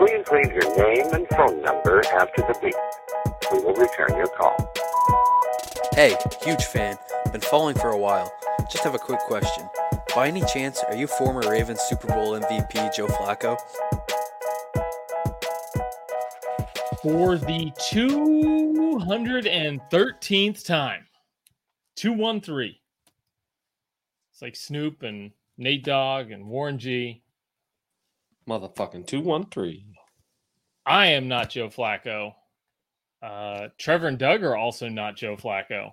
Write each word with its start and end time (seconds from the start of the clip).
Please 0.00 0.24
leave 0.32 0.52
your 0.54 0.76
name 0.78 1.12
and 1.12 1.28
phone 1.28 1.60
number 1.60 2.00
after 2.14 2.40
the 2.40 2.56
beep. 2.62 2.74
We 3.52 3.60
will 3.60 3.74
return 3.74 4.16
your 4.16 4.28
call. 4.28 4.56
Hey, 5.92 6.16
huge 6.42 6.64
fan. 6.64 6.96
Been 7.32 7.42
following 7.42 7.76
for 7.76 7.90
a 7.90 7.98
while. 7.98 8.32
Just 8.70 8.82
have 8.84 8.94
a 8.94 8.98
quick 8.98 9.20
question. 9.20 9.68
By 10.14 10.28
any 10.28 10.42
chance, 10.46 10.82
are 10.84 10.96
you 10.96 11.06
former 11.06 11.42
Ravens 11.42 11.82
Super 11.82 12.06
Bowl 12.06 12.32
MVP 12.32 12.96
Joe 12.96 13.08
Flacco? 13.08 13.58
For 17.02 17.36
the 17.36 17.70
213th 17.92 20.64
time, 20.64 21.06
213. 21.96 22.74
It's 24.32 24.40
like 24.40 24.56
Snoop 24.56 25.02
and 25.02 25.32
Nate 25.58 25.84
Dogg 25.84 26.30
and 26.30 26.46
Warren 26.46 26.78
G. 26.78 27.20
Motherfucking 28.50 29.06
213. 29.06 29.94
I 30.84 31.06
am 31.06 31.28
not 31.28 31.50
Joe 31.50 31.68
Flacco. 31.68 32.34
Uh, 33.22 33.68
Trevor 33.78 34.08
and 34.08 34.18
Doug 34.18 34.42
are 34.42 34.56
also 34.56 34.88
not 34.88 35.16
Joe 35.16 35.36
Flacco. 35.36 35.92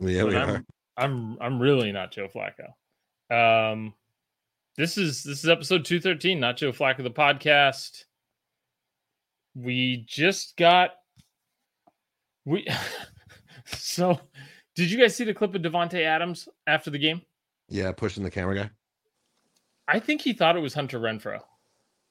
Yeah, 0.00 0.22
But 0.22 0.28
we 0.28 0.36
I'm, 0.36 0.50
are. 0.50 0.64
I'm 0.96 1.38
I'm 1.40 1.60
really 1.60 1.92
not 1.92 2.12
Joe 2.12 2.28
Flacco. 2.28 2.72
Um, 3.30 3.92
this 4.76 4.96
is 4.96 5.22
this 5.22 5.44
is 5.44 5.50
episode 5.50 5.84
213, 5.84 6.40
not 6.40 6.56
Joe 6.56 6.72
Flacco 6.72 7.02
the 7.02 7.10
podcast. 7.10 8.04
We 9.54 10.04
just 10.08 10.56
got 10.56 10.92
we 12.46 12.66
so 13.66 14.18
did 14.76 14.90
you 14.90 14.98
guys 14.98 15.14
see 15.14 15.24
the 15.24 15.34
clip 15.34 15.54
of 15.54 15.60
Davante 15.60 16.02
Adams 16.02 16.48
after 16.66 16.90
the 16.90 16.98
game? 16.98 17.20
Yeah, 17.68 17.92
pushing 17.92 18.22
the 18.22 18.30
camera 18.30 18.54
guy. 18.54 18.70
I 19.88 20.00
think 20.00 20.22
he 20.22 20.32
thought 20.32 20.56
it 20.56 20.60
was 20.60 20.74
Hunter 20.74 20.98
Renfrow. 20.98 21.40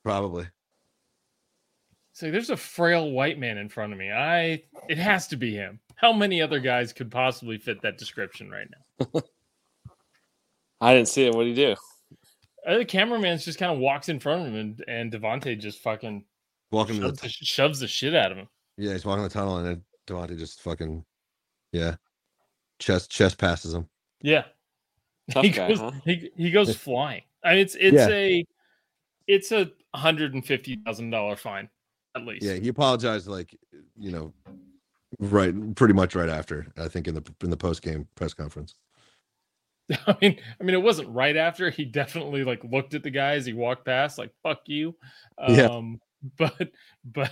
Probably. 0.05 0.47
So 2.13 2.31
there's 2.31 2.51
a 2.51 2.55
frail 2.55 3.11
white 3.11 3.39
man 3.39 3.57
in 3.57 3.67
front 3.67 3.91
of 3.91 3.99
me. 3.99 4.11
I 4.11 4.63
it 4.87 4.97
has 4.99 5.27
to 5.29 5.35
be 5.35 5.53
him. 5.55 5.79
How 5.95 6.13
many 6.13 6.41
other 6.41 6.59
guys 6.59 6.93
could 6.93 7.09
possibly 7.11 7.57
fit 7.57 7.81
that 7.81 7.97
description 7.97 8.49
right 8.51 8.67
now? 9.11 9.21
I 10.81 10.93
didn't 10.93 11.07
see 11.09 11.25
it. 11.25 11.33
What 11.33 11.43
did 11.45 11.57
you 11.57 11.65
do? 11.67 11.75
Uh, 12.67 12.77
the 12.77 12.85
cameraman's 12.85 13.43
just 13.45 13.57
kind 13.59 13.71
of 13.71 13.79
walks 13.79 14.07
in 14.09 14.19
front 14.19 14.41
of 14.41 14.47
him, 14.47 14.55
and, 14.55 14.83
and 14.87 15.11
Davante 15.11 15.59
just 15.59 15.79
fucking 15.79 16.23
Walking 16.71 16.99
shoves 17.01 17.19
the 17.21 17.27
the, 17.27 17.29
shoves 17.29 17.79
the 17.79 17.87
shit 17.87 18.15
out 18.15 18.31
of 18.31 18.37
him. 18.37 18.47
yeah, 18.77 18.93
he's 18.93 19.05
walking 19.05 19.23
the 19.23 19.29
tunnel 19.29 19.57
and 19.57 19.65
then 19.67 19.81
Davante 20.07 20.37
just 20.37 20.61
fucking 20.61 21.03
yeah. 21.71 21.95
Chest 22.79 23.09
chest 23.11 23.37
passes 23.37 23.73
him. 23.73 23.87
Yeah, 24.21 24.43
Tough 25.31 25.43
he 25.45 25.49
guy, 25.51 25.69
goes 25.69 25.79
huh? 25.79 25.91
he, 26.05 26.29
he 26.35 26.51
goes 26.51 26.75
flying. 26.77 27.23
I 27.43 27.51
mean, 27.51 27.59
it's 27.59 27.75
it's 27.75 27.95
Yeah. 27.95 28.09
a 28.09 28.45
it's 29.27 29.51
a 29.51 29.71
hundred 29.95 30.33
and 30.33 30.45
fifty 30.45 30.75
thousand 30.85 31.09
dollar 31.09 31.35
fine 31.35 31.69
at 32.15 32.25
least. 32.25 32.45
Yeah, 32.45 32.53
he 32.55 32.67
apologized 32.69 33.27
like 33.27 33.55
you 33.97 34.11
know, 34.11 34.33
right 35.19 35.75
pretty 35.75 35.93
much 35.93 36.15
right 36.15 36.29
after, 36.29 36.67
I 36.77 36.87
think 36.87 37.07
in 37.07 37.15
the 37.15 37.23
in 37.41 37.49
the 37.49 37.57
post 37.57 37.81
game 37.81 38.07
press 38.15 38.33
conference. 38.33 38.75
I 40.07 40.17
mean, 40.21 40.39
I 40.59 40.63
mean, 40.63 40.73
it 40.75 40.81
wasn't 40.81 41.09
right 41.09 41.37
after. 41.37 41.69
He 41.69 41.85
definitely 41.85 42.43
like 42.43 42.63
looked 42.63 42.93
at 42.95 43.03
the 43.03 43.11
guy 43.11 43.33
as 43.35 43.45
he 43.45 43.53
walked 43.53 43.85
past, 43.85 44.17
like 44.17 44.31
"fuck 44.43 44.61
you." 44.65 44.95
Yeah. 45.47 45.65
Um, 45.67 45.99
but 46.37 46.71
but 47.03 47.31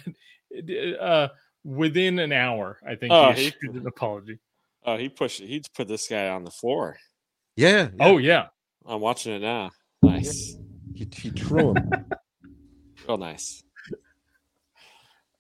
uh, 0.99 1.29
within 1.63 2.19
an 2.19 2.31
hour, 2.31 2.77
I 2.87 2.95
think 2.95 3.11
Oh, 3.11 3.31
he 3.31 3.41
he- 3.41 3.47
issued 3.47 3.75
an 3.75 3.87
apology. 3.87 4.37
Oh, 4.85 4.97
he 4.97 5.09
pushed. 5.09 5.39
He 5.41 5.63
put 5.75 5.87
this 5.87 6.07
guy 6.07 6.27
on 6.29 6.43
the 6.43 6.51
floor. 6.51 6.97
Yeah. 7.55 7.89
yeah. 7.97 8.05
Oh 8.05 8.17
yeah, 8.17 8.47
I'm 8.85 8.99
watching 9.01 9.33
it 9.33 9.41
now. 9.41 9.71
Nice, 10.03 10.57
he, 10.93 11.07
he 11.15 11.29
threw 11.29 11.73
him. 11.73 11.89
real 13.07 13.17
nice. 13.17 13.63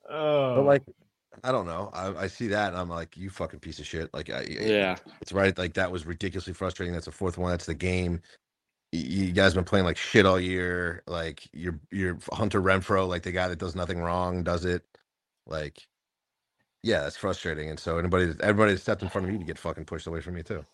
oh, 0.09 0.55
but 0.55 0.65
like 0.65 0.83
I 1.43 1.51
don't 1.51 1.65
know. 1.65 1.89
I, 1.93 2.23
I 2.23 2.27
see 2.27 2.47
that 2.47 2.69
and 2.69 2.77
I'm 2.77 2.89
like, 2.89 3.17
you 3.17 3.29
fucking 3.29 3.59
piece 3.59 3.79
of 3.79 3.85
shit. 3.85 4.13
Like 4.13 4.29
I 4.29 4.45
Yeah, 4.49 4.97
It's 5.21 5.31
right. 5.31 5.57
Like 5.57 5.73
that 5.73 5.91
was 5.91 6.05
ridiculously 6.05 6.53
frustrating. 6.53 6.93
That's 6.93 7.05
the 7.05 7.11
fourth 7.11 7.37
one. 7.37 7.51
That's 7.51 7.65
the 7.65 7.73
game. 7.73 8.21
You 8.91 9.31
guys 9.31 9.55
been 9.55 9.63
playing 9.63 9.85
like 9.85 9.97
shit 9.97 10.25
all 10.25 10.39
year. 10.39 11.01
Like 11.07 11.47
you're 11.51 11.79
you're 11.91 12.19
Hunter 12.31 12.61
Renfrow, 12.61 13.07
like 13.07 13.23
the 13.23 13.31
guy 13.31 13.47
that 13.47 13.59
does 13.59 13.75
nothing 13.75 13.99
wrong, 13.99 14.43
does 14.43 14.65
it. 14.65 14.83
Like, 15.47 15.81
yeah, 16.83 17.01
that's 17.01 17.17
frustrating. 17.17 17.69
And 17.69 17.79
so 17.79 17.97
anybody, 17.97 18.33
everybody 18.41 18.73
that 18.73 18.81
stepped 18.81 19.01
in 19.01 19.09
front 19.09 19.27
of 19.27 19.33
you 19.33 19.39
to 19.39 19.45
get 19.45 19.57
fucking 19.57 19.85
pushed 19.85 20.07
away 20.07 20.21
from 20.21 20.37
you 20.37 20.43
too. 20.43 20.65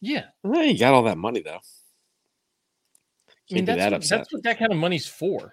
yeah. 0.00 0.26
well, 0.42 0.62
he 0.62 0.76
got 0.76 0.94
all 0.94 1.04
that 1.04 1.18
money 1.18 1.42
though. 1.42 1.60
I 3.50 3.54
mean, 3.54 3.64
that's 3.64 3.78
that 3.78 3.84
what, 3.92 3.96
upset. 3.98 4.18
that's 4.18 4.32
what 4.32 4.42
that 4.42 4.58
kind 4.58 4.72
of 4.72 4.78
money's 4.78 5.06
for. 5.06 5.52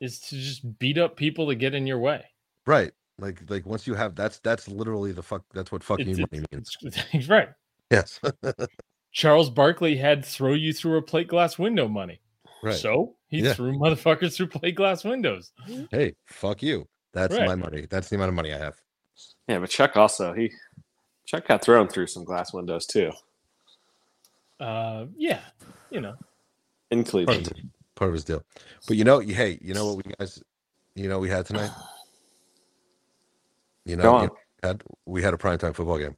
Is 0.00 0.18
to 0.20 0.36
just 0.36 0.78
beat 0.78 0.98
up 0.98 1.16
people 1.16 1.46
that 1.46 1.54
get 1.56 1.74
in 1.74 1.86
your 1.86 1.98
way. 1.98 2.24
Right. 2.66 2.92
Like 3.18 3.40
like 3.48 3.64
once 3.64 3.86
you 3.86 3.94
have 3.94 4.14
that's 4.16 4.40
that's 4.40 4.66
literally 4.68 5.12
the 5.12 5.22
fuck. 5.22 5.44
That's 5.54 5.70
what 5.70 5.84
fucking 5.84 6.08
It's- 6.08 6.26
money 6.32 6.44
means. 6.52 6.76
He's 7.12 7.28
right. 7.28 7.48
Yes. 7.90 8.20
Charles 9.12 9.48
Barkley 9.50 9.96
had 9.96 10.24
throw 10.24 10.54
you 10.54 10.72
through 10.72 10.96
a 10.96 11.02
plate 11.02 11.28
glass 11.28 11.58
window 11.58 11.86
money. 11.86 12.20
right. 12.62 12.74
So 12.74 13.14
he 13.28 13.38
Yeah. 13.42 13.52
threw 13.54 13.72
motherfuckers 13.78 14.34
through 14.34 14.48
plate 14.48 14.74
glass 14.74 15.04
windows. 15.04 15.52
hey, 15.92 16.14
fuck 16.26 16.62
you. 16.62 16.88
That's 17.12 17.36
Right. 17.36 17.46
my 17.46 17.54
money. 17.54 17.86
That's 17.88 18.08
the 18.08 18.16
amount 18.16 18.30
of 18.30 18.34
money 18.34 18.52
I 18.52 18.58
have. 18.58 18.74
Yeah, 19.46 19.60
but 19.60 19.70
Chuck 19.70 19.96
also 19.96 20.32
he 20.32 20.50
Chuck 21.24 21.46
got 21.46 21.62
thrown 21.62 21.86
through 21.88 22.08
some 22.08 22.24
glass 22.24 22.52
windows 22.52 22.84
too 22.86 23.12
Uh, 24.58 25.06
yeah, 25.16 25.40
you 25.90 26.00
know. 26.00 26.16
In 26.90 26.98
Part 26.98 27.06
of, 27.06 27.10
Cleveland. 27.10 27.46
his- 27.46 27.64
part 27.96 28.08
of 28.08 28.14
his 28.14 28.24
deal. 28.24 28.42
But 28.88 28.96
you 28.96 29.04
know, 29.04 29.20
hey, 29.20 29.58
you 29.62 29.72
know 29.74 29.86
what 29.94 30.04
we 30.04 30.12
guys, 30.18 30.42
you 30.94 31.08
know, 31.08 31.18
we 31.18 31.28
had 31.28 31.46
tonight. 31.46 31.70
You 33.86 33.96
know, 33.96 34.02
Go 34.04 34.10
you 34.12 34.16
on. 34.16 34.26
know, 34.28 34.36
had 34.62 34.82
we 35.04 35.22
had 35.22 35.34
a 35.34 35.36
primetime 35.36 35.74
football 35.74 35.98
game. 35.98 36.16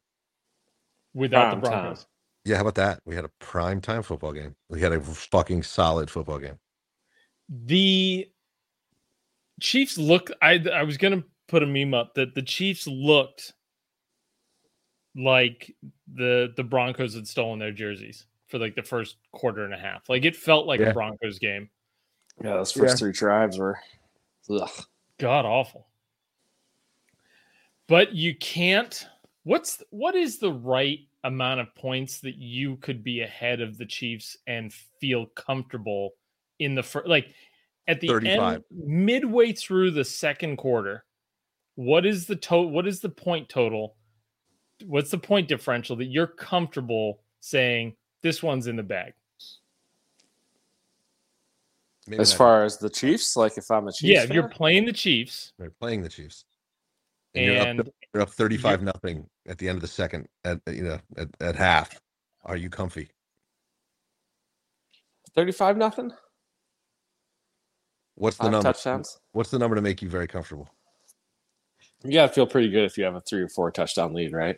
Without 1.15 1.51
the 1.57 1.61
Prime 1.61 1.73
time. 1.73 1.83
Broncos. 1.83 2.07
Yeah, 2.45 2.55
how 2.57 2.61
about 2.61 2.77
that? 2.77 3.01
We 3.05 3.17
had 3.17 3.25
a 3.25 3.31
prime 3.41 3.81
time 3.81 4.05
football 4.05 4.33
game. 4.33 4.55
We 4.69 4.81
had 4.81 4.93
a 4.93 5.01
fucking 5.01 5.65
solid 5.65 6.09
football 6.09 6.39
game. 6.39 6.61
The 7.49 8.29
Chiefs 9.61 9.99
look 9.99 10.31
I 10.41 10.65
I 10.73 10.85
was 10.85 10.97
gonna 10.97 11.25
put 11.49 11.65
a 11.65 11.67
meme 11.67 11.93
up 11.93 12.15
that 12.15 12.37
the 12.37 12.43
Chiefs 12.43 12.87
looked 12.87 13.53
like 15.17 15.75
the 16.13 16.53
the 16.57 16.63
Broncos 16.63 17.15
had 17.15 17.27
stolen 17.27 17.59
their 17.59 17.73
jerseys 17.73 18.27
for 18.47 18.59
like 18.59 18.75
the 18.75 18.83
first 18.83 19.17
quarter 19.33 19.65
and 19.65 19.75
a 19.75 19.79
half. 19.79 20.09
Like 20.09 20.25
it 20.25 20.37
felt 20.37 20.67
like 20.67 20.81
Yeah. 20.81 20.91
a 20.91 20.93
Broncos 20.95 21.39
game. 21.39 21.69
Yeah, 22.43 22.55
those 22.55 22.73
first 22.73 22.95
Yeah. 22.95 22.97
three 22.97 23.13
drives 23.13 23.59
were. 23.59 23.79
Ugh. 24.51 24.71
God 25.19 25.45
awful. 25.45 25.89
But 27.87 28.15
you 28.15 28.35
can't 28.37 29.07
what's 29.45 29.83
what 29.91 30.15
is 30.17 30.39
the 30.39 30.53
right 30.53 31.01
amount 31.25 31.61
of 31.61 31.75
points 31.75 32.21
that 32.21 32.37
you 32.37 32.77
could 32.77 33.03
be 33.05 33.21
ahead 33.23 33.61
of 33.61 33.79
the 33.79 33.87
Chiefs 33.87 34.37
and 34.47 34.73
feel 34.73 35.27
comfortable 35.27 36.15
in 36.59 36.75
the 36.75 36.83
first 36.83 37.07
like 37.09 37.29
at 37.89 38.01
the 38.01 38.09
35. 38.09 38.55
end 38.55 38.65
midway 38.71 39.53
through 39.53 39.91
the 39.93 40.05
second 40.05 40.57
quarter 40.57 41.05
what 41.77 42.05
is 42.07 42.27
the 42.27 42.35
total 42.35 42.71
what 42.71 42.87
is 42.87 43.01
the 43.01 43.09
point 43.09 43.49
total 43.49 43.97
what's 44.85 45.11
the 45.11 45.19
point 45.19 45.47
differential 45.47 45.95
that 45.95 46.07
you're 46.07 46.27
comfortable 46.27 47.21
saying 47.41 47.95
this 48.27 48.43
one's 48.43 48.67
in 48.67 48.77
the 48.77 48.83
bag 48.83 49.15
Maybe 52.09 52.21
As 52.21 52.33
far 52.33 52.63
as 52.63 52.79
the 52.79 52.89
Chiefs, 52.89 53.37
like 53.37 53.59
if 53.59 53.69
I'm 53.69 53.89
a 53.89 53.93
Chiefs, 53.93 54.03
yeah 54.03 54.27
fan, 54.27 54.33
you're 54.33 54.49
playing 54.49 54.85
the 54.85 54.93
Chiefs 54.93 55.53
they're 55.59 55.71
playing 55.71 56.03
the 56.03 56.09
Chiefs, 56.09 56.45
and, 57.35 57.45
you're, 57.45 57.61
up, 57.61 57.67
and 57.67 57.91
you're 58.15 58.23
up 58.23 58.31
thirty-five 58.31 58.83
nothing 58.83 59.27
at 59.49 59.59
the 59.59 59.69
end 59.69 59.77
of 59.77 59.83
the 59.83 59.89
second. 59.89 60.29
At 60.45 60.61
you 60.69 60.85
know, 60.85 60.99
at, 61.17 61.29
at 61.41 61.57
half, 61.57 62.01
are 62.45 62.57
you 62.57 62.71
comfy? 62.71 63.11
thirty-five 65.35 65.77
nothing, 65.77 66.13
What's 68.15 68.37
the 68.37 68.45
five 68.45 68.53
number? 68.53 68.73
touchdowns. 68.73 69.19
What's 69.33 69.51
the 69.51 69.59
number 69.59 69.75
to 69.75 69.83
make 69.83 70.01
you 70.01 70.09
very 70.09 70.29
comfortable? 70.29 70.69
You 72.05 72.13
gotta 72.13 72.33
feel 72.33 72.47
pretty 72.47 72.71
good 72.71 72.85
if 72.85 72.97
you 72.97 73.03
have 73.03 73.17
a 73.17 73.21
three 73.21 73.43
or 73.43 73.49
four 73.49 73.73
touchdown 73.73 74.15
lead, 74.15 74.33
right? 74.33 74.57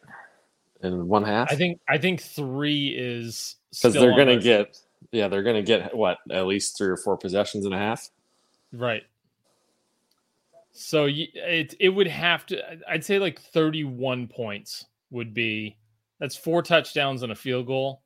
In 0.82 1.08
one 1.08 1.24
half, 1.24 1.50
i 1.50 1.56
think 1.56 1.80
i 1.88 1.98
think 1.98 2.22
three 2.22 2.94
is 2.96 3.56
because 3.70 3.94
they're 3.94 4.16
gonna 4.16 4.38
get, 4.38 4.78
yeah, 5.12 5.28
they're 5.28 5.42
gonna 5.42 5.62
get 5.62 5.94
what 5.94 6.18
at 6.30 6.46
least 6.46 6.78
three 6.78 6.88
or 6.88 6.96
four 6.96 7.16
possessions 7.16 7.64
and 7.64 7.74
a 7.74 7.78
half. 7.78 8.08
Right. 8.72 9.02
So 10.72 11.06
you, 11.06 11.26
it 11.34 11.74
it 11.80 11.88
would 11.88 12.06
have 12.06 12.46
to. 12.46 12.62
I'd 12.88 13.04
say 13.04 13.18
like 13.18 13.40
thirty 13.40 13.84
one 13.84 14.26
points 14.28 14.86
would 15.10 15.34
be. 15.34 15.76
That's 16.20 16.36
four 16.36 16.62
touchdowns 16.62 17.22
and 17.22 17.32
a 17.32 17.34
field 17.34 17.66
goal. 17.66 18.02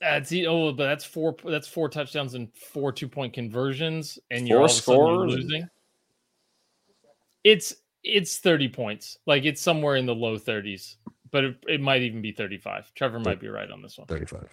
That's 0.00 0.32
oh, 0.32 0.72
but 0.72 0.86
that's 0.86 1.04
four. 1.04 1.36
That's 1.44 1.68
four 1.68 1.88
touchdowns 1.88 2.34
and 2.34 2.48
four 2.54 2.90
two 2.92 3.08
point 3.08 3.32
conversions, 3.32 4.18
and 4.30 4.48
you're 4.48 4.56
Four 4.56 4.60
all 4.60 4.64
of 4.64 4.70
a 4.70 4.74
sudden 4.74 5.00
scores? 5.00 5.32
losing. 5.32 5.68
It's 7.44 7.74
it's 8.02 8.38
thirty 8.38 8.68
points. 8.68 9.18
Like 9.26 9.44
it's 9.44 9.60
somewhere 9.60 9.96
in 9.96 10.06
the 10.06 10.14
low 10.14 10.38
thirties, 10.38 10.96
but 11.32 11.44
it, 11.44 11.56
it 11.68 11.80
might 11.80 12.02
even 12.02 12.22
be 12.22 12.32
thirty 12.32 12.58
five. 12.58 12.92
Trevor 12.94 13.20
might 13.20 13.40
be 13.40 13.48
right 13.48 13.70
on 13.70 13.82
this 13.82 13.98
one. 13.98 14.06
Thirty-five, 14.06 14.48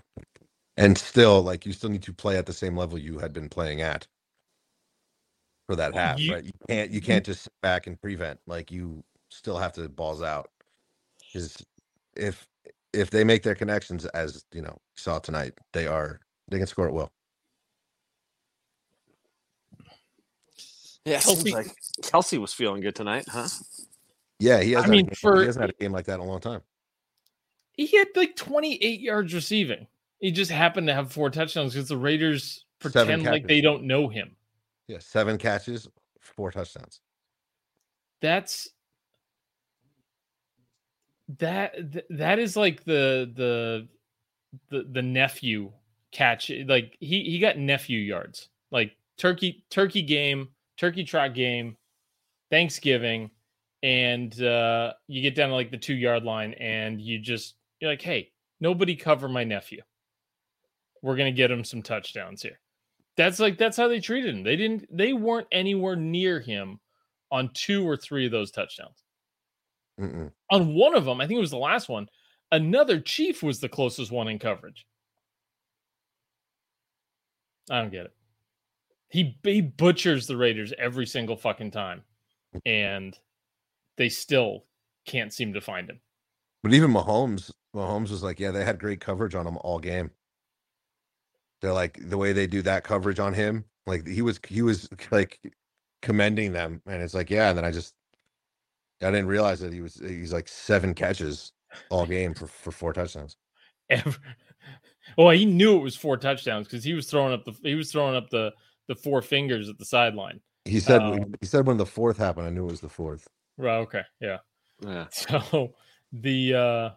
and 0.78 0.98
still, 0.98 1.42
like 1.44 1.66
you 1.66 1.74
still 1.74 1.90
need 1.92 2.04
to 2.04 2.14
play 2.14 2.38
at 2.38 2.46
the 2.48 2.54
same 2.54 2.78
level 2.78 2.98
you 2.98 3.20
had 3.20 3.34
been 3.34 3.50
playing 3.50 3.82
at. 3.82 4.06
for 5.68 5.78
that 5.78 5.96
half, 5.96 6.20
You- 6.20 6.34
right? 6.34 6.46
You 6.46 6.54
can't 6.70 6.92
you 6.92 7.02
can't 7.02 7.26
just 7.26 7.44
sit 7.44 7.54
back 7.62 7.88
and 7.88 8.02
prevent. 8.02 8.40
Like 8.48 8.72
you 8.72 9.04
still 9.30 9.58
have 9.58 9.74
to 9.74 9.90
balls 9.90 10.24
out. 10.24 10.52
Because 11.34 11.66
if 12.18 12.48
if 12.94 13.10
they 13.12 13.24
make 13.24 13.44
their 13.44 13.56
connections 13.56 14.06
as 14.08 14.46
you 14.54 14.62
know 14.64 14.78
saw 14.98 15.20
tonight, 15.20 15.56
they 15.74 15.88
are 15.88 16.22
they 16.50 16.60
can 16.60 16.68
score 16.68 16.88
at 16.88 16.94
will. 16.94 17.12
Yeah, 21.06 21.18
it 21.18 21.24
Kelce- 21.24 21.54
like 21.54 21.76
Kelce 22.02 22.40
was 22.40 22.54
feeling 22.54 22.82
good 22.82 22.96
tonight, 22.96 23.26
huh? 23.30 23.48
Yeah, 24.40 24.62
he 24.62 24.74
has. 24.74 24.86
I 24.86 24.88
had 24.88 25.00
a 25.00 25.04
mean, 25.04 25.06
game- 25.06 25.16
for- 25.22 25.40
he 25.42 25.46
hasn't 25.46 25.64
had 25.64 25.72
a 25.72 25.74
game 25.84 25.92
like 25.94 26.06
that 26.06 26.16
in 26.16 26.22
a 26.22 26.26
long 26.26 26.40
time. 26.42 26.62
He 27.80 27.96
had 27.96 28.10
like 28.14 28.36
28 28.36 29.00
yards 29.00 29.34
receiving. 29.34 29.88
He 30.20 30.32
just 30.32 30.52
happened 30.52 30.88
to 30.88 30.94
have 30.94 31.14
four 31.14 31.30
touchdowns 31.30 31.74
because 31.74 31.88
the 31.88 31.96
Raiders 31.96 32.66
pretend 32.80 33.24
like 33.24 33.48
they 33.48 33.62
don't 33.62 33.84
know 33.84 34.10
him. 34.10 34.36
Yeah, 34.90 34.98
seven 35.00 35.38
catches, 35.38 35.88
four 36.20 36.52
touchdowns. 36.52 37.00
That's 38.20 38.68
that 41.38 41.74
that 42.10 42.38
is 42.38 42.58
like 42.58 42.84
the 42.84 43.32
the 43.34 43.88
the 44.70 44.86
the 44.92 45.02
nephew 45.02 45.72
catch 46.12 46.52
like 46.68 46.98
he 47.00 47.24
he 47.24 47.40
got 47.40 47.58
nephew 47.58 48.00
yards 48.00 48.50
like 48.72 48.98
turkey 49.16 49.64
turkey 49.70 50.02
game 50.02 50.50
turkey 50.76 51.04
trot 51.06 51.36
game 51.36 51.78
thanksgiving 52.50 53.30
and 53.84 54.42
uh 54.42 54.92
you 55.08 55.22
get 55.22 55.36
down 55.36 55.50
to 55.50 55.56
like 55.56 55.70
the 55.70 55.78
two 55.78 55.94
yard 55.94 56.24
line 56.24 56.54
and 56.56 57.00
you 57.00 57.20
just 57.20 57.54
you're 57.80 57.92
like 57.92 58.02
hey 58.02 58.32
nobody 58.60 58.96
cover 58.96 59.28
my 59.28 59.44
nephew 59.44 59.82
we're 61.02 61.16
gonna 61.16 61.32
get 61.32 61.52
him 61.52 61.64
some 61.64 61.82
touchdowns 61.82 62.42
here 62.42 62.60
that's 63.18 63.40
like 63.40 63.58
that's 63.58 63.78
how 63.78 63.88
they 63.88 64.00
treated 64.00 64.36
him 64.36 64.44
they 64.44 64.56
didn't 64.56 64.86
they 64.96 65.14
weren't 65.14 65.48
anywhere 65.52 65.96
near 65.96 66.40
him 66.40 66.80
on 67.32 67.50
two 67.54 67.88
or 67.88 67.96
three 67.96 68.26
of 68.26 68.32
those 68.32 68.52
touchdowns 68.52 69.04
Mm-mm. 70.00 70.32
on 70.50 70.74
one 70.74 70.96
of 70.96 71.06
them, 71.06 71.20
I 71.20 71.28
think 71.28 71.38
it 71.38 71.42
was 71.42 71.52
the 71.52 71.58
last 71.58 71.90
one, 71.90 72.08
another 72.52 73.00
Chief 73.00 73.44
was 73.44 73.60
the 73.60 73.70
closest 73.70 74.12
one 74.12 74.30
in 74.30 74.40
coverage. 74.40 74.86
I 77.70 77.82
don't 77.82 77.92
get 77.92 78.06
it. 78.06 78.14
He 79.10 79.38
he 79.44 79.62
butchers 79.62 80.26
the 80.26 80.38
Raiders 80.38 80.74
every 80.78 81.06
single 81.06 81.36
fucking 81.36 81.72
time, 81.72 82.04
and 82.66 83.18
they 83.98 84.10
still 84.10 84.66
can't 85.06 85.34
seem 85.34 85.54
to 85.54 85.62
find 85.62 85.90
him. 85.90 86.00
But 86.64 86.74
even 86.74 86.92
Mahomes, 86.92 87.52
Mahomes 87.76 88.10
was 88.10 88.24
like, 88.24 88.40
yeah, 88.40 88.52
they 88.52 88.66
had 88.66 88.80
great 88.80 89.00
coverage 89.00 89.36
on 89.36 89.48
him 89.48 89.58
all 89.62 89.80
game. 89.80 90.12
They're 91.62 91.74
like 91.74 92.00
the 92.02 92.18
way 92.18 92.34
they 92.34 92.48
do 92.48 92.62
that 92.64 92.84
coverage 92.84 93.20
on 93.20 93.34
him, 93.34 93.66
like 93.86 94.08
he 94.08 94.22
was 94.22 94.40
he 94.48 94.62
was 94.62 94.88
like 95.12 95.40
commending 96.02 96.54
them, 96.54 96.82
and 96.86 97.02
it's 97.02 97.14
like, 97.14 97.30
yeah. 97.30 97.50
And 97.50 97.58
then 97.58 97.66
I 97.66 97.72
just 97.72 97.94
I 99.02 99.12
didn't 99.12 99.28
realize 99.28 99.60
that 99.60 99.74
he 99.74 99.82
was 99.82 99.96
he's 99.96 100.34
like 100.34 100.48
seven 100.48 100.94
catches 100.94 101.52
all 101.90 102.06
game 102.06 102.34
for 102.34 102.48
for 102.48 102.72
four 102.72 102.94
touchdowns. 102.94 103.36
Ever. 103.90 104.16
Well, 105.18 105.32
he 105.32 105.46
knew 105.46 105.76
it 105.76 105.82
was 105.82 105.96
four 105.96 106.18
touchdowns 106.18 106.68
because 106.68 106.84
he 106.84 106.94
was 106.94 107.08
throwing 107.08 107.34
up 107.34 107.44
the 107.44 107.54
he 107.64 107.74
was 107.74 107.92
throwing 107.92 108.16
up 108.16 108.30
the 108.30 108.52
the 108.88 108.96
four 108.96 109.24
fingers 109.24 109.68
at 109.68 109.80
the 109.80 109.86
sideline. 109.86 110.40
He 110.66 110.80
said 110.80 111.02
Um, 111.02 111.34
he 111.42 111.48
said 111.48 111.66
when 111.66 111.78
the 111.78 111.86
fourth 111.86 112.18
happened, 112.18 112.46
I 112.46 112.52
knew 112.52 112.66
it 112.68 112.72
was 112.72 112.82
the 112.82 112.90
fourth. 112.90 113.28
Right. 113.58 113.78
Okay. 113.78 114.04
Yeah. 114.22 114.38
Yeah. 114.86 115.08
So 115.12 115.74
the 116.12 116.54
uh, 116.54 116.90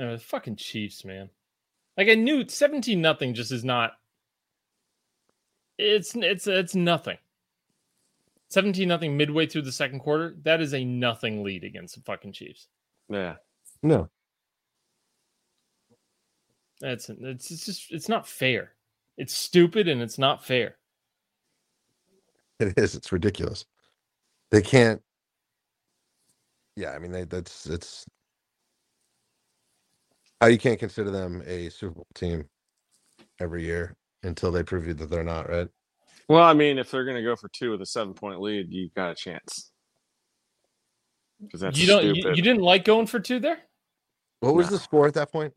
uh 0.00 0.18
fucking 0.18 0.56
Chiefs, 0.56 1.04
man. 1.04 1.30
Like 1.96 2.08
I 2.08 2.14
knew 2.14 2.48
17 2.48 3.00
nothing 3.00 3.34
just 3.34 3.50
is 3.50 3.64
not 3.64 3.92
it's 5.78 6.14
it's 6.16 6.46
it's 6.46 6.74
nothing. 6.74 7.18
17 8.50 8.88
nothing 8.88 9.16
midway 9.16 9.46
through 9.46 9.62
the 9.62 9.72
second 9.72 10.00
quarter, 10.00 10.34
that 10.42 10.60
is 10.60 10.72
a 10.74 10.84
nothing 10.84 11.44
lead 11.44 11.64
against 11.64 11.94
the 11.94 12.00
fucking 12.00 12.32
Chiefs. 12.32 12.68
Yeah. 13.08 13.36
No, 13.82 14.08
That's 16.80 17.08
it's, 17.10 17.50
it's 17.50 17.66
just 17.66 17.92
it's 17.92 18.08
not 18.08 18.26
fair. 18.26 18.72
It's 19.16 19.34
stupid 19.34 19.88
and 19.88 20.00
it's 20.00 20.18
not 20.18 20.44
fair. 20.44 20.76
it 22.60 22.76
is. 22.76 22.94
It's 22.94 23.12
ridiculous. 23.12 23.64
They 24.50 24.62
can't. 24.62 25.02
Yeah, 26.78 26.92
I 26.92 27.00
mean, 27.00 27.10
they, 27.10 27.24
that's 27.24 27.66
it's 27.66 28.06
how 30.40 30.46
you 30.46 30.58
can't 30.58 30.78
consider 30.78 31.10
them 31.10 31.42
a 31.44 31.68
Super 31.70 31.94
Bowl 31.96 32.06
team 32.14 32.44
every 33.40 33.64
year 33.64 33.96
until 34.22 34.52
they 34.52 34.62
prove 34.62 34.86
you 34.86 34.94
that 34.94 35.10
they're 35.10 35.24
not, 35.24 35.48
right? 35.50 35.66
Well, 36.28 36.44
I 36.44 36.52
mean, 36.52 36.78
if 36.78 36.92
they're 36.92 37.04
going 37.04 37.16
to 37.16 37.22
go 37.24 37.34
for 37.34 37.48
two 37.48 37.72
with 37.72 37.82
a 37.82 37.86
seven 37.86 38.14
point 38.14 38.40
lead, 38.40 38.70
you 38.70 38.90
got 38.94 39.10
a 39.10 39.16
chance. 39.16 39.72
Because 41.42 41.62
that's 41.62 41.76
you 41.80 41.88
don't 41.88 42.04
you, 42.04 42.14
stupid. 42.14 42.36
you 42.36 42.42
didn't 42.44 42.62
like 42.62 42.84
going 42.84 43.08
for 43.08 43.18
two 43.18 43.40
there? 43.40 43.58
What 44.38 44.54
was 44.54 44.66
No. 44.70 44.76
the 44.76 44.78
score 44.78 45.08
at 45.08 45.14
that 45.14 45.32
point? 45.32 45.52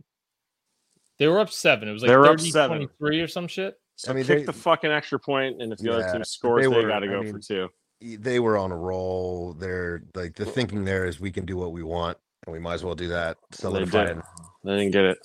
They 1.19 1.27
were 1.27 1.39
up 1.39 1.51
7. 1.51 1.87
It 1.87 1.91
was 1.91 2.01
like 2.01 2.09
They 2.09 2.17
were 2.17 2.25
up 2.25 2.39
30 2.39 2.49
seven. 2.49 2.77
23 2.87 3.21
or 3.21 3.27
some 3.27 3.47
shit. 3.47 3.75
so 3.95 4.09
I 4.11 4.15
mean, 4.15 4.25
kick 4.25 4.39
they- 4.39 4.45
the 4.45 4.53
fucking 4.53 4.89
extra 4.91 5.19
point, 5.19 5.61
and 5.61 5.71
if 5.71 5.77
the 5.77 5.85
Yeah, 5.85 5.91
other 5.97 6.13
team 6.13 6.23
scores, 6.23 6.65
they 6.67 6.73
they, 6.75 6.81
were- 6.81 6.87
got 6.89 6.99
to 6.99 7.07
I 7.07 7.11
go 7.11 7.21
mean, 7.21 7.31
for 7.33 7.37
two. 7.39 7.69
They 8.01 8.39
were 8.39 8.57
on 8.57 8.71
a 8.71 8.77
roll. 8.77 9.53
They're 9.53 10.03
like 10.15 10.35
the 10.35 10.45
thinking 10.45 10.83
there 10.83 11.05
is 11.05 11.19
we 11.19 11.31
can 11.31 11.45
do 11.45 11.57
what 11.57 11.71
we 11.71 11.83
want, 11.83 12.17
and 12.45 12.53
we 12.53 12.59
might 12.59 12.75
as 12.75 12.83
well 12.83 12.95
do 12.95 13.07
that. 13.09 13.37
They 13.61 13.85
did. 13.85 13.93
it. 13.93 14.17
They 14.63 14.77
didn't 14.77 14.91
get 14.91 15.05
it. 15.05 15.17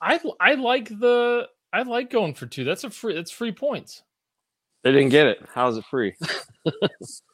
I 0.00 0.20
I 0.40 0.54
like 0.54 0.88
the 0.88 1.48
I 1.72 1.82
like 1.82 2.10
going 2.10 2.34
for 2.34 2.46
two. 2.46 2.64
That's 2.64 2.84
a 2.84 2.90
free 2.90 3.14
that's 3.14 3.30
free 3.30 3.52
points. 3.52 4.02
They 4.82 4.92
didn't 4.92 5.08
get 5.10 5.26
it. 5.26 5.38
How 5.52 5.68
is 5.68 5.78
it 5.78 5.84
free? 5.86 6.14
they 6.64 6.70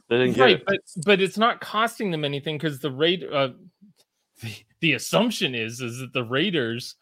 didn't 0.08 0.32
get 0.34 0.42
right, 0.42 0.56
it. 0.56 0.64
but 0.66 0.76
but 1.04 1.20
it's 1.20 1.38
not 1.38 1.60
costing 1.60 2.10
them 2.10 2.24
anything 2.24 2.56
because 2.56 2.78
the 2.78 2.90
rate 2.90 3.24
uh, 3.24 3.50
the, 4.40 4.54
the 4.80 4.92
assumption 4.94 5.54
is 5.54 5.80
is 5.80 5.98
that 5.98 6.12
the 6.12 6.24
Raiders, 6.24 6.96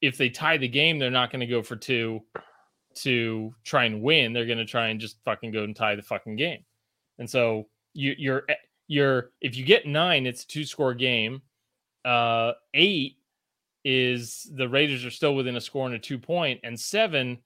if 0.00 0.16
they 0.16 0.30
tie 0.30 0.56
the 0.56 0.68
game, 0.68 0.98
they're 0.98 1.10
not 1.10 1.30
going 1.30 1.40
to 1.40 1.46
go 1.46 1.62
for 1.62 1.76
two 1.76 2.22
to 2.94 3.54
try 3.64 3.84
and 3.84 4.02
win. 4.02 4.32
They're 4.32 4.46
going 4.46 4.58
to 4.58 4.64
try 4.64 4.88
and 4.88 5.00
just 5.00 5.18
fucking 5.24 5.50
go 5.50 5.64
and 5.64 5.74
tie 5.74 5.94
the 5.94 6.02
fucking 6.02 6.36
game. 6.36 6.64
And 7.18 7.28
so 7.28 7.68
you, 7.94 8.14
you're 8.18 8.44
you're 8.86 9.30
if 9.40 9.56
you 9.56 9.64
get 9.64 9.86
nine, 9.86 10.26
it's 10.26 10.44
a 10.44 10.46
two 10.46 10.64
score 10.64 10.94
game. 10.94 11.42
Uh, 12.04 12.52
eight 12.74 13.16
is 13.84 14.50
the 14.54 14.68
Raiders 14.68 15.04
are 15.04 15.10
still 15.10 15.34
within 15.34 15.56
a 15.56 15.60
score 15.60 15.86
and 15.86 15.94
a 15.94 15.98
two 15.98 16.18
point, 16.18 16.60
and 16.62 16.78
seven 16.78 17.38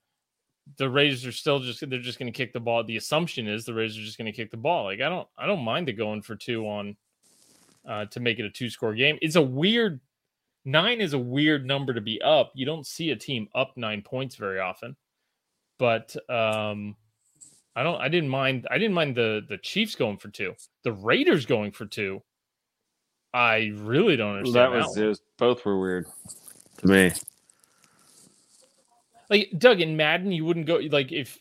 the 0.77 0.89
Raiders 0.89 1.25
are 1.25 1.31
still 1.31 1.59
just 1.59 1.87
they're 1.89 1.99
just 1.99 2.19
going 2.19 2.31
to 2.31 2.37
kick 2.37 2.53
the 2.53 2.59
ball. 2.59 2.83
The 2.83 2.97
assumption 2.97 3.47
is 3.47 3.65
the 3.65 3.73
Raiders 3.73 3.97
are 3.97 4.01
just 4.01 4.17
going 4.17 4.31
to 4.31 4.31
kick 4.31 4.51
the 4.51 4.57
ball. 4.57 4.85
Like 4.85 5.01
I 5.01 5.09
don't 5.09 5.27
I 5.37 5.45
don't 5.45 5.63
mind 5.63 5.87
the 5.87 5.93
going 5.93 6.21
for 6.21 6.35
two 6.35 6.65
on 6.67 6.95
uh, 7.87 8.05
to 8.05 8.19
make 8.19 8.39
it 8.39 8.45
a 8.45 8.49
two 8.49 8.69
score 8.69 8.93
game. 8.93 9.17
It's 9.21 9.35
a 9.35 9.41
weird 9.41 9.99
nine 10.65 11.01
is 11.01 11.13
a 11.13 11.19
weird 11.19 11.65
number 11.65 11.93
to 11.93 12.01
be 12.01 12.21
up. 12.21 12.51
You 12.55 12.65
don't 12.65 12.87
see 12.87 13.11
a 13.11 13.15
team 13.15 13.49
up 13.53 13.73
nine 13.75 14.01
points 14.01 14.35
very 14.35 14.59
often, 14.59 14.95
but 15.77 16.15
um, 16.29 16.95
I 17.75 17.83
don't 17.83 17.99
I 17.99 18.07
didn't 18.09 18.29
mind 18.29 18.67
I 18.69 18.77
didn't 18.77 18.93
mind 18.93 19.15
the 19.15 19.41
the 19.47 19.57
Chiefs 19.57 19.95
going 19.95 20.17
for 20.17 20.29
two. 20.29 20.53
The 20.83 20.91
Raiders 20.93 21.45
going 21.45 21.71
for 21.71 21.85
two. 21.85 22.21
I 23.33 23.71
really 23.75 24.15
don't 24.15 24.37
understand 24.37 24.55
That 24.73 24.77
that 24.77 24.87
was, 24.87 24.95
one. 24.95 25.05
it 25.05 25.07
was 25.07 25.21
both 25.37 25.65
were 25.65 25.79
weird 25.79 26.05
to 26.77 26.87
me. 26.87 27.11
like 29.29 29.51
Doug 29.57 29.81
in 29.81 29.97
Madden, 29.97 30.31
you 30.31 30.45
wouldn't 30.45 30.67
go 30.67 30.75
like 30.91 31.11
if 31.11 31.39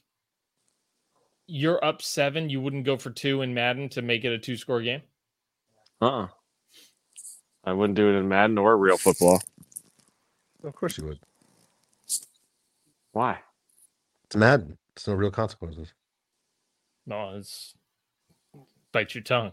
you're 1.47 1.85
up 1.85 2.01
seven, 2.01 2.49
you 2.49 2.61
wouldn't 2.63 2.85
go 2.85 2.97
for 2.97 3.11
two 3.11 3.43
in 3.43 3.53
Madden 3.53 3.91
to 3.91 4.01
make 4.01 4.25
it 4.25 4.33
a 4.33 4.39
two 4.39 4.57
score 4.57 4.81
game. 4.81 5.03
Uh 6.01 6.23
uh 6.23 6.29
I 7.65 7.73
wouldn't 7.75 7.97
do 7.97 8.09
it 8.09 8.19
in 8.19 8.27
Madden 8.29 8.57
or 8.59 8.77
real 8.79 8.97
football. 8.97 9.41
Of 10.65 10.75
course 10.75 10.97
you 10.99 11.05
would. 11.07 11.21
Why? 13.13 13.39
It's 14.25 14.35
Madden. 14.37 14.79
It's 14.97 15.07
no 15.07 15.15
real 15.15 15.31
consequences. 15.31 15.93
No, 17.07 17.37
it's 17.37 17.75
bite 18.93 19.15
your 19.15 19.25
tongue. 19.25 19.53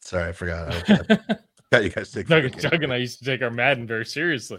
Sorry, 0.00 0.28
I 0.28 0.32
forgot. 0.32 0.72
I, 0.72 1.08
I 1.10 1.36
got 1.70 1.84
you 1.84 1.90
guys 1.90 2.12
take. 2.12 2.28
Doug, 2.28 2.50
Doug 2.58 2.82
and 2.82 2.92
I 2.92 2.96
used 2.96 3.18
to 3.20 3.24
take 3.24 3.42
our 3.42 3.50
Madden 3.50 3.86
very 3.86 4.06
seriously. 4.06 4.58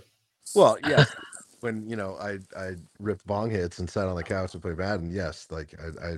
Well, 0.55 0.77
yeah. 0.87 1.05
when 1.61 1.89
you 1.89 1.95
know 1.95 2.17
I 2.19 2.39
I 2.57 2.75
ripped 2.99 3.25
bong 3.25 3.49
hits 3.49 3.79
and 3.79 3.89
sat 3.89 4.07
on 4.07 4.15
the 4.15 4.23
couch 4.23 4.53
and 4.53 4.61
played 4.61 4.77
Madden, 4.77 5.11
yes, 5.11 5.47
like 5.49 5.73
I, 5.79 6.07
I 6.07 6.15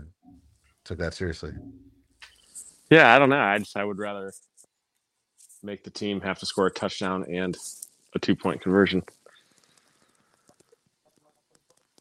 took 0.84 0.98
that 1.00 1.14
seriously. 1.14 1.52
Yeah, 2.90 3.16
I 3.16 3.20
don't 3.20 3.30
know. 3.30 3.40
I 3.40 3.58
just 3.60 3.78
I 3.78 3.84
would 3.84 4.00
rather 4.00 4.34
make 5.62 5.84
the 5.84 5.90
team 5.90 6.22
have 6.22 6.40
to 6.40 6.46
score 6.46 6.68
a 6.68 6.72
touchdown 6.72 7.26
and 7.30 7.58
a 8.16 8.20
two 8.20 8.36
point 8.36 8.62
conversion 8.62 9.04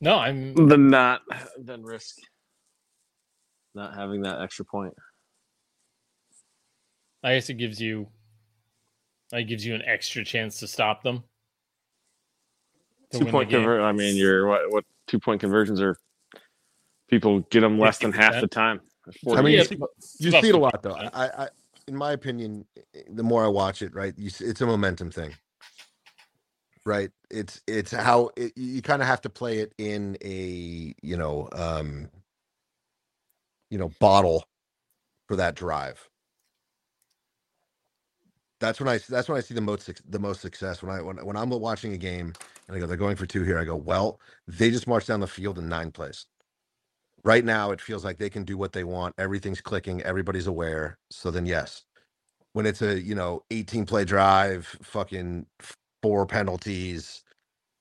No, 0.01 0.17
I'm 0.17 0.55
than 0.69 0.89
not 0.89 1.23
than 1.59 1.83
risk 1.83 2.19
not 3.79 3.95
having 3.95 4.23
that 4.23 4.43
extra 4.43 4.65
point. 4.65 4.95
I 7.25 7.35
guess 7.35 7.51
it 7.51 7.55
gives 7.55 7.81
you 7.81 8.09
it 9.33 9.45
gives 9.45 9.65
you 9.67 9.75
an 9.75 9.83
extra 9.87 10.25
chance 10.25 10.61
to 10.61 10.69
stop 10.69 11.03
them. 11.03 11.25
to 13.13 13.19
Two 13.19 13.25
win 13.25 13.27
the 13.27 13.33
point 13.33 13.51
game. 13.51 13.61
convert. 13.61 13.81
I 13.83 13.93
mean, 13.93 14.17
your 14.17 14.47
what 14.47 14.71
what 14.71 14.85
two 15.07 15.19
point 15.21 15.41
conversions 15.41 15.81
are 15.81 15.97
People 17.09 17.41
get 17.51 17.61
them 17.61 17.79
less 17.79 17.99
than 17.99 18.13
half 18.13 18.41
the 18.41 18.49
time. 18.49 18.81
I 19.39 19.43
mean, 19.43 19.55
Yeah, 19.55 19.61
you 19.61 19.65
see, 19.65 19.77
you 20.19 20.31
see 20.33 20.49
it 20.51 20.55
a 20.55 20.59
lot 20.59 20.83
though. 20.83 20.95
I, 20.95 21.45
I, 21.45 21.49
in 21.87 21.97
my 21.97 22.13
opinion, 22.13 22.67
the 23.11 23.23
more 23.23 23.45
I 23.45 23.49
watch 23.49 23.81
it, 23.83 23.95
right, 23.95 24.15
you, 24.19 24.29
see- 24.31 24.45
it's 24.45 24.61
a 24.61 24.67
momentum 24.67 25.11
thing, 25.11 25.35
right? 26.85 27.11
It's 27.31 27.63
it's 27.67 27.93
how 27.93 28.31
it, 28.37 28.53
you 28.57 28.83
kind 28.83 29.01
of 29.01 29.09
have 29.09 29.23
to 29.23 29.31
play 29.31 29.59
it 29.59 29.73
in 29.79 30.19
a 30.23 30.95
you 31.03 31.17
know 31.17 31.49
um 31.53 32.11
you 33.71 33.79
know 33.79 33.91
bottle 34.01 34.45
for 35.29 35.37
that 35.37 35.57
drive. 35.57 36.09
That's 38.61 38.81
when 38.81 38.89
I 38.89 38.99
that's 39.09 39.29
when 39.29 39.39
I 39.39 39.43
see 39.43 39.55
the 39.55 39.61
most 39.63 39.91
the 40.11 40.19
most 40.21 40.41
success. 40.41 40.83
When 40.83 40.95
I 40.95 41.03
when, 41.03 41.19
when 41.25 41.37
I'm 41.37 41.51
watching 41.51 41.93
a 41.95 41.99
game 41.99 42.35
and 42.69 42.77
I 42.77 42.81
go 42.81 42.87
they're 42.87 42.97
going 42.97 43.17
for 43.17 43.27
two 43.27 43.45
here 43.45 43.59
I 43.59 43.65
go 43.65 43.77
well 43.77 44.21
they 44.49 44.71
just 44.71 44.87
marched 44.89 45.09
down 45.09 45.21
the 45.21 45.27
field 45.29 45.59
in 45.59 45.69
nine 45.69 45.93
plays 45.93 46.27
right 47.25 47.45
now 47.45 47.71
it 47.73 47.81
feels 47.81 48.05
like 48.05 48.19
they 48.19 48.31
can 48.31 48.45
do 48.45 48.57
what 48.59 48.73
they 48.73 48.85
want. 48.85 49.15
Everything's 49.19 49.61
clicking. 49.61 50.03
Everybody's 50.03 50.47
aware. 50.47 50.99
So 51.11 51.31
then 51.31 51.47
yes. 51.47 51.85
When 52.55 52.67
it's 52.67 52.83
a 52.83 53.01
you 53.01 53.15
know 53.15 53.43
18 53.51 53.87
play 53.87 54.05
drive 54.05 54.67
fucking 54.83 55.47
four 56.03 56.27
penalties 56.27 57.23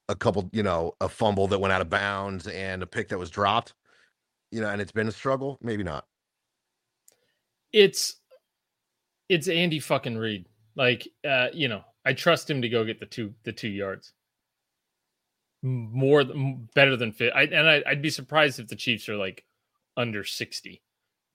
a 0.09 0.15
couple 0.15 0.49
you 0.53 0.63
know 0.63 0.93
a 1.01 1.09
fumble 1.09 1.47
that 1.47 1.59
went 1.59 1.71
out 1.73 1.81
of 1.81 1.89
bounds 1.89 2.47
and 2.47 2.83
a 2.83 2.87
pick 2.87 3.09
that 3.09 3.17
was 3.19 3.29
dropped 3.29 3.73
you 4.51 4.61
know 4.61 4.69
and 4.69 4.81
it's 4.81 4.91
been 4.91 5.07
a 5.07 5.11
struggle 5.11 5.57
maybe 5.61 5.83
not 5.83 6.05
it's 7.73 8.17
it's 9.29 9.47
Andy 9.47 9.79
fucking 9.79 10.17
Reid. 10.17 10.47
Like, 10.75 11.07
uh, 11.27 11.47
you 11.53 11.67
know, 11.67 11.83
I 12.05 12.13
trust 12.13 12.49
him 12.49 12.61
to 12.61 12.69
go 12.69 12.85
get 12.85 12.99
the 12.99 13.05
two 13.05 13.33
the 13.43 13.51
two 13.51 13.69
yards. 13.69 14.13
More 15.63 16.23
better 16.75 16.95
than 16.95 17.11
fit. 17.11 17.33
I, 17.35 17.43
and 17.43 17.67
I, 17.67 17.83
I'd 17.85 18.01
be 18.01 18.11
surprised 18.11 18.59
if 18.59 18.67
the 18.67 18.75
Chiefs 18.75 19.09
are 19.09 19.17
like 19.17 19.43
under 19.97 20.23
sixty 20.23 20.81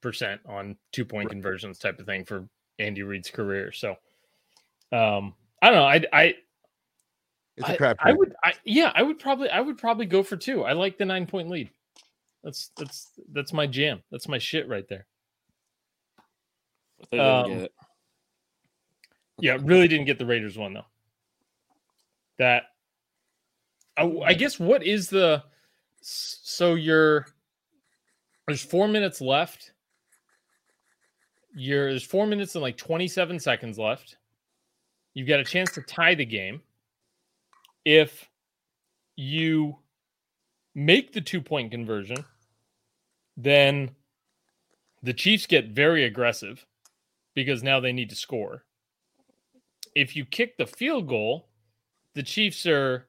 percent 0.01 0.41
on 0.47 0.77
two 0.93 1.05
point 1.05 1.31
conversions 1.31 1.79
type 1.79 1.99
of 1.99 2.07
thing 2.07 2.25
for 2.25 2.49
Andy 2.79 3.03
Reid's 3.03 3.31
career. 3.31 3.73
So, 3.73 3.97
um, 4.93 5.35
I 5.61 5.71
don't 5.71 5.75
know. 5.75 5.85
I 5.85 6.05
I 6.13 6.35
it's 7.57 7.69
a 7.69 7.73
I, 7.73 7.77
crap 7.77 7.97
I 8.01 8.13
would. 8.13 8.35
I 8.43 8.55
yeah. 8.65 8.93
I 8.95 9.03
would 9.03 9.19
probably. 9.19 9.51
I 9.51 9.61
would 9.61 9.77
probably 9.77 10.07
go 10.07 10.23
for 10.23 10.37
two. 10.37 10.63
I 10.63 10.73
like 10.73 10.99
the 10.99 11.05
nine 11.05 11.27
point 11.27 11.51
lead. 11.51 11.71
That's 12.45 12.71
that's 12.77 13.11
that's 13.33 13.53
my 13.53 13.67
jam. 13.67 14.03
That's 14.11 14.29
my 14.29 14.39
shit 14.39 14.69
right 14.69 14.87
there. 14.89 15.07
They 17.11 17.19
didn't 17.19 17.27
Um, 17.27 17.51
get 17.51 17.61
it. 17.63 17.73
Yeah, 19.41 19.59
really 19.61 19.89
didn't 19.89 20.05
get 20.05 20.19
the 20.19 20.27
Raiders 20.27 20.57
one 20.57 20.73
though. 20.75 20.87
That 22.39 22.65
I, 23.97 24.05
I 24.25 24.35
guess 24.35 24.61
what 24.61 24.85
is 24.85 25.09
the 25.09 25.43
so 26.01 26.75
you're 26.75 27.27
there's 28.47 28.63
four 28.63 28.87
minutes 28.87 29.21
left. 29.21 29.73
You're 31.55 31.91
there's 31.91 32.05
four 32.05 32.27
minutes 32.27 32.55
and 32.55 32.63
like 32.63 32.77
27 32.77 33.41
seconds 33.41 33.79
left. 33.79 34.17
You've 35.15 35.29
got 35.29 35.41
a 35.41 35.45
chance 35.45 35.73
to 35.73 35.83
tie 35.83 36.15
the 36.15 36.25
game. 36.27 36.63
If 37.85 38.29
you 39.17 39.77
make 40.75 41.13
the 41.13 41.21
two 41.21 41.41
point 41.41 41.73
conversion, 41.73 42.25
then 43.37 43.91
the 45.03 45.13
Chiefs 45.13 45.47
get 45.47 45.69
very 45.69 46.05
aggressive 46.05 46.65
because 47.35 47.63
now 47.63 47.81
they 47.81 47.93
need 47.93 48.11
to 48.11 48.17
score. 48.17 48.65
If 49.95 50.17
you 50.17 50.25
kick 50.25 50.57
the 50.57 50.67
field 50.67 51.09
goal, 51.09 51.49
the 52.15 52.23
Chiefs 52.23 52.67
are 52.67 53.09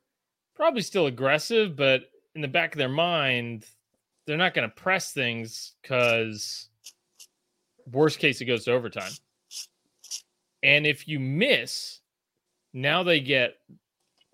probably 0.56 0.82
still 0.82 1.08
aggressive, 1.08 1.75
but 1.75 2.10
in 2.36 2.42
the 2.42 2.48
back 2.48 2.74
of 2.74 2.77
their 2.77 2.89
mind, 2.89 3.65
they're 4.25 4.38
not 4.38 4.53
going 4.53 4.70
to 4.70 4.75
press 4.75 5.12
things 5.12 5.74
because 5.82 6.70
worst 7.92 8.20
case 8.20 8.42
it 8.42 8.46
goes 8.46 8.65
to 8.65 8.72
overtime. 8.72 9.12
And 10.63 10.88
if 10.88 11.08
you 11.08 11.20
miss, 11.20 12.00
now 12.74 13.03
they 13.03 13.20
get 13.20 13.56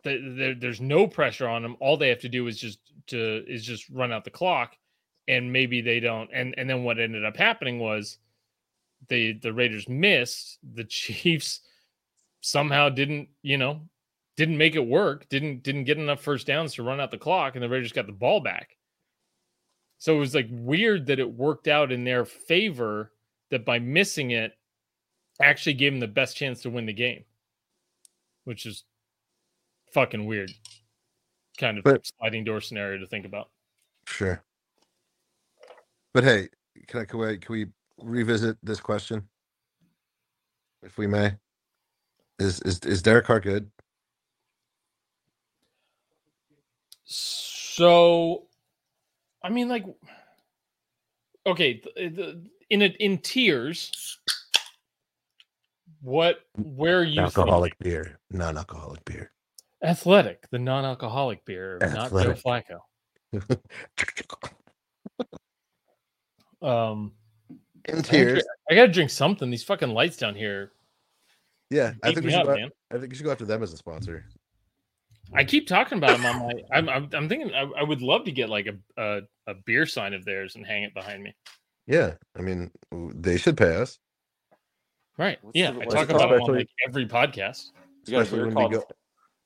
th- 0.04 0.22
there, 0.38 0.56
there's 0.56 0.82
no 0.82 1.08
pressure 1.08 1.48
on 1.48 1.64
them. 1.64 1.76
All 1.80 1.98
they 1.98 2.10
have 2.10 2.22
to 2.22 2.30
do 2.30 2.48
is 2.48 2.60
just 2.60 2.80
to 3.08 3.44
is 3.48 3.66
just 3.66 3.90
run 3.90 4.12
out 4.12 4.24
the 4.24 4.30
clock, 4.30 4.78
and 5.30 5.54
maybe 5.54 5.80
they 5.80 6.00
don't. 6.02 6.30
And 6.34 6.54
and 6.58 6.70
then 6.70 6.84
what 6.84 7.00
ended 7.00 7.24
up 7.24 7.38
happening 7.38 7.80
was 7.80 8.18
the 9.08 9.34
the 9.34 9.54
Raiders 9.54 9.88
missed. 9.88 10.58
The 10.74 10.84
Chiefs 10.86 11.62
somehow 12.42 12.90
didn't 12.90 13.30
you 13.42 13.58
know 13.58 13.82
didn't 14.36 14.58
make 14.58 14.76
it 14.76 14.86
work. 14.86 15.30
Didn't 15.30 15.64
didn't 15.64 15.86
get 15.86 15.98
enough 15.98 16.22
first 16.22 16.48
downs 16.48 16.74
to 16.76 16.84
run 16.84 17.00
out 17.00 17.12
the 17.12 17.18
clock, 17.18 17.56
and 17.56 17.64
the 17.64 17.70
Raiders 17.70 17.94
got 17.94 18.08
the 18.08 18.12
ball 18.12 18.40
back. 18.42 18.76
So 20.00 20.16
it 20.16 20.20
was 20.20 20.36
like 20.36 20.48
weird 20.50 21.06
that 21.08 21.20
it 21.20 21.32
worked 21.32 21.68
out 21.68 21.92
in 21.92 22.04
their 22.04 22.26
favor. 22.26 23.12
That 23.52 23.66
by 23.66 23.80
missing 23.80 24.30
it, 24.32 24.56
actually 25.42 25.74
gave 25.74 25.92
them 25.92 26.00
the 26.00 26.08
best 26.08 26.38
chance 26.38 26.62
to 26.62 26.70
win 26.70 26.86
the 26.86 26.94
game, 26.94 27.24
which 28.44 28.68
is 28.68 28.84
fucking 29.92 30.26
weird. 30.28 30.52
Kind 31.58 31.80
of 31.80 31.84
But- 31.84 32.06
sliding 32.06 32.44
door 32.44 32.62
scenario 32.62 33.00
to 33.00 33.08
think 33.08 33.26
about. 33.26 33.50
Sure. 34.06 34.44
But 36.14 36.24
hey, 36.24 36.50
can 36.88 37.02
I 37.02 37.06
can 37.06 37.20
we, 37.20 37.38
can 37.38 37.54
we 37.54 37.68
revisit 38.02 38.58
this 38.64 38.80
question, 38.80 39.28
if 40.84 40.98
we 40.98 41.08
may? 41.08 41.36
Is 42.40 42.62
is 42.62 42.80
is 42.80 43.02
Derek 43.02 43.26
Carr 43.26 43.40
good? 43.40 43.70
So, 47.06 48.48
I 49.44 49.50
mean, 49.50 49.68
like, 49.68 49.86
okay, 51.46 51.76
th- 51.76 52.16
th- 52.16 52.36
in 52.70 52.82
a, 52.84 52.86
in 53.00 53.18
tiers, 53.18 54.20
what 56.02 56.42
where 56.56 57.00
are 57.00 57.04
you 57.04 57.22
Alcoholic 57.22 57.78
beer, 57.80 58.20
non-alcoholic 58.32 59.04
beer. 59.06 59.32
athletic, 59.84 60.48
the 60.52 60.60
non-alcoholic 60.60 61.44
beer, 61.46 61.78
not 61.82 62.12
Joe 62.12 62.32
Athletic. 62.32 62.44
Flacco. 62.44 62.80
Um, 66.62 67.14
In 67.50 67.58
I 67.88 67.92
gotta 67.98 68.04
tears. 68.04 68.32
drink- 68.34 68.46
I 68.72 68.76
gotta 68.76 68.92
drink 68.92 69.10
something. 69.10 69.50
These 69.50 69.64
fucking 69.64 69.90
lights 69.90 70.18
down 70.18 70.36
here 70.36 70.72
Yeah, 71.70 71.94
I 72.04 72.14
think 72.14 72.26
we 72.26 72.32
should 72.32 72.40
up, 72.42 72.46
go, 72.48 72.56
man. 72.56 72.70
I 72.92 72.98
think 72.98 73.12
you 73.12 73.16
should 73.16 73.26
go 73.26 73.32
after 73.32 73.46
them 73.46 73.64
as 73.64 73.74
a 73.74 73.78
sponsor. 73.78 74.26
I 75.34 75.44
keep 75.44 75.68
talking 75.68 76.00
about 76.00 76.18
them 76.18 76.26
on 76.26 76.40
my. 76.40 76.54
I'm 76.72 76.90
I'm, 76.90 77.10
I'm 77.14 77.30
thinking 77.30 77.54
I, 77.54 77.62
I 77.80 77.84
would 77.84 78.02
love 78.02 78.26
to 78.26 78.32
get 78.32 78.50
like 78.50 78.68
a, 78.68 79.02
a 79.02 79.22
a 79.48 79.54
beer 79.66 79.86
sign 79.86 80.14
of 80.14 80.26
theirs 80.26 80.56
and 80.56 80.66
hang 80.66 80.84
it 80.84 80.94
behind 80.94 81.22
me. 81.24 81.36
Yeah, 81.86 82.16
I 82.38 82.42
mean 82.42 82.72
they 82.92 83.38
should 83.38 83.56
pay 83.58 83.76
us, 83.76 84.00
Right? 85.18 85.38
What's 85.42 85.56
yeah, 85.58 85.72
the- 85.72 85.82
I 85.82 85.86
talk 85.86 86.10
about 86.10 86.30
them 86.30 86.42
on 86.42 86.56
like 86.56 86.70
every 86.88 87.06
podcast. 87.08 87.72
You 88.06 88.14
got 88.14 88.28
a 88.28 88.32
beer 88.32 88.52
called 88.52 88.72
go 88.72 88.84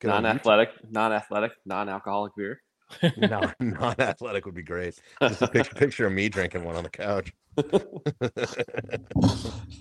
get 0.00 0.10
on 0.10 0.22
YouTube. 0.22 0.24
non-athletic, 0.24 0.70
non-athletic, 0.90 1.52
non-alcoholic 1.66 2.32
beer. 2.36 2.62
No, 3.16 3.40
non-athletic 3.60 4.44
would 4.46 4.54
be 4.54 4.62
great. 4.62 4.98
Just 5.20 5.42
a 5.42 5.48
picture, 5.48 5.74
picture 5.76 6.06
of 6.06 6.12
me 6.12 6.28
drinking 6.28 6.64
one 6.64 6.76
on 6.76 6.82
the 6.84 6.90
couch 6.90 7.32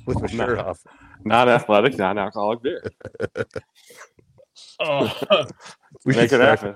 with 0.05 0.21
my 0.21 0.27
shirt 0.27 0.57
No. 0.57 0.63
off. 0.65 0.79
non-athletic, 1.25 1.97
non-alcoholic 1.97 2.61
beer. 2.61 2.83
Oh, 4.79 5.11
We 6.05 6.13
Make 6.15 6.25
it 6.25 6.29
start- 6.35 6.59
happen. 6.59 6.75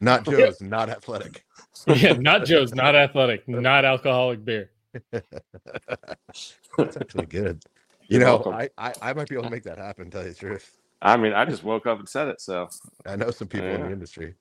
Not 0.00 0.24
Joe's, 0.26 0.60
not 0.60 0.90
athletic. 0.90 1.42
yeah, 1.86 2.12
not 2.12 2.44
Joe's, 2.44 2.74
not 2.74 2.94
athletic, 2.94 3.48
not 3.48 3.84
alcoholic 3.86 4.44
beer. 4.44 4.70
That's 5.10 6.96
actually 7.00 7.26
good. 7.26 7.62
You 8.08 8.18
You're 8.20 8.26
know. 8.28 8.52
I, 8.52 8.68
I 8.78 8.92
I 9.00 9.12
might 9.14 9.28
be 9.28 9.34
able 9.36 9.44
to 9.44 9.50
make 9.50 9.62
that 9.64 9.78
happen. 9.78 10.10
Tell 10.10 10.22
you 10.22 10.28
the 10.30 10.34
truth, 10.34 10.76
I 11.00 11.16
mean, 11.16 11.32
I 11.32 11.44
just 11.46 11.64
woke 11.64 11.86
up 11.86 11.98
and 11.98 12.06
said 12.08 12.28
it, 12.28 12.40
so 12.42 12.68
I 13.06 13.16
know 13.16 13.30
some 13.30 13.48
people 13.48 13.68
in 13.68 13.80
the 13.80 13.90
industry. 13.90 14.34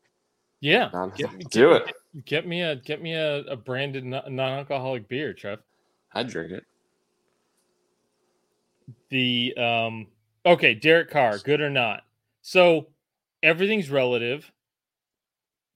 Yeah, 0.59 0.89
non- 0.93 1.11
get, 1.15 1.29
do 1.51 1.73
get, 1.73 1.87
it. 1.87 2.25
Get 2.25 2.47
me 2.47 2.61
a 2.61 2.75
get 2.75 3.01
me 3.01 3.13
a, 3.13 3.39
a 3.41 3.55
branded 3.55 4.05
non- 4.05 4.35
non-alcoholic 4.35 5.07
beer, 5.07 5.33
Trev. 5.33 5.59
I'd 6.13 6.27
drink 6.27 6.51
it. 6.51 6.65
The 9.09 9.53
um 9.57 10.07
okay, 10.45 10.73
Derek 10.73 11.09
Carr, 11.09 11.37
good 11.39 11.61
or 11.61 11.69
not? 11.69 12.03
So 12.41 12.87
everything's 13.43 13.89
relative. 13.89 14.51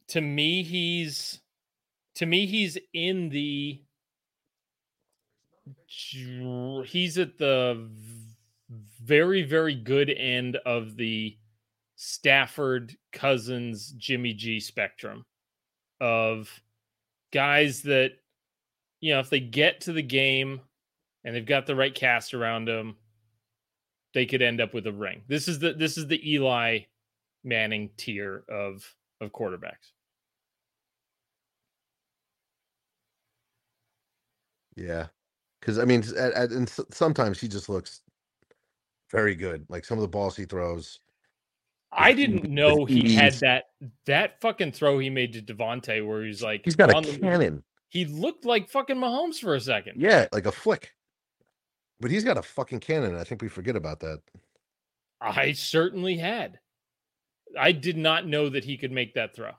To 0.09 0.21
me, 0.21 0.63
he's 0.63 1.39
to 2.15 2.25
me 2.25 2.45
he's 2.45 2.77
in 2.93 3.29
the 3.29 3.81
he's 5.87 7.17
at 7.17 7.37
the 7.37 7.87
very 9.03 9.43
very 9.43 9.75
good 9.75 10.09
end 10.09 10.57
of 10.65 10.95
the 10.95 11.35
Stafford 12.01 12.95
Cousins 13.11 13.91
Jimmy 13.97 14.33
G 14.33 14.61
spectrum 14.61 15.25
of 15.99 16.49
guys 17.33 17.81
that 17.81 18.13
you 19.01 19.13
know 19.13 19.19
if 19.19 19.29
they 19.29 19.41
get 19.41 19.81
to 19.81 19.91
the 19.91 20.01
game 20.01 20.61
and 21.25 21.35
they've 21.35 21.45
got 21.45 21.65
the 21.65 21.75
right 21.75 21.93
cast 21.93 22.33
around 22.33 22.65
them 22.69 22.95
they 24.13 24.25
could 24.25 24.41
end 24.41 24.61
up 24.61 24.73
with 24.73 24.87
a 24.87 24.93
ring. 24.93 25.23
This 25.27 25.49
is 25.49 25.59
the 25.59 25.73
this 25.73 25.97
is 25.97 26.07
the 26.07 26.33
Eli 26.33 26.79
Manning 27.43 27.89
tier 27.97 28.45
of 28.47 28.95
of 29.19 29.33
quarterbacks. 29.33 29.91
Yeah, 34.77 35.07
because 35.59 35.79
I 35.79 35.83
mean, 35.83 36.01
at, 36.17 36.31
at, 36.31 36.51
and 36.51 36.69
sometimes 36.91 37.41
he 37.41 37.49
just 37.49 37.67
looks 37.67 38.03
very 39.11 39.35
good. 39.35 39.65
Like 39.67 39.83
some 39.83 39.97
of 39.97 40.01
the 40.01 40.07
balls 40.07 40.37
he 40.37 40.45
throws. 40.45 40.99
I 41.91 42.13
didn't 42.13 42.49
know 42.49 42.85
he 42.85 43.15
had 43.15 43.33
that 43.35 43.65
that 44.05 44.39
fucking 44.41 44.73
throw 44.73 44.99
he 44.99 45.09
made 45.09 45.33
to 45.33 45.41
Davante 45.41 46.05
where 46.05 46.23
he's 46.23 46.43
like 46.43 46.61
He's 46.63 46.75
got 46.75 46.91
a 46.91 46.95
on 46.95 47.03
the- 47.03 47.17
cannon. 47.17 47.63
he 47.89 48.05
looked 48.05 48.45
like 48.45 48.69
fucking 48.69 48.95
Mahomes 48.97 49.37
for 49.39 49.55
a 49.55 49.59
second. 49.61 49.99
Yeah, 49.99 50.27
like 50.31 50.45
a 50.45 50.51
flick. 50.51 50.91
But 51.99 52.11
he's 52.11 52.23
got 52.23 52.37
a 52.37 52.41
fucking 52.43 52.79
cannon. 52.79 53.15
I 53.15 53.23
think 53.23 53.41
we 53.41 53.49
forget 53.49 53.75
about 53.75 53.99
that. 54.01 54.21
I 55.19 55.51
certainly 55.53 56.15
had. 56.17 56.59
I 57.59 57.71
did 57.73 57.97
not 57.97 58.25
know 58.27 58.47
that 58.49 58.63
he 58.63 58.77
could 58.77 58.91
make 58.91 59.15
that 59.15 59.35
throw. 59.35 59.51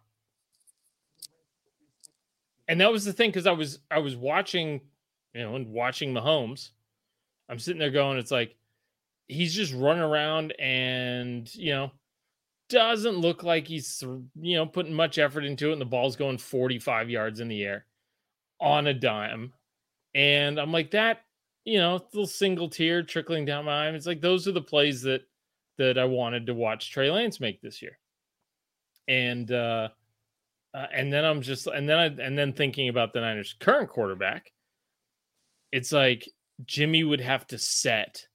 And 2.68 2.80
that 2.80 2.92
was 2.92 3.04
the 3.04 3.12
thing 3.12 3.30
because 3.30 3.46
I 3.46 3.52
was 3.52 3.80
I 3.90 3.98
was 3.98 4.16
watching, 4.16 4.80
you 5.34 5.42
know, 5.42 5.56
and 5.56 5.66
watching 5.68 6.14
Mahomes. 6.14 6.70
I'm 7.48 7.58
sitting 7.58 7.80
there 7.80 7.90
going, 7.90 8.16
it's 8.18 8.30
like 8.30 8.54
he's 9.26 9.54
just 9.54 9.74
running 9.74 10.02
around 10.02 10.52
and 10.58 11.52
you 11.54 11.72
know 11.72 11.90
doesn't 12.70 13.18
look 13.18 13.42
like 13.42 13.66
he's 13.66 14.02
you 14.40 14.56
know 14.56 14.66
putting 14.66 14.94
much 14.94 15.18
effort 15.18 15.44
into 15.44 15.68
it, 15.68 15.72
and 15.72 15.80
the 15.80 15.86
ball's 15.86 16.16
going 16.16 16.38
45 16.38 17.10
yards 17.10 17.40
in 17.40 17.48
the 17.48 17.62
air 17.62 17.84
on 18.60 18.86
a 18.86 18.94
dime. 18.94 19.52
And 20.14 20.58
I'm 20.58 20.72
like 20.72 20.90
that, 20.92 21.22
you 21.64 21.78
know, 21.78 21.94
little 22.12 22.26
single 22.26 22.68
tear 22.68 23.02
trickling 23.02 23.44
down 23.44 23.66
my 23.66 23.86
eye. 23.86 23.90
It's 23.90 24.06
like 24.06 24.20
those 24.20 24.48
are 24.48 24.52
the 24.52 24.62
plays 24.62 25.02
that 25.02 25.22
that 25.78 25.98
I 25.98 26.04
wanted 26.04 26.46
to 26.46 26.54
watch 26.54 26.90
Trey 26.90 27.10
Lance 27.10 27.40
make 27.40 27.60
this 27.60 27.82
year. 27.82 27.98
And 29.08 29.50
uh, 29.50 29.88
uh 30.74 30.86
and 30.92 31.12
then 31.12 31.24
I'm 31.24 31.42
just 31.42 31.66
and 31.66 31.88
then 31.88 31.98
I 31.98 32.06
and 32.06 32.38
then 32.38 32.52
thinking 32.52 32.88
about 32.88 33.12
the 33.12 33.20
Niners 33.20 33.54
current 33.58 33.90
quarterback, 33.90 34.52
it's 35.72 35.92
like 35.92 36.28
Jimmy 36.64 37.04
would 37.04 37.20
have 37.20 37.46
to 37.48 37.58
set 37.58 38.26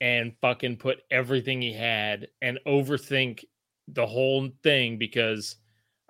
and 0.00 0.32
fucking 0.40 0.76
put 0.76 0.98
everything 1.10 1.60
he 1.60 1.72
had 1.72 2.28
and 2.42 2.58
overthink 2.66 3.44
the 3.88 4.06
whole 4.06 4.48
thing 4.62 4.98
because 4.98 5.56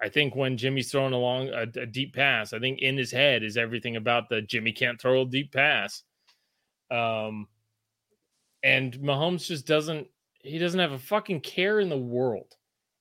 I 0.00 0.08
think 0.08 0.36
when 0.36 0.56
Jimmy's 0.56 0.90
throwing 0.90 1.12
along 1.12 1.48
a, 1.48 1.62
a 1.80 1.86
deep 1.86 2.14
pass, 2.14 2.52
I 2.52 2.58
think 2.58 2.80
in 2.80 2.96
his 2.96 3.10
head 3.10 3.42
is 3.42 3.56
everything 3.56 3.96
about 3.96 4.28
the 4.28 4.42
Jimmy 4.42 4.72
can't 4.72 5.00
throw 5.00 5.22
a 5.22 5.26
deep 5.26 5.52
pass. 5.52 6.02
Um, 6.90 7.48
and 8.62 8.94
Mahomes 8.94 9.46
just 9.46 9.66
doesn't. 9.66 10.06
He 10.40 10.58
doesn't 10.58 10.80
have 10.80 10.92
a 10.92 10.98
fucking 10.98 11.40
care 11.40 11.80
in 11.80 11.88
the 11.88 11.98
world. 11.98 12.54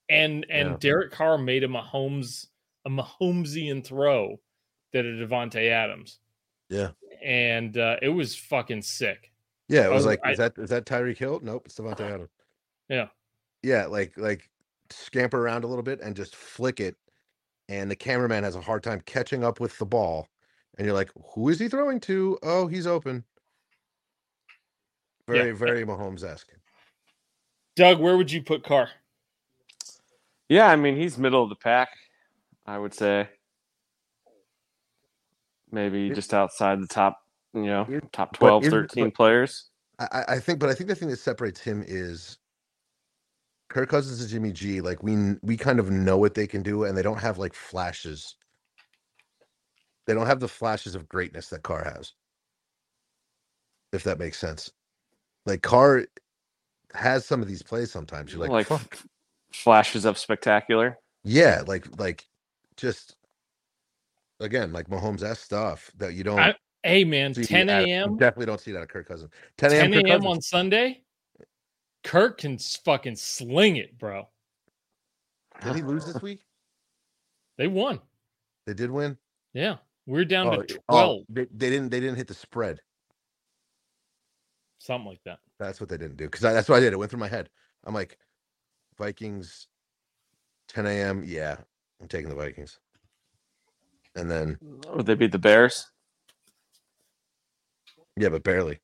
And 0.10 0.46
and 0.50 0.70
Yeah. 0.70 0.77
Derek 0.79 1.12
Carr 1.12 1.38
made 1.38 1.63
a 1.63 1.67
Mahomes 1.67 2.48
a 2.86 2.89
Mahomesian 2.89 3.84
throw 3.84 4.39
that 4.94 5.06
a 5.06 5.10
Davante 5.10 5.70
Adams. 5.70 6.20
Yeah. 6.70 6.89
And 7.24 7.77
uh, 7.77 7.98
it 8.01 8.10
was 8.10 8.36
fucking 8.36 8.82
sick. 8.82 9.32
Yeah, 9.69 9.86
it 9.86 9.91
was 9.91 10.05
Oh, 10.05 10.09
like, 10.09 10.19
I- 10.24 10.31
is 10.31 10.38
that 10.38 10.57
is 10.57 10.69
that 10.69 10.86
Tyreek 10.86 11.17
Hill? 11.17 11.39
Nope, 11.43 11.63
it's 11.65 11.75
Davante 11.79 12.01
Adams. 12.13 12.29
Yeah. 12.89 13.07
Yeah, 13.63 13.86
like 13.88 14.17
like 14.17 14.50
scamper 14.89 15.41
around 15.41 15.63
a 15.63 15.67
little 15.67 15.83
bit 15.83 16.00
and 16.01 16.15
just 16.15 16.36
flick 16.36 16.79
it, 16.79 16.95
and 17.67 17.89
the 17.91 17.95
cameraman 17.95 18.43
has 18.43 18.55
a 18.55 18.62
hard 18.62 18.83
time 18.83 19.01
catching 19.05 19.43
up 19.43 19.59
with 19.59 19.77
the 19.77 19.86
ball, 19.86 20.27
and 20.77 20.86
you're 20.86 20.95
like, 20.95 21.12
who 21.33 21.50
is 21.50 21.59
he 21.59 21.67
throwing 21.67 22.00
to? 22.01 22.38
Oh, 22.43 22.67
he's 22.67 22.88
open. 22.88 23.24
Yeah. 25.27 25.33
Very 25.43 25.51
very 25.51 25.86
Mahomes 25.86 26.24
esque. 26.24 26.47
Doug, 27.75 28.00
where 28.00 28.15
would 28.15 28.31
you 28.31 28.41
put 28.41 28.63
Carr? 28.63 28.89
Yeah, 30.50 30.67
I 30.67 30.77
mean 30.77 30.95
he's 30.95 31.17
middle 31.17 31.43
of 31.43 31.50
the 31.50 31.55
pack, 31.55 31.89
I 32.65 32.77
would 32.77 32.93
say. 32.93 33.27
Maybe 35.69 36.09
just 36.12 36.33
outside 36.33 36.81
the 36.81 36.88
top, 36.88 37.19
you 37.54 37.66
know, 37.66 37.86
It- 37.89 38.12
top 38.13 38.32
but 38.34 38.39
12, 38.39 38.63
in- 38.66 38.72
13 38.72 39.06
but- 39.06 39.13
players. 39.16 39.70
I, 40.00 40.05
I- 40.12 40.33
I 40.36 40.40
think, 40.40 40.60
but 40.60 40.70
I 40.70 40.74
think 40.75 40.90
the 40.90 40.96
thing 40.96 41.10
that 41.10 41.18
separates 41.20 41.60
him 41.60 41.83
is 41.88 42.38
Kirk 43.70 43.90
Cousins 43.90 44.22
and 44.22 44.29
Jimmy 44.29 44.51
G. 44.51 44.79
Like 44.81 45.01
we 45.03 45.36
we 45.42 45.57
kind 45.57 45.79
of 45.79 45.90
know 45.92 46.18
what 46.18 46.36
they 46.36 46.46
can 46.48 46.62
do, 46.64 46.83
and 46.83 46.96
they 46.98 47.01
don't 47.01 47.20
have 47.20 47.38
like 47.38 47.53
flashes. 47.53 48.36
They 50.05 50.14
don't 50.14 50.27
have 50.27 50.40
the 50.40 50.48
flashes 50.48 50.96
of 50.96 51.10
greatness 51.10 51.50
that 51.50 51.64
Carr 51.64 51.83
has. 51.83 52.14
If 53.92 54.03
that 54.03 54.20
makes 54.20 54.38
sense, 54.38 54.72
like 55.46 55.62
Carr 55.64 56.05
has 56.94 57.25
some 57.25 57.42
of 57.42 57.48
these 57.48 57.64
plays. 57.64 57.92
Sometimes 57.92 58.31
you're 58.31 58.42
like, 58.42 58.51
like 58.51 58.68
fuck, 58.68 58.88
f- 58.94 59.07
flashes 59.51 60.05
of 60.05 60.18
spectacular. 60.18 60.98
yeah, 61.24 61.64
like 61.66 61.88
like 62.00 62.25
just 62.77 63.16
again 64.40 64.72
like 64.72 64.88
Mahomes 64.90 65.24
s 65.24 65.40
stuff 65.40 65.90
that 65.98 66.14
you 66.14 66.24
don't. 66.24 66.40
I- 66.40 66.55
Hey 66.87 67.03
man, 67.03 67.33
see 67.33 67.43
10 67.45 67.69
out 67.69 67.81
of- 67.81 67.87
you 67.87 67.93
a.m. 67.93 68.17
Definitely 68.17 68.45
don't 68.47 68.61
see 68.61 68.71
that 68.71 68.81
at 68.81 68.89
Kirk 68.89 69.07
Cousins. 69.07 69.31
10 69.57 69.71
10 69.71 69.79
a.m. 69.79 69.91
Kirk 69.93 70.09
a.m. 70.09 70.27
On 70.27 70.41
Sunday. 70.41 71.01
Kirk 72.03 72.37
can 72.39 72.57
fucking 72.57 73.15
sling 73.17 73.75
it, 73.77 73.97
bro. 73.97 74.27
Did 75.63 75.75
he 75.75 75.81
lose 75.81 76.05
this 76.05 76.21
week? 76.21 76.41
They 77.57 77.67
won. 77.67 78.00
They 78.65 78.73
did 78.73 78.91
win. 78.91 79.17
Yeah. 79.53 79.77
We're 80.05 80.23
down 80.23 80.47
Oh, 80.47 80.61
to 80.61 80.65
12, 80.65 80.79
oh, 80.89 81.25
they, 81.27 81.45
they 81.53 81.69
didn't. 81.69 81.89
They 81.89 82.00
didn't 82.00 82.15
hit 82.15 82.27
the 82.27 82.33
spread. 82.33 82.79
something 84.79 85.09
like 85.09 85.21
that. 85.25 85.39
That's 85.59 85.81
what 85.81 85.89
they 85.89 85.97
didn't 85.97 86.15
do. 86.17 86.25
Because 86.25 86.41
that's 86.41 86.69
what 86.69 86.77
I 86.77 86.79
did. 86.79 86.93
It 86.93 86.97
went 86.97 87.11
through 87.11 87.19
my 87.19 87.27
head. 87.27 87.50
I'm 87.83 87.93
like, 87.93 88.17
Vikings, 88.97 89.67
10 90.69 90.85
a.m. 90.85 91.23
Yeah, 91.25 91.57
I'm 92.00 92.07
taking 92.07 92.29
the 92.29 92.35
Vikings. 92.35 92.79
And 94.15 94.31
then, 94.31 94.57
Would 94.93 95.05
they 95.05 95.15
beat 95.15 95.31
the 95.33 95.39
Bears? 95.39 95.91
Yeah, 98.18 98.30
but 98.30 98.44
barely. 98.44 98.80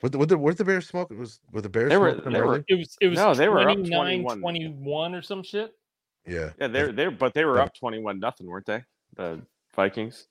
What 0.00 0.12
the, 0.12 0.18
what 0.18 0.28
the, 0.28 0.36
what 0.38 0.56
the 0.58 0.64
Bears 0.64 0.88
smoke? 0.88 1.10
Was 1.10 1.40
were 1.52 1.60
the 1.60 1.68
Bears? 1.68 1.90
They 1.90 1.96
were- 1.96 2.12
smoking 2.14 2.32
they 2.32 2.40
were- 2.42 2.64
It 2.68 2.74
was 2.74 2.96
it 3.00 3.06
was 3.08 3.16
No, 3.18 3.34
they 3.34 3.48
were 3.48 3.60
up 3.60 3.76
29, 3.76 4.22
21. 4.24 4.40
21 4.40 5.14
or 5.14 5.22
some 5.22 5.42
shit. 5.42 5.72
Yeah, 6.26 6.50
Yeah, 6.60 6.68
they're 6.68 6.92
they're 6.92 7.10
but 7.10 7.34
they 7.34 7.44
were 7.44 7.58
up 7.60 7.74
twenty-one 7.74 8.20
nothing, 8.20 8.46
weren't 8.46 8.66
they? 8.66 8.84
The 9.16 9.40
Vikings. 9.74 10.28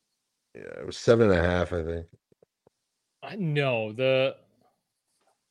yeah. 0.56 0.62
It 0.80 0.86
was 0.86 0.98
seven 0.98 1.30
and 1.30 1.38
a 1.39 1.41
half, 1.44 1.74
I 1.74 1.84
think. 1.84 2.06
I 3.24 3.36
know 3.36 3.91
the 3.91 4.36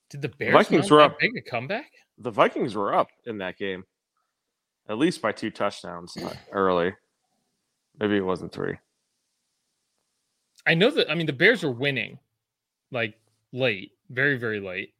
did 0.08 0.22
the 0.22 0.28
Bears 0.30 0.52
Vikings 0.54 0.90
were 0.90 1.00
up. 1.02 1.18
big 1.18 1.36
a 1.36 1.42
comeback? 1.42 1.90
The 2.18 2.30
Vikings 2.30 2.74
were 2.74 2.94
up 2.94 3.08
in 3.26 3.38
that 3.38 3.56
game, 3.58 3.84
at 4.88 4.98
least 4.98 5.20
by 5.22 5.32
two 5.32 5.50
touchdowns 5.50 6.16
uh, 6.16 6.34
early. 6.52 6.94
Maybe 7.98 8.16
it 8.16 8.24
wasn't 8.24 8.52
three. 8.52 8.76
I 10.66 10.74
know 10.74 10.90
that 10.90 11.10
I 11.10 11.14
mean 11.14 11.26
the 11.26 11.32
Bears 11.32 11.62
were 11.62 11.70
winning 11.70 12.18
like 12.90 13.14
late, 13.52 13.92
very 14.10 14.36
very 14.36 14.60
late. 14.60 14.94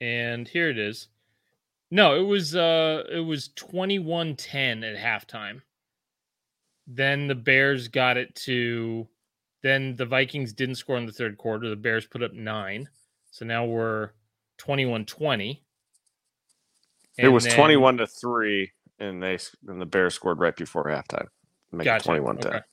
And 0.00 0.48
here 0.48 0.68
it 0.70 0.78
is. 0.78 1.08
No, 1.90 2.14
it 2.18 2.24
was 2.24 2.54
uh 2.56 3.04
it 3.10 3.20
was 3.20 3.50
21-10 3.50 4.84
at 4.84 4.96
halftime. 4.96 5.60
Then 6.86 7.28
the 7.28 7.34
Bears 7.34 7.88
got 7.88 8.16
it 8.16 8.34
to 8.46 9.06
then 9.62 9.94
the 9.96 10.06
Vikings 10.06 10.52
didn't 10.54 10.76
score 10.76 10.96
in 10.96 11.04
the 11.06 11.12
third 11.12 11.36
quarter. 11.36 11.68
The 11.68 11.76
Bears 11.76 12.06
put 12.06 12.22
up 12.22 12.32
9. 12.32 12.88
So 13.30 13.44
now 13.44 13.64
we're 13.66 14.10
21-20. 14.58 15.60
it 17.18 17.28
was 17.28 17.44
then- 17.44 17.54
twenty-one 17.56 17.96
to 17.98 18.06
three, 18.06 18.72
and 18.98 19.22
they 19.22 19.38
and 19.68 19.80
the 19.80 19.86
Bears 19.86 20.14
scored 20.14 20.38
right 20.38 20.56
before 20.56 20.84
halftime, 20.84 21.26
make 21.72 21.82
it 21.82 21.84
Gotcha. 21.84 22.04
twenty-one 22.04 22.38
ten. 22.38 22.52
Okay. 22.54 22.64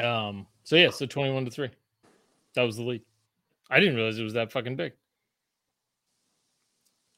Um. 0.00 0.46
So 0.64 0.76
yeah. 0.76 0.90
So 0.90 1.06
twenty-one 1.06 1.44
to 1.44 1.50
three. 1.50 1.70
That 2.54 2.62
was 2.62 2.76
the 2.76 2.82
lead. 2.82 3.02
I 3.70 3.80
didn't 3.80 3.96
realize 3.96 4.18
it 4.18 4.22
was 4.24 4.34
that 4.34 4.50
fucking 4.52 4.76
big. 4.76 4.92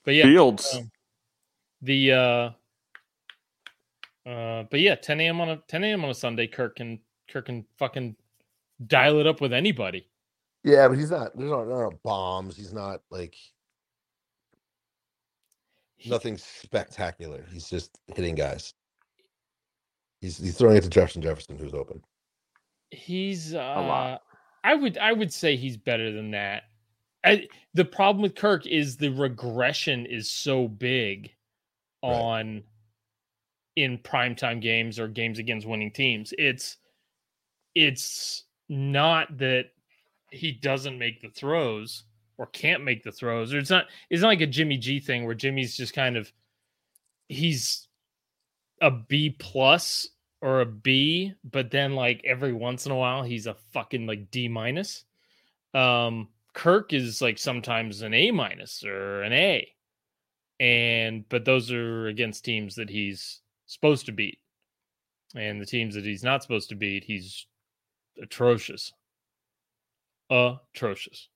But 0.04 0.14
yeah, 0.14 0.24
Fields. 0.24 0.74
um, 0.76 0.90
the 1.82 2.12
uh, 2.12 2.50
uh, 4.28 4.64
but 4.70 4.80
yeah, 4.80 4.94
10 4.94 5.20
a.m. 5.20 5.40
on 5.40 5.50
a 5.50 5.56
10 5.68 5.84
a.m. 5.84 6.04
on 6.04 6.10
a 6.10 6.14
Sunday. 6.14 6.46
Kirk 6.46 6.76
can 6.76 6.98
Kirk 7.28 7.46
can 7.46 7.64
fucking 7.78 8.16
dial 8.86 9.20
it 9.20 9.26
up 9.26 9.40
with 9.40 9.52
anybody. 9.52 10.06
Yeah, 10.64 10.88
but 10.88 10.98
he's 10.98 11.10
not. 11.10 11.36
There's 11.36 11.50
not, 11.50 11.64
there 11.66 11.76
aren't 11.76 12.02
bombs. 12.02 12.56
He's 12.56 12.72
not 12.72 13.02
like 13.10 13.34
He- 15.96 16.10
nothing 16.10 16.36
spectacular. 16.38 17.44
He's 17.52 17.68
just 17.68 17.98
hitting 18.14 18.34
guys. 18.34 18.74
He's 20.20 20.38
he's 20.38 20.56
throwing 20.58 20.76
it 20.76 20.82
to 20.82 20.90
Jefferson 20.90 21.22
Jefferson, 21.22 21.56
who's 21.56 21.72
open. 21.74 22.02
He's 22.90 23.54
uh, 23.54 23.58
lot. 23.58 24.22
I 24.64 24.74
would 24.74 24.98
I 24.98 25.12
would 25.12 25.32
say 25.32 25.56
he's 25.56 25.76
better 25.76 26.12
than 26.12 26.32
that. 26.32 26.64
I, 27.24 27.48
the 27.74 27.84
problem 27.84 28.22
with 28.22 28.34
Kirk 28.34 28.66
is 28.66 28.96
the 28.96 29.10
regression 29.10 30.06
is 30.06 30.30
so 30.30 30.68
big 30.68 31.32
Right. 32.02 32.12
on 32.14 32.62
in 33.76 33.98
primetime 33.98 34.60
games 34.60 34.98
or 34.98 35.06
games 35.06 35.38
against 35.38 35.66
winning 35.66 35.90
teams. 35.92 36.32
It's 36.38 36.78
it's 37.74 38.44
not 38.68 39.36
that 39.38 39.66
he 40.30 40.52
doesn't 40.52 40.98
make 40.98 41.20
the 41.20 41.28
throws 41.30 42.04
or 42.38 42.46
can't 42.46 42.84
make 42.84 43.02
the 43.02 43.12
throws. 43.12 43.52
Or 43.52 43.58
it's 43.58 43.70
not 43.70 43.86
it's 44.08 44.22
not 44.22 44.28
like 44.28 44.40
a 44.40 44.46
Jimmy 44.46 44.78
G 44.78 44.98
thing 44.98 45.26
where 45.26 45.34
Jimmy's 45.34 45.76
just 45.76 45.92
kind 45.92 46.16
of 46.16 46.32
he's 47.28 47.86
a 48.80 48.90
B 48.90 49.30
plus 49.38 50.08
or 50.42 50.60
a 50.60 50.66
B, 50.66 51.34
but 51.44 51.70
then 51.70 51.94
like 51.94 52.22
every 52.24 52.52
once 52.52 52.86
in 52.86 52.92
a 52.92 52.96
while 52.96 53.22
he's 53.22 53.46
a 53.46 53.56
fucking 53.72 54.06
like 54.06 54.30
D 54.30 54.48
minus. 54.48 55.04
Um, 55.74 56.28
Kirk 56.54 56.92
is 56.92 57.20
like 57.22 57.38
sometimes 57.38 58.02
an 58.02 58.14
A 58.14 58.30
minus 58.30 58.84
or 58.84 59.22
an 59.22 59.32
A, 59.32 59.68
and 60.58 61.28
but 61.28 61.44
those 61.44 61.70
are 61.70 62.08
against 62.08 62.44
teams 62.44 62.74
that 62.76 62.90
he's 62.90 63.40
supposed 63.66 64.06
to 64.06 64.12
beat, 64.12 64.38
and 65.34 65.60
the 65.60 65.66
teams 65.66 65.94
that 65.94 66.04
he's 66.04 66.24
not 66.24 66.42
supposed 66.42 66.70
to 66.70 66.74
beat, 66.74 67.04
he's 67.04 67.46
atrocious, 68.20 68.92
atrocious. 70.30 71.28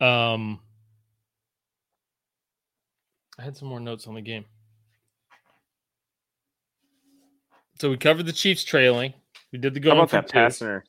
Um, 0.00 0.60
I 3.38 3.42
had 3.42 3.56
some 3.56 3.68
more 3.68 3.80
notes 3.80 4.06
on 4.06 4.14
the 4.14 4.20
game. 4.20 4.44
So 7.80 7.90
we 7.90 7.96
covered 7.96 8.26
the 8.26 8.32
Chiefs 8.32 8.64
trailing. 8.64 9.14
We 9.52 9.58
did 9.58 9.74
the 9.74 9.80
How 9.80 9.92
about 9.96 10.10
that 10.10 10.28
two. 10.28 10.32
passer? 10.32 10.84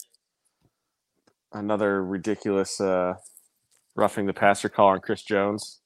Another 1.53 2.03
ridiculous 2.03 2.79
uh, 2.81 3.13
roughing 3.95 4.25
the 4.25 4.33
passer 4.33 4.69
call 4.69 4.89
on 4.89 4.99
Chris 4.99 5.23
Jones. 5.23 5.79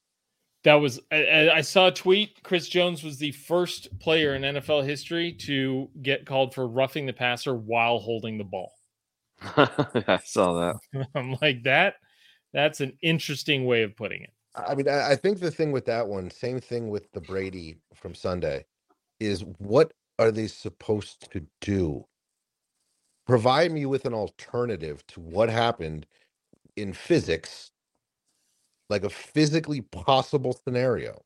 That 0.63 0.75
was 0.75 0.99
I- 1.12 1.25
I, 1.25 1.55
I 1.57 1.62
saw 1.62 1.88
a 1.88 1.91
tweet. 1.91 2.41
Chris 2.43 2.67
Jones 2.67 3.03
was 3.03 3.17
the 3.17 3.31
first 3.31 3.97
player 3.99 4.35
in 4.35 4.41
NFL 4.41 4.85
history 4.85 5.31
to 5.45 5.89
get 6.01 6.25
called 6.25 6.53
for 6.53 6.67
roughing 6.67 7.05
the 7.05 7.13
passer 7.13 7.55
while 7.55 7.99
holding 7.99 8.38
the 8.38 8.43
ball. 8.43 8.73
I 9.41 10.19
saw 10.25 10.73
that. 10.93 11.07
I'm 11.15 11.38
like 11.41 11.63
that. 11.63 11.95
That's 12.51 12.81
an 12.81 12.97
interesting 13.01 13.65
way 13.65 13.83
of 13.83 13.95
putting 13.95 14.23
it. 14.23 14.33
I 14.55 14.75
mean, 14.75 14.89
I, 14.89 15.12
I 15.12 15.15
think 15.15 15.39
the 15.39 15.51
thing 15.51 15.71
with 15.71 15.85
that 15.85 16.05
one, 16.05 16.29
same 16.31 16.59
thing 16.59 16.89
with 16.89 17.09
the 17.13 17.21
Brady 17.21 17.77
from 17.95 18.13
Sunday, 18.15 18.65
is 19.19 19.45
what 19.59 19.93
are 20.19 20.32
they 20.32 20.47
supposed 20.47 21.32
to 21.34 21.47
do? 21.62 22.08
Provide 23.27 23.71
me 23.71 23.86
with 23.88 24.05
an 24.05 24.13
alternative 24.13 25.05
to 25.08 25.21
what 25.21 25.49
happened 25.49 26.08
in 26.77 26.93
physics, 26.93 27.71
like 28.89 29.03
a 29.03 29.10
physically 29.10 29.82
possible 29.82 30.53
scenario. 30.53 31.21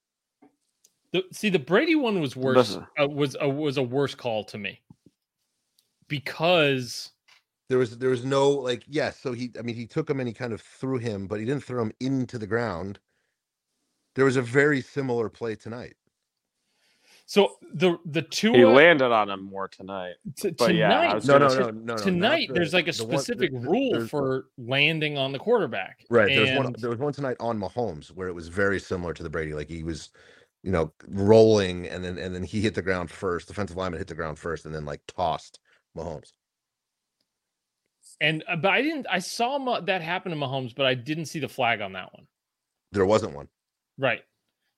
The, 1.14 1.24
see, 1.32 1.50
the 1.50 1.60
Brady 1.60 1.96
one 1.96 2.22
was 2.22 2.36
worse. 2.36 2.78
Listen. 2.78 2.88
Uh, 3.02 3.08
was 3.10 3.36
a, 3.42 3.50
was 3.50 3.78
a 3.78 3.84
worse 3.84 4.16
call 4.16 4.44
to 4.46 4.58
me 4.60 4.82
because 6.10 7.12
There 7.70 7.80
was 7.80 7.98
there 7.98 8.10
was 8.10 8.26
no 8.26 8.50
like 8.52 8.84
yes, 8.88 9.20
so 9.20 9.34
he 9.34 9.52
I 9.60 9.64
mean 9.64 9.76
he 9.76 9.88
took 9.88 10.10
him 10.10 10.20
and 10.20 10.28
he 10.28 10.34
kind 10.34 10.54
of 10.54 10.62
threw 10.62 11.00
him, 11.00 11.28
but 11.28 11.40
he 11.40 11.46
didn't 11.46 11.64
throw 11.64 11.82
him 11.82 11.94
into 12.00 12.38
the 12.38 12.48
ground. 12.48 13.00
There 14.16 14.26
was 14.26 14.38
a 14.38 14.42
very 14.44 14.82
similar 14.82 15.30
play 15.30 15.56
tonight. 15.56 15.96
So 17.26 17.56
the 17.74 17.98
the 18.06 18.22
two 18.22 18.54
He 18.54 18.66
landed 18.66 19.12
on 19.12 19.30
him 19.30 19.44
more 19.44 19.68
tonight. 19.68 20.16
t- 20.36 20.52
but 20.52 20.76
yeah, 20.76 20.90
tonight 20.90 21.16
was 21.16 21.26
No, 21.28 21.38
no, 21.38 21.48
no, 21.48 21.60
no, 21.70 21.70
no. 21.72 21.96
tonight 21.98 22.48
the- 22.50 22.54
there's 22.56 22.74
like 22.74 22.88
a 22.88 22.92
the 22.92 23.06
one- 23.06 23.18
specific 23.20 23.52
rule 23.54 24.06
for 24.08 24.48
landing 24.58 25.18
on 25.18 25.32
the 25.32 25.40
quarterback. 25.40 26.06
Right. 26.10 26.30
There 26.30 26.42
was 26.42 26.52
one. 26.58 26.66
And- 26.68 26.76
There 26.76 26.90
was 26.90 27.00
one 27.00 27.14
tonight 27.14 27.38
on 27.40 27.60
Mahomes 27.60 28.08
where 28.10 28.28
it 28.28 28.34
was 28.34 28.48
very 28.50 28.80
similar 28.80 29.14
to 29.14 29.24
the 29.24 29.30
Brady. 29.30 29.54
Like 29.54 29.70
he 29.70 29.84
was, 29.84 30.10
you 30.64 30.72
know, 30.72 30.92
rolling 31.08 31.88
and 31.88 32.04
then 32.04 32.18
and 32.18 32.36
then 32.36 32.44
he 32.44 32.62
hit 32.62 32.76
the 32.76 32.82
ground 32.82 33.10
first. 33.10 33.48
Defensive 33.48 33.78
lineman 33.78 34.00
hit 34.00 34.08
the 34.08 34.16
ground 34.16 34.38
first 34.38 34.66
and 34.66 34.76
then 34.76 34.86
like 34.86 35.02
tossed 35.08 35.60
Mahomes. 35.98 36.34
And 38.22 38.44
uh, 38.48 38.56
but 38.58 38.72
I 38.72 38.82
didn't. 38.82 39.08
I 39.10 39.20
saw 39.20 39.58
Ma- 39.58 39.80
that 39.82 40.02
happen 40.02 40.32
to 40.32 40.38
Mahomes, 40.38 40.76
but 40.76 40.86
I 40.86 40.94
didn't 40.94 41.26
see 41.26 41.40
the 41.40 41.48
flag 41.50 41.82
on 41.82 41.94
that 41.94 42.14
one. 42.14 42.28
There 42.92 43.06
wasn't 43.06 43.34
one. 43.36 43.48
Right. 43.98 44.22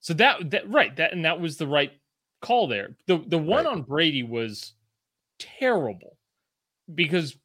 So 0.00 0.14
that 0.14 0.50
that 0.50 0.68
right 0.70 0.94
that 0.96 1.12
and 1.12 1.24
that 1.24 1.40
was 1.40 1.56
the 1.56 1.66
right 1.66 1.92
call 2.46 2.66
there. 2.68 2.96
The 3.06 3.18
the 3.18 3.38
one 3.38 3.64
Right. 3.64 3.72
on 3.72 3.82
Brady 3.82 4.22
was 4.22 4.74
terrible 5.38 6.16
because 6.94 7.36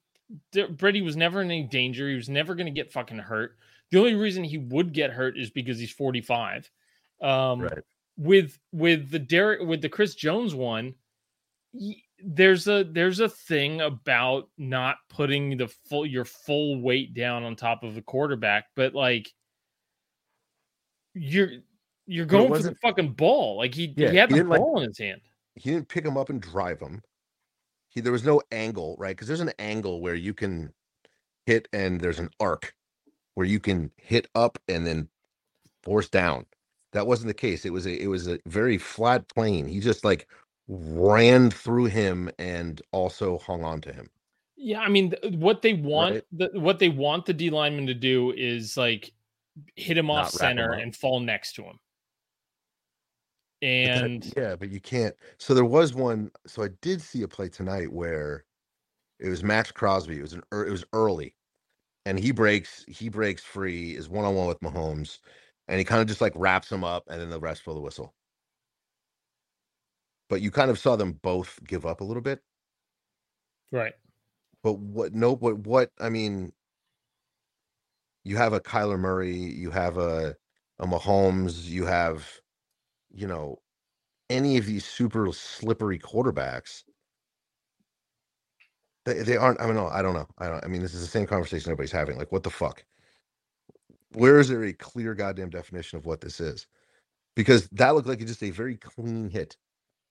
Brady 0.71 1.01
was 1.01 1.15
never 1.17 1.41
in 1.41 1.47
any 1.51 1.63
danger. 1.63 2.07
He 2.09 2.15
was 2.15 2.29
never 2.29 2.55
going 2.55 2.67
to 2.67 2.71
get 2.71 2.91
fucking 2.93 3.17
hurt. 3.17 3.57
The 3.91 3.99
only 3.99 4.15
reason 4.15 4.43
he 4.43 4.57
would 4.59 4.93
get 4.93 5.11
hurt 5.11 5.37
is 5.37 5.49
because 5.49 5.77
he's 5.79 5.91
45. 5.91 6.69
Um 7.21 7.61
Right. 7.61 7.83
with 8.17 8.57
with 8.71 9.09
the 9.09 9.19
Derek 9.19 9.61
with 9.61 9.81
the 9.81 9.89
Chris 9.89 10.15
Jones 10.15 10.53
one, 10.55 10.95
y- 11.73 12.01
there's 12.23 12.67
a 12.67 12.83
there's 12.83 13.19
a 13.19 13.29
thing 13.29 13.81
about 13.81 14.49
not 14.57 14.97
putting 15.09 15.57
the 15.57 15.67
full 15.67 16.05
your 16.05 16.25
full 16.25 16.79
weight 16.81 17.13
down 17.13 17.43
on 17.43 17.55
top 17.55 17.83
of 17.83 17.95
the 17.95 18.01
quarterback, 18.01 18.65
but 18.75 18.93
like 18.93 19.33
you're 21.13 21.49
you're 22.11 22.25
going 22.25 22.53
for 22.53 22.59
the 22.59 22.75
fucking 22.75 23.13
ball. 23.13 23.57
Like 23.57 23.73
he 23.73 23.93
Yeah, 23.95 24.11
he 24.11 24.17
had 24.17 24.29
the 24.29 24.43
like- 24.43 24.59
ball 24.59 24.79
in 24.81 24.87
his 24.89 24.97
hand. 24.97 25.21
He 25.55 25.71
didn't 25.71 25.87
pick 25.89 26.05
him 26.05 26.17
up 26.17 26.29
and 26.29 26.41
drive 26.41 26.79
him. 26.79 27.01
He 27.89 28.01
there 28.01 28.11
was 28.11 28.23
no 28.23 28.41
angle, 28.51 28.95
right? 28.99 29.15
Because 29.15 29.27
there's 29.27 29.41
an 29.41 29.51
angle 29.59 30.01
where 30.01 30.15
you 30.15 30.33
can 30.33 30.73
hit 31.45 31.67
and 31.73 31.99
there's 31.99 32.19
an 32.19 32.29
arc 32.39 32.73
where 33.35 33.45
you 33.47 33.59
can 33.59 33.91
hit 33.97 34.27
up 34.35 34.57
and 34.67 34.85
then 34.85 35.09
force 35.83 36.09
down. 36.09 36.45
That 36.93 37.07
wasn't 37.07 37.27
the 37.27 37.33
case. 37.33 37.65
It 37.65 37.73
was 37.73 37.85
a 37.85 38.01
it 38.01 38.07
was 38.07 38.27
a 38.27 38.39
very 38.45 38.77
flat 38.77 39.27
plane. 39.29 39.67
He 39.67 39.79
just 39.79 40.03
like 40.05 40.27
ran 40.67 41.49
through 41.49 41.85
him 41.85 42.29
and 42.39 42.81
also 42.91 43.37
hung 43.39 43.63
on 43.63 43.81
to 43.81 43.93
him. 43.93 44.09
Yeah, 44.55 44.79
I 44.81 44.89
mean 44.89 45.13
what 45.31 45.61
they 45.61 45.73
want 45.73 46.15
Right. 46.15 46.23
the, 46.53 46.59
what 46.59 46.79
they 46.79 46.89
want 46.89 47.25
the 47.25 47.33
D 47.33 47.49
lineman 47.49 47.87
to 47.87 47.93
do 47.93 48.31
is 48.31 48.77
like 48.77 49.11
hit 49.75 49.97
him 49.97 50.09
off 50.09 50.25
Not 50.25 50.33
him 50.33 50.37
center 50.37 50.73
up. 50.75 50.79
and 50.81 50.95
fall 50.95 51.19
next 51.19 51.53
to 51.53 51.63
him. 51.63 51.79
But 53.81 53.93
that- 53.93 54.11
And 54.11 54.33
yeah, 54.37 54.55
but 54.55 54.69
you 54.71 54.81
can't. 54.81 55.15
So 55.39 55.53
there 55.53 55.65
was 55.65 55.93
one. 55.93 56.31
So 56.47 56.63
I 56.63 56.69
did 56.81 57.01
see 57.01 57.23
a 57.23 57.27
play 57.27 57.49
tonight 57.49 57.93
where 57.93 58.45
it 59.19 59.29
was 59.29 59.43
Maxx 59.43 59.71
Crosby. 59.71 60.19
It 60.19 60.23
was 60.23 60.33
an 60.33 60.43
it 60.53 60.71
was 60.71 60.85
early, 60.93 61.35
and 62.05 62.19
he 62.19 62.31
breaks 62.31 62.85
he 62.87 63.09
breaks 63.09 63.43
free 63.43 63.95
is 63.95 64.09
one 64.09 64.25
on 64.25 64.35
one 64.35 64.47
with 64.47 64.61
Mahomes, 64.61 65.19
and 65.67 65.79
he 65.79 65.85
kind 65.85 66.01
of 66.01 66.07
just 66.07 66.21
like 66.21 66.33
wraps 66.35 66.71
him 66.71 66.83
up, 66.85 67.05
and 67.09 67.21
then 67.21 67.29
the 67.31 67.39
rest 67.41 67.65
blow 67.65 67.75
the 67.75 67.81
whistle. 67.81 68.15
But 70.29 70.41
you 70.41 70.51
kind 70.51 70.71
of 70.71 70.79
saw 70.79 70.95
them 70.97 71.13
both 71.13 71.59
give 71.65 71.85
up 71.85 72.01
a 72.01 72.05
little 72.05 72.23
bit. 72.23 72.43
right. 73.71 73.95
But 74.63 74.73
what? 74.79 75.13
No, 75.13 75.35
what? 75.35 75.59
What? 75.59 75.91
I 75.99 76.09
mean, 76.09 76.53
you 78.25 78.37
have 78.37 78.53
a 78.53 78.59
Kyler 78.61 78.99
Murray, 78.99 79.35
you 79.35 79.71
have 79.71 79.97
a 79.97 80.37
a 80.79 80.87
Mahomes, 80.87 81.65
you 81.65 81.85
have, 81.85 82.40
you 83.13 83.27
know, 83.27 83.59
any 84.29 84.57
of 84.57 84.65
these 84.65 84.85
super 84.85 85.31
slippery 85.33 85.99
quarterbacks. 85.99 86.83
They 89.05 89.19
they 89.23 89.37
aren't. 89.37 89.59
I 89.59 89.65
mean, 89.65 89.75
no, 89.75 89.87
I 89.87 90.01
don't 90.01 90.13
know. 90.13 90.27
I 90.37 90.47
don't. 90.47 90.63
I 90.63 90.67
mean, 90.67 90.81
this 90.81 90.93
is 90.93 91.01
the 91.01 91.07
same 91.07 91.25
conversation 91.25 91.69
everybody's 91.71 91.91
having. 91.91 92.17
Like, 92.17 92.31
what 92.31 92.43
the 92.43 92.49
fuck? 92.49 92.83
Where 94.13 94.39
is 94.39 94.49
there 94.49 94.63
a 94.63 94.73
clear 94.73 95.13
goddamn 95.15 95.49
definition 95.49 95.97
of 95.97 96.05
what 96.05 96.21
this 96.21 96.39
is? 96.39 96.67
Because 97.35 97.67
that 97.69 97.95
looked 97.95 98.07
like 98.07 98.19
just 98.19 98.43
a 98.43 98.49
very 98.51 98.75
clean 98.75 99.29
hit 99.29 99.57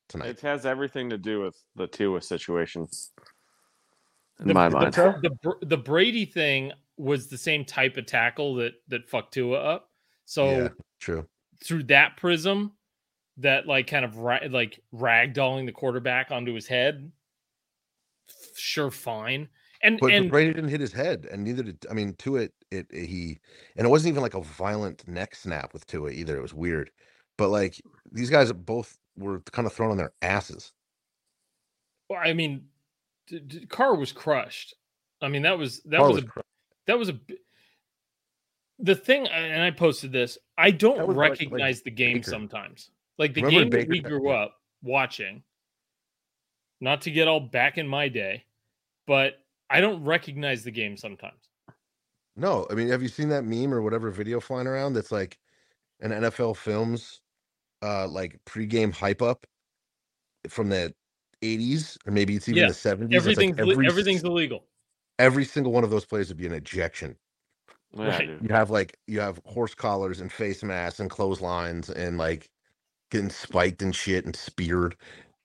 tonight. 0.09 0.31
It 0.31 0.41
has 0.41 0.67
everything 0.67 1.11
to 1.11 1.19
do 1.19 1.43
with 1.43 1.57
the 1.77 1.87
Tua 1.87 2.21
situation. 2.23 2.89
In 4.41 4.49
The- 4.49 4.55
my 4.55 4.69
the- 4.69 4.77
mind. 4.77 4.95
The 4.95 5.31
Br- 5.43 5.65
the 5.65 5.77
Brady 5.77 6.25
thing 6.25 6.73
was 6.97 7.29
the 7.29 7.39
same 7.39 7.65
type 7.65 7.97
of 7.97 8.07
tackle 8.07 8.57
that 8.57 8.75
that 8.89 9.09
fucked 9.09 9.35
Tua 9.35 9.59
up. 9.59 9.91
So 10.25 10.51
yeah, 10.51 10.69
true. 10.99 11.29
through 11.63 11.85
that 11.85 12.17
prism, 12.17 12.73
that 13.41 13.67
like 13.67 13.87
kind 13.87 14.05
of 14.05 14.17
ra- 14.19 14.41
like 14.49 14.81
ragdolling 14.95 15.67
the 15.67 15.73
quarterback 15.73 16.31
onto 16.31 16.55
his 16.55 16.67
head, 16.67 17.11
sure, 18.57 18.91
fine. 18.91 19.49
And 19.83 19.99
But, 19.99 20.09
but 20.09 20.15
and 20.15 20.31
Brady 20.31 20.53
didn't 20.53 20.71
hit 20.71 20.81
his 20.81 20.93
head, 20.93 21.27
and 21.31 21.43
neither 21.43 21.63
did 21.63 21.87
I 21.91 21.95
mean 21.95 22.15
Tua. 22.15 22.43
It, 22.43 22.53
it 22.71 22.87
it- 22.91 23.07
he 23.07 23.39
and 23.77 23.87
it 23.87 23.91
wasn't 23.91 24.13
even 24.13 24.23
like 24.23 24.35
a 24.35 24.43
violent 24.43 25.07
neck 25.09 25.35
snap 25.35 25.73
with 25.73 25.87
Tua 25.87 26.11
either. 26.11 26.37
It 26.37 26.43
was 26.43 26.55
weird, 26.55 26.91
but 27.39 27.49
like 27.49 27.81
these 28.13 28.31
guys 28.31 28.53
both 28.53 28.99
were 29.17 29.41
kind 29.53 29.67
of 29.67 29.73
thrown 29.73 29.91
on 29.91 29.97
their 29.97 30.13
asses. 30.23 30.73
well, 32.09 32.21
I 32.23 32.33
mean, 32.33 32.67
d- 33.29 33.41
d- 33.41 33.67
Carr 33.67 33.95
was 33.95 34.13
crushed. 34.13 34.75
I 35.23 35.29
mean, 35.29 35.43
that 35.43 35.57
was 35.59 35.81
that 35.85 35.99
Carr 35.99 36.09
was, 36.13 36.23
was 36.25 36.25
a 36.37 36.43
that 36.87 36.99
was 36.99 37.09
a 37.09 37.19
the 38.83 38.95
thing 38.95 39.27
and 39.29 39.63
i 39.63 39.71
posted 39.71 40.11
this 40.11 40.39
i 40.57 40.71
don't 40.71 41.07
was 41.07 41.15
like- 41.15 41.31
like 41.33 41.39
recognize 41.39 41.83
the 41.83 41.91
game 41.91 42.17
Baker. 42.17 42.31
sometimes 42.31 42.91
like 43.21 43.35
the 43.35 43.43
Remember 43.43 43.61
game 43.61 43.71
that 43.71 43.89
we 43.89 44.01
got- 44.01 44.09
grew 44.11 44.31
up 44.31 44.57
watching 44.83 45.45
not 46.81 47.03
to 47.03 47.13
get 47.13 47.29
all 47.29 47.41
back 47.41 47.79
in 47.79 47.87
my 47.87 48.09
day 48.09 48.45
but 49.07 49.45
i 49.71 49.81
don't 49.81 50.03
recognize 50.05 50.65
the 50.65 50.73
game 50.73 50.97
sometimes 50.97 51.49
No, 52.37 52.67
I 52.71 52.75
mean, 52.75 52.89
have 52.89 53.03
you 53.03 53.09
seen 53.09 53.29
that 53.31 53.45
meme 53.45 53.75
or 53.75 53.83
whatever 53.83 54.11
video 54.11 54.41
flying 54.41 54.67
around 54.67 54.95
that's 54.95 55.13
like 55.13 55.39
an 56.01 56.13
NFL 56.13 56.57
Films, 56.57 57.21
uh, 57.83 58.09
like 58.09 58.41
pregame 58.47 58.93
hype 58.95 59.21
up 59.23 59.47
from 60.49 60.71
the 60.71 60.95
'80s 61.43 61.99
or 62.07 62.13
maybe 62.13 62.37
it's 62.37 62.49
even 62.49 62.63
Yeah, 62.63 62.69
the 62.69 62.75
'70s. 62.75 63.27
It's 63.27 63.37
like 63.37 63.51
everything's 63.51 63.59
le- 63.59 63.63
every, 63.63 63.87
everything's 63.89 64.25
illegal 64.25 64.65
every 65.19 65.45
single 65.45 65.73
one 65.73 65.85
of 65.85 65.91
those 65.91 66.07
plays 66.07 66.29
would 66.29 66.39
be 66.39 66.47
an 66.47 66.55
ejection. 66.55 67.17
Yeah, 67.95 68.07
Right. 68.09 68.27
dude. 68.27 68.43
You 68.49 68.55
have 68.55 68.71
like 68.71 68.97
you 69.07 69.21
have 69.21 69.41
horse 69.45 69.75
collars 69.75 70.21
and 70.21 70.33
face 70.33 70.63
masks 70.63 71.01
and 71.01 71.11
clotheslines 71.11 71.91
and 71.91 72.17
like 72.19 72.49
getting 73.11 73.31
spiked 73.31 73.83
and 73.83 73.95
shit 73.95 74.25
and 74.25 74.35
speared. 74.35 74.97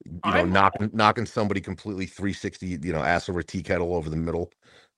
you 0.05 0.11
know, 0.23 0.37
I'm- 0.37 0.51
knocking 0.51 0.91
knocking 0.93 1.25
somebody 1.25 1.59
completely 1.59 2.05
360, 2.05 2.67
you 2.83 2.93
know, 2.93 3.01
ass 3.01 3.27
over 3.27 3.41
tea 3.41 3.63
kettle 3.63 3.95
over 3.95 4.09
the 4.09 4.15
middle. 4.15 4.51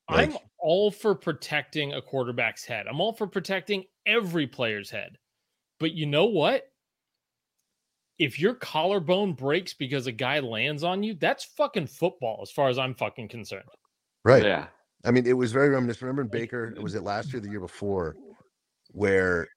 I'm 0.10 0.32
Like- 0.32 0.42
all 0.60 0.92
for 0.92 1.16
protecting 1.16 1.94
a 1.94 2.02
quarterback's 2.02 2.66
head. 2.66 2.88
I'm 2.88 3.00
all 3.00 3.14
for 3.14 3.26
protecting 3.28 3.86
every 4.06 4.48
player's 4.48 4.90
head. 4.90 5.18
But 5.80 5.94
you 5.94 6.06
know 6.08 6.26
what? 6.26 6.70
If 8.18 8.40
your 8.40 8.56
collarbone 8.56 9.34
breaks 9.34 9.74
because 9.74 10.08
a 10.08 10.12
guy 10.12 10.40
lands 10.40 10.84
on 10.84 11.04
you, 11.04 11.14
that's 11.14 11.46
fucking 11.46 11.88
football 11.88 12.40
as 12.42 12.52
far 12.52 12.68
as 12.68 12.78
I'm 12.80 12.96
fucking 12.96 13.28
concerned. 13.30 13.70
Right. 14.26 14.44
Yeah. 14.44 14.68
I 15.06 15.12
mean, 15.12 15.26
it 15.28 15.34
was 15.38 15.52
very 15.52 15.70
reminiscent. 15.70 16.02
Remember 16.02 16.24
in 16.24 16.28
Baker, 16.28 16.74
uh, 16.78 16.82
was 16.82 16.96
it 16.96 17.04
last 17.04 17.32
year, 17.32 17.42
the 17.42 17.50
year 17.50 17.60
before, 17.60 18.16
where 18.92 19.48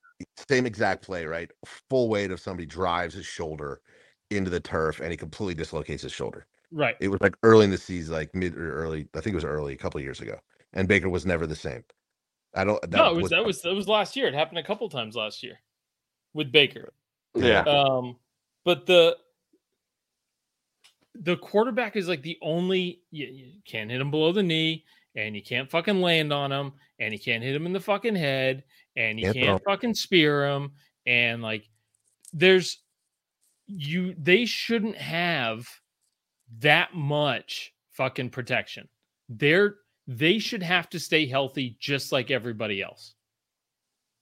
same 0.49 0.65
exact 0.65 1.03
play, 1.03 1.25
right? 1.25 1.49
Full 1.89 2.09
weight 2.09 2.31
of 2.31 2.39
somebody 2.39 2.65
drives 2.65 3.13
his 3.13 3.25
shoulder 3.25 3.81
into 4.29 4.49
the 4.49 4.59
turf 4.59 4.99
and 4.99 5.11
he 5.11 5.17
completely 5.17 5.55
dislocates 5.55 6.03
his 6.03 6.11
shoulder. 6.11 6.45
Right. 6.71 6.95
It 6.99 7.09
was 7.09 7.19
like 7.21 7.35
early 7.43 7.65
in 7.65 7.71
the 7.71 7.77
season, 7.77 8.13
like 8.13 8.33
mid 8.33 8.55
or 8.55 8.73
early. 8.73 9.07
I 9.15 9.21
think 9.21 9.33
it 9.33 9.35
was 9.35 9.45
early, 9.45 9.73
a 9.73 9.77
couple 9.77 9.99
of 9.99 10.03
years 10.03 10.21
ago. 10.21 10.39
And 10.73 10.87
Baker 10.87 11.09
was 11.09 11.25
never 11.25 11.45
the 11.45 11.55
same. 11.55 11.83
I 12.55 12.63
don't. 12.63 12.81
That 12.81 12.91
no, 12.91 13.11
it 13.11 13.21
was 13.21 13.29
that 13.29 13.45
was 13.45 13.61
that 13.61 13.73
was 13.73 13.87
last 13.87 14.15
year. 14.15 14.27
It 14.27 14.33
happened 14.33 14.59
a 14.59 14.63
couple 14.63 14.87
times 14.89 15.15
last 15.15 15.43
year 15.43 15.59
with 16.33 16.51
Baker. 16.51 16.93
Yeah. 17.35 17.61
Um, 17.61 18.17
but 18.65 18.85
the 18.85 19.17
the 21.15 21.37
quarterback 21.37 21.95
is 21.95 22.07
like 22.07 22.21
the 22.21 22.37
only 22.41 23.01
you, 23.11 23.27
you 23.27 23.51
can't 23.65 23.89
hit 23.89 24.01
him 24.01 24.11
below 24.11 24.31
the 24.31 24.43
knee, 24.43 24.85
and 25.15 25.35
you 25.35 25.41
can't 25.41 25.69
fucking 25.69 26.01
land 26.01 26.31
on 26.31 26.51
him, 26.51 26.73
and 26.99 27.13
you 27.13 27.19
can't 27.19 27.43
hit 27.43 27.55
him 27.55 27.65
in 27.65 27.73
the 27.73 27.79
fucking 27.79 28.15
head, 28.15 28.63
and 28.95 29.19
you 29.19 29.25
Can't 29.25 29.37
can't 29.37 29.63
throw. 29.63 29.73
fucking 29.73 29.93
spear 29.95 30.47
them. 30.49 30.71
and 31.05 31.41
like 31.41 31.63
there's 32.33 32.81
you 33.67 34.13
they 34.17 34.45
shouldn't 34.45 34.95
have 34.97 35.67
that 36.59 36.93
much 36.93 37.73
fucking 37.91 38.29
protection. 38.29 38.87
They're 39.29 39.75
they 40.07 40.39
should 40.39 40.63
have 40.63 40.89
to 40.89 40.99
stay 40.99 41.25
healthy 41.25 41.77
just 41.79 42.11
like 42.11 42.31
everybody 42.31 42.81
else. 42.81 43.15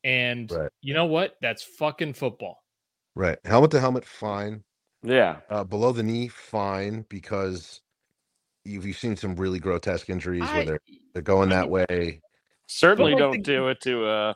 And 0.03 0.51
Right. 0.51 0.69
you 0.82 0.93
know 0.93 1.05
what? 1.05 1.36
That's 1.41 1.63
fucking 1.63 2.13
football. 2.13 2.63
right. 3.15 3.38
Helmet 3.45 3.71
to 3.71 3.79
helmet, 3.79 4.05
fine. 4.05 4.63
Yeah. 5.03 5.39
Uh, 5.49 5.63
below 5.63 5.91
the 5.91 6.03
knee, 6.03 6.27
fine, 6.27 7.05
because 7.10 7.82
you've, 8.65 8.86
you've 8.86 8.97
seen 8.97 9.15
some 9.15 9.36
really 9.36 9.60
grotesque 9.60 10.10
injuries 10.10 10.43
I- 10.43 10.53
where 10.55 10.65
they're 10.65 10.79
they're 11.13 11.21
going 11.23 11.51
I 11.51 11.55
that 11.55 11.69
way. 11.69 12.21
Certainly 12.67 13.12
like 13.13 13.19
don't 13.19 13.32
the- 13.32 13.38
do 13.39 13.67
it 13.69 13.82
to 13.82 14.05
uh 14.05 14.34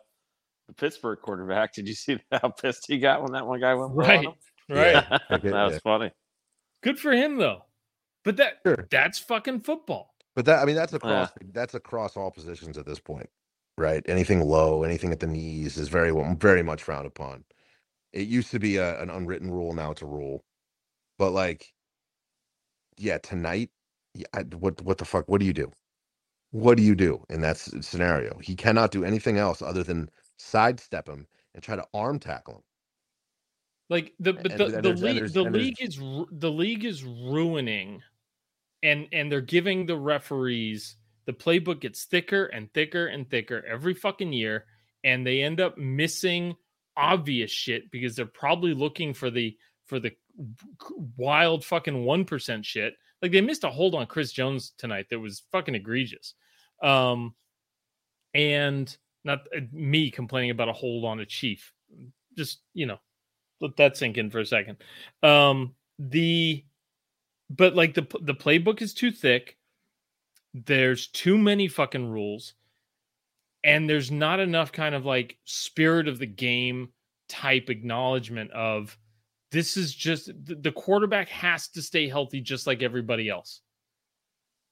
the 0.68 0.74
Pittsburgh 0.74 1.20
quarterback. 1.22 1.74
Did 1.74 1.88
you 1.88 1.94
see 1.96 2.20
how 2.32 2.50
pissed 2.50 2.86
he 2.88 3.00
got 3.00 3.24
when 3.24 3.34
that 3.34 3.46
one 3.48 3.60
guy 3.60 3.74
went 3.76 3.94
Right. 3.94 4.26
him? 4.26 4.34
Right. 4.70 4.94
Yeah. 4.94 5.18
that 5.30 5.44
was 5.44 5.74
yeah. 5.74 5.80
funny. 5.84 6.12
Good 6.84 7.00
for 7.00 7.12
him 7.12 7.38
though. 7.38 7.66
But 8.24 8.38
that 8.38 8.56
Sure. 8.66 8.88
that's 8.90 9.20
fucking 9.20 9.62
football. 9.62 10.16
But 10.36 10.46
that 10.46 10.60
I 10.60 10.66
mean 10.66 10.76
that's 10.76 10.94
across 10.94 11.32
that's 11.54 11.74
across 11.74 12.18
all 12.18 12.32
positions 12.32 12.78
at 12.78 12.86
this 12.86 13.00
point, 13.00 13.30
right? 13.78 14.04
Anything 14.08 14.42
low, 14.42 14.84
anything 14.84 15.12
at 15.12 15.20
the 15.20 15.28
knees 15.28 15.78
is 15.78 15.90
very 15.90 16.12
very 16.38 16.64
much 16.64 16.84
frowned 16.84 17.08
upon. 17.08 17.44
It 18.14 18.28
used 18.28 18.52
to 18.52 18.60
be 18.60 18.78
a, 18.78 19.02
an 19.02 19.10
unwritten 19.10 19.52
rule, 19.52 19.74
now 19.74 19.92
it's 19.92 20.02
a 20.02 20.06
rule. 20.06 20.44
But 21.20 21.32
like, 21.32 21.74
yeah, 22.98 23.18
tonight, 23.20 23.72
yeah, 24.16 24.28
I, 24.34 24.42
what 24.44 24.82
what 24.82 24.98
the 25.00 25.06
fuck? 25.06 25.28
What 25.28 25.40
do 25.40 25.46
you 25.46 25.54
do? 25.54 25.72
What 26.52 26.78
do 26.78 26.84
you 26.84 26.96
do 26.96 27.24
in 27.30 27.42
that 27.42 27.58
scenario? 27.58 28.38
He 28.40 28.56
cannot 28.56 28.92
do 28.92 29.04
anything 29.04 29.38
else 29.38 29.62
other 29.62 29.84
than 29.84 30.10
sidestep 30.38 31.08
him 31.08 31.28
and 31.54 31.64
try 31.64 31.76
to 31.76 31.86
arm 31.94 32.20
tackle 32.20 32.56
him. 32.56 32.62
Like 33.90 34.14
the 34.20 34.36
And- 34.36 34.46
the, 34.46 34.66
and 34.66 34.84
the 34.86 34.94
league 34.94 35.28
the 35.34 35.44
league 35.44 35.82
is 35.82 35.98
the 35.98 36.52
league 36.52 36.86
is 36.86 37.04
ruining 37.04 38.02
and 38.82 39.08
and 39.12 39.32
they're 39.32 39.42
giving 39.42 39.86
the 39.86 39.98
referees 39.98 40.96
the 41.26 41.34
playbook 41.34 41.82
gets 41.82 42.06
thicker 42.06 42.46
and 42.46 42.74
thicker 42.74 43.08
and 43.08 43.30
thicker 43.30 43.64
every 43.66 43.94
fucking 43.94 44.34
year 44.34 44.66
and 45.04 45.26
they 45.26 45.42
end 45.42 45.60
up 45.62 45.78
missing 45.78 46.56
obvious 46.98 47.52
shit 47.52 47.90
because 47.92 48.16
they're 48.16 48.26
probably 48.26 48.74
looking 48.74 49.14
for 49.14 49.30
the 49.30 49.58
for 49.86 50.00
the 50.00 50.12
wild 51.18 51.64
fucking 51.64 52.06
1% 52.06 52.66
shit 52.66 52.96
like 53.22 53.32
they 53.32 53.42
missed 53.42 53.64
a 53.64 53.70
hold 53.70 53.96
on 53.96 54.06
Chris 54.08 54.32
Jones 54.32 54.74
tonight 54.78 55.08
that 55.10 55.20
was 55.20 55.44
fucking 55.52 55.76
egregious 55.76 56.34
um 56.82 57.34
and 58.34 58.96
not 59.24 59.48
uh, 59.56 59.62
me 59.72 60.12
complaining 60.12 60.52
about 60.52 60.70
a 60.70 60.74
hold 60.74 61.06
on 61.06 61.20
a 61.20 61.26
chief. 61.26 61.74
Just 62.38 62.62
you 62.74 62.86
know 62.86 63.00
let 63.62 63.76
that 63.78 63.98
sink 63.98 64.18
in 64.18 64.30
for 64.30 64.40
a 64.40 64.46
second. 64.46 64.78
Um 65.22 65.76
the 66.00 66.64
but 67.50 67.76
like 67.76 67.94
the 67.94 68.06
the 68.22 68.34
playbook 68.34 68.82
is 68.82 68.94
too 68.94 69.12
thick. 69.12 69.58
There's 70.54 71.08
too 71.08 71.38
many 71.38 71.68
fucking 71.68 72.10
rules. 72.10 72.54
And 73.66 73.90
there's 73.90 74.12
not 74.12 74.42
enough 74.42 74.74
kind 74.74 74.94
of 74.94 75.06
like 75.06 75.38
spirit 75.46 76.08
of 76.08 76.20
the 76.20 76.26
game 76.26 76.90
type 77.30 77.70
acknowledgement 77.70 78.52
of 78.52 78.98
this 79.52 79.78
is 79.78 79.96
just 79.96 80.28
the, 80.46 80.56
the 80.56 80.72
quarterback 80.72 81.30
has 81.30 81.70
to 81.70 81.82
stay 81.82 82.10
healthy 82.10 82.42
just 82.42 82.68
like 82.68 82.84
everybody 82.84 83.30
else. 83.30 83.62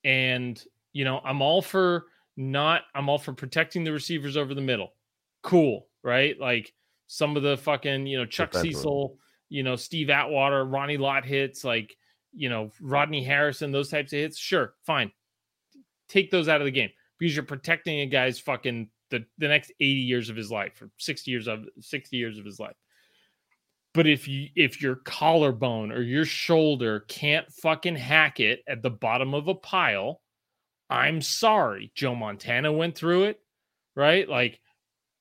And 0.04 0.62
you 0.94 1.06
know 1.06 1.22
i'm 1.24 1.42
all 1.42 1.62
for 1.62 2.06
not 2.38 2.84
i'm 2.96 3.10
all 3.10 3.17
for 3.17 3.34
protecting 3.34 3.84
the 3.84 3.91
receivers 3.91 4.38
over 4.38 4.54
the 4.54 4.62
middle. 4.62 4.94
Cool 5.44 5.88
right? 6.04 6.39
Like 6.39 6.74
some 7.08 7.36
of 7.36 7.44
the 7.44 7.58
fucking 7.58 8.08
you 8.08 8.17
know 8.17 8.26
chuck 8.26 8.54
cecil 8.54 9.17
you 9.50 9.63
know 9.63 9.76
steve 9.76 10.10
atwater 10.10 10.63
ronnie 10.63 10.96
lott 10.96 11.26
hits 11.26 11.65
like 11.65 11.98
you 12.32 12.48
know 12.48 12.72
rodney 12.80 13.22
harrison 13.22 13.70
those 13.70 13.89
types 13.89 14.13
of 14.13 14.20
hits 14.20 14.38
sure 14.38 14.76
fine. 14.86 15.12
Take 16.08 16.32
those 16.32 16.50
out 16.50 16.62
of 16.62 16.65
the 16.65 16.72
game 16.72 16.89
because 17.17 17.36
you're 17.36 17.46
protecting 17.46 18.02
a 18.02 18.06
guy's 18.06 18.39
fucking 18.39 18.89
the, 19.12 19.26
the 19.38 19.48
next 19.48 19.72
80 19.80 19.86
years 19.86 20.30
of 20.30 20.36
his 20.36 20.52
life 20.52 20.82
or 20.82 20.89
60 20.98 21.32
years 21.32 21.48
of 21.48 21.65
60 21.80 22.17
years 22.17 22.38
of 22.38 22.46
his 22.46 22.60
life. 22.60 22.76
But 23.94 24.08
if 24.08 24.28
you 24.28 24.48
if 24.56 24.82
your 24.82 24.96
collarbone 24.96 25.91
or 25.91 26.02
your 26.02 26.26
shoulder 26.26 27.02
can't 27.08 27.50
fucking 27.52 27.96
hack 27.96 28.39
it 28.39 28.62
at 28.67 28.82
the 28.82 28.89
bottom 28.89 29.34
of 29.34 29.48
a 29.48 29.56
pile 29.56 30.22
i'm 30.91 31.21
sorry 31.21 31.91
joe 31.95 32.13
montana 32.13 32.71
went 32.71 32.95
through 32.95 33.23
it 33.23 33.41
right? 33.95 34.27
Like 34.27 34.60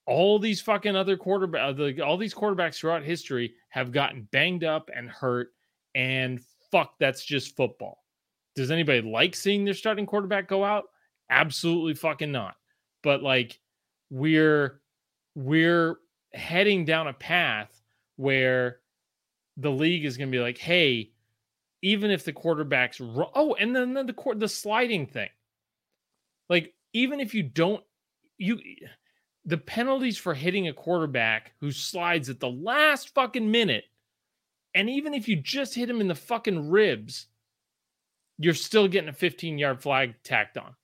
all 0.07 0.39
these 0.39 0.61
fucking 0.61 0.97
other 0.97 1.17
quarterback 1.17 1.63
uh, 1.63 1.73
the, 1.73 2.01
all 2.03 2.17
these 2.17 2.35
quarterbacks 2.35 2.77
throughout 2.77 3.05
history 3.05 3.55
have 3.69 3.93
gotten 3.93 4.29
banged 4.33 4.65
up 4.65 4.91
and 4.95 5.09
hurt 5.09 5.49
and 5.95 6.41
fuck 6.71 6.95
that's 6.99 7.25
just 7.25 7.57
football. 7.57 7.99
Does 8.57 8.71
anybody 8.71 9.01
like 9.01 9.37
seeing 9.37 9.65
their 9.65 9.75
starting 9.75 10.07
quarterback 10.07 10.49
go 10.49 10.65
out? 10.65 10.85
Absolutely 11.31 11.95
fucking 11.95 12.33
not. 12.33 12.57
But 13.03 13.23
like 13.23 13.59
we're 14.11 14.81
we're 15.35 15.99
heading 16.35 16.85
down 16.85 17.07
a 17.07 17.13
path 17.13 17.81
where 18.17 18.81
the 19.57 19.71
league 19.71 20.05
is 20.05 20.17
going 20.17 20.31
to 20.31 20.37
be 20.37 20.43
like 20.43 20.59
hey 20.59 21.11
even 21.83 22.11
if 22.11 22.25
the 22.25 22.33
quarterbacks 22.33 23.01
ru- 23.01 23.31
oh 23.35 23.55
and 23.55 23.75
then, 23.75 23.95
then 23.95 24.07
the 24.07 24.13
court 24.13 24.39
the 24.39 24.49
sliding 24.49 25.07
thing 25.07 25.29
like 26.51 26.75
even 26.93 27.21
if 27.21 27.35
you 27.35 27.43
don't 27.43 27.83
you 28.37 28.59
the 29.47 29.57
penalties 29.57 30.19
for 30.19 30.35
hitting 30.35 30.69
a 30.69 30.73
quarterback 30.73 31.53
who 31.61 31.73
slides 31.73 32.29
at 32.29 32.41
the 32.41 32.51
last 32.51 33.15
fucking 33.15 33.51
minute 33.51 33.85
and 34.75 34.91
even 34.91 35.15
if 35.15 35.29
you 35.29 35.37
just 35.37 35.75
hit 35.75 35.89
him 35.89 36.03
in 36.03 36.09
the 36.09 36.15
fucking 36.15 36.69
ribs 36.69 37.29
you're 38.37 38.53
still 38.53 38.89
getting 38.89 39.09
a 39.09 39.15
15 39.15 39.57
yard 39.57 39.81
flag 39.81 40.15
tacked 40.23 40.59
on 40.59 40.75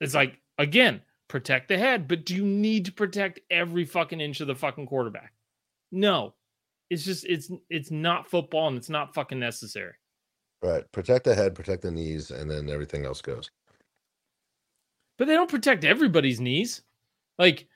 it's 0.00 0.14
like 0.14 0.38
again 0.58 1.00
protect 1.26 1.68
the 1.68 1.78
head 1.78 2.06
but 2.06 2.24
do 2.24 2.36
you 2.36 2.44
need 2.44 2.84
to 2.84 2.92
protect 2.92 3.40
every 3.50 3.84
fucking 3.84 4.20
inch 4.20 4.40
of 4.40 4.46
the 4.46 4.54
fucking 4.54 4.86
quarterback 4.86 5.32
no 5.90 6.34
it's 6.90 7.04
just 7.04 7.24
it's 7.26 7.50
it's 7.68 7.90
not 7.90 8.30
football 8.30 8.68
and 8.68 8.76
it's 8.76 8.88
not 8.88 9.14
fucking 9.14 9.40
necessary 9.40 9.94
Right. 10.62 10.90
Protect 10.92 11.24
the 11.24 11.34
head, 11.34 11.54
protect 11.54 11.82
the 11.82 11.90
knees, 11.90 12.30
and 12.30 12.50
then 12.50 12.68
everything 12.68 13.04
else 13.04 13.20
goes. 13.20 13.50
But 15.18 15.26
they 15.26 15.34
don't 15.34 15.50
protect 15.50 15.84
everybody's 15.84 16.40
knees. 16.40 16.82
Like 17.38 17.66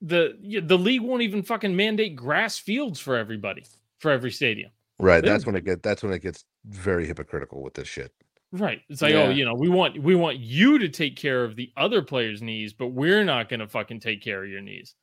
the 0.00 0.34
the 0.64 0.78
league 0.78 1.02
won't 1.02 1.22
even 1.22 1.42
fucking 1.42 1.74
mandate 1.74 2.16
grass 2.16 2.58
fields 2.58 2.98
for 3.00 3.16
everybody 3.16 3.64
for 3.98 4.10
every 4.10 4.30
stadium. 4.30 4.70
Right. 4.98 5.20
They 5.20 5.28
That's 5.28 5.44
don't- 5.44 5.54
when 5.54 5.58
it 5.62 5.64
get 5.64 5.82
that's 5.82 6.02
when 6.02 6.12
it 6.12 6.22
gets 6.22 6.44
very 6.66 7.06
hypocritical 7.06 7.62
with 7.62 7.74
this 7.74 7.88
shit. 7.88 8.12
Right. 8.52 8.80
It's 8.88 9.02
like, 9.02 9.14
oh, 9.14 9.24
Yeah. 9.24 9.26
oh, 9.26 9.30
you 9.30 9.44
know, 9.44 9.54
we 9.54 9.68
want 9.68 10.00
we 10.00 10.14
want 10.14 10.38
you 10.38 10.78
to 10.78 10.88
take 10.88 11.16
care 11.16 11.42
of 11.44 11.56
the 11.56 11.72
other 11.76 12.02
players' 12.02 12.40
knees, 12.42 12.72
but 12.72 12.88
we're 12.88 13.24
not 13.24 13.48
going 13.48 13.60
to 13.60 13.66
fucking 13.68 13.98
take 14.00 14.22
care 14.22 14.44
of 14.44 14.48
your 14.50 14.60
knees. 14.60 14.94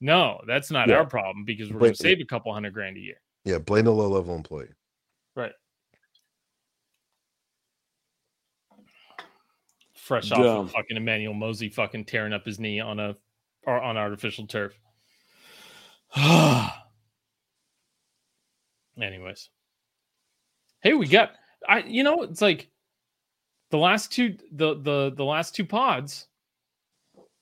No, 0.00 0.40
that's 0.46 0.70
not 0.70 0.88
Yeah. 0.88 0.96
our 0.96 1.06
problem 1.06 1.44
because 1.44 1.70
we're 1.72 1.78
gonna 1.80 1.94
save 1.94 2.20
a 2.20 2.24
couple 2.24 2.52
hundred 2.52 2.72
grand 2.74 2.96
a 2.96 3.00
year. 3.00 3.20
Yeah, 3.44 3.58
blame 3.58 3.84
the 3.84 3.92
low 3.92 4.08
level 4.08 4.34
employee. 4.34 4.68
Right. 5.36 5.52
Fresh 10.10 10.32
off 10.32 10.40
of 10.40 10.72
fucking 10.72 10.96
Emmanuel 10.96 11.34
Moseley 11.34 11.68
fucking 11.68 12.04
tearing 12.04 12.32
up 12.32 12.44
his 12.44 12.58
knee 12.58 12.80
on 12.80 12.98
a 12.98 13.14
or 13.62 13.80
on 13.80 13.96
artificial 13.96 14.44
turf. 14.44 14.76
Anyways. 19.00 19.50
Hey, 20.80 20.94
we 20.94 21.06
got 21.06 21.30
I 21.68 21.84
you 21.86 22.02
know, 22.02 22.24
it's 22.24 22.42
like 22.42 22.68
the 23.70 23.78
last 23.78 24.10
two 24.10 24.36
the 24.50 24.74
the 24.74 25.12
the 25.16 25.24
last 25.24 25.54
two 25.54 25.64
pods, 25.64 26.26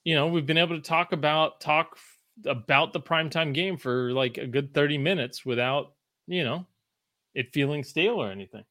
you 0.05 0.15
know, 0.15 0.27
we've 0.27 0.45
been 0.45 0.59
able 0.59 0.77
to 0.77 0.83
talk 0.83 1.13
about 1.13 1.63
talk 1.63 1.97
about 2.45 2.93
the 2.93 3.01
primetime 3.01 3.55
game 3.55 3.79
for 3.79 4.13
like 4.13 4.37
a 4.37 4.47
good 4.47 4.75
30 4.75 4.99
minutes 4.99 5.47
without, 5.47 5.95
you 6.27 6.45
know, 6.45 6.67
it 7.35 7.51
feeling 7.55 7.83
stale 7.83 8.23
or 8.23 8.31
anything. 8.31 8.65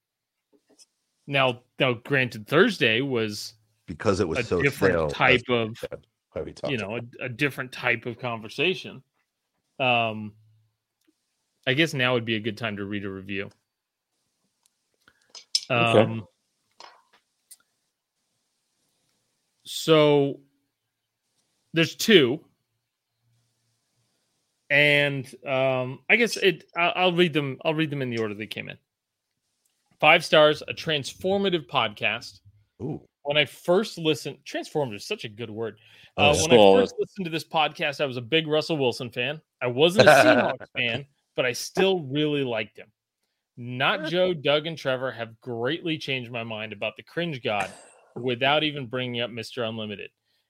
Now, 1.26 1.64
now 1.80 1.94
granted 1.94 2.46
Thursday 2.46 3.02
was 3.02 3.56
because 3.88 4.20
it 4.20 4.28
was 4.28 4.40
a 4.40 4.44
so 4.44 4.62
different 4.62 4.94
stale, 4.94 5.10
type 5.10 5.42
of 5.50 5.76
why 6.34 6.42
we 6.42 6.52
talked 6.52 6.72
you 6.72 6.78
know 6.78 6.98
a, 6.98 7.26
a 7.26 7.30
different 7.30 7.72
type 7.72 8.06
of 8.06 8.20
conversation. 8.20 9.02
Um 9.80 10.34
i 11.66 11.74
guess 11.74 11.94
now 11.94 12.14
would 12.14 12.26
be 12.26 12.36
a 12.36 12.40
good 12.40 12.58
time 12.58 12.78
to 12.78 12.86
read 12.86 13.06
a 13.06 13.10
review. 13.10 13.50
Okay. 15.72 16.00
um 16.00 16.26
so 19.64 20.40
there's 21.74 21.96
two. 21.96 22.40
And 24.70 25.26
um 25.46 26.00
i 26.10 26.18
guess 26.18 26.36
it 26.36 26.66
I'll, 26.76 26.94
I'll 26.96 27.14
read 27.14 27.34
them 27.34 27.58
i'll 27.64 27.74
read 27.74 27.90
them 27.90 28.02
in 28.02 28.10
the 28.10 28.20
order 28.20 28.34
they 28.34 28.48
came 28.48 28.70
in. 28.70 28.78
Five 30.00 30.24
stars 30.26 30.62
a 30.68 30.74
transformative 30.74 31.68
podcast. 31.68 32.42
Ooh. 32.82 33.02
When 33.28 33.36
I 33.38 33.44
first 33.44 33.98
listened, 33.98 34.38
transformative 34.46 34.96
is 34.96 35.06
such 35.06 35.26
a 35.26 35.30
good 35.30 35.50
word. 35.50 35.78
Oh, 36.16 36.30
Uh, 36.30 36.34
yeah. 36.34 36.42
when 36.44 36.52
I 36.54 36.82
first 36.82 36.96
listened 36.98 37.26
to 37.26 37.30
this 37.30 37.44
podcast, 37.44 38.00
I 38.00 38.06
was 38.06 38.16
a 38.16 38.22
big 38.22 38.48
Russell 38.48 38.78
Wilson 38.78 39.10
fan. 39.10 39.42
I 39.62 39.68
wasn't 39.68 40.08
a 40.08 40.12
Seahawks 40.12 40.68
fan, 40.78 41.06
but 41.36 41.46
I 41.46 41.52
still 41.52 42.00
really 42.04 42.46
liked 42.46 42.78
him. 42.78 42.88
Not 43.58 44.06
Joe, 44.06 44.34
Doug, 44.34 44.66
and 44.66 44.78
Trevor 44.78 45.12
have 45.12 45.38
greatly 45.42 45.98
changed 45.98 46.32
my 46.32 46.44
mind 46.44 46.72
about 46.72 46.96
the 46.96 47.04
cringe 47.04 47.44
god 47.44 47.70
without 48.16 48.64
even 48.64 48.86
bringing 48.86 49.20
up 49.20 49.30
Mr. 49.30 49.68
Unlimited. 49.68 50.10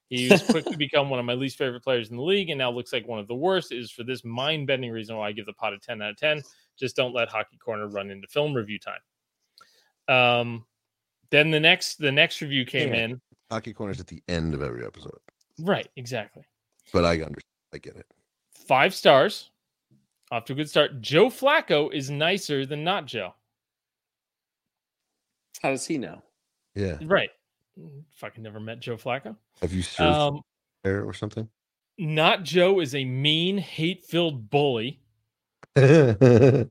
He 0.09 0.29
was 0.29 0.43
quick 0.43 0.65
to 0.65 0.77
become 0.77 1.09
one 1.09 1.19
of 1.19 1.25
my 1.25 1.33
least 1.33 1.57
favorite 1.57 1.83
players 1.83 2.11
in 2.11 2.17
the 2.17 2.21
league 2.23 2.49
and 2.51 2.59
now 2.59 2.69
looks 2.69 2.93
like 2.93 3.07
one 3.07 3.17
of 3.17 3.27
the 3.27 3.33
worst. 3.33 3.71
It 3.71 3.79
is 3.79 3.89
for 3.91 4.03
this 4.03 4.23
mind 4.23 4.67
bending 4.67 4.91
reason 4.91 5.17
why 5.17 5.29
I 5.29 5.31
give 5.31 5.47
the 5.47 5.53
pot 5.53 5.73
a 5.73 5.79
10 5.79 5.99
out 5.99 6.11
of 6.11 6.17
10. 6.17 6.43
Just 6.77 6.95
don't 6.95 7.15
let 7.15 7.27
Hockey 7.27 7.57
Corner 7.57 7.87
run 7.87 8.11
into 8.11 8.27
film 8.27 8.53
review 8.53 8.77
time. 8.77 8.99
Um, 10.15 10.65
then 11.31 11.51
the 11.51 11.59
next 11.59 11.97
the 11.99 12.11
next 12.11 12.41
review 12.41 12.65
came 12.65 12.93
Yeah. 12.93 13.05
in. 13.05 13.21
Hockey 13.51 13.73
corners 13.73 13.99
at 13.99 14.07
the 14.07 14.21
end 14.27 14.53
of 14.53 14.61
every 14.61 14.85
episode, 14.85 15.17
Right, 15.59 15.87
exactly. 15.95 16.43
but 16.91 17.05
I 17.05 17.11
understand. 17.13 17.43
I 17.73 17.77
get 17.77 17.95
it. 17.95 18.05
Five 18.51 18.93
stars. 18.93 19.51
Off 20.31 20.43
to 20.45 20.53
a 20.53 20.55
good 20.57 20.69
start. 20.69 20.99
Joe 21.01 21.27
Flacco 21.27 21.93
is 21.93 22.09
nicer 22.09 22.65
than 22.65 22.83
not 22.83 23.05
Joe. 23.05 23.33
How 25.61 25.69
does 25.71 25.87
he 25.87 25.97
know? 25.97 26.21
Yeah. 26.75 26.97
Right. 27.03 27.29
Fucking 28.15 28.43
never 28.43 28.59
met 28.59 28.79
Joe 28.81 28.97
Flacco. 28.97 29.35
Have 29.61 29.71
you 29.73 29.81
searched 29.83 30.01
Um, 30.01 30.41
there 30.83 31.03
or 31.05 31.13
something? 31.13 31.49
not 31.97 32.43
Joe 32.43 32.81
is 32.81 32.93
a 32.93 33.05
mean, 33.05 33.57
hate 33.57 34.03
filled 34.05 34.49
bully. 34.49 34.99
You're 35.75 36.69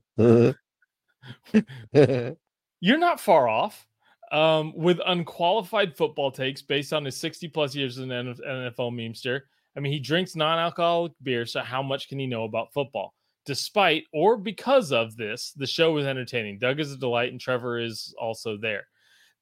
not 2.99 3.19
far 3.19 3.47
off. 3.47 3.86
Um, 4.31 4.73
with 4.75 4.99
unqualified 5.05 5.95
football 5.95 6.31
takes 6.31 6.61
based 6.61 6.91
on 6.91 7.05
his 7.05 7.15
60 7.15 7.47
plus 7.47 7.73
years 7.73 7.97
as 7.97 8.03
an 8.03 8.09
NF- 8.09 8.45
NFL 8.45 8.91
memester. 8.91 9.41
I 9.77 9.79
mean, 9.79 9.93
he 9.93 9.99
drinks 9.99 10.35
non 10.35 10.59
alcoholic 10.59 11.13
beer, 11.23 11.45
so 11.45 11.61
how 11.61 11.81
much 11.81 12.09
can 12.09 12.19
he 12.19 12.27
know 12.27 12.43
about 12.43 12.73
football? 12.73 13.13
Despite 13.45 14.03
or 14.11 14.35
because 14.35 14.91
of 14.91 15.15
this, 15.15 15.53
the 15.55 15.67
show 15.67 15.95
is 15.97 16.05
entertaining. 16.05 16.59
Doug 16.59 16.79
is 16.79 16.91
a 16.91 16.97
delight, 16.97 17.31
and 17.31 17.39
Trevor 17.39 17.79
is 17.79 18.13
also 18.19 18.57
there. 18.57 18.87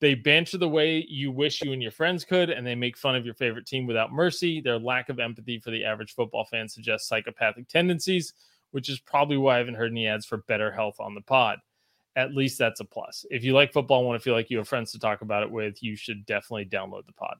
They 0.01 0.13
banter 0.13 0.57
the 0.57 0.69
way 0.69 1.05
you 1.07 1.31
wish 1.31 1.61
you 1.61 1.71
and 1.71 1.81
your 1.81 1.91
friends 1.91 2.25
could, 2.25 2.49
and 2.49 2.67
they 2.67 2.75
make 2.75 2.97
fun 2.97 3.15
of 3.15 3.25
your 3.25 3.33
favorite 3.33 3.65
team 3.65 3.87
without 3.87 4.11
mercy. 4.11 4.59
Their 4.59 4.77
lack 4.77 5.09
of 5.09 5.19
empathy 5.19 5.57
for 5.57 5.71
the 5.71 5.85
average 5.85 6.13
football 6.13 6.45
fan 6.45 6.67
suggests 6.67 7.07
psychopathic 7.07 7.69
tendencies, 7.69 8.33
which 8.71 8.89
is 8.89 8.99
probably 8.99 9.37
why 9.37 9.55
I 9.55 9.59
haven't 9.59 9.75
heard 9.75 9.91
any 9.91 10.05
ads 10.05 10.25
for 10.25 10.39
BetterHelp 10.49 10.99
on 10.99 11.15
the 11.15 11.21
pod. 11.21 11.59
At 12.17 12.33
least 12.33 12.57
that's 12.57 12.79
a 12.79 12.85
plus. 12.85 13.25
If 13.29 13.43
you 13.43 13.53
like 13.53 13.73
football 13.73 13.99
and 13.99 14.07
want 14.07 14.19
to 14.19 14.23
feel 14.23 14.33
like 14.33 14.49
you 14.49 14.57
have 14.59 14.67
friends 14.67 14.91
to 14.93 14.99
talk 14.99 15.21
about 15.21 15.43
it 15.43 15.51
with, 15.51 15.83
you 15.83 15.95
should 15.97 16.25
definitely 16.25 16.65
download 16.65 17.05
the 17.05 17.13
pod. 17.13 17.35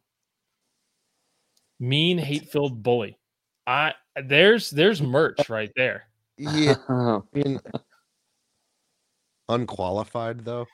Mean, 1.80 2.18
hate-filled 2.18 2.84
bully. 2.84 3.18
I 3.68 3.94
there's 4.24 4.70
there's 4.70 5.02
merch 5.02 5.50
right 5.50 5.72
there. 5.76 6.04
yeah. 6.38 6.76
I 6.90 7.20
mean, 7.34 7.60
unqualified 9.50 10.46
though. 10.46 10.68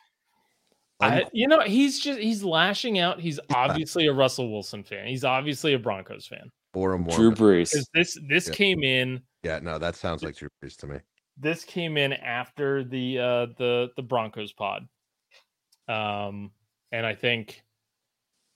I, 1.00 1.26
you 1.34 1.48
know, 1.48 1.62
he's 1.62 2.00
just 2.00 2.20
he's 2.20 2.44
lashing 2.44 3.00
out. 3.00 3.20
He's 3.20 3.40
obviously 3.56 4.06
a 4.06 4.14
Russell 4.14 4.52
Wilson 4.52 4.84
fan. 4.84 5.08
He's 5.08 5.24
obviously 5.24 5.74
a 5.74 5.80
Broncos 5.80 6.28
fan. 6.28 6.52
or 6.76 6.94
a 6.94 7.00
more. 7.00 7.16
Drew 7.16 7.32
Brees. 7.32 7.74
'Cause 7.74 7.90
this 7.94 8.18
this 8.28 8.48
Yeah. 8.48 8.54
came 8.54 8.84
in 8.84 9.22
Yeah, 9.44 9.60
no, 9.64 9.80
that 9.80 9.96
sounds 9.96 10.22
like 10.24 10.36
Drew 10.36 10.50
Brees 10.64 10.76
to 10.78 10.88
me. 10.88 10.98
This 11.42 11.64
came 11.66 11.98
in 11.98 12.14
after 12.14 12.84
the 12.84 13.20
uh 13.20 13.46
the 13.58 13.90
the 13.96 14.02
Broncos 14.04 14.54
pod. 14.54 14.88
Um 15.88 16.52
and 16.92 17.06
I 17.06 17.16
think 17.16 17.62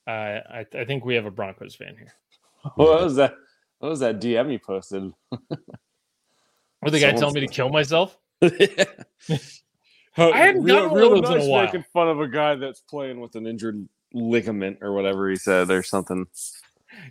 uh, 0.07 0.11
I 0.11 0.65
I 0.73 0.85
think 0.85 1.03
we 1.03 1.15
have 1.15 1.25
a 1.25 1.31
Broncos 1.31 1.75
fan 1.75 1.95
here. 1.97 2.13
What 2.75 3.03
was 3.03 3.15
that? 3.17 3.35
What 3.79 3.89
was 3.89 3.99
that 3.99 4.19
DM 4.21 4.51
you 4.51 4.59
posted? 4.59 5.11
Or 6.81 6.91
the 6.91 6.99
guy 6.99 7.07
Someone's- 7.15 7.19
telling 7.19 7.33
me 7.35 7.41
to 7.41 7.47
kill 7.47 7.69
myself? 7.69 8.17
I 8.41 8.77
hadn't 10.17 10.65
gotten 10.65 10.91
one 10.91 11.03
of 11.17 11.23
those 11.23 11.43
in 11.43 11.49
a 11.49 11.51
while. 11.51 11.65
Making 11.65 11.83
fun 11.91 12.09
of 12.09 12.19
a 12.19 12.27
guy 12.27 12.55
that's 12.55 12.81
playing 12.81 13.19
with 13.19 13.35
an 13.35 13.47
injured 13.47 13.87
ligament 14.13 14.79
or 14.81 14.93
whatever 14.93 15.29
he 15.29 15.35
said 15.35 15.71
or 15.71 15.81
something. 15.83 16.27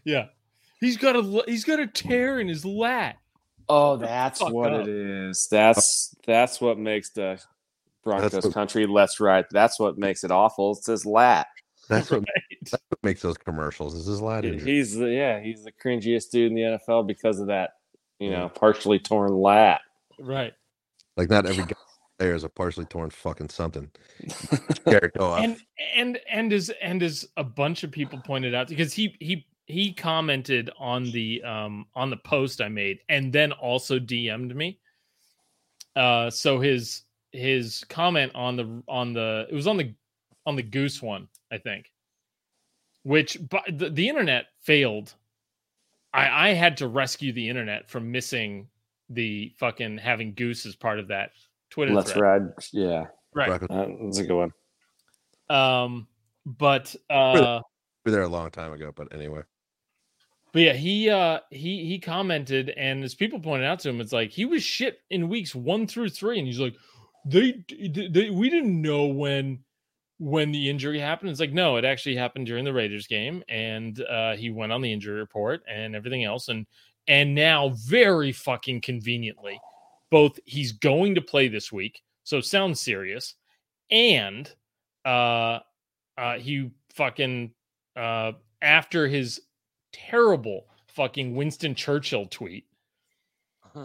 Yeah. 0.04 0.26
He's 0.80 0.96
got 0.96 1.16
a 1.16 1.42
he's 1.46 1.64
got 1.64 1.80
a 1.80 1.86
tear 1.86 2.38
in 2.40 2.48
his 2.48 2.64
lat. 2.64 3.16
Oh, 3.68 3.96
that's 3.96 4.40
what 4.42 4.72
up. 4.72 4.86
it 4.86 4.88
is. 4.88 5.48
That's 5.50 6.14
that's 6.26 6.60
what 6.60 6.78
makes 6.78 7.10
the 7.10 7.40
Broncos 8.02 8.44
what- 8.44 8.54
country 8.54 8.86
less 8.86 9.20
right. 9.20 9.44
That's 9.50 9.78
what 9.80 9.98
makes 9.98 10.24
it 10.24 10.30
awful. 10.30 10.72
It's 10.72 10.86
his 10.86 11.06
lat. 11.06 11.46
That's 11.88 12.10
what, 12.10 12.20
Right. 12.36 12.58
that's 12.70 12.82
what 12.88 12.98
makes 13.02 13.22
those 13.22 13.36
commercials. 13.38 13.94
Is 13.94 14.06
his 14.06 14.20
lad 14.20 14.44
injury? 14.44 14.72
He's 14.76 14.94
the 14.96 15.06
yeah, 15.10 15.40
he's 15.40 15.64
the 15.64 15.72
cringiest 15.72 16.30
dude 16.30 16.50
in 16.50 16.54
the 16.54 16.62
NFL 16.88 17.06
because 17.06 17.40
of 17.40 17.48
that, 17.48 17.70
you 18.18 18.30
know, 18.30 18.48
partially 18.48 18.98
torn 18.98 19.32
lat. 19.32 19.80
Right. 20.18 20.52
Like 21.16 21.28
not 21.30 21.46
every 21.46 21.64
guy 21.64 21.74
there 22.18 22.34
is 22.34 22.44
a 22.44 22.48
partially 22.48 22.84
torn 22.86 23.10
fucking 23.10 23.48
something. 23.50 23.90
Jared, 24.88 25.12
go 25.18 25.34
and 25.34 25.56
and 25.96 26.18
and 26.30 26.52
as 26.52 26.70
and 26.80 27.02
as 27.02 27.26
a 27.36 27.42
bunch 27.44 27.82
of 27.82 27.90
people 27.90 28.20
pointed 28.24 28.54
out 28.54 28.68
because 28.68 28.92
he 28.92 29.16
he 29.20 29.46
he 29.66 29.92
commented 29.92 30.70
on 30.78 31.10
the 31.12 31.42
um 31.42 31.86
on 31.94 32.10
the 32.10 32.16
post 32.18 32.60
I 32.60 32.68
made 32.68 32.98
and 33.08 33.32
then 33.32 33.52
also 33.52 33.98
DM'd 33.98 34.54
me. 34.54 34.78
Uh 35.96 36.30
so 36.30 36.60
his 36.60 37.02
his 37.32 37.84
comment 37.88 38.32
on 38.34 38.56
the 38.56 38.82
on 38.88 39.12
the 39.12 39.46
it 39.50 39.54
was 39.54 39.66
on 39.66 39.76
the 39.76 39.92
on 40.46 40.56
the 40.56 40.62
goose 40.62 41.00
one, 41.02 41.28
I 41.50 41.58
think. 41.58 41.90
Which 43.02 43.38
but 43.48 43.62
the, 43.78 43.90
the 43.90 44.08
internet 44.08 44.46
failed. 44.62 45.14
I 46.12 46.50
I 46.50 46.52
had 46.52 46.76
to 46.78 46.88
rescue 46.88 47.32
the 47.32 47.48
internet 47.48 47.88
from 47.88 48.10
missing 48.12 48.68
the 49.10 49.52
fucking 49.58 49.98
having 49.98 50.32
goose 50.34 50.64
as 50.66 50.74
part 50.76 50.98
of 50.98 51.08
that 51.08 51.32
Twitter 51.70 51.92
Let's 51.92 52.12
thread. 52.12 52.42
ride. 52.42 52.52
Yeah, 52.72 53.06
Right. 53.34 53.48
Rock- 53.50 53.66
uh, 53.70 53.86
that's 54.04 54.18
a 54.18 54.24
good 54.24 54.36
one. 54.36 54.52
Um 55.50 56.06
but 56.46 56.94
uh 57.10 57.60
We 58.04 58.10
were 58.10 58.16
there 58.16 58.22
a 58.24 58.28
long 58.28 58.50
time 58.50 58.72
ago, 58.72 58.92
but 58.94 59.12
anyway. 59.14 59.42
But 60.54 60.62
yeah, 60.62 60.72
he 60.74 61.10
uh 61.10 61.40
he 61.50 61.84
he 61.84 61.98
commented, 61.98 62.70
and 62.70 63.02
as 63.02 63.12
people 63.16 63.40
pointed 63.40 63.66
out 63.66 63.80
to 63.80 63.88
him, 63.88 64.00
it's 64.00 64.12
like 64.12 64.30
he 64.30 64.44
was 64.44 64.62
shit 64.62 65.00
in 65.10 65.28
weeks 65.28 65.52
one 65.52 65.88
through 65.88 66.10
three, 66.10 66.38
and 66.38 66.46
he's 66.46 66.60
like, 66.60 66.76
they, 67.26 67.64
they, 67.90 68.06
they 68.06 68.30
we 68.30 68.48
didn't 68.48 68.80
know 68.80 69.06
when 69.06 69.58
when 70.18 70.52
the 70.52 70.70
injury 70.70 71.00
happened. 71.00 71.30
It's 71.30 71.40
like 71.40 71.52
no, 71.52 71.76
it 71.76 71.84
actually 71.84 72.14
happened 72.14 72.46
during 72.46 72.64
the 72.64 72.72
Raiders 72.72 73.08
game, 73.08 73.42
and 73.48 74.00
uh 74.08 74.36
he 74.36 74.50
went 74.50 74.70
on 74.70 74.80
the 74.80 74.92
injury 74.92 75.18
report 75.18 75.64
and 75.68 75.96
everything 75.96 76.22
else, 76.22 76.46
and 76.48 76.66
and 77.08 77.34
now 77.34 77.70
very 77.70 78.30
fucking 78.30 78.80
conveniently, 78.80 79.60
both 80.08 80.38
he's 80.44 80.70
going 80.70 81.16
to 81.16 81.20
play 81.20 81.48
this 81.48 81.72
week, 81.72 82.00
so 82.22 82.40
sounds 82.40 82.80
serious, 82.80 83.34
and 83.90 84.54
uh 85.04 85.58
uh 86.16 86.38
he 86.38 86.70
fucking 86.94 87.52
uh 87.96 88.30
after 88.62 89.08
his 89.08 89.40
terrible 89.94 90.66
fucking 90.88 91.34
Winston 91.34 91.74
Churchill 91.74 92.26
tweet. 92.26 92.66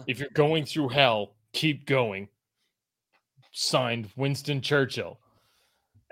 If 0.06 0.20
you're 0.20 0.28
going 0.34 0.66
through 0.66 0.90
hell, 0.90 1.34
keep 1.52 1.86
going. 1.86 2.28
Signed 3.52 4.08
Winston 4.16 4.60
Churchill. 4.60 5.18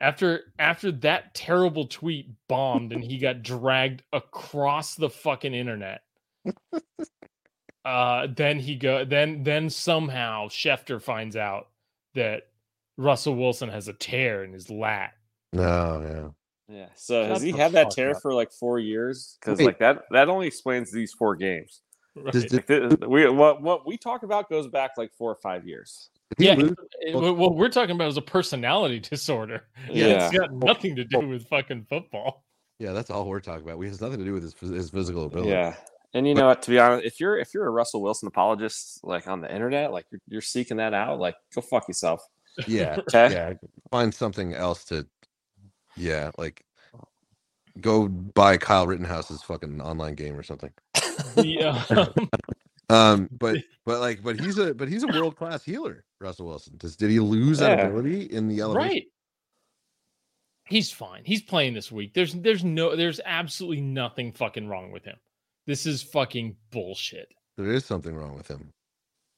After 0.00 0.52
after 0.58 0.92
that 0.92 1.34
terrible 1.34 1.86
tweet 1.86 2.30
bombed 2.48 2.92
and 2.92 3.02
he 3.02 3.18
got 3.18 3.42
dragged 3.42 4.02
across 4.12 4.94
the 4.94 5.10
fucking 5.10 5.54
internet. 5.54 6.02
uh 7.84 8.26
then 8.34 8.58
he 8.58 8.74
go 8.74 9.04
then 9.04 9.42
then 9.44 9.70
somehow 9.70 10.48
Schefter 10.48 11.00
finds 11.00 11.36
out 11.36 11.68
that 12.14 12.48
Russell 12.96 13.36
Wilson 13.36 13.68
has 13.68 13.86
a 13.86 13.92
tear 13.92 14.42
in 14.42 14.52
his 14.52 14.70
lat. 14.70 15.12
No, 15.52 16.02
yeah. 16.04 16.28
Yeah. 16.68 16.86
So 16.94 17.22
Shut 17.22 17.30
has 17.30 17.42
he 17.42 17.50
had 17.52 17.72
that 17.72 17.90
tear 17.90 18.10
up. 18.10 18.22
for 18.22 18.34
like 18.34 18.52
four 18.52 18.78
years? 18.78 19.38
Because 19.40 19.60
like 19.60 19.78
that 19.78 20.02
that 20.10 20.28
only 20.28 20.46
explains 20.46 20.92
these 20.92 21.12
four 21.12 21.34
games. 21.36 21.80
Does- 22.16 22.24
Right. 22.24 22.32
does- 22.32 22.52
Like, 22.52 22.66
th- 22.66 23.08
we 23.08 23.28
what 23.30 23.62
what 23.62 23.86
we 23.86 23.96
talk 23.96 24.22
about 24.22 24.48
goes 24.50 24.68
back 24.68 24.92
like 24.98 25.12
four 25.16 25.30
or 25.30 25.36
five 25.36 25.66
years. 25.66 26.10
Yeah, 26.36 26.54
lose? 26.54 26.74
it- 27.00 27.14
what 27.14 27.54
we're 27.56 27.70
talking 27.70 27.94
about 27.94 28.08
is 28.08 28.16
a 28.18 28.22
personality 28.22 29.00
disorder. 29.10 29.62
Yeah. 29.90 30.26
It's 30.28 30.36
got 30.36 30.52
nothing 30.52 30.94
to 30.96 31.04
do 31.04 31.20
with 31.20 31.46
fucking 31.48 31.86
football. 31.88 32.44
Yeah, 32.78 32.92
that's 32.92 33.08
all 33.10 33.26
we're 33.26 33.40
talking 33.40 33.64
about. 33.64 33.78
We 33.78 33.88
has 33.88 34.00
nothing 34.00 34.18
to 34.18 34.24
do 34.24 34.34
with 34.34 34.42
his, 34.42 34.54
his 34.60 34.90
physical 34.90 35.24
ability. 35.24 35.50
Yeah. 35.50 35.74
And 36.14 36.26
you 36.28 36.34
know 36.34 36.46
what? 36.46 36.62
To 36.62 36.70
be 36.70 36.78
honest, 36.78 37.04
if 37.06 37.18
you're 37.20 37.38
if 37.38 37.52
you're 37.54 37.66
a 37.66 37.70
Russell 37.70 38.02
Wilson 38.02 38.28
apologist, 38.28 39.00
like 39.04 39.26
on 39.26 39.40
the 39.40 39.52
internet, 39.52 39.90
like 39.92 40.06
you're, 40.10 40.20
you're 40.28 40.40
seeking 40.42 40.76
that 40.78 40.92
out, 40.94 41.18
like 41.18 41.34
go 41.54 41.60
fuck 41.60 41.88
yourself. 41.88 42.22
yeah, 42.66 42.96
Okay. 43.14 43.32
yeah. 43.32 43.52
Find 43.90 44.12
something 44.12 44.54
else 44.54 44.84
to. 44.86 45.06
Yeah, 45.98 46.30
like 46.38 46.64
go 47.80 48.08
buy 48.08 48.56
Kyle 48.56 48.86
Rittenhouse's 48.86 49.42
fucking 49.42 49.80
online 49.80 50.14
game 50.14 50.36
or 50.36 50.42
something. 50.42 50.72
Yeah. 51.36 51.84
um, 51.90 52.30
Um, 52.90 53.28
but 53.30 53.58
but 53.84 54.00
like 54.00 54.22
but 54.22 54.40
he's 54.40 54.56
a 54.56 54.72
but 54.74 54.88
he's 54.88 55.02
a 55.02 55.08
world 55.08 55.36
class 55.36 55.62
healer. 55.62 56.04
Russell 56.20 56.46
Wilson. 56.46 56.74
Does 56.78 56.96
did 56.96 57.10
he 57.10 57.20
lose 57.20 57.58
that 57.58 57.78
ability 57.80 58.22
in 58.22 58.48
the 58.48 58.60
elevation? 58.62 58.88
right. 58.88 59.04
He's 60.66 60.90
fine. 60.90 61.22
He's 61.24 61.42
playing 61.42 61.74
this 61.74 61.90
week. 61.92 62.14
There's 62.14 62.34
there's 62.34 62.64
no 62.64 62.96
there's 62.96 63.20
absolutely 63.24 63.80
nothing 63.82 64.32
fucking 64.32 64.68
wrong 64.68 64.90
with 64.90 65.04
him. 65.04 65.16
This 65.66 65.86
is 65.86 66.02
fucking 66.02 66.56
bullshit. 66.70 67.28
There 67.56 67.70
is 67.72 67.84
something 67.84 68.14
wrong 68.14 68.34
with 68.36 68.48
him. 68.48 68.70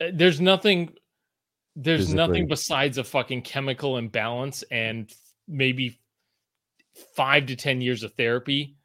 Uh, 0.00 0.10
There's 0.12 0.40
nothing 0.40 0.92
there's 1.76 2.02
Physically. 2.02 2.16
nothing 2.26 2.46
besides 2.48 2.98
a 2.98 3.04
fucking 3.04 3.42
chemical 3.42 3.96
imbalance 3.96 4.62
and 4.70 5.12
maybe 5.48 5.99
5 7.16 7.46
to 7.46 7.56
10 7.56 7.80
years 7.80 8.02
of 8.02 8.12
therapy. 8.14 8.76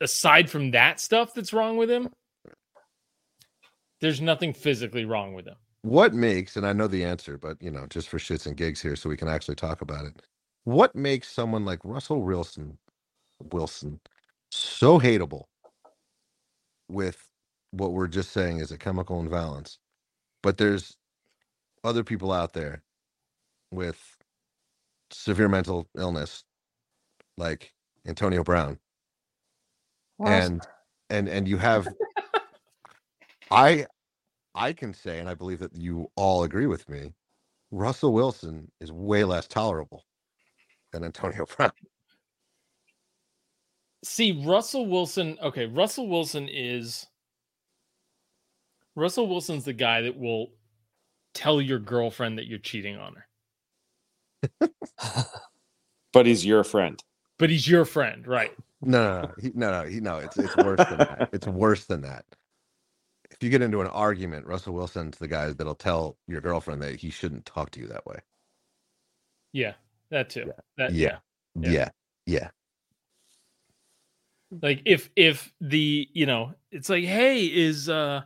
Aside 0.00 0.50
from 0.50 0.72
that 0.72 1.00
stuff 1.00 1.34
that's 1.34 1.52
wrong 1.52 1.76
with 1.76 1.90
him, 1.90 2.10
there's 4.00 4.20
nothing 4.20 4.52
physically 4.52 5.04
wrong 5.04 5.34
with 5.34 5.46
him. 5.46 5.56
What 5.82 6.14
makes, 6.14 6.56
and 6.56 6.66
I 6.66 6.72
know 6.72 6.88
the 6.88 7.04
answer, 7.04 7.38
but 7.38 7.60
you 7.62 7.70
know, 7.70 7.86
just 7.88 8.08
for 8.08 8.18
shits 8.18 8.46
and 8.46 8.56
gigs 8.56 8.80
here, 8.82 8.96
so 8.96 9.08
we 9.08 9.16
can 9.16 9.28
actually 9.28 9.54
talk 9.54 9.82
about 9.82 10.04
it. 10.06 10.22
What 10.64 10.94
makes 10.96 11.30
someone 11.30 11.64
like 11.64 11.80
Russell 11.84 12.22
Wilson, 12.22 12.78
Wilson, 13.52 14.00
so 14.50 14.98
hateable 14.98 15.44
with 16.88 17.28
what 17.70 17.92
we're 17.92 18.08
just 18.08 18.32
saying 18.32 18.58
is 18.60 18.72
a 18.72 18.78
chemical 18.78 19.20
imbalance, 19.20 19.78
but 20.42 20.58
there's 20.58 20.96
other 21.82 22.04
people 22.04 22.32
out 22.32 22.52
there 22.54 22.82
with 23.70 24.13
severe 25.14 25.48
mental 25.48 25.88
illness, 25.96 26.44
like 27.36 27.72
Antonio 28.06 28.42
Brown, 28.42 28.78
and 30.24 30.62
and 31.10 31.28
and 31.28 31.48
you 31.48 31.56
have 31.56 31.86
i 33.50 33.86
i 34.54 34.72
can 34.72 34.94
say 34.94 35.18
and 35.18 35.28
i 35.28 35.34
believe 35.34 35.58
that 35.58 35.74
you 35.74 36.08
all 36.16 36.44
agree 36.44 36.66
with 36.66 36.88
me 36.88 37.12
russell 37.70 38.12
wilson 38.12 38.70
is 38.80 38.90
way 38.92 39.24
less 39.24 39.46
tolerable 39.46 40.04
than 40.92 41.04
antonio 41.04 41.44
brown. 41.56 41.72
See, 44.04 44.44
Russell 44.44 44.86
Wilson, 44.86 45.38
okay, 45.42 45.64
Russell 45.64 46.08
Wilson 46.08 46.46
is 46.52 47.06
Russell 48.94 49.26
Wilson's 49.26 49.64
the 49.64 49.72
guy 49.72 50.02
that 50.02 50.18
will 50.18 50.48
tell 51.32 51.58
your 51.60 51.78
girlfriend 51.78 52.36
that 52.36 52.46
you're 52.46 52.58
cheating 52.58 52.98
on 52.98 53.14
her. 53.14 53.26
But 56.12 56.26
he's 56.26 56.46
your 56.46 56.64
friend. 56.64 57.02
But 57.38 57.50
he's 57.50 57.68
your 57.68 57.84
friend, 57.84 58.26
right? 58.26 58.52
no 58.82 59.02
no 59.04 59.22
no 59.28 59.34
he, 59.40 59.52
no 59.54 59.70
no 59.82 59.88
he, 59.88 60.00
no 60.00 60.18
it's 60.18 60.38
it's 60.38 60.56
worse 60.56 60.84
than 60.86 61.02
that 61.02 61.24
it's 61.32 61.46
worse 61.46 61.86
than 61.86 62.02
that 62.02 62.24
if 63.30 63.42
you 63.42 63.50
get 63.50 63.62
into 63.62 63.80
an 63.82 63.88
argument 63.88 64.46
russell 64.46 64.74
wilson's 64.74 65.18
the 65.18 65.28
guy 65.28 65.52
that'll 65.52 65.74
tell 65.74 66.16
your 66.28 66.40
girlfriend 66.40 66.82
that 66.82 66.96
he 66.96 67.10
shouldn't 67.10 67.46
talk 67.46 67.70
to 67.70 67.80
you 67.80 67.88
that 67.88 68.06
way 68.06 68.18
Yeah, 69.52 69.74
that 70.10 70.30
too. 70.30 70.50
That 70.78 70.94
yeah 70.98 71.18
Yeah. 71.60 71.74
yeah 71.74 71.90
yeah, 72.26 72.50
Like 74.62 74.82
if 74.86 75.10
if 75.16 75.52
the, 75.60 76.08
you 76.12 76.26
know, 76.26 76.54
it's 76.72 76.88
like, 76.90 77.04
"Hey, 77.04 77.46
is 77.46 77.88
uh 77.88 78.22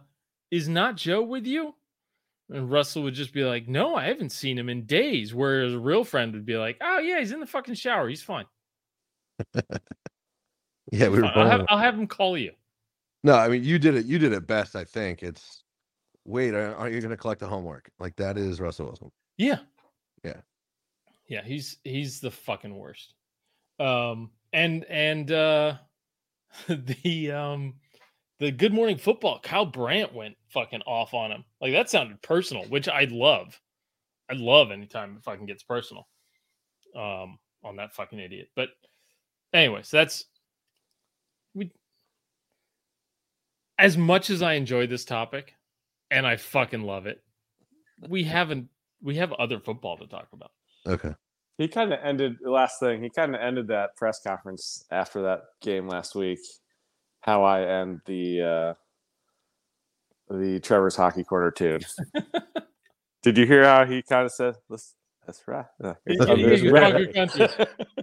is 0.51 0.69
not 0.69 0.97
Joe 0.97 1.23
with 1.23 1.47
you?" 1.47 1.75
And 2.51 2.71
Russell 2.71 3.03
would 3.03 3.15
just 3.15 3.33
be 3.35 3.45
like, 3.45 3.69
"No, 3.69 3.95
I 3.95 4.07
haven't 4.07 4.31
seen 4.33 4.59
him 4.59 4.69
in 4.69 4.87
days." 4.87 5.35
Whereas 5.35 5.75
a 5.75 5.79
real 5.79 6.05
friend 6.05 6.33
would 6.33 6.47
be 6.47 6.57
like, 6.57 6.79
"Oh 6.81 6.99
yeah, 6.99 7.19
he's 7.19 7.33
in 7.33 7.41
the 7.41 7.47
fucking 7.47 7.75
shower. 7.75 8.09
He's 8.09 8.23
fine. 8.23 8.47
yeah 10.93 11.09
we 11.09 11.19
were 11.21 11.27
I'll, 11.27 11.47
have, 11.49 11.61
both- 11.61 11.67
I'll 11.71 11.79
have 11.79 11.95
him 11.95 12.07
call 12.07 12.37
you." 12.37 12.53
no 13.25 13.35
i 13.35 13.49
mean 13.49 13.63
you 13.65 13.79
did 13.79 13.95
it 13.97 14.07
you 14.07 14.19
did 14.19 14.33
it 14.33 14.47
best 14.47 14.77
i 14.77 14.85
think 14.85 15.23
it's 15.25 15.63
wait 16.25 16.55
are- 16.55 16.75
aren't 16.77 16.95
you 16.95 17.01
going 17.01 17.11
to 17.11 17.17
collect 17.17 17.41
the 17.41 17.47
homework 17.49 17.91
like 17.99 18.15
that 18.17 18.39
is 18.39 18.61
russell 18.61 18.87
wilson 18.87 19.11
Yeah. 19.37 19.59
Yeah. 20.25 20.41
Yeah, 21.29 21.43
he's 21.45 21.77
he's 21.85 22.21
the 22.21 22.31
fucking 22.31 22.75
worst. 22.75 23.15
Um 23.79 24.31
and 24.53 24.85
and 24.87 25.31
uh 25.31 25.75
the 26.69 27.33
um 27.33 27.75
the 28.41 28.51
good 28.51 28.73
morning 28.73 28.99
football, 28.99 29.41
Kyle 29.41 29.67
Brandt 29.67 30.15
went 30.15 30.37
fucking 30.51 30.83
off 30.83 31.15
on 31.15 31.31
him. 31.33 31.45
Like 31.61 31.73
that 31.73 31.91
sounded 31.91 32.23
personal, 32.23 32.65
which 32.65 32.89
I 32.89 33.07
love. 33.11 33.61
I 34.31 34.35
love 34.35 34.71
anytime 34.71 35.17
it 35.17 35.25
fucking 35.25 35.47
gets 35.47 35.63
personal. 35.63 36.07
Um 36.97 37.39
on 37.65 37.77
that 37.77 37.93
fucking 37.95 38.19
idiot. 38.19 38.49
But 38.55 38.71
anyways, 39.53 39.91
that's 39.91 40.25
we 41.55 41.73
as 43.79 43.97
much 43.97 44.31
as 44.31 44.43
I 44.43 44.55
enjoy 44.55 44.87
this 44.87 45.05
topic 45.05 45.55
and 46.11 46.27
I 46.27 46.37
fucking 46.37 46.83
love 46.83 47.07
it, 47.07 47.23
we 48.09 48.25
haven't 48.25 48.69
we 49.03 49.17
have 49.17 49.33
other 49.35 49.61
football 49.61 49.97
to 49.97 50.07
talk 50.07 50.29
about. 50.33 50.51
okay 50.87 51.15
He 51.57 51.69
kind 51.69 51.93
of 51.93 51.99
ended 52.03 52.37
the 52.41 52.51
last 52.51 52.79
thing. 52.81 53.03
He 53.03 53.11
kind 53.11 53.35
of 53.35 53.41
ended 53.41 53.69
that 53.69 53.97
press 53.97 54.21
conference 54.25 54.85
after 54.91 55.23
that 55.23 55.41
game 55.61 55.89
last 55.89 56.15
week. 56.15 56.41
How 57.21 57.43
I 57.45 57.63
end 57.63 58.01
the 58.07 58.43
uh, 60.31 60.35
the 60.35 60.61
Trevor's 60.61 60.97
hockey 60.97 61.25
corner 61.25 61.51
tune. 61.51 61.81
Did 63.23 63.37
you 63.37 63.47
hear 63.47 63.65
how 63.65 63.85
he 63.85 64.03
kind 64.03 64.25
of 64.27 64.33
said, 64.33 64.55
"That's 64.71 64.95
that's 65.27 65.43
right." 65.47 65.67
Uh, 65.83 65.95
Yeah, 66.07 66.17
yeah, 66.25 66.35
yeah, 66.35 66.55
yeah, 66.55 66.71
Bronco 66.71 67.13
country. 67.13 67.49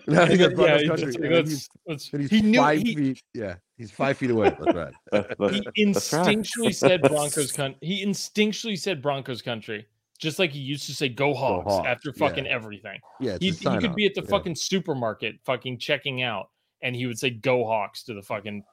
No, 0.08 0.22
I 0.22 0.28
think 0.28 0.40
Yeah, 0.42 0.48
Broncos 0.50 0.82
he- 0.82 0.88
country, 0.88 1.30
that's- 1.30 1.70
that's- 1.88 2.10
he's- 2.12 2.12
he's 2.12 2.30
he 2.30 2.42
knew 2.42 2.60
five 2.60 2.82
he, 2.82 2.96
feet. 2.96 3.24
Yeah, 3.34 3.56
he's 3.78 3.92
five 3.92 4.18
feet 4.18 4.32
away. 4.32 4.50
That's 4.60 4.76
right. 4.76 4.94
That- 5.12 5.38
that- 5.38 5.72
he 5.76 5.86
that's 5.86 6.14
right. 6.14 6.28
instinctually 6.38 6.76
said 6.84 7.02
Broncos 7.02 7.52
country. 7.52 7.80
He 7.82 8.06
instinctually 8.06 8.78
said 8.78 9.02
Broncos 9.02 9.42
country, 9.42 9.88
just 10.20 10.38
like 10.38 10.52
he 10.52 10.60
used 10.60 10.86
to 10.88 10.94
say 10.94 11.08
"Go 11.10 11.34
Hogs" 11.34 11.72
Hogs, 11.74 11.88
after 11.88 12.12
fucking 12.14 12.46
yeah. 12.46 12.52
everything. 12.54 13.00
Yeah, 13.22 13.38
He, 13.40 13.52
he 13.52 13.78
could 13.80 13.96
be 13.96 14.06
at 14.06 14.14
the 14.14 14.22
Yeah. 14.22 14.30
fucking 14.30 14.56
supermarket, 14.56 15.36
fucking 15.46 15.80
checking 15.80 16.22
out, 16.22 16.50
and 16.84 16.96
he 16.96 17.06
would 17.08 17.18
say 17.18 17.30
"Go 17.30 17.66
Hawks" 17.66 18.04
to 18.04 18.14
the 18.14 18.22
fucking 18.22 18.64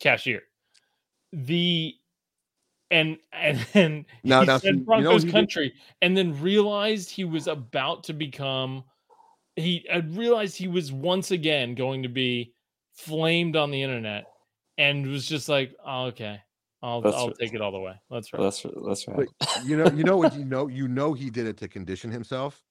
cashier. 0.00 0.42
The 1.32 1.94
and 2.90 3.18
and 3.32 3.66
and 3.74 4.04
Now- 4.24 4.40
he 4.40 4.46
now, 4.46 4.58
said 4.58 4.62
see, 4.62 4.68
you 4.68 4.76
know 4.78 4.84
Broncos 4.84 5.22
he 5.22 5.26
did- 5.28 5.32
country, 5.32 5.74
and 6.02 6.16
then 6.16 6.40
realized 6.40 7.10
he 7.10 7.24
was 7.24 7.46
about 7.46 8.04
to 8.04 8.12
become. 8.12 8.84
He 9.56 9.86
I 9.92 9.98
realized 9.98 10.56
he 10.56 10.68
was 10.68 10.92
once 10.92 11.30
again 11.30 11.74
going 11.74 12.02
to 12.02 12.08
be 12.08 12.54
flamed 12.94 13.56
on 13.56 13.70
the 13.70 13.82
internet, 13.82 14.24
and 14.78 15.06
was 15.06 15.26
just 15.26 15.48
like, 15.48 15.74
oh, 15.84 16.06
"Okay, 16.06 16.40
I'll 16.82 17.00
That's 17.02 17.16
I'll 17.16 17.26
right. 17.28 17.36
take 17.38 17.54
it 17.54 17.60
all 17.60 17.72
the 17.72 17.78
way." 17.80 17.94
That's 18.10 18.32
right. 18.32 18.42
That's 18.42 18.64
that's 18.86 19.06
right. 19.08 19.28
But 19.38 19.64
you 19.66 19.76
know, 19.76 19.88
you 19.90 20.04
know 20.04 20.16
what 20.16 20.34
you 20.34 20.44
know, 20.44 20.66
you 20.68 20.88
know 20.88 21.12
he 21.12 21.30
did 21.30 21.46
it 21.46 21.56
to 21.58 21.68
condition 21.68 22.10
himself, 22.10 22.62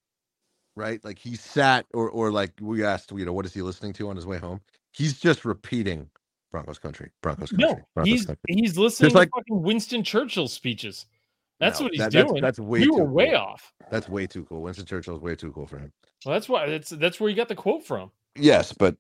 right? 0.76 1.04
Like 1.06 1.20
he 1.20 1.36
sat 1.36 1.86
or 1.94 2.10
or 2.10 2.32
like 2.32 2.54
we 2.62 2.84
asked, 2.84 3.12
you 3.12 3.26
know, 3.26 3.34
what 3.34 3.46
is 3.46 3.54
he 3.54 3.62
listening 3.62 3.94
to 3.94 4.10
on 4.10 4.16
his 4.16 4.26
way 4.26 4.38
home? 4.40 4.62
He's 4.92 5.20
just 5.20 5.46
repeating 5.46 6.10
Broncos 6.52 6.80
country, 6.80 7.10
Broncos 7.22 7.52
country. 7.52 7.68
No, 7.68 7.80
Broncos 7.94 8.12
he's 8.12 8.26
country. 8.26 8.42
he's 8.48 8.78
listening 8.78 9.12
to 9.12 9.18
fucking 9.20 9.62
Winston 9.62 10.04
Churchill 10.04 10.48
speeches. 10.48 11.06
That's 11.60 11.80
No, 11.80 11.86
what 11.86 11.92
he's 11.94 12.00
that- 12.02 12.12
doing. 12.12 12.42
That's, 12.42 12.60
way 12.60 12.80
we 12.80 12.86
too 12.86 12.94
were 12.96 13.04
way 13.06 13.28
cool. 13.32 13.36
off. 13.38 13.74
That's 13.92 14.08
way 14.10 14.26
too 14.28 14.46
cool. 14.46 14.62
Winston 14.62 14.86
Churchill's 14.86 15.20
way 15.22 15.36
too 15.36 15.52
cool 15.52 15.68
for 15.68 15.78
him. 15.78 15.92
Well, 16.26 16.34
that's 16.34 16.48
why 16.50 16.68
that's 16.70 16.90
that's 16.90 17.20
where 17.20 17.30
you 17.30 17.36
got 17.36 17.48
the 17.50 17.56
quote 17.56 17.86
from. 17.86 18.12
Yes, 18.36 18.74
but 18.74 18.96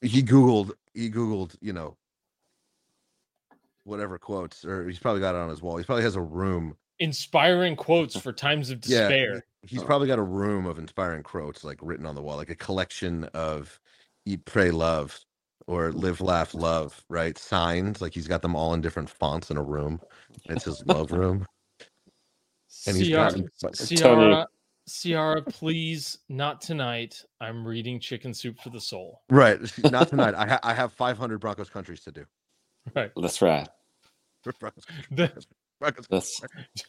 he 0.00 0.22
googled 0.22 0.72
he 0.94 1.10
googled, 1.10 1.56
you 1.60 1.72
know, 1.72 1.96
whatever 3.84 4.18
quotes, 4.18 4.64
or 4.64 4.86
he's 4.88 4.98
probably 4.98 5.20
got 5.20 5.34
it 5.34 5.38
on 5.38 5.48
his 5.50 5.62
wall. 5.62 5.76
He 5.76 5.84
probably 5.84 6.04
has 6.04 6.16
a 6.16 6.20
room. 6.20 6.76
Inspiring 6.98 7.74
quotes 7.74 8.16
for 8.18 8.32
times 8.32 8.70
of 8.70 8.78
Yeah, 8.86 9.00
despair. 9.08 9.44
He's 9.66 9.82
probably 9.82 10.06
got 10.08 10.18
a 10.18 10.22
room 10.24 10.66
of 10.66 10.78
inspiring 10.78 11.22
quotes 11.22 11.64
like 11.64 11.78
written 11.82 12.06
on 12.06 12.14
the 12.14 12.22
wall, 12.22 12.36
like 12.36 12.50
a 12.50 12.54
collection 12.54 13.24
of 13.34 13.78
eat, 14.26 14.44
pray, 14.44 14.70
love, 14.70 15.18
or 15.66 15.92
live, 15.92 16.20
laugh, 16.20 16.54
love, 16.54 17.02
right? 17.08 17.36
Signs, 17.38 18.00
like 18.00 18.12
he's 18.14 18.28
got 18.28 18.42
them 18.42 18.54
all 18.56 18.74
in 18.74 18.80
different 18.80 19.08
fonts 19.10 19.50
in 19.50 19.56
a 19.56 19.62
room. 19.62 20.00
It's 20.46 20.64
his 20.64 20.84
love 20.86 21.12
room. 21.12 21.46
and 22.86 22.96
he's 22.96 23.08
Ciara, 23.08 23.30
gotten- 23.30 23.48
but- 23.60 23.74
Ciara, 23.74 24.46
Ciara, 24.88 25.42
please, 25.42 26.18
not 26.28 26.60
tonight. 26.60 27.22
I'm 27.40 27.66
reading 27.66 28.00
Chicken 28.00 28.34
Soup 28.34 28.58
for 28.60 28.70
the 28.70 28.80
Soul. 28.80 29.20
right. 29.30 29.58
Not 29.90 30.08
tonight. 30.10 30.34
I, 30.34 30.46
ha- 30.46 30.60
I 30.62 30.74
have 30.74 30.92
500 30.92 31.38
Broncos 31.38 31.70
countries 31.70 32.00
to 32.04 32.12
do. 32.12 32.24
Right. 32.94 33.12
That's 33.16 33.40
right. 33.40 33.68
Broncos, 34.58 34.84
The- 35.10 35.16
Broncos, 35.28 35.46
That's. 36.10 36.42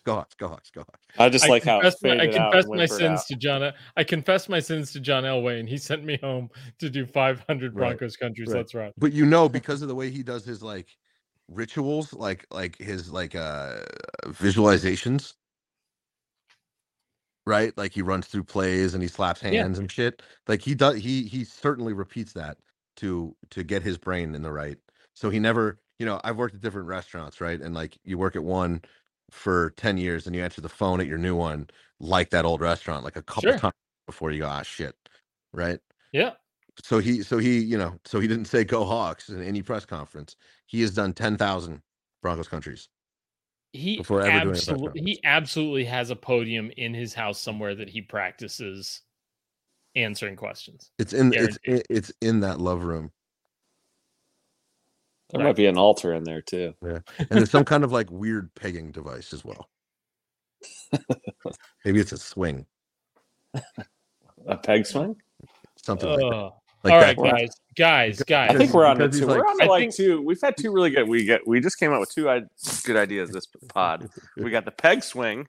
go 0.06 0.16
Hawks, 0.16 0.36
go 0.36 0.48
Hawks, 0.50 0.72
go 0.72 0.82
Hawks. 0.82 1.08
I 1.18 1.30
just 1.30 1.48
I 1.48 1.50
like 1.50 1.66
how 1.66 1.82
it 1.82 1.92
my, 2.04 2.16
I 2.20 2.28
faded 2.28 2.30
confess 2.30 2.66
my 2.74 2.86
sins 2.88 3.26
out. 3.26 3.26
to 3.28 3.36
John. 3.36 3.74
I 3.98 4.04
confess 4.06 4.50
my 4.50 4.60
sins 4.60 4.94
to 4.94 5.02
John 5.02 5.24
Elway, 5.26 5.60
and 5.60 5.70
he 5.70 5.78
sent 5.78 6.04
me 6.06 6.18
home 6.24 6.50
to 6.80 6.90
do 6.90 7.06
500 7.06 7.76
Right. 7.76 8.00
Broncos 8.00 8.18
countries. 8.18 8.52
Right. 8.52 8.54
That's 8.54 8.76
right. 8.76 8.94
But 8.98 9.14
you 9.14 9.26
know, 9.26 9.50
because 9.50 9.82
of 9.82 9.90
the 9.90 9.96
way 9.96 10.12
he 10.12 10.24
does 10.24 10.46
his 10.46 10.64
like 10.64 10.90
rituals, 11.50 12.14
like 12.14 12.46
like 12.52 12.78
his 12.78 13.12
like 13.12 13.36
uh 13.36 13.82
visualizations, 14.28 15.36
right? 17.48 17.78
Like 17.78 17.94
he 17.94 18.04
runs 18.04 18.28
through 18.28 18.46
plays 18.46 18.96
and 18.96 19.04
he 19.04 19.10
slaps 19.10 19.42
Yeah. 19.50 19.66
hands 19.66 19.80
and 19.80 19.92
shit. 19.92 20.24
Like 20.48 20.64
he 20.64 20.76
does 20.76 20.98
he 20.98 21.26
he 21.26 21.46
certainly 21.46 21.94
repeats 21.94 22.34
that 22.34 22.60
to 22.98 23.36
to 23.52 23.64
get 23.66 23.84
his 23.84 24.00
brain 24.00 24.36
in 24.36 24.44
the 24.44 24.54
right. 24.54 24.80
So 25.16 25.32
he 25.32 25.40
never, 25.40 25.80
you 26.00 26.06
know, 26.06 26.20
I've 26.24 26.38
worked 26.38 26.56
at 26.56 26.62
different 26.62 26.88
restaurants, 26.88 27.42
right? 27.42 27.60
And 27.62 27.74
like 27.76 27.98
you 28.04 28.18
work 28.18 28.36
at 28.36 28.44
one 28.44 28.82
for 29.32 29.72
10 29.78 29.98
years 29.98 30.28
and 30.28 30.36
you 30.36 30.44
answer 30.44 30.62
the 30.62 30.70
phone 30.70 31.00
at 31.02 31.08
your 31.08 31.18
new 31.18 31.36
one 31.36 31.68
like 32.00 32.30
that 32.32 32.46
old 32.46 32.62
restaurant 32.62 33.04
like 33.04 33.16
a 33.16 33.24
couple 33.24 33.52
Sure. 33.52 33.60
times 33.60 33.74
before 34.08 34.32
you 34.32 34.40
go, 34.40 34.48
ah 34.48 34.62
shit. 34.64 34.96
Right? 35.54 35.80
Yeah. 36.12 36.34
so 36.84 37.00
he 37.00 37.22
so 37.24 37.38
he 37.38 37.60
you 37.60 37.78
know 37.78 38.00
so 38.06 38.20
he 38.20 38.28
didn't 38.28 38.46
say 38.46 38.64
go 38.64 38.84
hawks 38.86 39.30
in 39.30 39.42
any 39.44 39.62
press 39.62 39.86
conference 39.86 40.36
he 40.68 40.82
has 40.82 40.94
done 40.94 41.14
10,000 41.14 41.82
broncos 42.22 42.48
countries 42.48 42.90
He 43.74 43.98
Before 43.98 44.22
ever 44.22 44.40
doing 44.40 44.56
absolutely 44.56 45.02
conference. 45.02 45.02
he 45.02 45.20
absolutely 45.24 45.86
has 45.86 46.10
a 46.10 46.16
podium 46.16 46.72
in 46.78 46.94
his 46.94 47.14
house 47.14 47.40
somewhere 47.42 47.76
that 47.76 47.90
he 47.90 48.02
practices 48.02 49.02
answering 49.96 50.36
questions. 50.36 50.92
it's 51.00 51.14
in 51.14 51.34
it's 51.38 51.58
Guaranteed. 51.66 51.86
it's 51.90 52.12
in 52.22 52.40
that 52.42 52.60
love 52.60 52.84
room 52.84 53.12
There 55.34 55.40
Right. 55.40 55.50
might 55.50 55.56
be 55.56 55.66
an 55.66 55.78
altar 55.78 56.14
in 56.14 56.24
there 56.24 56.42
too. 56.42 56.74
Yeah. 56.82 57.00
and 57.18 57.28
there's 57.30 57.52
some 57.52 57.66
kind 57.66 57.84
of 57.84 57.92
like 57.92 58.10
weird 58.12 58.54
pegging 58.56 58.92
device 58.92 59.34
as 59.34 59.44
well 59.44 59.68
maybe 61.86 62.00
it's 62.00 62.12
a 62.12 62.18
swing 62.18 62.66
A 64.48 64.58
peg 64.58 64.86
swing. 64.86 65.16
something 65.76 66.08
like 66.10 66.20
that 66.20 66.52
like 66.84 66.94
All 66.94 67.00
that 67.00 67.18
right, 67.18 67.50
guys, 67.78 68.22
guys, 68.26 68.50
I 68.52 68.58
think 68.58 68.74
we're 68.74 68.86
on 68.86 68.98
to 68.98 69.06
because 69.06 69.20
two. 69.20 69.28
he's 69.28 69.36
we're 69.38 69.48
on 69.48 69.58
to 69.60 69.66
like 69.68 69.80
think... 69.84 69.96
two. 69.96 70.22
We've 70.22 70.42
had 70.42 70.58
two 70.58 70.72
really 70.74 70.90
good. 70.90 71.08
We 71.08 71.24
get. 71.24 71.48
We 71.48 71.62
just 71.62 71.80
came 71.80 71.94
out 71.94 72.02
with 72.02 72.14
two 72.14 72.26
good 72.84 72.98
ideas 72.98 73.30
this 73.30 73.48
pod. 73.70 74.10
We 74.36 74.50
got 74.52 74.66
the 74.66 74.72
peg 74.72 75.02
swing. 75.02 75.48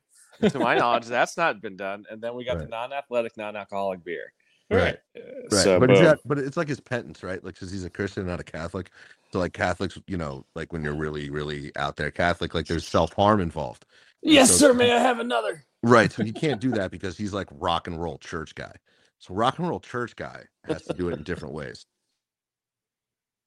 To 0.49 0.59
my 0.61 0.77
knowledge, 0.77 1.07
that's 1.07 1.37
not 1.37 1.61
been 1.61 1.77
done. 1.77 2.05
And 2.09 2.23
then 2.23 2.37
we 2.37 2.45
got 2.45 2.59
the 2.59 2.67
non-athletic, 2.67 3.37
non-alcoholic 3.37 4.05
beer. 4.05 4.33
Right 4.71 4.99
Uh, 5.17 5.21
right 5.53 5.63
So, 5.63 5.79
but, 5.81 5.91
he's 5.91 5.99
boom. 5.99 6.05
got, 6.07 6.19
but 6.25 6.39
it's 6.39 6.57
like 6.57 6.69
his 6.69 6.81
penance 6.81 7.23
right 7.23 7.43
like 7.45 7.55
because 7.55 7.71
he's 7.71 7.85
a 7.85 7.91
christian 7.91 8.27
not 8.27 8.41
a 8.41 8.45
catholic 8.45 8.91
so 9.33 9.39
like 9.39 9.53
catholics 9.53 9.99
you 10.07 10.17
know 10.17 10.45
like 10.55 10.73
when 10.73 10.83
you're 10.83 10.95
really 10.95 11.29
really 11.31 11.71
out 11.77 11.97
there 11.97 12.11
catholic 12.11 12.55
like 12.55 12.67
there's 12.67 12.87
self-harm 12.87 13.41
involved 13.41 13.85
yes, 14.23 14.51
so- 14.51 14.57
sir. 14.69 14.75
May 14.75 14.91
I 14.93 14.99
have 15.01 15.19
another? 15.21 15.65
Right. 15.83 16.11
So 16.11 16.25
he 16.25 16.33
can't 16.45 16.61
do 16.63 16.71
that 16.73 16.91
because 16.91 17.19
he's 17.19 17.35
like 17.35 17.49
rock 17.53 17.87
and 17.87 18.01
roll 18.01 18.17
church 18.17 18.55
guy. 18.55 18.73
So 19.19 19.35
rock 19.35 19.59
and 19.59 19.69
roll 19.69 19.81
church 19.81 20.17
guy 20.17 20.45
has 20.65 20.81
to 20.87 20.95
do 20.95 21.11
it 21.11 21.19
in 21.19 21.25
different 21.25 21.53
ways. 21.53 21.85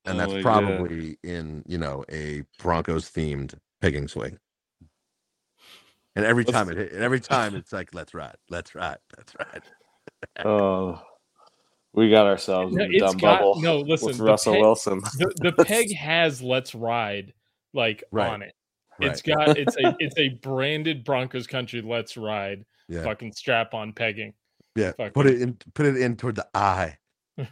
And 0.05 0.15
Oh 0.15 0.19
that's 0.19 0.33
my 0.33 0.41
God. 0.43 0.63
probably 0.63 1.17
in, 1.23 1.63
you 1.67 1.79
know, 1.79 2.05
a 2.11 2.43
Broncos 2.59 3.09
themed 3.09 3.55
pegging 3.81 4.07
swing. 4.07 4.37
And 6.15 6.25
every 6.25 6.43
Let's- 6.43 6.53
time 6.55 6.69
it 6.69 6.77
hit, 6.77 6.91
and 6.93 7.01
every 7.03 7.19
time 7.21 7.55
it's 7.55 7.73
like, 7.73 7.93
let's 7.95 8.13
ride, 8.13 8.37
let's 8.49 8.75
ride, 8.75 8.97
let's 9.17 9.33
ride. 9.39 9.63
Oh, 10.43 11.01
we 11.93 12.09
got 12.09 12.27
ourselves 12.27 12.73
No, 12.75 12.83
in 12.83 12.91
the 12.91 12.99
dumb 12.99 13.17
got- 13.17 13.39
bubble. 13.39 13.61
no, 13.61 13.79
listen, 13.87 14.07
with 14.09 14.19
Russell 14.19 14.53
peg- 14.53 14.61
Wilson. 14.61 14.99
The, 15.17 15.51
the 15.57 15.65
peg 15.65 15.93
has 15.95 16.41
"Let's 16.41 16.73
Ride" 16.75 17.33
like 17.73 18.03
Right. 18.11 18.29
on 18.29 18.41
it. 18.41 18.53
It's 18.99 19.21
Right. 19.27 19.47
got 19.47 19.57
it's 19.57 19.75
a 19.77 19.95
it's 19.99 20.17
a 20.17 20.29
branded 20.29 21.03
Broncos 21.03 21.47
country 21.47 21.81
"Let's 21.81 22.17
Ride" 22.17 22.65
Yeah. 22.87 23.03
fucking 23.03 23.33
strap 23.33 23.73
on 23.73 23.93
pegging. 23.93 24.33
Yeah. 24.75 24.91
fucking- 24.93 25.13
Put 25.13 25.27
it 25.27 25.41
in 25.41 25.57
put 25.73 25.85
it 25.85 25.97
in 25.97 26.15
toward 26.17 26.35
the 26.35 26.47
eye. 26.53 26.97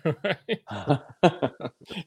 Right? 0.04 0.38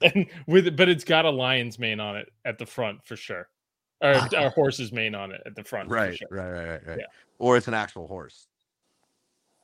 and 0.03 0.27
with 0.49 0.77
but 0.77 0.89
it's 0.89 1.05
got 1.05 1.25
a 1.25 1.31
lion's 1.31 1.79
mane 1.79 2.01
on 2.01 2.17
it 2.17 2.29
at 2.45 2.59
the 2.59 2.67
front 2.67 3.05
for 3.07 3.15
sure, 3.15 3.49
or 4.03 4.15
ah. 4.17 4.29
a 4.35 4.51
horse's 4.51 4.91
mane 4.93 5.15
on 5.15 5.31
it 5.31 5.41
at 5.47 5.55
the 5.55 5.63
front. 5.63 5.89
for 5.89 5.95
Right, 5.95 6.17
sure. 6.19 6.27
right, 6.31 6.51
right, 6.51 6.69
right, 6.69 6.87
right. 6.89 6.99
Yeah. 6.99 7.07
Or 7.39 7.57
it's 7.57 7.69
an 7.69 7.75
actual 7.75 8.09
horse. 8.09 8.48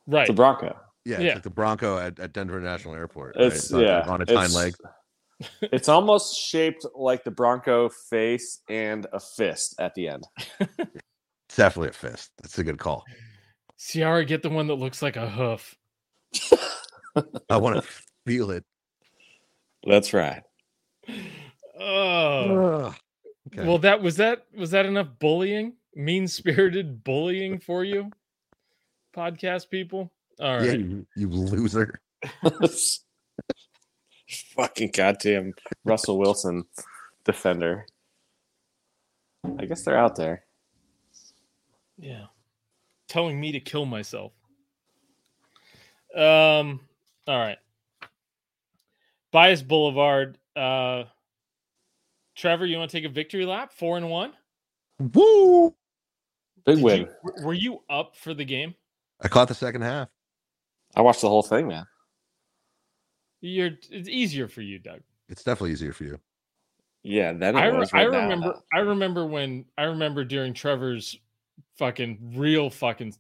Right. 0.07 0.27
the 0.27 0.33
Bronco. 0.33 0.77
Yeah, 1.05 1.21
Yeah. 1.21 1.27
it's 1.27 1.35
like 1.37 1.43
the 1.45 1.51
Bronco 1.51 1.99
at, 1.99 2.19
at 2.19 2.33
Denver 2.33 2.61
National 2.61 2.95
Airport. 2.95 3.37
right? 3.37 3.47
It's 3.47 3.73
on- 3.73 3.81
yeah 3.81 4.01
on 4.09 4.23
its 4.23 4.33
hind 4.33 4.51
it's- 4.51 4.55
leg. 4.55 4.75
It's 5.63 5.89
almost 5.89 6.39
shaped 6.39 6.87
like 6.95 7.25
the 7.25 7.31
Bronco 7.31 7.89
face 7.89 8.61
and 8.69 9.05
a 9.13 9.19
fist 9.19 9.75
at 9.81 9.93
the 9.97 10.07
end. 10.09 10.25
It's 10.61 11.57
definitely 11.57 11.89
a 11.89 11.93
fist. 11.93 12.31
That's 12.41 12.57
a 12.59 12.65
good 12.65 12.79
call. 12.79 13.05
Ciara, 13.77 14.25
get 14.25 14.43
the 14.43 14.49
one 14.49 14.69
that 14.69 14.77
looks 14.77 15.03
like 15.03 15.17
a 15.17 15.29
hoof. 15.29 15.75
I 17.51 17.57
want 17.57 17.77
to 17.83 17.89
feel 18.25 18.53
it. 18.53 18.65
That's 19.87 20.15
right. 20.15 20.43
Oh, 21.79 22.87
Ugh. 22.87 22.95
Okay. 23.53 23.67
well, 23.69 23.79
that 23.79 24.01
was 24.01 24.17
that 24.17 24.47
was 24.57 24.71
that 24.71 24.87
enough 24.87 25.09
bullying, 25.19 25.75
mean 25.95 26.27
spirited 26.29 27.03
bullying 27.05 27.59
for 27.59 27.85
you, 27.85 28.11
podcast 29.15 29.71
people. 29.71 30.13
All 30.41 30.57
right. 30.57 30.65
Yeah, 30.67 30.73
you, 30.73 31.07
you 31.17 31.29
loser. 31.29 32.01
Fucking 34.57 34.91
goddamn 34.95 35.53
Russell 35.85 36.19
Wilson 36.19 36.65
defender. 37.25 37.87
I 39.59 39.67
guess 39.67 39.83
they're 39.85 39.99
out 39.99 40.17
there. 40.17 40.45
Yeah. 41.99 42.25
Telling 43.09 43.39
me 43.39 43.53
to 43.53 43.61
kill 43.61 43.85
myself. 43.85 44.33
Um, 46.17 46.81
all 47.29 47.39
right. 47.39 47.59
Bias 49.33 49.63
Boulevard. 49.63 50.39
Uh 50.57 51.05
Trevor, 52.37 52.67
you 52.67 52.79
want 52.79 52.91
to 52.91 52.97
take 52.97 53.05
a 53.05 53.13
victory 53.13 53.47
lap? 53.47 53.73
Four 53.73 53.97
and 53.97 54.11
one? 54.11 54.33
Woo! 54.99 55.75
Big 56.67 56.77
Did 56.77 56.83
win. 56.85 57.01
you- 57.03 57.09
were- 57.23 57.47
were 57.47 57.55
you 57.55 57.81
up 57.91 58.17
for 58.17 58.35
the 58.35 58.45
game? 58.45 58.75
I 59.23 59.29
caught 59.29 59.49
the 59.49 59.55
second 59.55 59.83
half. 59.83 60.09
I 60.95 61.01
watched 61.01 61.21
the 61.23 61.29
whole 61.29 61.43
thing, 61.43 61.69
man. 61.69 61.87
You're 63.41 63.71
it's 63.91 64.09
easier 64.09 64.49
for 64.49 64.63
you, 64.63 64.79
Doug. 64.79 65.01
It's 65.29 65.43
definitely 65.45 65.73
easier 65.73 65.93
for 65.93 66.05
you. 66.05 66.19
Yeah, 67.03 67.33
then 67.35 67.57
I, 67.57 67.67
re- 67.67 67.87
I 67.93 68.05
right 68.07 68.13
now. 68.13 68.21
remember 68.23 68.55
uh, 68.55 68.61
I 68.73 68.79
remember 68.79 69.27
when 69.27 69.67
I 69.77 69.85
remember 69.85 70.25
during 70.25 70.55
Trevor's 70.55 71.19
fucking 71.77 72.33
real 72.37 72.71
fucking 72.71 73.15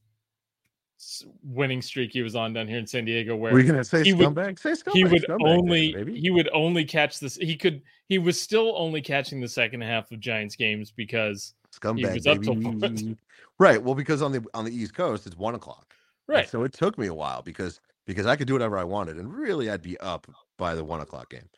winning 1.42 1.82
streak 1.82 2.12
he 2.12 2.22
was 2.22 2.34
on 2.34 2.54
down 2.54 2.66
here 2.68 2.78
in 2.78 2.86
San 2.86 3.04
Diego 3.04 3.36
where 3.36 3.52
Were 3.52 3.60
you 3.60 3.66
gonna 3.66 3.84
say 3.84 4.02
he 4.04 4.14
would- 4.14 4.28
scumbag? 4.28 4.58
say 4.58 4.70
scumbag. 4.70 4.92
he 4.94 5.04
would 5.04 5.22
scumbag, 5.24 5.46
only 5.58 5.92
baby. 5.92 6.18
he 6.18 6.30
would 6.30 6.48
only 6.54 6.84
catch 6.84 7.18
this 7.20 7.36
he 7.36 7.56
could 7.56 7.82
he 8.08 8.16
was 8.16 8.40
still 8.40 8.72
only 8.76 9.02
catching 9.02 9.40
the 9.40 9.48
second 9.48 9.82
half 9.82 10.10
of 10.12 10.20
Giants 10.20 10.56
games 10.56 10.90
because 10.92 11.52
scumbag. 11.78 12.14
was 12.14 12.26
up 12.26 12.38
baby. 12.40 12.54
Mm. 12.56 13.16
Right. 13.60 13.80
Well, 13.82 13.94
because 13.94 14.20
on 14.20 14.32
the 14.32 14.44
on 14.52 14.64
the 14.64 14.74
East 14.74 14.94
Coast 14.94 15.26
it's 15.26 15.36
one 15.36 15.54
o'clock. 15.54 15.94
And 16.28 16.36
right 16.38 16.48
So 16.48 16.64
it 16.64 16.72
took 16.72 16.98
me 16.98 17.06
a 17.06 17.14
while 17.14 17.40
because 17.42 17.80
because 18.06 18.26
I 18.26 18.34
could 18.36 18.46
do 18.48 18.52
whatever 18.54 18.76
I 18.78 18.84
wanted, 18.84 19.16
and 19.18 19.32
really 19.32 19.70
I'd 19.70 19.80
be 19.82 19.98
up 20.00 20.26
by 20.58 20.74
the 20.74 20.84
one 20.84 21.00
o'clock 21.00 21.30
game. 21.30 21.48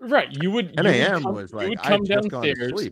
right 0.00 0.28
you 0.42 0.50
would 0.50 0.74
10 0.76 0.84
you 0.84 0.90
would 0.90 1.00
a.m. 1.00 1.22
come- 1.22 1.34
was 1.34 1.52
you 1.52 1.68
would 1.70 1.82
come 1.82 1.92
had 1.92 2.04
just 2.06 2.28
gone 2.30 2.42
to 2.42 2.54
downstairs 2.54 2.82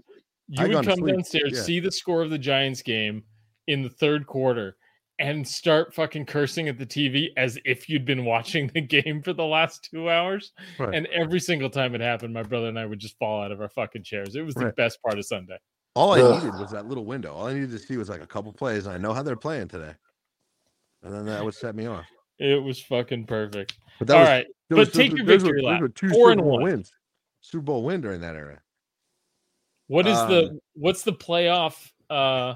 you 0.49 0.64
I'd 0.64 0.74
would 0.74 0.86
come 0.86 1.07
downstairs 1.07 1.53
yeah. 1.55 1.62
see 1.62 1.80
the 1.80 1.92
score 1.92 2.22
of 2.22 2.30
the 2.30 2.38
Giants 2.38 2.82
game 2.82 3.22
in 3.66 3.82
the 3.82 3.90
third 3.90 4.26
quarter 4.26 4.76
and 5.20 5.46
start 5.46 5.94
fucking 5.94 6.24
cursing 6.26 6.68
at 6.68 6.78
the 6.78 6.86
TV 6.86 7.28
as 7.36 7.59
if 7.64 7.88
you'd 7.88 8.05
been 8.05 8.24
watching 8.24 8.68
the 8.74 8.80
game 8.96 9.20
for 9.22 9.32
the 9.32 9.44
last 9.44 9.88
two 9.90 10.09
hours. 10.09 10.53
Right. 10.78 10.94
And 10.94 11.07
every 11.09 11.40
single 11.40 11.68
time 11.68 11.94
it 11.96 12.01
happened, 12.01 12.32
my 12.32 12.44
brother 12.44 12.68
and 12.68 12.78
I 12.78 12.86
would 12.86 13.01
just 13.01 13.18
fall 13.18 13.42
out 13.42 13.51
of 13.51 13.61
our 13.61 13.68
fucking 13.68 14.05
chairs. 14.05 14.36
It 14.36 14.42
was 14.42 14.55
the 14.55 14.66
Right. 14.66 14.76
best 14.76 15.03
part 15.03 15.18
of 15.18 15.24
Sunday. 15.26 15.59
All 15.95 16.12
I 16.12 16.20
Ugh. 16.20 16.43
needed 16.45 16.59
was 16.61 16.70
that 16.70 16.86
little 16.86 17.05
window. 17.05 17.32
All 17.34 17.47
I 17.49 17.55
needed 17.55 17.70
to 17.72 17.78
see 17.78 17.97
was 17.97 18.09
like 18.09 18.20
a 18.22 18.26
couple 18.26 18.53
plays, 18.53 18.86
and 18.86 18.95
I 18.95 18.99
know 18.99 19.12
how 19.12 19.22
they're 19.22 19.36
playing 19.36 19.68
today. 19.68 19.95
And 21.03 21.12
then 21.14 21.26
that 21.26 21.45
would 21.45 21.55
set 21.55 21.74
me 21.74 21.86
off. 21.86 22.07
It 22.39 22.62
was 22.62 22.80
fucking 22.80 23.26
perfect. 23.26 23.78
But 23.99 24.09
that 24.09 24.14
All 24.14 24.20
was, 24.20 24.28
right, 24.28 24.47
there 24.68 24.76
but 24.76 24.78
was- 24.78 24.93
take 24.93 25.11
those 25.11 25.18
your 25.18 25.26
those 25.26 25.43
victory 25.43 25.62
were- 25.62 25.68
lap. 25.68 25.80
those 25.80 25.89
were 25.89 25.89
two 25.95 26.09
Four 26.11 26.16
Super 26.18 26.30
and 26.32 26.41
Bowl 26.41 26.51
one. 26.53 26.62
wins. 26.62 26.93
Super 27.41 27.62
Bowl 27.62 27.82
win 27.84 28.01
during 28.01 28.20
that 28.20 28.36
era. 28.36 28.61
What 29.89 30.07
is 30.07 30.18
the 30.28 30.49
Um, 30.51 30.61
what's 30.74 31.03
the 31.03 31.12
playoff 31.14 31.91
uh 32.11 32.55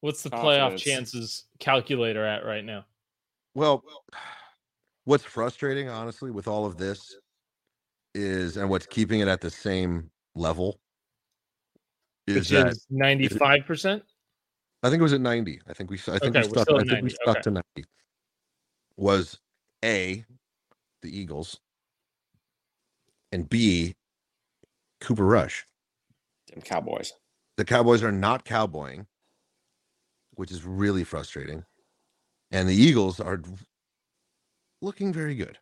what's 0.00 0.22
the 0.22 0.30
playoff 0.30 0.70
Confidence. 0.70 0.82
chances 0.82 1.44
calculator 1.58 2.24
at 2.24 2.44
right 2.44 2.64
now? 2.64 2.84
Well, 3.54 3.82
what's 5.04 5.24
frustrating, 5.24 5.88
honestly, 5.88 6.30
with 6.30 6.48
all 6.48 6.66
of 6.66 6.76
this 6.76 7.16
is, 8.14 8.56
and 8.56 8.68
what's 8.68 8.86
keeping 8.86 9.20
it 9.20 9.28
at 9.28 9.40
the 9.40 9.50
same 9.50 10.10
level 10.34 10.80
is 12.26 12.34
Which 12.36 12.48
that 12.50 12.68
is 12.68 12.86
ninety 12.90 13.28
five 13.28 13.64
percent? 13.66 14.02
I 14.82 14.90
think 14.90 15.00
it 15.00 15.02
was 15.02 15.12
at 15.14 15.20
90. 15.20 15.60
I 15.68 15.72
think 15.72 15.90
we 15.90 15.96
I 15.96 16.18
think 16.18 16.36
Okay, 16.36 16.42
we 16.42 16.48
stuck 16.48 16.70
I 16.70 16.84
think 16.84 17.02
we 17.02 17.08
stuck 17.10 17.28
okay. 17.36 17.40
to 17.42 17.50
90. 17.50 17.64
Was 18.96 19.38
A 19.84 20.24
the 21.02 21.18
Eagles 21.18 21.58
and 23.32 23.48
B 23.48 23.94
Cooper 25.00 25.24
Rush. 25.24 25.66
Damn 26.48 26.62
Cowboys. 26.62 27.12
The 27.56 27.64
Cowboys 27.64 28.02
are 28.02 28.12
not 28.12 28.44
cowboying, 28.44 29.06
which 30.34 30.50
is 30.52 30.64
really 30.64 31.04
frustrating. 31.04 31.64
And 32.50 32.68
the 32.68 32.74
Eagles 32.74 33.18
are 33.18 33.40
looking 34.82 35.12
very 35.12 35.34
good. 35.34 35.58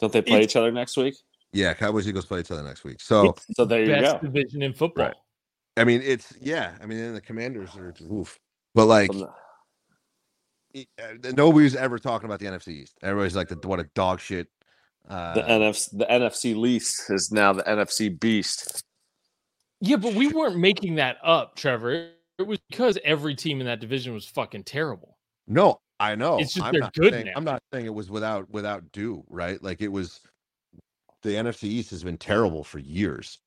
Don't 0.00 0.12
they 0.12 0.22
play 0.22 0.38
It's- 0.38 0.50
each 0.50 0.56
other 0.56 0.70
next 0.72 0.96
week? 0.96 1.14
Yeah, 1.52 1.72
Cowboys 1.74 2.06
Eagles 2.06 2.26
play 2.26 2.40
each 2.40 2.50
other 2.50 2.62
next 2.62 2.84
week. 2.84 3.00
So 3.00 3.30
It's 3.30 3.46
So 3.56 3.64
there 3.64 3.80
you 3.82 3.88
best 3.88 4.20
go. 4.20 4.28
division 4.28 4.62
in 4.62 4.72
football. 4.74 5.06
Right. 5.06 5.14
I 5.76 5.84
mean, 5.84 6.02
it's 6.04 6.32
yeah. 6.40 6.72
I 6.82 6.86
mean, 6.86 6.98
and 6.98 7.16
the 7.16 7.20
Commanders 7.20 7.74
are 7.76 7.94
oof, 8.12 8.38
but 8.74 8.86
like 8.86 9.10
the- 9.12 9.28
uh, 11.02 11.30
nobody's 11.34 11.74
ever 11.74 11.98
talking 11.98 12.26
about 12.26 12.40
the 12.40 12.46
NFC 12.46 12.68
East. 12.68 12.98
Everybody's 13.02 13.34
like, 13.34 13.48
the, 13.48 13.56
what 13.66 13.80
a 13.80 13.84
dog 13.94 14.20
shit. 14.20 14.48
Uh, 15.08 15.34
the 15.34 15.42
NFC 15.42 15.98
the 15.98 16.04
NFC 16.06 16.54
least 16.56 17.04
is 17.10 17.32
now 17.32 17.52
the 17.54 17.62
NFC 17.62 18.18
beast. 18.20 18.82
Yeah, 19.80 19.96
but 19.96 20.14
we 20.14 20.28
weren't 20.28 20.58
making 20.58 20.96
that 20.96 21.16
up, 21.22 21.56
Trevor. 21.56 22.10
It 22.38 22.46
was 22.46 22.58
because 22.68 22.98
every 23.04 23.34
team 23.34 23.60
in 23.60 23.66
that 23.66 23.80
division 23.80 24.12
was 24.12 24.26
fucking 24.26 24.64
terrible. 24.64 25.16
no, 25.46 25.80
I 25.98 26.14
know. 26.14 26.38
It's 26.38 26.52
just 26.52 26.66
I'm 26.66 26.72
they're 26.74 26.90
good 26.94 27.12
saying, 27.12 27.26
now. 27.26 27.32
I'm 27.36 27.44
not 27.44 27.62
saying 27.72 27.86
it 27.86 27.94
was 27.94 28.10
without 28.10 28.48
without 28.50 28.92
due, 28.92 29.24
right? 29.28 29.60
Like 29.62 29.80
it 29.80 29.88
was. 29.88 30.20
The 31.22 31.30
NFC 31.30 31.64
East 31.64 31.90
has 31.90 32.04
been 32.04 32.18
terrible 32.18 32.64
for 32.64 32.78
years. 32.78 33.38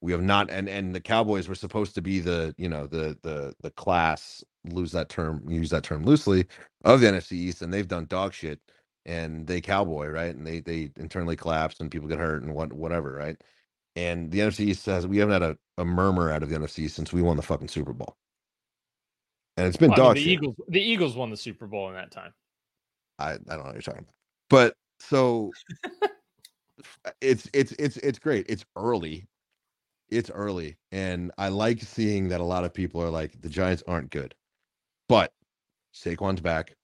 We 0.00 0.12
have 0.12 0.22
not, 0.22 0.50
and 0.50 0.68
and 0.68 0.94
the 0.94 1.00
Cowboys 1.00 1.48
were 1.48 1.54
supposed 1.54 1.94
to 1.96 2.02
be 2.02 2.20
the 2.20 2.54
you 2.58 2.68
know 2.68 2.86
the 2.86 3.18
the 3.22 3.54
the 3.62 3.70
class 3.72 4.42
lose 4.64 4.92
that 4.92 5.08
term 5.08 5.44
use 5.48 5.70
that 5.70 5.84
term 5.84 6.04
loosely 6.04 6.46
of 6.84 7.00
the 7.00 7.08
NFC 7.08 7.32
East, 7.32 7.62
and 7.62 7.72
they've 7.72 7.88
done 7.88 8.06
dog 8.06 8.32
shit, 8.34 8.60
and 9.06 9.46
they 9.46 9.60
cowboy 9.60 10.08
right, 10.08 10.34
and 10.34 10.46
they 10.46 10.60
they 10.60 10.90
internally 10.96 11.36
collapse 11.36 11.80
and 11.80 11.90
people 11.90 12.08
get 12.08 12.18
hurt 12.18 12.42
and 12.42 12.54
what 12.54 12.72
whatever 12.72 13.12
right, 13.12 13.40
and 13.96 14.30
the 14.30 14.40
NFC 14.40 14.60
East 14.60 14.82
says 14.84 15.06
we 15.06 15.18
haven't 15.18 15.42
had 15.42 15.52
a, 15.52 15.82
a 15.82 15.84
murmur 15.84 16.32
out 16.32 16.42
of 16.42 16.50
the 16.50 16.56
NFC 16.56 16.80
East 16.80 16.96
since 16.96 17.12
we 17.12 17.22
won 17.22 17.36
the 17.36 17.42
fucking 17.42 17.68
Super 17.68 17.92
Bowl, 17.92 18.16
and 19.56 19.66
it's 19.66 19.76
been 19.78 19.92
Well, 19.92 19.98
I 19.98 20.00
mean, 20.00 20.12
dog 20.12 20.14
the 20.14 20.22
shit. 20.22 20.30
Eagles, 20.32 20.56
the 20.68 20.82
Eagles 20.82 21.16
won 21.16 21.30
the 21.30 21.36
Super 21.36 21.66
Bowl 21.66 21.88
in 21.88 21.94
that 21.94 22.10
time. 22.10 22.32
I, 23.18 23.32
I 23.32 23.36
don't 23.36 23.58
know 23.58 23.64
what 23.64 23.74
you're 23.74 23.82
talking 23.82 24.00
about. 24.00 24.14
But 24.50 24.74
so 25.00 25.56
Uh, 27.04 27.10
it's 27.20 27.48
it's 27.52 27.72
it's 27.72 27.96
it's 27.98 28.18
great. 28.18 28.46
It's 28.48 28.64
early. 28.76 29.26
It's 30.10 30.30
early. 30.30 30.76
And 30.92 31.32
I 31.38 31.48
like 31.48 31.82
seeing 31.82 32.28
that 32.28 32.40
a 32.40 32.44
lot 32.44 32.64
of 32.64 32.74
people 32.74 33.02
are 33.02 33.10
like, 33.10 33.40
the 33.42 33.48
Giants 33.48 33.82
aren't 33.86 34.10
good. 34.10 34.34
But 35.08 35.32
Saquon's 35.94 36.40
back 36.40 36.74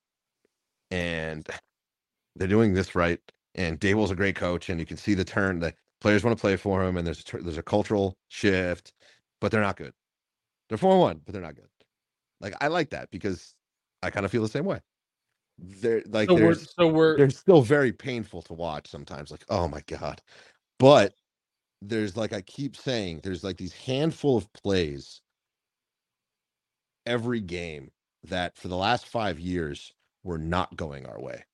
and 0.90 1.46
they're 2.36 2.48
doing 2.48 2.74
this 2.74 2.94
right. 2.94 3.20
And 3.54 3.80
Daboll's 3.80 4.10
a 4.10 4.16
great 4.16 4.36
coach, 4.36 4.68
and 4.68 4.78
you 4.80 4.86
can 4.86 4.98
see 4.98 5.14
the 5.14 5.24
turn. 5.24 5.60
The 5.60 5.74
players 6.00 6.22
want 6.24 6.36
to 6.36 6.40
play 6.40 6.56
for 6.56 6.84
him, 6.84 6.96
and 6.98 7.06
there's 7.06 7.24
a 7.34 7.38
there's 7.38 7.58
a 7.58 7.62
cultural 7.62 8.16
shift, 8.28 8.92
but 9.40 9.50
they're 9.50 9.62
not 9.62 9.76
good. 9.76 9.94
They're 10.68 10.78
four 10.78 10.98
one, 11.00 11.22
but 11.24 11.32
they're 11.32 11.42
not 11.42 11.56
good. 11.56 11.68
Like 12.40 12.54
I 12.60 12.68
like 12.68 12.90
that 12.90 13.10
because 13.10 13.54
I 14.02 14.10
kind 14.10 14.26
of 14.26 14.32
feel 14.32 14.42
the 14.42 14.48
same 14.48 14.66
way. 14.66 14.80
They're 15.58 16.02
like 16.08 16.30
So 16.30 16.36
we're 16.36 16.54
so 16.54 16.88
we're 16.88 17.18
they're 17.18 17.30
still 17.30 17.62
very 17.62 17.92
painful 17.92 18.42
to 18.44 18.54
watch 18.54 18.88
sometimes 18.90 19.30
like 19.30 19.44
oh 19.50 19.68
my 19.68 19.82
god. 19.88 20.22
But 20.78 21.14
there's 21.82 22.16
like 22.16 22.32
i 22.32 22.40
keep 22.42 22.76
saying 22.76 23.20
there's 23.22 23.44
like 23.44 23.56
these 23.58 23.74
handful 23.74 24.36
of 24.38 24.52
plays 24.54 25.20
every 27.06 27.40
game 27.40 27.90
that 28.24 28.56
for 28.58 28.68
the 28.68 28.76
last 28.76 29.06
five 29.06 29.40
years 29.40 29.92
were 30.24 30.38
not 30.38 30.76
going 30.76 31.06
our 31.06 31.20
way. 31.20 31.44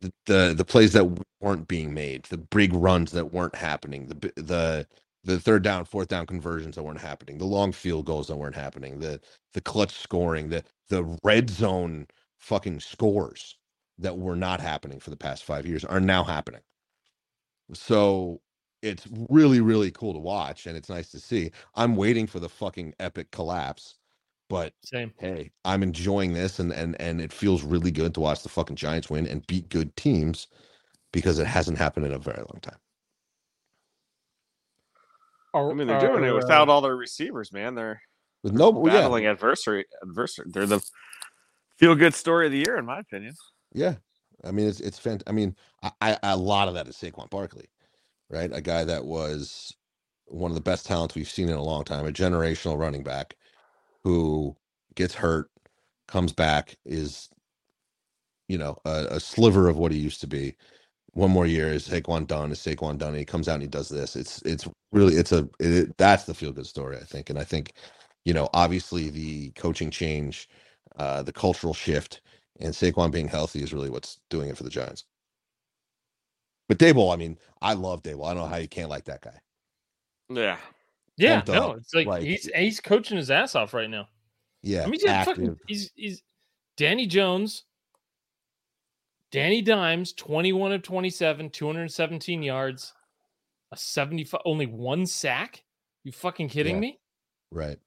The 0.00 0.12
the, 0.26 0.54
the 0.56 0.64
plays 0.64 0.92
that 0.94 1.06
weren't 1.40 1.68
being 1.68 1.94
made 1.94 2.24
the 2.24 2.38
big 2.38 2.72
runs 2.74 3.12
that 3.12 3.32
weren't 3.32 3.56
happening 3.56 4.08
the 4.08 4.32
the 4.42 4.88
the 5.24 5.40
third 5.40 5.62
down 5.64 5.84
fourth 5.86 6.08
down 6.08 6.26
conversions 6.26 6.76
that 6.76 6.84
weren't 6.84 7.00
happening 7.00 7.38
the 7.38 7.46
long 7.46 7.72
field 7.72 8.06
goals 8.06 8.28
that 8.28 8.36
weren't 8.36 8.56
happening 8.56 9.00
the 9.00 9.20
the 9.54 9.60
clutch 9.62 9.92
scoring 9.92 10.48
the 10.50 10.64
the 10.90 11.04
red 11.24 11.50
zone 11.50 12.06
fucking 12.38 12.80
scores 12.80 13.56
that 13.98 14.16
were 14.16 14.36
not 14.36 14.60
happening 14.60 15.00
for 15.00 15.10
the 15.10 15.16
past 15.16 15.44
five 15.44 15.66
years 15.66 15.84
are 15.84 16.00
now 16.00 16.24
happening. 16.24 16.60
So 17.74 18.40
it's 18.82 19.06
really, 19.28 19.60
really 19.60 19.90
cool 19.90 20.12
to 20.14 20.18
watch 20.20 20.66
and 20.66 20.76
it's 20.76 20.88
nice 20.88 21.10
to 21.10 21.20
see. 21.20 21.50
I'm 21.74 21.96
waiting 21.96 22.26
for 22.26 22.40
the 22.40 22.48
fucking 22.48 22.94
epic 23.00 23.30
collapse, 23.30 23.96
but 24.48 24.72
same. 24.84 25.12
hey, 25.18 25.50
I'm 25.64 25.82
enjoying 25.82 26.32
this 26.32 26.58
and 26.60 26.72
and 26.72 27.00
and 27.00 27.20
it 27.20 27.32
feels 27.32 27.62
really 27.62 27.90
good 27.90 28.14
to 28.14 28.20
watch 28.20 28.42
the 28.42 28.48
fucking 28.48 28.76
Giants 28.76 29.10
win 29.10 29.26
and 29.26 29.46
beat 29.46 29.68
good 29.68 29.94
teams 29.96 30.46
because 31.12 31.38
it 31.38 31.46
hasn't 31.46 31.78
happened 31.78 32.06
in 32.06 32.12
a 32.12 32.18
very 32.18 32.38
long 32.38 32.60
time. 32.62 32.78
Are- 35.54 35.70
I 35.70 35.74
mean, 35.74 35.88
they're 35.88 36.00
doing 36.00 36.24
it 36.24 36.34
without 36.34 36.68
uh, 36.68 36.72
all 36.72 36.80
their 36.80 36.96
receivers, 36.96 37.52
man. 37.52 37.74
They're 37.74 38.00
With 38.42 38.52
no 38.52 38.70
well, 38.70 38.92
yeah, 38.92 39.00
battling 39.00 39.26
adversary. 39.26 39.86
Adversary. 40.02 40.48
They're 40.52 40.66
the 40.66 40.80
feel 41.78 41.94
good 41.96 42.14
story 42.14 42.46
of 42.46 42.52
the 42.52 42.58
year, 42.58 42.78
in 42.78 42.86
my 42.86 43.00
opinion. 43.00 43.36
Yeah, 43.74 43.96
I 44.44 44.52
mean 44.52 44.68
it's 44.68 44.80
it's 44.80 45.00
fant- 45.00 45.24
I 45.28 45.32
mean, 45.32 45.56
I, 45.84 45.92
I 46.02 46.18
a 46.24 46.38
lot 46.38 46.68
of 46.68 46.74
that 46.74 46.88
is 46.88 46.96
Saquon 46.96 47.30
Barkley, 47.30 47.66
right? 48.30 48.50
A 48.54 48.62
guy 48.62 48.84
that 48.84 49.06
was 49.06 49.74
one 50.26 50.50
of 50.50 50.56
the 50.56 50.60
best 50.62 50.86
talents 50.86 51.14
we've 51.16 51.30
seen 51.30 51.48
in 51.50 51.56
a 51.56 51.62
long 51.64 51.84
time, 51.84 52.06
a 52.06 52.12
generational 52.12 52.78
running 52.78 53.02
back 53.04 53.36
who 54.04 54.56
gets 54.96 55.14
hurt, 55.14 55.50
comes 56.08 56.32
back, 56.32 56.76
is 56.86 57.28
you 58.48 58.58
know 58.58 58.78
a, 58.86 59.06
a 59.12 59.20
sliver 59.20 59.68
of 59.68 59.78
what 59.78 59.92
he 59.92 59.98
used 59.98 60.20
to 60.22 60.28
be. 60.28 60.56
One 61.14 61.30
more 61.32 61.46
year 61.46 61.68
is 61.72 61.88
Saquon 61.88 62.26
done. 62.28 62.52
Is 62.52 62.60
Saquon 62.60 62.98
done? 62.98 63.10
And 63.10 63.18
he 63.18 63.24
comes 63.26 63.48
out 63.48 63.54
and 63.54 63.62
he 63.62 63.68
does 63.68 63.88
this. 63.90 64.16
It's 64.16 64.42
it's 64.42 64.68
really 64.92 65.16
it's 65.16 65.32
a 65.32 65.48
it, 65.60 65.96
that's 65.98 66.24
the 66.24 66.34
feel 66.34 66.52
good 66.52 66.66
story 66.68 66.98
I 66.98 67.04
think, 67.04 67.30
and 67.30 67.38
I 67.38 67.44
think 67.44 67.74
you 68.24 68.34
know 68.34 68.48
obviously 68.54 69.10
the 69.10 69.50
coaching 69.52 69.90
change, 69.90 70.48
uh, 70.98 71.22
the 71.22 71.32
cultural 71.32 71.72
shift 71.74 72.20
and 72.60 72.74
Saquon 72.74 73.10
being 73.10 73.28
healthy 73.28 73.62
is 73.62 73.72
really 73.72 73.90
what's 73.90 74.20
doing 74.30 74.48
it 74.50 74.56
for 74.56 74.64
the 74.64 74.70
Giants. 74.70 75.04
But 76.68 76.78
Daboll, 76.78 77.12
I 77.12 77.16
mean, 77.16 77.38
I 77.62 77.72
love 77.72 78.02
Daboll. 78.02 78.26
I 78.26 78.34
don't 78.34 78.42
know 78.42 78.48
how 78.48 78.56
you 78.56 78.68
can't 78.68 78.90
like 78.90 79.04
that 79.04 79.22
guy. 79.22 79.38
Yeah. 80.28 80.58
Yeah, 81.16 81.36
pumped 81.40 81.48
no, 81.48 81.70
up, 81.70 81.76
it's 81.78 81.94
like, 81.94 82.06
like- 82.06 82.22
he's 82.22 82.48
he's 82.54 82.80
coaching 82.80 83.16
his 83.16 83.30
ass 83.30 83.54
off 83.56 83.74
right 83.74 83.90
now. 83.90 84.08
Yeah, 84.62 84.82
I 84.82 84.84
mean, 84.84 84.94
he's 84.94 85.04
got 85.04 85.10
active. 85.28 85.36
fucking 85.36 85.56
he's 85.66 85.90
he's 85.96 86.22
Danny 86.76 87.06
Jones, 87.06 87.64
Danny 89.32 89.60
Dimes, 89.62 90.12
21 90.12 90.72
of 90.72 90.82
27, 90.82 91.50
217 91.50 92.42
yards, 92.42 92.92
a 93.72 93.76
75 93.76 94.40
only 94.44 94.66
one 94.66 95.06
sack. 95.06 95.64
You 96.04 96.12
fucking 96.12 96.48
kidding 96.50 96.76
Yeah. 96.76 96.80
me? 96.80 97.00
Right. 97.50 97.78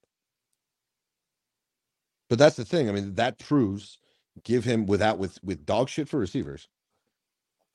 But 2.32 2.39
that's 2.39 2.55
the 2.55 2.63
thing. 2.63 2.88
I 2.88 2.93
mean, 2.93 3.15
that 3.15 3.39
proves 3.39 3.97
give 4.45 4.63
him 4.63 4.86
without 4.86 5.17
with 5.17 5.38
with 5.43 5.65
dog 5.65 5.89
shit 5.89 6.07
for 6.07 6.17
receivers. 6.17 6.69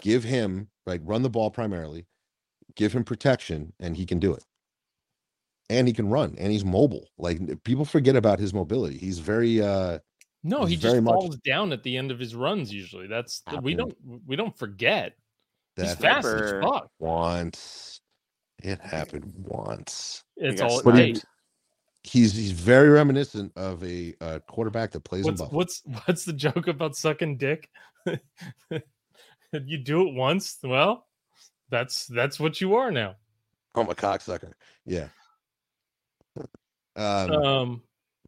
Give 0.00 0.24
him 0.24 0.68
right, 0.86 0.98
run 1.04 1.20
the 1.20 1.28
ball 1.28 1.50
primarily, 1.50 2.06
give 2.74 2.94
him 2.94 3.04
protection, 3.04 3.74
and 3.78 3.98
he 3.98 4.06
can 4.06 4.18
do 4.18 4.32
it. 4.32 4.42
And 5.68 5.86
he 5.86 5.92
can 5.92 6.08
run, 6.08 6.36
and 6.38 6.50
he's 6.50 6.64
mobile. 6.64 7.06
Like 7.18 7.62
people 7.64 7.84
forget 7.84 8.16
about 8.16 8.38
his 8.38 8.54
mobility. 8.54 8.96
He's 8.96 9.18
very 9.18 9.60
uh 9.60 9.98
No, 10.42 10.60
He's 10.60 10.70
he 10.70 10.76
just 10.76 10.86
very 10.86 11.02
much- 11.02 11.12
falls 11.12 11.36
down 11.36 11.70
at 11.74 11.82
the 11.82 11.94
end 11.94 12.10
of 12.10 12.18
his 12.18 12.34
runs 12.34 12.72
usually. 12.72 13.08
That's 13.08 13.42
we 13.60 13.74
don't 13.74 13.94
we 14.26 14.36
don't 14.36 14.56
forget. 14.56 15.12
He's 15.76 15.94
fast 15.96 16.28
as 16.28 16.52
fuck. 16.62 16.90
once. 16.98 18.00
It 18.62 18.80
happened 18.80 19.34
once. 19.36 20.24
It's 20.38 20.62
all 20.62 20.80
it 20.80 20.96
takes. 20.96 21.26
He's 22.06 22.34
he's 22.34 22.52
very 22.52 22.90
reminiscent 22.90 23.52
of 23.56 23.84
a, 23.84 24.14
uh 24.22 24.40
quarterback 24.48 24.92
that 24.92 25.04
plays 25.04 25.28
in 25.28 25.32
What's 25.32 25.38
Buffalo. 25.38 25.58
what's 25.58 25.82
what's 26.06 26.24
the 26.24 26.32
joke 26.34 26.68
about 26.68 26.96
sucking 26.96 27.38
dick? 27.38 27.68
you 29.52 29.78
do 29.78 30.08
it 30.08 30.14
once, 30.14 30.58
well, 30.62 31.06
that's 31.70 32.06
that's 32.06 32.40
what 32.40 32.60
you 32.60 32.76
are 32.76 32.90
now. 32.90 33.16
I'm 33.74 33.90
a 33.90 33.94
cocksucker. 33.94 34.52
Yeah. 34.86 35.08
Um, 36.96 37.44
Um, 37.44 37.82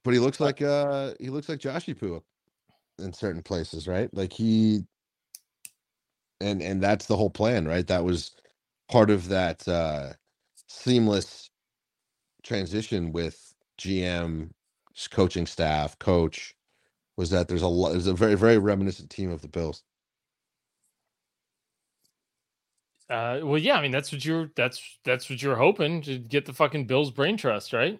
but 0.04 0.14
he 0.14 0.20
looks 0.20 0.40
like 0.40 0.62
uh 0.62 1.14
he 1.20 1.30
looks 1.30 1.48
like 1.48 1.60
Joshy 1.60 1.98
Poo 1.98 2.22
in 2.98 3.12
certain 3.12 3.42
places, 3.42 3.88
right? 3.88 4.12
Like 4.14 4.32
he 4.32 4.84
and 6.40 6.62
and 6.62 6.82
that's 6.82 7.06
the 7.06 7.16
whole 7.16 7.30
plan, 7.30 7.66
right? 7.68 7.86
That 7.86 8.04
was 8.04 8.32
part 8.90 9.10
of 9.10 9.28
that 9.28 9.66
uh 9.68 10.14
seamless 10.68 11.50
transition 12.44 13.12
with 13.12 13.47
GM 13.78 14.50
coaching 15.10 15.46
staff, 15.46 15.98
coach 15.98 16.54
was 17.16 17.30
that 17.30 17.48
there's 17.48 17.62
a 17.62 17.68
lot 17.68 17.90
there's 17.90 18.06
a 18.06 18.14
very 18.14 18.34
very 18.34 18.58
reminiscent 18.58 19.10
team 19.10 19.30
of 19.30 19.40
the 19.42 19.48
Bills. 19.48 19.82
uh, 23.10 23.40
well, 23.42 23.58
yeah, 23.58 23.76
I 23.78 23.82
mean 23.82 23.90
that's 23.90 24.12
what 24.12 24.24
you're 24.24 24.50
that's 24.54 24.98
that's 25.04 25.30
what 25.30 25.40
you're 25.40 25.56
hoping 25.56 26.02
to 26.02 26.18
get 26.18 26.44
the 26.44 26.52
fucking 26.52 26.86
Bills 26.86 27.10
brain 27.10 27.36
trust, 27.36 27.72
right? 27.72 27.98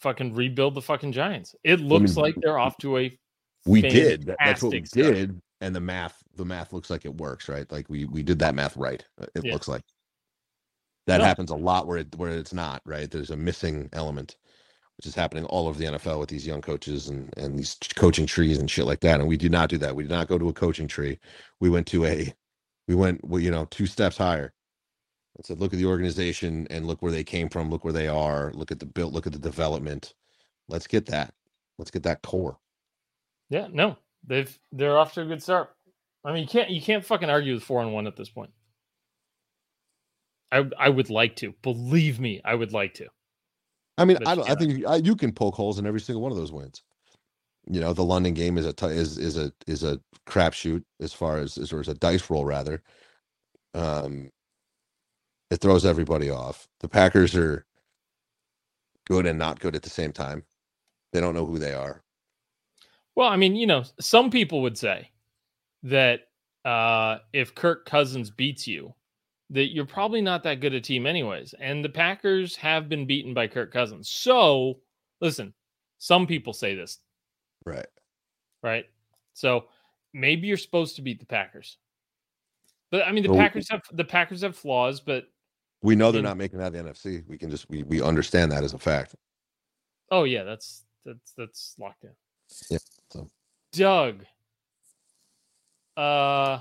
Fucking 0.00 0.34
rebuild 0.34 0.74
the 0.74 0.82
fucking 0.82 1.12
Giants. 1.12 1.54
It 1.62 1.80
looks 1.80 2.16
mean, 2.16 2.22
like 2.24 2.34
they're 2.40 2.58
off 2.58 2.78
to 2.78 2.96
a 2.98 3.18
We 3.66 3.82
did. 3.82 4.26
That- 4.26 4.38
That's 4.42 4.62
what 4.62 4.72
we 4.72 4.84
start. 4.86 5.14
did, 5.14 5.40
and 5.60 5.76
the 5.76 5.80
math 5.80 6.22
the 6.36 6.44
math 6.44 6.72
looks 6.72 6.88
like 6.88 7.04
it 7.04 7.14
works, 7.14 7.48
right? 7.48 7.70
Like 7.70 7.88
we 7.90 8.06
we 8.06 8.22
did 8.22 8.38
that 8.38 8.54
math 8.54 8.76
right. 8.76 9.04
uh, 9.20 9.26
It 9.34 9.44
Yeah. 9.44 9.52
looks 9.52 9.68
like 9.68 9.82
that 11.06 11.20
No. 11.20 11.22
happens 11.22 11.50
a 11.50 11.56
lot 11.56 11.86
where 11.86 11.98
it 11.98 12.14
where 12.16 12.30
it's 12.32 12.54
not 12.54 12.82
right. 12.86 13.10
There's 13.10 13.30
a 13.30 13.36
missing 13.36 13.88
element, 13.92 14.36
which 14.98 15.06
is 15.06 15.14
happening 15.16 15.44
all 15.46 15.68
over 15.68 15.78
the 15.78 15.86
NFL 15.86 16.20
with 16.20 16.30
these 16.30 16.46
young 16.46 16.62
coaches 16.62 17.08
and 17.08 17.32
and 17.38 17.58
these 17.58 17.76
coaching 17.96 18.26
trees 18.26 18.58
and 18.58 18.70
shit 18.70 18.86
like 18.86 19.00
that. 19.00 19.20
And 19.20 19.28
we 19.28 19.36
do 19.38 19.48
not 19.50 19.70
do 19.70 19.78
that. 19.78 19.96
We 19.96 20.04
did 20.04 20.12
not 20.12 20.28
go 20.28 20.38
to 20.38 20.48
a 20.50 20.54
coaching 20.54 20.88
tree. 20.88 21.18
We 21.60 21.70
went 21.70 21.88
to 21.88 22.06
a 22.06 22.34
we 22.88 22.94
went 22.96 23.24
well, 23.24 23.40
you 23.42 23.50
know 23.52 23.66
two 23.66 23.86
steps 23.86 24.18
higher. 24.18 24.52
And 25.36 25.46
said, 25.46 25.60
look 25.60 25.72
at 25.72 25.78
the 25.78 25.86
organization 25.86 26.66
and 26.70 26.86
look 26.86 27.02
where 27.02 27.12
they 27.12 27.24
came 27.24 27.48
from. 27.48 27.70
Look 27.70 27.84
where 27.84 27.92
they 27.94 28.08
are. 28.08 28.52
Look 28.54 28.72
at 28.72 28.80
the 28.80 28.86
build. 28.86 29.14
Look 29.14 29.26
at 29.26 29.32
the 29.34 29.38
development. 29.40 30.14
Let's 30.68 30.86
get 30.88 31.06
that. 31.06 31.34
Let's 31.78 31.90
get 31.92 32.04
that 32.04 32.22
core. 32.22 32.58
Yeah, 33.50 33.68
no, 33.72 33.96
they've 34.26 34.58
they're 34.72 34.98
off 34.98 35.14
to 35.14 35.22
a 35.22 35.26
good 35.26 35.42
start. 35.42 35.70
I 36.24 36.32
mean, 36.32 36.42
you 36.42 36.48
can't 36.48 36.70
you 36.70 36.82
can't 36.82 37.04
fucking 37.04 37.30
argue 37.30 37.54
with 37.54 37.62
four 37.64 37.82
and 37.82 37.92
one 37.94 38.06
at 38.08 38.16
this 38.16 38.30
point. 38.30 38.50
I 40.52 40.68
I 40.78 40.88
would 40.88 41.10
like 41.10 41.36
to 41.36 41.54
believe 41.62 42.20
me, 42.20 42.40
I 42.44 42.54
would 42.54 42.72
like 42.72 42.94
to. 42.94 43.08
I 43.98 44.04
mean, 44.04 44.18
But 44.18 44.28
I 44.28 44.34
don't. 44.34 44.50
I 44.50 44.54
think 44.54 44.78
you, 44.78 44.86
I, 44.86 44.96
you 44.96 45.14
can 45.16 45.32
poke 45.32 45.54
holes 45.54 45.78
in 45.78 45.86
every 45.86 46.00
single 46.00 46.22
one 46.22 46.32
of 46.32 46.38
those 46.38 46.52
wins. 46.52 46.82
You 47.70 47.80
know, 47.80 47.92
the 47.92 48.04
London 48.04 48.34
game 48.34 48.58
is 48.58 48.66
a 48.66 48.72
t- 48.72 48.86
is 48.86 49.18
is 49.18 49.36
a 49.36 49.52
is 49.66 49.82
a 49.84 50.00
crapshoot 50.26 50.82
as 51.00 51.12
far 51.12 51.38
as 51.38 51.58
as 51.58 51.72
or 51.72 51.80
is 51.80 51.88
a 51.88 51.94
dice 51.94 52.30
roll 52.30 52.44
rather. 52.44 52.82
Um, 53.74 54.30
it 55.50 55.60
throws 55.60 55.84
everybody 55.84 56.30
off. 56.30 56.68
The 56.80 56.88
Packers 56.88 57.34
are 57.34 57.66
good 59.06 59.26
and 59.26 59.38
not 59.38 59.60
good 59.60 59.76
at 59.76 59.82
the 59.82 59.90
same 59.90 60.12
time. 60.12 60.44
They 61.12 61.20
don't 61.20 61.34
know 61.34 61.46
who 61.46 61.58
they 61.58 61.74
are. 61.74 62.02
Well, 63.14 63.28
I 63.28 63.36
mean, 63.36 63.56
you 63.56 63.66
know, 63.66 63.84
some 64.00 64.30
people 64.30 64.62
would 64.62 64.78
say 64.78 65.10
that 65.82 66.28
uh, 66.64 67.18
if 67.32 67.54
Kirk 67.54 67.84
Cousins 67.86 68.30
beats 68.30 68.66
you, 68.66 68.94
that 69.50 69.72
you're 69.74 69.84
probably 69.86 70.20
not 70.20 70.42
that 70.44 70.60
good 70.60 70.74
a 70.74 70.80
team, 70.80 71.06
anyways. 71.06 71.54
And 71.54 71.84
the 71.84 71.88
Packers 71.88 72.56
have 72.56 72.88
been 72.88 73.06
beaten 73.06 73.34
by 73.34 73.48
Kirk 73.48 73.72
Cousins. 73.72 74.08
So, 74.08 74.80
listen, 75.20 75.52
some 75.98 76.26
people 76.26 76.52
say 76.52 76.74
this, 76.74 76.98
Right. 77.66 77.86
right? 78.62 78.86
So 79.34 79.66
maybe 80.12 80.46
you're 80.48 80.56
supposed 80.56 80.96
to 80.96 81.02
beat 81.02 81.20
the 81.20 81.26
Packers. 81.26 81.76
But 82.90 83.06
I 83.06 83.12
mean, 83.12 83.22
the 83.22 83.30
Well, 83.30 83.38
Packers 83.38 83.68
have 83.70 83.82
the 83.92 84.04
Packers 84.04 84.42
have 84.42 84.56
flaws, 84.56 85.00
but 85.00 85.28
We 85.82 85.94
know 85.96 86.10
they're 86.12 86.22
not 86.22 86.36
making 86.36 86.58
that 86.58 86.72
the 86.72 86.78
NFC. 86.78 87.24
We 87.26 87.38
can 87.38 87.50
just 87.50 87.68
we 87.70 87.82
we 87.84 88.02
understand 88.02 88.50
that 88.52 88.64
as 88.64 88.74
a 88.74 88.78
fact. 88.78 89.14
oh 90.10 90.24
yeah, 90.24 90.42
that's 90.44 90.84
that's 91.04 91.32
that's 91.36 91.74
locked 91.78 92.04
in. 92.04 92.10
Yeah, 92.68 92.78
so. 93.10 93.28
Doug, 93.72 94.24
uh, 95.96 96.60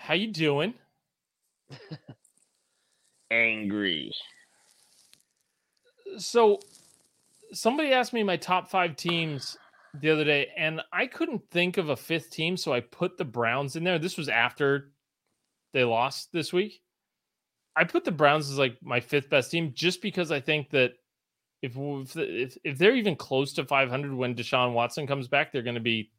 how 0.00 0.14
you 0.14 0.28
doing? 0.28 0.72
Angry. 3.30 4.10
So, 6.16 6.58
somebody 7.52 7.92
asked 7.92 8.14
me 8.14 8.22
my 8.22 8.38
top 8.38 8.70
five 8.70 8.96
teams 8.96 9.58
the 10.00 10.10
other 10.10 10.24
day, 10.24 10.48
and 10.56 10.80
I 10.90 11.06
couldn't 11.06 11.50
think 11.50 11.76
of 11.76 11.90
a 11.90 11.96
fifth 11.96 12.30
team, 12.30 12.56
so 12.56 12.72
I 12.72 12.80
put 12.80 13.18
the 13.18 13.26
Browns 13.26 13.76
in 13.76 13.84
there. 13.84 13.98
This 13.98 14.16
was 14.16 14.30
after 14.30 14.90
they 15.74 15.84
lost 15.84 16.32
this 16.32 16.50
week. 16.50 16.80
I 17.76 17.84
put 17.84 18.04
the 18.04 18.10
Browns 18.10 18.50
as 18.50 18.58
like 18.58 18.78
my 18.82 19.00
fifth 19.00 19.28
best 19.28 19.50
team 19.50 19.72
just 19.74 20.00
because 20.00 20.32
I 20.32 20.40
think 20.40 20.70
that 20.70 20.94
if 21.60 21.76
if 21.76 22.16
if, 22.16 22.56
if 22.64 22.78
they're 22.78 22.96
even 22.96 23.16
close 23.16 23.52
to 23.52 23.66
500 23.66 24.14
when 24.14 24.34
Deshaun 24.34 24.72
Watson 24.72 25.06
comes 25.06 25.28
back, 25.28 25.52
they're 25.52 25.62
going 25.62 25.74
to 25.74 25.80
be 25.80 26.10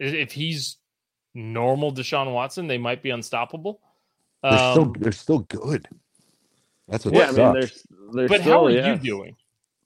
if 0.00 0.32
he's 0.32 0.79
normal 1.34 1.92
Deshaun 1.92 2.32
Watson, 2.32 2.66
they 2.66 2.78
might 2.78 3.02
be 3.02 3.10
unstoppable. 3.10 3.80
They're 4.42 4.58
still 4.58 4.82
Um, 4.84 4.94
they're 4.98 5.12
still 5.12 5.40
good. 5.40 5.86
That's 6.88 7.04
what 7.04 7.14
Yeah, 7.14 7.20
I 7.22 7.26
sucks. 7.26 7.38
mean, 7.38 7.52
there's 7.52 7.86
there's 8.14 8.28
but 8.28 8.40
still, 8.40 8.52
how 8.52 8.64
are 8.66 8.70
yeah, 8.70 8.94
you 8.94 8.98
doing? 8.98 9.36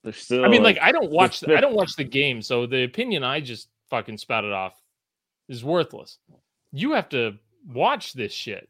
They're 0.03 0.13
still. 0.13 0.45
I 0.45 0.49
mean, 0.49 0.63
like 0.63 0.79
I 0.81 0.93
don't 0.93 1.11
watch. 1.11 1.41
The, 1.41 1.57
I 1.57 1.61
don't 1.61 1.75
watch 1.75 1.97
the 1.97 2.05
game, 2.05 2.41
so 2.43 2.67
the 2.67 2.85
opinion 2.85 3.25
I 3.25 3.41
just 3.41 3.69
fucking 3.91 4.19
spouted 4.19 4.53
off 4.53 4.81
is 5.49 5.65
worthless. 5.65 6.19
You 6.73 6.93
have 6.93 7.09
to 7.11 7.35
watch 7.67 8.13
this 8.15 8.33
shit. 8.33 8.69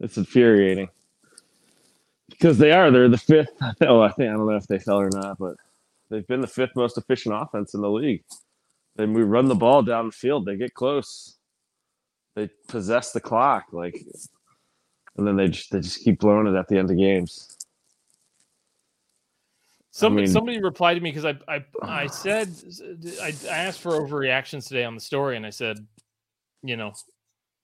It's 0.00 0.16
infuriating 0.16 0.88
because 2.30 2.58
they 2.58 2.72
are. 2.72 2.90
They're 2.90 3.08
the 3.08 3.18
fifth. 3.18 3.50
Oh, 3.82 4.00
I 4.00 4.10
think 4.10 4.30
I 4.30 4.32
don't 4.36 4.46
know 4.46 4.56
if 4.56 4.66
they 4.66 4.78
fell 4.78 5.00
or 5.00 5.10
not, 5.10 5.38
but 5.38 5.56
they've 6.10 6.26
been 6.26 6.40
the 6.40 6.46
fifth 6.46 6.74
most 6.74 6.96
efficient 6.98 7.34
offense 7.36 7.74
in 7.74 7.80
the 7.80 7.90
league. 7.90 8.24
They 8.96 9.06
move, 9.06 9.28
run 9.28 9.46
the 9.46 9.54
ball 9.54 9.82
down 9.82 10.06
the 10.06 10.12
field. 10.12 10.44
They 10.46 10.56
get 10.56 10.74
close. 10.74 11.36
They 12.34 12.50
possess 12.68 13.12
the 13.12 13.20
clock, 13.20 13.66
like, 13.72 14.04
and 15.16 15.26
then 15.26 15.36
they 15.36 15.48
just 15.48 15.70
they 15.70 15.80
just 15.80 16.02
keep 16.02 16.20
blowing 16.20 16.46
it 16.46 16.58
at 16.58 16.68
the 16.68 16.78
end 16.78 16.90
of 16.90 16.96
games. 16.96 17.58
Somebody, 19.90 20.26
mean- 20.26 20.32
somebody 20.32 20.62
replied 20.62 20.94
to 20.94 21.00
me 21.00 21.12
because 21.12 21.26
I, 21.26 21.38
I, 21.46 21.64
I 21.82 22.06
said, 22.06 22.48
I, 23.20 23.34
I 23.50 23.56
asked 23.58 23.80
for 23.80 23.92
overreactions 23.92 24.66
today 24.66 24.84
on 24.84 24.94
the 24.94 25.00
story, 25.00 25.36
and 25.36 25.44
I 25.44 25.50
said, 25.50 25.86
you 26.62 26.76
know, 26.76 26.94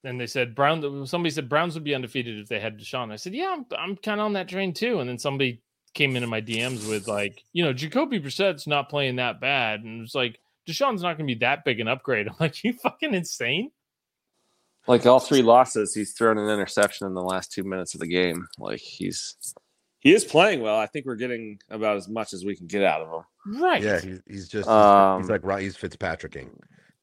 and 0.05 0.21
they 0.21 0.27
said 0.27 0.55
Brown. 0.55 1.07
Somebody 1.07 1.31
said 1.31 1.49
Browns 1.49 1.75
would 1.75 1.85
be 1.85 1.95
undefeated 1.95 2.39
if 2.39 2.49
they 2.49 2.61
had 2.61 2.79
Deshaun. 2.79 3.11
I 3.11 3.17
said, 3.17 3.35
yeah, 3.35 3.55
I'm, 3.57 3.67
I'm 3.77 3.97
kind 3.97 4.21
of 4.21 4.27
on 4.27 4.35
that 4.35 4.49
train 4.49 4.73
too. 4.75 5.01
And 5.01 5.09
then 5.09 5.19
somebody 5.19 5.63
came 5.95 6.15
into 6.15 6.29
my 6.29 6.41
DMs 6.41 6.89
with 6.89 7.09
like, 7.09 7.43
you 7.53 7.65
know, 7.65 7.73
Jacoby 7.73 8.19
Brissett's 8.19 8.67
not 8.67 8.91
playing 8.91 9.17
that 9.17 9.41
bad, 9.41 9.81
and 9.81 10.03
it's 10.03 10.15
like 10.15 10.39
Deshaun's 10.69 11.03
not 11.03 11.17
going 11.17 11.27
to 11.27 11.35
be 11.35 11.41
that 11.41 11.65
big 11.65 11.81
an 11.81 11.89
upgrade. 11.89 12.29
I'm 12.29 12.37
like, 12.39 12.63
you 12.63 12.75
fucking 12.75 13.15
insane. 13.15 13.71
Like 14.89 15.05
all 15.07 15.21
three 15.21 15.43
losses, 15.43 15.95
he's 15.95 16.13
thrown 16.13 16.39
an 16.39 16.49
interception 16.49 17.07
in 17.07 17.15
the 17.15 17.23
last 17.23 17.53
two 17.53 17.63
minutes 17.63 17.95
of 17.95 18.01
the 18.01 18.07
game. 18.07 18.47
Like 18.59 18.81
he's 18.81 19.37
he 20.01 20.15
is 20.15 20.25
playing 20.25 20.61
well. 20.61 20.79
I 20.79 20.87
think 20.87 21.07
we're 21.07 21.17
getting 21.17 21.59
about 21.71 21.97
as 21.97 22.09
much 22.09 22.33
as 22.33 22.45
we 22.45 22.57
can 22.57 22.67
get 22.67 22.83
out 22.85 23.03
of 23.03 23.09
him. 23.13 23.61
Right. 23.61 23.83
Yeah, 23.83 24.01
he's, 24.01 24.21
he's 24.27 24.49
just 24.49 24.69
he's, 24.69 24.75
Um, 24.75 25.21
he's 25.23 25.31
like 25.31 25.45
right. 25.45 25.63
He's 25.63 25.77
Fitzpatricking, 25.77 26.51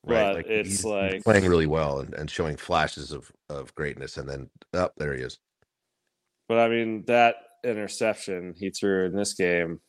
but 0.03 0.35
right? 0.35 0.45
it's 0.47 0.69
he's, 0.69 0.77
he's 0.77 0.85
like- 0.85 1.23
playing 1.23 1.45
really 1.45 1.67
well 1.67 1.99
and, 1.99 2.13
and 2.15 2.29
showing 2.29 2.57
flashes 2.57 3.11
of 3.11 3.31
of 3.49 3.73
greatness, 3.75 4.17
and 4.17 4.27
then 4.27 4.49
up 4.73 4.93
there 4.97 5.13
he 5.13 5.21
is. 5.21 5.37
But 6.47 6.59
I 6.59 6.69
mean, 6.69 7.03
that 7.05 7.35
interception 7.63 8.53
he 8.57 8.69
threw 8.69 9.05
in 9.05 9.15
this 9.15 9.33
game, 9.33 9.79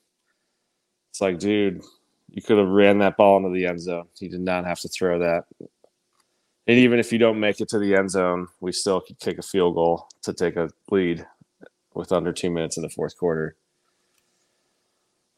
it's 1.10 1.20
like, 1.20 1.38
dude, 1.38 1.82
you 2.30 2.42
could 2.42 2.58
have 2.58 2.68
ran 2.68 2.98
that 2.98 3.16
ball 3.16 3.36
into 3.36 3.50
the 3.50 3.66
end 3.66 3.80
zone. 3.80 4.08
He 4.18 4.28
did 4.28 4.40
not 4.40 4.64
have 4.66 4.80
to 4.80 4.88
throw 4.88 5.18
that. 5.20 5.44
And 6.68 6.78
even 6.78 6.98
if 6.98 7.12
you 7.12 7.18
don't 7.18 7.38
make 7.40 7.60
it 7.60 7.68
to 7.70 7.78
the 7.78 7.94
end 7.94 8.10
zone, 8.10 8.48
we 8.60 8.72
still 8.72 9.00
could 9.00 9.18
kick 9.20 9.38
a 9.38 9.42
field 9.42 9.74
goal 9.76 10.08
to 10.22 10.32
take 10.32 10.56
a 10.56 10.68
lead 10.90 11.26
with 11.94 12.10
under 12.12 12.32
two 12.32 12.50
minutes 12.50 12.76
in 12.76 12.82
the 12.82 12.88
fourth 12.88 13.16
quarter. 13.16 13.56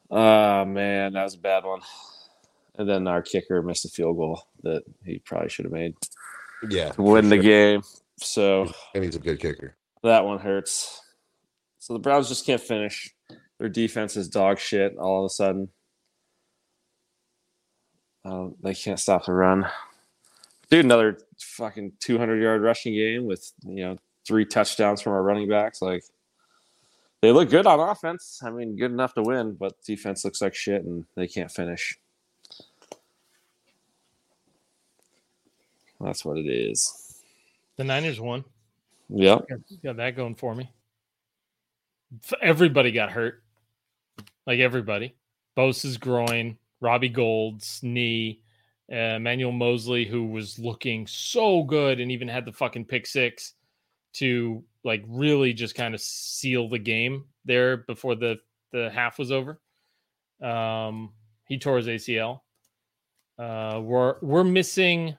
Oh, 0.09 0.65
man, 0.65 1.13
that 1.13 1.23
was 1.23 1.35
a 1.35 1.39
bad 1.39 1.63
one. 1.65 1.81
And 2.77 2.89
then 2.89 3.07
our 3.07 3.21
kicker 3.21 3.61
missed 3.61 3.85
a 3.85 3.89
field 3.89 4.17
goal 4.17 4.41
that 4.63 4.83
he 5.05 5.19
probably 5.19 5.49
should 5.49 5.65
have 5.65 5.71
made 5.71 5.93
Yeah, 6.67 6.91
to 6.93 7.01
win 7.01 7.29
the 7.29 7.37
game. 7.37 7.83
So 8.17 8.71
and 8.95 9.03
he's 9.03 9.15
a 9.15 9.19
good 9.19 9.39
kicker. 9.39 9.75
that 10.03 10.25
one 10.25 10.39
hurts. 10.39 10.99
So 11.77 11.93
the 11.93 11.99
Browns 11.99 12.27
just 12.27 12.45
can't 12.45 12.61
finish. 12.61 13.13
Their 13.59 13.69
defense 13.69 14.17
is 14.17 14.27
dog 14.29 14.57
shit 14.59 14.97
all 14.97 15.19
of 15.19 15.25
a 15.25 15.29
sudden. 15.29 15.69
Uh, 18.25 18.47
they 18.61 18.73
can't 18.73 18.99
stop 18.99 19.25
the 19.25 19.33
run. 19.33 19.65
Dude, 20.69 20.85
another 20.85 21.19
fucking 21.39 21.93
200 21.99 22.41
yard 22.41 22.61
rushing 22.61 22.93
game 22.93 23.25
with, 23.25 23.51
you 23.65 23.83
know, 23.85 23.97
three 24.25 24.45
touchdowns 24.45 25.01
from 25.01 25.13
our 25.13 25.23
running 25.23 25.49
backs. 25.49 25.81
Like, 25.81 26.03
they 27.21 27.31
look 27.31 27.49
good 27.49 27.65
on 27.65 27.79
offense. 27.79 28.39
I 28.43 28.51
mean, 28.51 28.75
good 28.77 28.91
enough 28.91 29.13
to 29.15 29.23
win, 29.23 29.53
but 29.53 29.81
defense 29.83 30.23
looks 30.23 30.41
like 30.41 30.53
shit 30.55 30.83
and 30.83 31.05
they 31.15 31.27
can't 31.27 31.51
finish. 31.51 31.97
That's 35.99 36.23
what 36.23 36.37
it 36.37 36.47
is. 36.47 37.19
The 37.75 37.83
Niners 37.83 38.19
won. 38.19 38.45
Yep. 39.09 39.47
Got- 39.49 39.59
Got 39.83 39.97
that 39.97 40.15
going 40.15 40.35
for 40.35 40.55
me. 40.55 40.69
Everybody 42.41 42.91
got 42.91 43.11
hurt. 43.11 43.43
Like 44.45 44.59
everybody. 44.59 45.15
Bosa's 45.57 45.97
groin, 45.97 46.57
Robbie 46.79 47.09
Gould's 47.09 47.81
knee, 47.83 48.39
uh, 48.91 49.15
Emmanuel 49.15 49.51
Moseley, 49.51 50.05
who 50.05 50.25
was 50.25 50.59
looking 50.59 51.07
so 51.07 51.63
good 51.63 51.99
and 51.99 52.11
even 52.11 52.27
had 52.27 52.45
the 52.45 52.51
fucking 52.51 52.85
pick 52.85 53.05
six 53.05 53.53
to 54.13 54.63
like 54.83 55.03
really 55.07 55.53
just 55.53 55.75
kind 55.75 55.93
of 55.93 56.01
seal 56.01 56.69
the 56.69 56.79
game 56.79 57.25
there 57.45 57.77
before 57.77 58.15
the 58.15 58.37
the 58.71 58.89
half 58.89 59.19
was 59.19 59.31
over. 59.31 59.59
Um, 60.41 61.13
he 61.47 61.57
tore 61.57 61.77
his 61.77 61.87
ACL. 61.87 62.41
Uh, 63.37 63.79
we're 63.83 64.15
we're 64.21 64.43
missing 64.43 65.15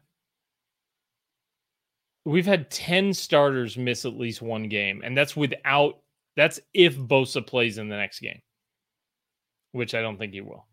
we've 2.24 2.46
had 2.46 2.70
10 2.70 3.14
starters 3.14 3.76
miss 3.76 4.04
at 4.04 4.16
least 4.16 4.42
one 4.42 4.68
game, 4.68 5.00
and 5.04 5.16
that's 5.16 5.36
without 5.36 6.00
that's 6.36 6.60
if 6.74 6.96
Bosa 6.96 7.46
plays 7.46 7.78
in 7.78 7.88
the 7.88 7.96
next 7.96 8.20
game. 8.20 8.40
which 9.72 9.94
I 9.94 10.02
don't 10.02 10.18
think 10.18 10.32
he 10.32 10.40
will. 10.40 10.66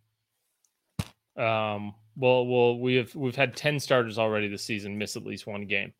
Um, 1.37 1.93
well, 2.17 2.45
well, 2.47 2.79
we 2.79 2.95
have 2.95 3.13
we've 3.15 3.35
had 3.35 3.55
ten 3.55 3.79
starters 3.79 4.17
already 4.17 4.47
this 4.47 4.63
season 4.63 4.97
miss 4.97 5.15
at 5.15 5.23
least 5.23 5.47
one 5.47 5.65
game, 5.67 5.93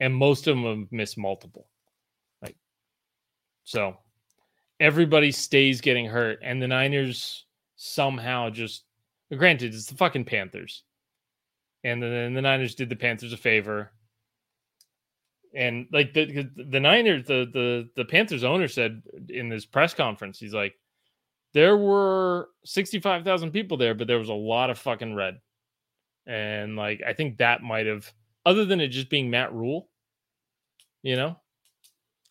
and 0.00 0.14
most 0.14 0.46
of 0.46 0.56
them 0.56 0.64
have 0.64 0.92
missed 0.92 1.16
multiple. 1.16 1.66
Like, 2.42 2.56
so 3.64 3.96
everybody 4.78 5.32
stays 5.32 5.80
getting 5.80 6.06
hurt, 6.06 6.40
and 6.42 6.60
the 6.60 6.68
Niners 6.68 7.46
somehow 7.76 8.50
just. 8.50 8.84
Granted, 9.36 9.72
it's 9.74 9.86
the 9.86 9.94
fucking 9.94 10.26
Panthers, 10.26 10.82
and 11.84 12.02
then 12.02 12.34
the 12.34 12.42
Niners 12.42 12.74
did 12.74 12.90
the 12.90 12.96
Panthers 12.96 13.32
a 13.32 13.38
favor. 13.38 13.90
And 15.54 15.86
like 15.90 16.12
the 16.12 16.50
the 16.54 16.80
Niners, 16.80 17.24
the 17.24 17.48
the 17.50 17.88
the 17.96 18.04
Panthers 18.04 18.44
owner 18.44 18.68
said 18.68 19.02
in 19.30 19.48
this 19.48 19.64
press 19.64 19.94
conference, 19.94 20.38
he's 20.38 20.52
like, 20.52 20.74
there 21.54 21.76
were 21.76 22.48
65,000 22.64 23.50
people 23.50 23.76
there, 23.76 23.94
but 23.94 24.06
there 24.06 24.18
was 24.18 24.28
a 24.28 24.34
lot 24.34 24.70
of 24.70 24.78
fucking 24.78 25.14
red. 25.14 25.38
And 26.26 26.76
like, 26.76 27.02
I 27.06 27.12
think 27.12 27.38
that 27.38 27.62
might 27.62 27.86
have, 27.86 28.10
other 28.46 28.64
than 28.64 28.80
it 28.80 28.88
just 28.88 29.10
being 29.10 29.28
Matt 29.30 29.52
Rhule, 29.52 29.88
you 31.02 31.16
know, 31.16 31.36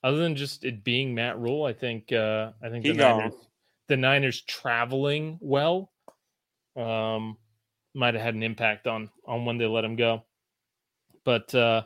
other 0.03 0.17
than 0.17 0.35
just 0.35 0.63
it 0.63 0.83
being 0.83 1.13
Matt 1.13 1.37
Rhule, 1.37 1.65
I 1.65 1.73
think, 1.73 2.11
uh, 2.11 2.51
I 2.63 2.69
think 2.69 2.85
He 2.85 2.91
the 2.91 2.97
gone. 2.97 3.17
Niners, 3.17 3.33
the 3.87 3.97
Niners 3.97 4.41
traveling 4.41 5.37
well, 5.41 5.91
um, 6.75 7.37
might 7.93 8.13
have 8.13 8.23
had 8.23 8.35
an 8.35 8.43
impact 8.43 8.87
on, 8.87 9.09
on 9.27 9.43
when 9.45 9.57
they 9.57 9.65
let 9.65 9.83
him 9.83 9.97
go. 9.97 10.23
But, 11.25 11.53
uh, 11.53 11.83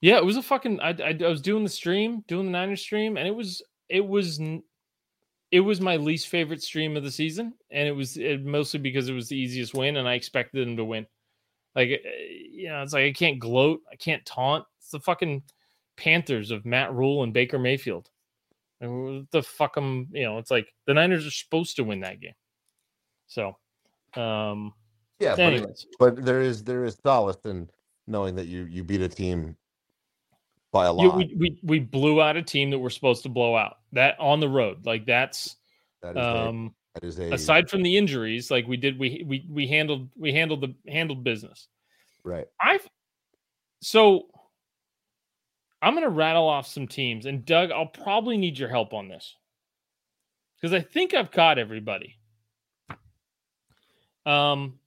yeah, 0.00 0.16
it 0.18 0.24
was 0.24 0.36
a 0.36 0.42
fucking, 0.42 0.80
I, 0.80 0.90
I, 0.90 1.18
I 1.24 1.28
was 1.28 1.42
doing 1.42 1.64
the 1.64 1.70
stream, 1.70 2.24
doing 2.28 2.46
the 2.46 2.52
Niners 2.52 2.80
stream, 2.80 3.16
and 3.16 3.26
it 3.26 3.34
was, 3.34 3.62
it 3.88 4.06
was, 4.06 4.40
it 5.52 5.60
was 5.60 5.82
my 5.82 5.96
least 5.96 6.28
favorite 6.28 6.62
stream 6.62 6.96
of 6.96 7.04
the 7.04 7.10
season, 7.10 7.52
and 7.70 7.86
it 7.86 7.92
was 7.92 8.16
it, 8.16 8.42
mostly 8.42 8.80
because 8.80 9.08
it 9.10 9.12
was 9.12 9.28
the 9.28 9.36
easiest 9.36 9.74
win, 9.74 9.98
and 9.98 10.08
I 10.08 10.14
expected 10.14 10.66
them 10.66 10.78
to 10.78 10.84
win. 10.84 11.06
Like, 11.76 11.90
uh, 11.90 12.08
you 12.50 12.68
know, 12.68 12.82
it's 12.82 12.94
like 12.94 13.04
I 13.04 13.12
can't 13.12 13.38
gloat, 13.38 13.80
I 13.92 13.96
can't 13.96 14.24
taunt. 14.24 14.64
It's 14.78 14.90
the 14.90 15.00
fucking 15.00 15.42
Panthers 15.98 16.50
of 16.50 16.64
Matt 16.64 16.92
Rhule 16.94 17.22
and 17.22 17.34
Baker 17.34 17.58
Mayfield. 17.58 18.08
And 18.80 19.04
what 19.04 19.30
the 19.30 19.42
fuck 19.42 19.74
them, 19.74 20.08
you 20.10 20.24
know, 20.24 20.38
it's 20.38 20.50
like 20.50 20.72
the 20.86 20.94
Niners 20.94 21.26
are 21.26 21.30
supposed 21.30 21.76
to 21.76 21.84
win 21.84 22.00
that 22.00 22.18
game. 22.18 22.34
So, 23.26 23.56
um, 24.16 24.72
Yeah, 25.20 25.36
but, 25.36 25.84
but 26.16 26.24
there 26.24 26.40
is 26.40 26.64
there 26.64 26.84
is 26.84 26.96
solace 27.02 27.44
in 27.44 27.68
knowing 28.06 28.34
that 28.36 28.46
you 28.46 28.64
you 28.64 28.82
beat 28.82 29.02
a 29.02 29.08
team 29.08 29.56
by 30.72 30.86
a 30.86 30.92
lot. 30.92 31.16
we, 31.16 31.34
we 31.36 31.60
we 31.62 31.78
blew 31.78 32.20
out 32.20 32.36
a 32.36 32.42
team 32.42 32.70
that 32.70 32.78
we're 32.78 32.90
supposed 32.90 33.22
to 33.24 33.28
blow 33.28 33.54
out. 33.54 33.76
That 33.92 34.18
on 34.18 34.40
the 34.40 34.48
road, 34.48 34.84
like 34.86 35.06
that's 35.06 35.56
that 36.02 36.16
is 36.16 36.24
um. 36.24 36.74
a, 36.94 37.00
that 37.00 37.06
is 37.06 37.18
a 37.20 37.30
aside 37.30 37.70
from 37.70 37.82
the 37.82 37.96
injuries, 37.96 38.50
like 38.50 38.66
we 38.66 38.76
did, 38.76 38.98
we 38.98 39.22
we 39.26 39.46
we 39.48 39.66
handled 39.66 40.08
we 40.16 40.32
handled 40.32 40.62
the 40.62 40.90
handled 40.90 41.22
business. 41.22 41.68
right. 42.24 42.46
I've 42.60 42.86
so 43.80 44.26
I'm 45.80 45.94
gonna 45.94 46.08
rattle 46.08 46.48
off 46.48 46.66
some 46.66 46.88
teams, 46.88 47.26
and 47.26 47.44
Doug, 47.44 47.70
I'll 47.70 47.86
probably 47.86 48.36
need 48.36 48.58
your 48.58 48.68
help 48.68 48.94
on 48.94 49.08
this 49.08 49.36
because 50.56 50.72
I 50.72 50.80
think 50.80 51.12
I've 51.12 51.30
got 51.30 51.58
everybody. 51.58 52.16
Um, 54.24 54.78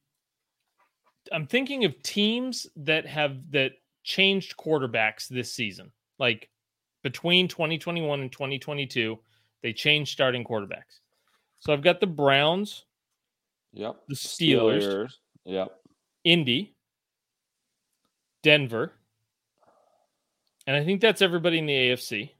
I'm 1.31 1.47
thinking 1.47 1.83
of 1.85 2.01
teams 2.01 2.67
that 2.77 3.05
have 3.05 3.51
that 3.51 3.73
changed 4.05 4.55
quarterbacks 4.55 5.27
this 5.27 5.51
season, 5.51 5.91
like 6.19 6.49
between 7.03 7.47
2021 7.49 8.21
and 8.21 8.31
2022, 8.31 9.19
they 9.61 9.73
changed 9.73 10.11
starting 10.11 10.45
quarterbacks. 10.45 11.01
So 11.59 11.73
I've 11.73 11.81
got 11.81 11.99
the 11.99 12.07
Browns, 12.07 12.85
Yep. 13.73 13.95
the 14.07 14.15
Steelers, 14.15 15.11
Yep. 15.43 15.75
Indy, 16.23 16.75
Denver, 18.43 18.93
and 20.67 20.75
I 20.75 20.83
think 20.85 21.01
that's 21.01 21.21
everybody 21.21 21.57
in 21.59 21.65
the 21.65 21.73
AFC. 21.73 22.31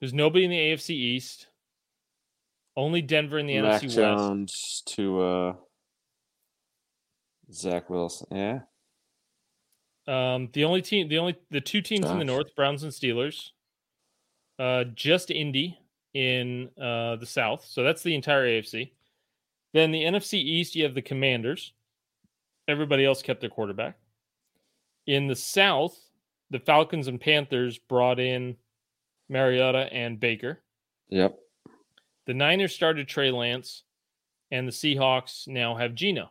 There's 0.00 0.14
nobody 0.14 0.44
in 0.44 0.50
the 0.50 0.56
AFC 0.56 0.90
East. 0.90 1.46
Only 2.76 3.02
Denver 3.02 3.38
in 3.38 3.46
the 3.46 3.60
Mac 3.60 3.82
NFC 3.82 3.84
West. 3.84 3.94
Jones 3.96 4.82
to 4.86 5.20
uh, 5.20 5.54
Zach 7.52 7.90
Wilson. 7.90 8.26
Yeah. 8.30 8.60
Um, 10.06 10.48
the 10.52 10.64
only 10.64 10.82
team, 10.82 11.08
the 11.08 11.18
only 11.18 11.36
the 11.50 11.60
two 11.60 11.80
teams 11.80 12.08
in 12.10 12.18
the 12.18 12.24
North, 12.24 12.54
Browns 12.56 12.82
and 12.82 12.92
Steelers. 12.92 13.50
Uh, 14.58 14.84
just 14.94 15.30
Indy 15.30 15.78
in 16.12 16.68
uh 16.80 17.16
the 17.16 17.26
South, 17.26 17.64
so 17.64 17.82
that's 17.82 18.02
the 18.02 18.14
entire 18.14 18.46
AFC. 18.46 18.90
Then 19.72 19.92
the 19.92 20.02
NFC 20.02 20.34
East, 20.34 20.74
you 20.74 20.84
have 20.84 20.94
the 20.94 21.02
Commanders. 21.02 21.72
Everybody 22.66 23.04
else 23.04 23.22
kept 23.22 23.40
their 23.40 23.50
quarterback. 23.50 23.98
In 25.06 25.28
the 25.28 25.36
South, 25.36 25.96
the 26.50 26.58
Falcons 26.58 27.08
and 27.08 27.20
Panthers 27.20 27.78
brought 27.78 28.18
in 28.18 28.56
Mariota 29.28 29.88
and 29.92 30.18
Baker. 30.18 30.60
Yep. 31.08 31.38
The 32.26 32.34
Niners 32.34 32.74
started 32.74 33.08
Trey 33.08 33.30
Lance, 33.30 33.84
and 34.50 34.66
the 34.66 34.72
Seahawks 34.72 35.46
now 35.48 35.76
have 35.76 35.94
Geno. 35.94 36.30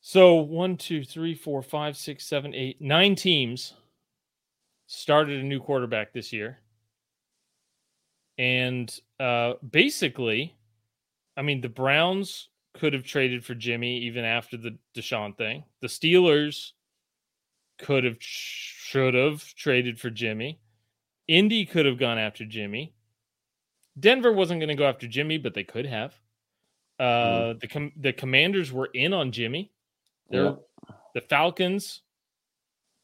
So 0.00 0.36
one, 0.36 0.76
two, 0.76 1.04
three, 1.04 1.34
four, 1.34 1.62
five, 1.62 1.96
six, 1.96 2.26
seven, 2.26 2.54
eight, 2.54 2.80
nine 2.80 3.14
teams 3.14 3.74
started 4.86 5.40
a 5.40 5.44
new 5.44 5.60
quarterback 5.60 6.12
this 6.12 6.32
year. 6.32 6.58
And 8.38 8.92
uh, 9.18 9.54
basically, 9.68 10.56
I 11.36 11.42
mean, 11.42 11.60
the 11.60 11.68
Browns 11.68 12.48
could 12.74 12.92
have 12.94 13.04
traded 13.04 13.44
for 13.44 13.54
Jimmy 13.54 13.98
even 13.98 14.24
after 14.24 14.56
the 14.56 14.78
Deshaun 14.96 15.36
thing. 15.36 15.64
The 15.82 15.88
Steelers 15.88 16.72
could 17.78 18.04
have, 18.04 18.16
should 18.20 19.14
have 19.14 19.44
traded 19.54 20.00
for 20.00 20.08
Jimmy. 20.08 20.60
Indy 21.28 21.66
could 21.66 21.86
have 21.86 21.98
gone 21.98 22.18
after 22.18 22.44
Jimmy. 22.44 22.94
Denver 23.98 24.32
wasn't 24.32 24.60
going 24.60 24.68
to 24.68 24.74
go 24.74 24.88
after 24.88 25.06
Jimmy, 25.06 25.36
but 25.36 25.52
they 25.52 25.64
could 25.64 25.86
have. 25.86 26.14
Uh, 26.98 27.54
The 27.60 27.68
com- 27.68 27.92
the 27.96 28.12
Commanders 28.12 28.72
were 28.72 28.88
in 28.94 29.12
on 29.12 29.30
Jimmy. 29.32 29.72
Yep. 30.30 30.60
The 31.14 31.20
Falcons 31.22 32.02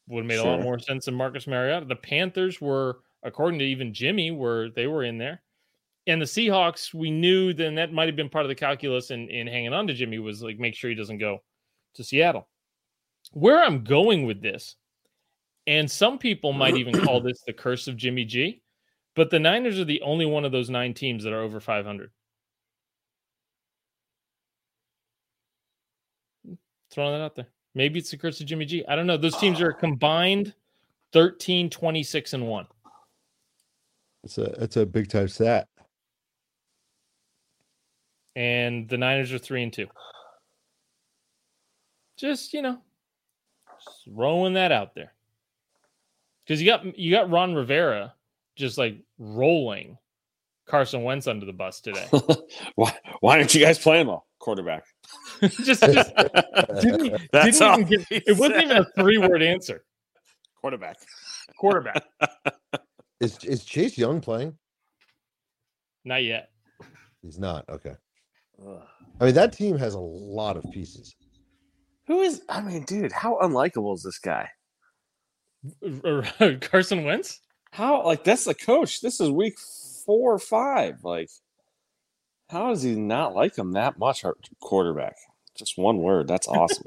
would 0.07 0.21
have 0.21 0.27
made 0.27 0.39
a 0.39 0.43
lot 0.43 0.61
more 0.61 0.79
sense 0.79 1.05
than 1.05 1.15
Marcus 1.15 1.47
Mariota. 1.47 1.85
The 1.85 1.95
Panthers 1.95 2.61
were, 2.61 2.99
according 3.23 3.59
to 3.59 3.65
even 3.65 3.93
Jimmy, 3.93 4.31
were 4.31 4.69
they 4.75 4.87
were 4.87 5.03
in 5.03 5.17
there. 5.17 5.41
And 6.07 6.21
the 6.21 6.25
Seahawks, 6.25 6.93
we 6.93 7.11
knew 7.11 7.53
then 7.53 7.75
that 7.75 7.91
might 7.91 8.07
have 8.07 8.15
been 8.15 8.29
part 8.29 8.45
of 8.45 8.49
the 8.49 8.55
calculus 8.55 9.11
in, 9.11 9.29
in 9.29 9.45
hanging 9.45 9.73
on 9.73 9.87
to 9.87 9.93
Jimmy 9.93 10.19
was 10.19 10.41
like 10.41 10.57
make 10.57 10.73
sure 10.73 10.89
he 10.89 10.95
doesn't 10.95 11.17
go 11.17 11.39
to 11.95 12.03
Seattle. 12.03 12.47
Where 13.33 13.61
I'm 13.61 13.83
going 13.83 14.25
with 14.25 14.41
this, 14.41 14.77
and 15.65 15.91
some 15.91 16.17
people 16.17 16.53
might 16.53 16.77
even 16.77 16.97
call 17.03 17.19
this 17.19 17.41
the 17.45 17.51
curse 17.51 17.89
of 17.89 17.97
Jimmy 17.97 18.23
G, 18.23 18.61
but 19.15 19.29
the 19.29 19.39
Niners 19.39 19.77
are 19.79 19.85
the 19.85 20.01
only 20.01 20.25
one 20.25 20.45
of 20.45 20.53
those 20.53 20.69
nine 20.69 20.93
teams 20.93 21.25
that 21.25 21.33
are 21.33 21.41
over 21.41 21.59
500. 21.59 22.09
Throwing 26.91 27.13
that 27.13 27.23
out 27.23 27.35
there. 27.35 27.47
Maybe 27.75 27.99
it's 27.99 28.11
the 28.11 28.17
curse 28.17 28.39
of 28.41 28.47
Jimmy 28.47 28.65
G. 28.65 28.85
I 28.87 28.95
don't 28.95 29.07
know. 29.07 29.17
Those 29.17 29.37
teams 29.37 29.61
are 29.61 29.73
combined 29.79 30.53
13, 31.13 31.69
26, 31.69 32.33
and 32.33 32.47
1. 32.47 32.67
It's 34.23 34.37
a 34.37 34.43
it's 34.63 34.77
a 34.77 34.85
big 34.85 35.09
time 35.09 35.27
stat. 35.27 35.67
And 38.35 38.87
the 38.87 38.97
Niners 38.97 39.31
are 39.33 39.39
3 39.39 39.63
and 39.63 39.73
2. 39.73 39.87
Just, 42.17 42.53
you 42.53 42.61
know, 42.61 42.79
just 43.83 44.05
throwing 44.05 44.53
that 44.53 44.71
out 44.71 44.95
there. 44.95 45.13
Because 46.43 46.61
you 46.61 46.67
got 46.67 46.97
you 46.97 47.11
got 47.11 47.29
Ron 47.29 47.53
Rivera 47.53 48.13
just 48.55 48.77
like 48.77 48.97
rolling 49.19 49.97
Carson 50.65 51.03
Wentz 51.03 51.27
under 51.27 51.45
the 51.45 51.53
bus 51.53 51.81
today. 51.81 52.07
why? 52.75 52.97
Why 53.21 53.37
didn't 53.37 53.53
you 53.53 53.61
guys 53.61 53.77
play 53.77 53.99
him? 53.99 54.09
All? 54.47 54.55
Quarterback. 54.55 54.85
just, 55.63 55.81
just 55.81 56.15
didn't, 56.81 57.21
That's 57.31 57.59
didn't 57.59 57.61
all 57.61 57.79
even 57.79 58.05
get, 58.09 58.27
it 58.27 58.37
wasn't 58.37 58.63
even 58.63 58.77
a 58.77 58.85
three 58.97 59.17
word 59.17 59.41
answer. 59.41 59.83
quarterback. 60.61 60.97
Quarterback. 61.57 62.03
Is 63.19 63.43
is 63.43 63.65
Chase 63.65 63.97
Young 63.97 64.21
playing? 64.21 64.55
Not 66.05 66.23
yet. 66.23 66.49
He's 67.23 67.39
not. 67.39 67.67
Okay. 67.67 67.95
I 69.19 69.25
mean, 69.25 69.33
that 69.33 69.53
team 69.53 69.75
has 69.79 69.95
a 69.95 69.99
lot 69.99 70.55
of 70.55 70.63
pieces. 70.71 71.15
Who 72.05 72.21
is? 72.21 72.43
I 72.47 72.61
mean, 72.61 72.83
dude, 72.83 73.11
how 73.11 73.39
unlikable 73.41 73.95
is 73.95 74.03
this 74.03 74.19
guy? 74.19 74.47
Carson 76.61 77.05
Wentz? 77.05 77.41
How 77.71 78.05
like 78.05 78.23
that's 78.23 78.45
the 78.45 78.53
coach? 78.53 79.01
This 79.01 79.19
is 79.19 79.31
week 79.31 79.57
four 80.05 80.33
or 80.35 80.39
five. 80.39 81.03
Like, 81.03 81.29
how 82.49 82.69
does 82.69 82.83
he 82.83 82.95
not 82.95 83.35
like 83.35 83.57
him 83.57 83.73
that 83.73 83.97
much? 83.99 84.23
Our 84.23 84.37
quarterback. 84.59 85.15
Just 85.55 85.77
one 85.77 85.97
word. 85.99 86.27
That's 86.27 86.47
awesome. 86.47 86.83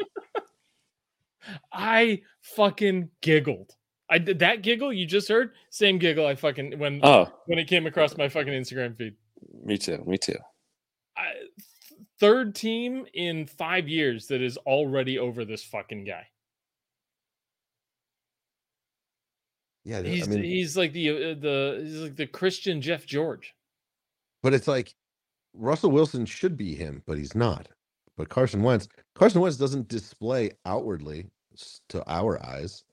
I 1.72 2.22
fucking 2.40 3.10
giggled. 3.20 3.74
I 4.08 4.18
did 4.18 4.40
that 4.40 4.62
giggle 4.62 4.92
you 4.92 5.06
just 5.06 5.28
heard. 5.28 5.52
Same 5.70 5.98
giggle 5.98 6.26
I 6.26 6.34
fucking 6.34 6.78
when 6.78 7.00
Oh, 7.02 7.32
when 7.46 7.58
it 7.58 7.68
came 7.68 7.86
across 7.86 8.16
my 8.16 8.28
fucking 8.28 8.52
Instagram 8.52 8.96
feed. 8.96 9.14
me 9.64 9.78
too. 9.78 10.02
Me 10.06 10.18
too. 10.18 10.36
I, 11.16 11.32
third 12.18 12.54
team 12.54 13.06
in 13.14 13.46
five 13.46 13.88
years 13.88 14.26
that 14.28 14.40
is 14.42 14.56
already 14.58 15.18
over 15.18 15.44
this 15.44 15.62
fucking 15.64 16.04
guy. 16.04 16.26
Yeah, 19.84 20.02
He's 20.02 20.28
I 20.28 20.30
mean, 20.30 20.44
he's 20.44 20.76
like 20.76 20.92
the 20.92 21.08
uh, 21.10 21.34
the 21.40 21.80
he's 21.82 22.00
like 22.00 22.16
the 22.16 22.26
Christian 22.26 22.82
Jeff 22.82 23.06
George. 23.06 23.54
but 24.42 24.52
it's 24.52 24.68
like 24.68 24.94
Russell 25.54 25.90
Wilson 25.90 26.26
should 26.26 26.56
be 26.56 26.74
him, 26.74 27.02
but 27.06 27.18
he's 27.18 27.34
not. 27.34 27.68
But 28.16 28.28
Carson 28.28 28.62
Wentz, 28.62 28.88
Carson 29.14 29.40
Wentz 29.40 29.56
doesn't 29.56 29.88
display 29.88 30.50
outwardly 30.66 31.26
to 31.88 32.02
our 32.10 32.44
eyes 32.44 32.84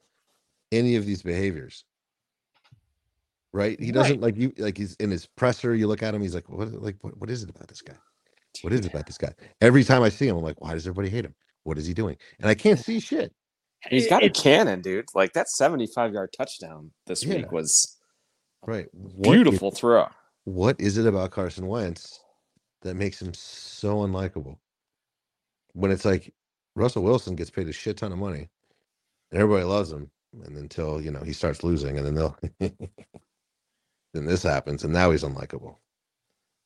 any 0.72 0.96
of 0.96 1.06
these 1.06 1.22
behaviors. 1.22 1.84
Right? 3.54 3.80
He 3.80 3.92
doesn't 3.92 4.22
like 4.22 4.36
you 4.38 4.52
like 4.58 4.78
he's 4.78 4.96
in 4.96 5.10
his 5.10 5.26
presser, 5.26 5.74
you 5.74 5.88
look 5.88 6.04
at 6.04 6.14
him, 6.14 6.22
he's 6.22 6.36
like, 6.36 6.48
what 6.50 6.72
like 6.74 6.96
what, 7.02 7.18
what 7.20 7.30
is 7.30 7.44
it 7.44 7.50
about 7.50 7.68
this 7.68 7.82
guy? 7.82 7.96
What 8.62 8.74
is 8.74 8.82
it 8.82 8.88
about 8.92 9.06
this 9.06 9.18
guy? 9.18 9.34
Every 9.62 9.84
time 9.84 10.04
I 10.04 10.10
see 10.10 10.28
him, 10.28 10.38
I'm 10.38 10.44
like, 10.44 10.60
why 10.62 10.74
does 10.74 10.86
everybody 10.86 11.10
hate 11.10 11.26
him? 11.26 11.36
What 11.64 11.78
is 11.78 11.86
he 11.86 11.94
doing? 11.94 12.18
And 12.40 12.50
I 12.50 12.56
can't 12.56 12.80
see 12.80 13.00
shit. 13.00 13.34
He's 13.90 14.08
got 14.08 14.24
a 14.24 14.30
cannon, 14.30 14.82
dude. 14.82 15.06
Like 15.14 15.34
that 15.34 15.50
75 15.50 16.14
yard 16.14 16.30
touchdown 16.38 16.92
this 17.06 17.24
Yeah. 17.24 17.36
week 17.38 17.52
was 17.52 17.98
Right. 18.66 18.88
What 18.94 19.28
is- 19.28 19.44
beautiful 19.44 19.72
throw. 19.72 20.08
what 20.46 20.80
is 20.80 20.98
it 20.98 21.06
about 21.06 21.32
Carson 21.32 21.68
Wentz 21.68 22.20
that 22.88 22.96
makes 22.96 23.22
him 23.22 23.34
so 23.34 23.98
unlikable? 23.98 24.58
When 25.74 25.92
it's 25.92 26.06
like 26.06 26.34
Russell 26.76 27.04
Wilson 27.04 27.36
gets 27.36 27.50
paid 27.52 27.68
a 27.68 27.74
shit 27.74 27.98
ton 27.98 28.12
of 28.12 28.18
money, 28.18 28.50
and 29.32 29.42
everybody 29.42 29.64
loves 29.66 29.92
him, 29.92 30.10
and 30.44 30.58
until 30.58 31.00
you 31.02 31.12
know 31.12 31.22
he 31.22 31.34
starts 31.34 31.64
losing, 31.64 31.98
and 31.98 32.06
then 32.08 32.16
they'll 32.16 32.38
then 32.60 34.26
this 34.26 34.44
happens, 34.44 34.84
and 34.84 34.94
now 34.94 35.12
he's 35.12 35.24
unlikable. 35.24 35.76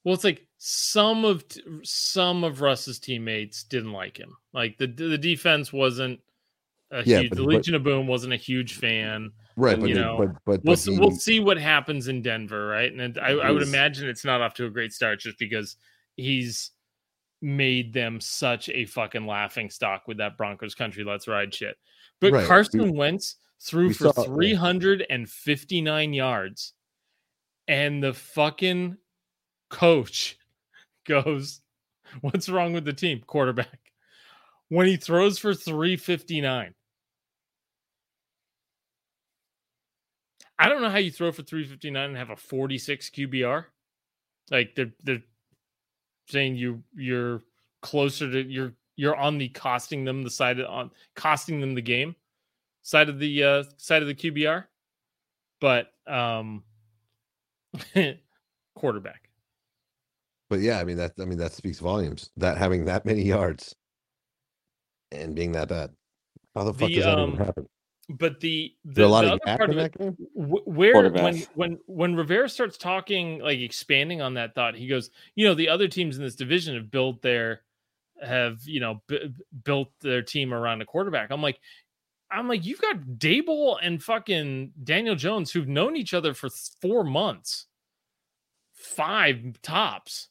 Well, 0.03 0.15
it's 0.15 0.23
like 0.23 0.47
some 0.57 1.25
of 1.25 1.43
some 1.83 2.43
of 2.43 2.61
Russ's 2.61 2.99
teammates 2.99 3.63
didn't 3.63 3.91
like 3.93 4.17
him. 4.17 4.35
Like 4.53 4.77
the 4.77 4.87
the 4.87 5.17
defense 5.17 5.71
wasn't 5.73 6.19
a 6.91 7.03
Yeah, 7.03 7.19
huge. 7.19 7.29
but- 7.29 7.35
the 7.37 7.43
but- 7.43 7.53
Legion 7.55 7.75
of 7.75 7.83
Boom 7.83 8.07
wasn't 8.07 8.33
a 8.33 8.37
huge 8.37 8.73
fan. 8.75 9.31
Right, 9.57 9.73
And, 9.73 9.81
but 9.83 9.89
you 9.89 9.95
know, 9.95 10.17
but 10.17 10.29
but, 10.45 10.63
We'll 10.63 10.75
he- 10.77 10.99
we'll 10.99 11.11
see 11.11 11.39
what 11.41 11.57
happens 11.57 12.07
in 12.07 12.21
Denver, 12.21 12.67
right? 12.67 12.91
And 12.91 13.17
I, 13.19 13.31
I 13.31 13.51
would 13.51 13.63
imagine 13.63 14.07
it's 14.07 14.23
not 14.25 14.41
off 14.41 14.53
to 14.55 14.65
a 14.65 14.69
great 14.69 14.93
start 14.93 15.19
just 15.19 15.37
because 15.37 15.75
he's 16.17 16.71
made 17.41 17.91
them 17.93 18.19
such 18.21 18.69
a 18.69 18.85
fucking 18.85 19.25
laughing 19.25 19.69
stock 19.69 20.07
with 20.07 20.17
that 20.17 20.37
Broncos 20.37 20.75
country 20.75 21.03
let's 21.03 21.27
ride 21.27 21.53
shit. 21.53 21.75
But 22.19 22.33
Right. 22.33 22.47
Carson 22.47 22.95
Wentz 22.95 23.37
threw 23.59 23.87
we 23.87 23.93
for 23.93 24.11
saw- 24.13 24.21
yeah. 24.21 24.33
359 24.35 26.13
yards, 26.13 26.73
and 27.67 28.03
the 28.03 28.13
fucking 28.13 28.97
coach 29.69 30.37
goes, 31.07 31.61
What's 32.19 32.49
wrong 32.49 32.73
with 32.73 32.83
the 32.85 32.93
team? 32.93 33.21
Quarterback. 33.25 33.79
When 34.69 34.85
he 34.85 34.97
throws 34.97 35.39
for 35.39 35.53
359. 35.53 36.73
I 40.59 40.69
don't 40.69 40.81
know 40.81 40.89
how 40.89 40.97
you 40.97 41.09
throw 41.11 41.31
for 41.31 41.41
359 41.41 42.09
and 42.09 42.17
have 42.17 42.29
a 42.29 42.35
46 42.35 43.09
QBR. 43.09 43.65
Like 44.51 44.75
they're 44.75 44.91
they're 45.03 45.23
saying 46.31 46.55
you 46.55 46.81
you're 46.95 47.41
closer 47.81 48.31
to 48.31 48.41
you're 48.43 48.73
you're 48.95 49.15
on 49.15 49.37
the 49.37 49.49
costing 49.49 50.05
them 50.05 50.23
the 50.23 50.29
side 50.29 50.59
of, 50.59 50.67
on 50.67 50.91
costing 51.15 51.59
them 51.59 51.75
the 51.75 51.81
game 51.81 52.15
side 52.81 53.09
of 53.09 53.19
the 53.19 53.43
uh 53.43 53.63
side 53.77 54.01
of 54.01 54.07
the 54.07 54.15
QBR. 54.15 54.65
But 55.59 55.91
um 56.07 56.63
quarterback. 58.75 59.29
but 60.49 60.59
yeah, 60.59 60.79
I 60.79 60.83
mean 60.83 60.97
that 60.97 61.13
I 61.19 61.25
mean 61.25 61.37
that 61.37 61.53
speaks 61.53 61.79
volumes. 61.79 62.29
That 62.37 62.57
having 62.57 62.85
that 62.85 63.05
many 63.05 63.23
yards 63.23 63.75
and 65.11 65.35
being 65.35 65.51
that 65.53 65.67
bad. 65.67 65.91
How 66.55 66.63
the 66.63 66.73
fuck 66.73 66.89
The, 66.89 66.95
does 66.95 67.05
that 67.05 67.17
um, 67.17 67.33
even 67.33 67.45
happen? 67.45 67.67
But 68.09 68.39
the 68.39 68.73
the, 68.83 69.05
a 69.05 69.07
lot 69.07 69.21
the 69.21 69.33
of 69.33 69.39
other 69.45 69.57
part 69.57 69.69
of 69.69 69.77
it, 69.77 69.93
that 69.97 70.15
where 70.33 71.09
when 71.09 71.37
when 71.53 71.79
when 71.85 72.15
Rivera 72.15 72.49
starts 72.49 72.77
talking 72.77 73.39
like 73.39 73.59
expanding 73.59 74.21
on 74.21 74.33
that 74.33 74.53
thought, 74.55 74.75
he 74.75 74.87
goes, 74.87 75.11
you 75.35 75.47
know, 75.47 75.53
the 75.53 75.69
other 75.69 75.87
teams 75.87 76.17
in 76.17 76.23
this 76.23 76.35
division 76.35 76.75
have 76.75 76.91
built 76.91 77.21
their 77.21 77.61
have 78.21 78.59
you 78.65 78.79
know 78.79 79.01
b- 79.07 79.33
built 79.63 79.91
their 80.01 80.21
team 80.21 80.53
around 80.53 80.81
a 80.81 80.85
quarterback. 80.85 81.31
I'm 81.31 81.41
like, 81.41 81.59
I'm 82.31 82.47
like, 82.47 82.65
you've 82.65 82.81
got 82.81 83.01
Daboll 83.17 83.77
and 83.81 84.01
fucking 84.01 84.73
Daniel 84.83 85.15
Jones 85.15 85.51
who've 85.51 85.67
known 85.67 85.95
each 85.95 86.13
other 86.13 86.33
for 86.33 86.49
four 86.81 87.03
months, 87.03 87.67
five 88.73 89.61
tops, 89.61 90.29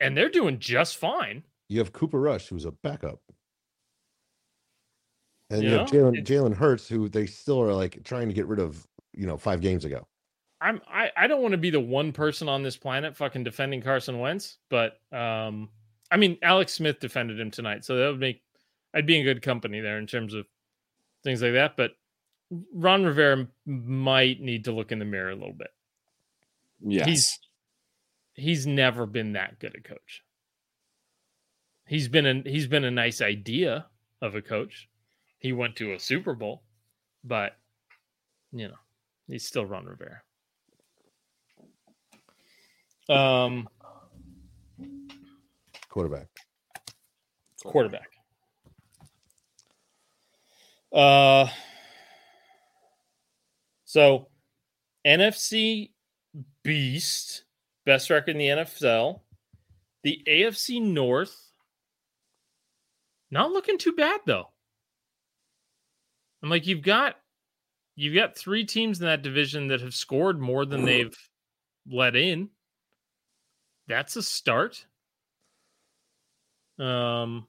and 0.00 0.16
they're 0.16 0.28
doing 0.28 0.58
just 0.58 0.96
fine. 0.96 1.44
You 1.68 1.78
have 1.80 1.92
Cooper 1.92 2.20
Rush, 2.20 2.48
who's 2.48 2.64
a 2.64 2.72
backup. 2.72 3.20
And 5.50 5.62
You 5.62 5.70
you 5.70 5.76
know, 5.76 5.84
Jalen 5.84 6.18
it's- 6.18 6.28
Jalen 6.28 6.54
Hurts, 6.54 6.88
who 6.88 7.08
they 7.08 7.26
still 7.26 7.60
are 7.62 7.72
like 7.72 8.02
trying 8.04 8.28
to 8.28 8.34
get 8.34 8.46
rid 8.46 8.58
of, 8.60 8.86
you 9.12 9.26
know, 9.26 9.36
five 9.36 9.60
games 9.60 9.84
ago. 9.84 10.06
I'm 10.60 10.80
I, 10.88 11.10
I 11.16 11.26
don't 11.26 11.42
want 11.42 11.52
to 11.52 11.58
be 11.58 11.70
the 11.70 11.80
one 11.80 12.12
person 12.12 12.48
on 12.48 12.62
this 12.62 12.76
planet 12.76 13.16
fucking 13.16 13.44
defending 13.44 13.82
Carson 13.82 14.18
Wentz, 14.18 14.58
but 14.70 14.98
um 15.12 15.68
I 16.10 16.16
mean 16.16 16.38
Alex 16.42 16.72
Smith 16.72 16.98
defended 16.98 17.38
him 17.38 17.50
tonight, 17.50 17.84
so 17.84 17.96
that 17.96 18.08
would 18.08 18.20
make 18.20 18.42
I'd 18.94 19.06
be 19.06 19.18
in 19.18 19.24
good 19.24 19.42
company 19.42 19.80
there 19.80 19.98
in 19.98 20.06
terms 20.06 20.32
of 20.34 20.46
things 21.22 21.42
like 21.42 21.52
that. 21.52 21.76
But 21.76 21.92
Ron 22.72 23.04
Rivera 23.04 23.32
m- 23.40 23.50
might 23.66 24.40
need 24.40 24.64
to 24.64 24.72
look 24.72 24.92
in 24.92 24.98
the 24.98 25.04
mirror 25.04 25.30
a 25.30 25.34
little 25.36 25.52
bit. 25.52 25.70
Yes. 26.80 27.06
He's 27.06 27.38
he's 28.34 28.66
never 28.66 29.04
been 29.06 29.32
that 29.34 29.58
good 29.58 29.74
a 29.76 29.80
coach. 29.86 30.22
He's 31.86 32.08
been 32.08 32.26
a 32.26 32.42
he's 32.48 32.66
been 32.66 32.84
a 32.84 32.90
nice 32.90 33.20
idea 33.20 33.86
of 34.22 34.34
a 34.34 34.42
coach. 34.42 34.88
He 35.46 35.52
went 35.52 35.76
to 35.76 35.92
a 35.92 36.00
Super 36.00 36.34
Bowl, 36.34 36.64
but 37.22 37.56
you 38.50 38.66
know, 38.66 38.74
he's 39.28 39.46
still 39.46 39.64
Ron 39.64 39.84
Rivera. 39.84 40.20
Um, 43.08 43.68
Quarterback. 45.88 46.26
quarterback. 47.62 48.08
Uh, 50.92 51.46
so 53.84 54.26
NFC 55.06 55.92
beast, 56.64 57.44
best 57.84 58.10
record 58.10 58.32
in 58.32 58.38
the 58.38 58.48
NFL. 58.48 59.20
The 60.02 60.20
AFC 60.26 60.82
North, 60.82 61.52
not 63.30 63.52
looking 63.52 63.78
too 63.78 63.92
bad 63.92 64.22
though. 64.26 64.48
I'm 66.46 66.50
like, 66.50 66.68
you've 66.68 66.82
got 66.82 67.16
you've 67.96 68.14
got 68.14 68.36
three 68.38 68.64
teams 68.64 69.00
in 69.00 69.06
that 69.06 69.22
division 69.22 69.66
that 69.66 69.80
have 69.80 69.94
scored 69.96 70.40
more 70.40 70.64
than 70.64 70.84
they've 70.84 71.18
let 71.90 72.14
in. 72.14 72.50
That's 73.88 74.14
a 74.14 74.22
start. 74.22 74.86
Um, 76.78 77.48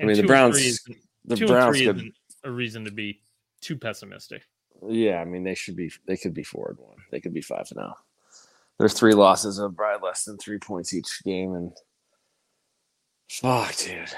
I 0.00 0.04
mean, 0.06 0.16
the 0.16 0.24
Browns- 0.24 0.58
isn't- 0.58 0.96
the 1.26 1.46
Browns 1.46 1.80
could, 1.80 2.10
a 2.42 2.50
reason 2.50 2.84
to 2.86 2.90
be 2.90 3.20
too 3.60 3.76
pessimistic. 3.76 4.42
yeah, 4.88 5.20
I 5.20 5.24
mean 5.24 5.44
they 5.44 5.54
should 5.54 5.76
be 5.76 5.92
they 6.06 6.16
could 6.16 6.34
be 6.34 6.42
four 6.42 6.70
and 6.70 6.78
one. 6.80 6.96
They 7.12 7.20
could 7.20 7.32
be 7.34 7.40
five 7.40 7.68
and 7.70 7.78
zero. 7.78 7.94
Their 8.80 8.88
three 8.88 9.14
losses 9.14 9.60
of 9.60 9.76
by 9.76 9.94
less 10.02 10.24
than 10.24 10.38
three 10.38 10.58
points 10.58 10.92
each 10.92 11.22
game, 11.22 11.54
and 11.54 11.70
fuck, 13.30 13.76
dude, 13.76 14.10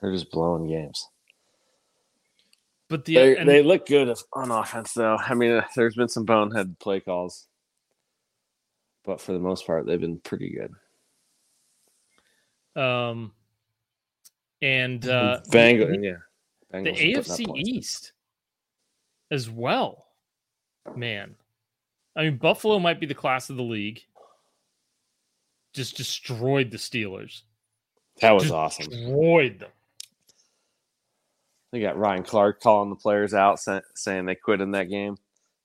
they're 0.00 0.12
just 0.12 0.30
blowing 0.30 0.68
games. 0.68 1.08
But 2.88 3.04
the 3.04 3.14
They, 3.14 3.44
they 3.44 3.62
look 3.62 3.86
good 3.86 4.16
on 4.32 4.50
offense, 4.50 4.92
though. 4.94 5.16
I 5.16 5.34
mean, 5.34 5.52
uh, 5.52 5.64
there's 5.76 5.94
been 5.94 6.08
some 6.08 6.24
bonehead 6.24 6.78
play 6.78 7.00
calls, 7.00 7.46
but 9.04 9.20
for 9.20 9.32
the 9.32 9.38
most 9.38 9.66
part, 9.66 9.86
they've 9.86 10.00
been 10.00 10.20
pretty 10.20 10.50
good. 10.50 10.72
um 12.80 13.32
and 14.62 15.06
uh 15.08 15.40
Bang, 15.50 15.78
the- 15.78 15.98
yeah. 16.00 16.16
the 16.82 16.90
Bengals 16.90 17.16
AFC. 17.16 17.56
East 17.56 18.12
as 19.30 19.50
well. 19.50 20.06
Man. 20.96 21.34
I 22.16 22.22
mean, 22.24 22.36
Buffalo 22.38 22.78
might 22.78 22.98
be 23.00 23.06
the 23.06 23.14
class 23.14 23.50
of 23.50 23.56
the 23.56 23.62
league. 23.62 24.02
Just 25.74 25.96
destroyed 25.96 26.70
the 26.70 26.78
Steelers. 26.78 27.42
That 28.20 28.32
was 28.32 28.44
Just 28.44 28.54
awesome. 28.54 28.86
Destroyed 28.90 29.60
them. 29.60 29.70
They 31.72 31.80
got 31.80 31.98
Ryan 31.98 32.22
Clark 32.22 32.60
calling 32.60 32.90
the 32.90 32.96
players 32.96 33.34
out, 33.34 33.60
sa- 33.60 33.80
saying 33.94 34.24
they 34.24 34.34
quit 34.34 34.60
in 34.60 34.70
that 34.72 34.88
game. 34.88 35.16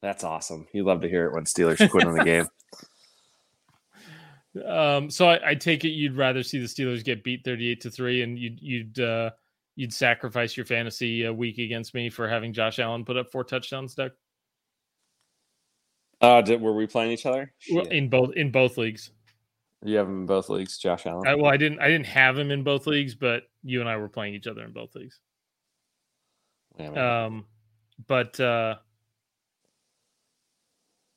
That's 0.01 0.23
awesome. 0.23 0.67
You 0.73 0.83
love 0.83 1.01
to 1.01 1.09
hear 1.09 1.27
it 1.27 1.33
when 1.33 1.45
Steelers 1.45 1.89
quit 1.91 2.05
in 2.05 2.13
the 2.13 2.23
game. 2.23 2.47
Um, 4.67 5.09
so 5.09 5.29
I, 5.29 5.51
I 5.51 5.55
take 5.55 5.83
it 5.85 5.89
you'd 5.89 6.17
rather 6.17 6.43
see 6.43 6.59
the 6.59 6.67
Steelers 6.67 7.03
get 7.03 7.23
beat 7.23 7.43
38 7.43 7.81
to 7.81 7.89
3 7.89 8.21
and 8.21 8.37
you'd 8.37 8.61
you'd 8.61 8.99
uh 8.99 9.31
you'd 9.75 9.91
sacrifice 9.91 10.55
your 10.55 10.65
fantasy 10.67 11.23
a 11.23 11.33
week 11.33 11.57
against 11.57 11.95
me 11.95 12.09
for 12.09 12.29
having 12.29 12.53
Josh 12.53 12.77
Allen 12.77 13.03
put 13.03 13.17
up 13.17 13.31
four 13.31 13.43
touchdowns, 13.43 13.95
Doug? 13.95 14.11
Uh, 16.21 16.41
did, 16.41 16.61
were 16.61 16.73
we 16.73 16.85
playing 16.85 17.11
each 17.11 17.25
other? 17.25 17.51
Well, 17.71 17.85
in 17.87 18.09
both 18.09 18.33
in 18.35 18.51
both 18.51 18.77
leagues. 18.77 19.11
You 19.83 19.97
have 19.97 20.07
him 20.07 20.21
in 20.21 20.25
both 20.25 20.47
leagues, 20.49 20.77
Josh 20.77 21.05
Allen. 21.05 21.27
I, 21.27 21.35
well, 21.35 21.51
I 21.51 21.57
didn't 21.57 21.79
I 21.79 21.87
didn't 21.87 22.05
have 22.05 22.37
him 22.37 22.51
in 22.51 22.63
both 22.63 22.87
leagues, 22.87 23.15
but 23.15 23.43
you 23.63 23.81
and 23.81 23.89
I 23.89 23.97
were 23.97 24.07
playing 24.07 24.33
each 24.35 24.47
other 24.47 24.63
in 24.63 24.71
both 24.71 24.95
leagues. 24.95 25.19
Yeah. 26.77 27.25
Um, 27.25 27.45
but 28.07 28.39
uh, 28.39 28.75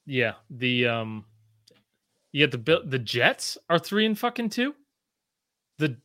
yeah, 0.07 0.35
the 0.51 0.87
um, 0.87 1.25
yeah 2.33 2.47
the 2.47 2.83
the 2.85 2.99
Jets 2.99 3.59
are 3.69 3.79
three 3.79 4.07
and 4.07 4.19
fucking 4.19 4.51
two. 4.51 4.75
The 5.79 5.97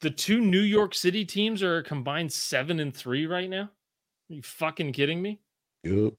the 0.00 0.10
two 0.10 0.40
New 0.40 0.60
York 0.60 0.94
City 0.94 1.24
teams 1.24 1.62
are 1.62 1.78
a 1.78 1.82
combined 1.82 2.32
seven 2.32 2.80
and 2.80 2.94
three 2.94 3.26
right 3.26 3.48
now. 3.48 3.64
Are 4.30 4.34
you 4.34 4.42
fucking 4.42 4.92
kidding 4.92 5.20
me? 5.20 5.40
Yup. 5.82 6.14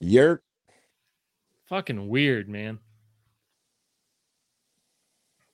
Yerk. 0.00 0.42
Fucking 1.68 2.08
weird, 2.08 2.48
man. 2.48 2.78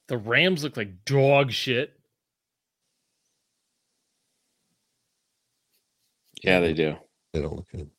The 0.09 0.19
Rams 0.19 0.65
look 0.65 0.77
like 0.77 1.05
dog 1.05 1.53
shit. 1.53 2.00
Yeah, 6.43 6.61
they 6.61 6.75
do. 6.75 6.97
They 7.33 7.41
don't 7.41 7.57
look 7.57 7.71
good. 7.71 7.91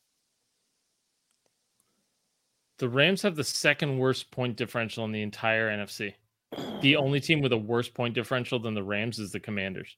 The 2.79 2.89
Rams 2.89 3.21
have 3.21 3.35
the 3.35 3.43
second 3.43 3.99
worst 3.99 4.31
point 4.31 4.57
differential 4.57 5.05
in 5.05 5.11
the 5.11 5.21
entire 5.21 5.69
NFC. 5.69 6.15
The 6.81 6.95
only 6.95 7.19
team 7.19 7.41
with 7.41 7.53
a 7.53 7.57
worse 7.57 7.87
point 7.87 8.15
differential 8.15 8.59
than 8.59 8.73
the 8.73 8.83
Rams 8.83 9.19
is 9.19 9.31
the 9.31 9.39
Commanders. 9.39 9.95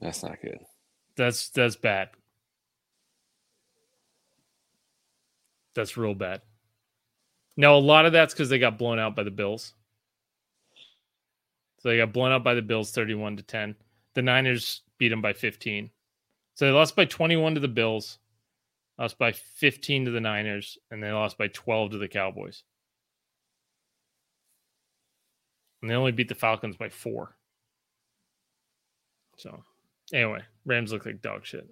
That's 0.00 0.22
not 0.22 0.40
good. 0.40 0.58
That's 1.16 1.50
that's 1.50 1.76
bad. 1.76 2.10
That's 5.74 5.96
real 5.96 6.14
bad. 6.14 6.42
Now 7.56 7.74
a 7.74 7.78
lot 7.78 8.06
of 8.06 8.12
that's 8.12 8.32
because 8.32 8.48
they 8.48 8.58
got 8.58 8.78
blown 8.78 8.98
out 8.98 9.16
by 9.16 9.24
the 9.24 9.30
Bills. 9.30 9.74
So 11.80 11.88
they 11.88 11.96
got 11.96 12.12
blown 12.12 12.32
out 12.32 12.44
by 12.44 12.54
the 12.54 12.62
Bills 12.62 12.92
31 12.92 13.38
to 13.38 13.42
10. 13.42 13.74
The 14.14 14.22
Niners 14.22 14.83
beat 14.98 15.08
them 15.08 15.22
by 15.22 15.32
15. 15.32 15.90
So 16.54 16.66
they 16.66 16.72
lost 16.72 16.96
by 16.96 17.04
21 17.04 17.54
to 17.54 17.60
the 17.60 17.68
Bills, 17.68 18.18
lost 18.98 19.18
by 19.18 19.32
15 19.32 20.06
to 20.06 20.10
the 20.10 20.20
Niners, 20.20 20.78
and 20.90 21.02
they 21.02 21.10
lost 21.10 21.36
by 21.36 21.48
12 21.48 21.92
to 21.92 21.98
the 21.98 22.08
Cowboys. 22.08 22.62
And 25.82 25.90
they 25.90 25.94
only 25.96 26.12
beat 26.12 26.28
the 26.28 26.34
Falcons 26.34 26.76
by 26.76 26.88
four. 26.88 27.36
So 29.36 29.62
anyway, 30.12 30.40
Rams 30.64 30.92
look 30.92 31.06
like 31.06 31.20
dog 31.20 31.44
shit. 31.44 31.68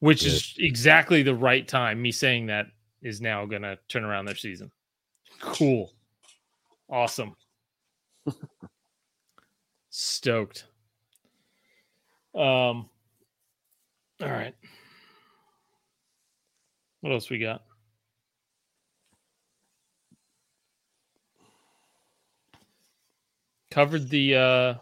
Which 0.00 0.24
is 0.24 0.54
exactly 0.58 1.22
the 1.22 1.34
right 1.34 1.66
time. 1.66 2.02
Me 2.02 2.10
saying 2.10 2.46
that 2.46 2.66
is 3.02 3.20
now 3.20 3.46
gonna 3.46 3.78
turn 3.88 4.04
around 4.04 4.24
their 4.24 4.34
season. 4.34 4.72
Cool. 5.40 5.92
Awesome. 6.90 7.36
Stoked. 9.90 10.64
Um 12.34 12.88
all 14.22 14.30
right. 14.30 14.54
What 17.00 17.12
else 17.12 17.28
we 17.30 17.38
got? 17.38 17.62
Covered 23.70 24.08
the 24.08 24.36
uh 24.36 24.74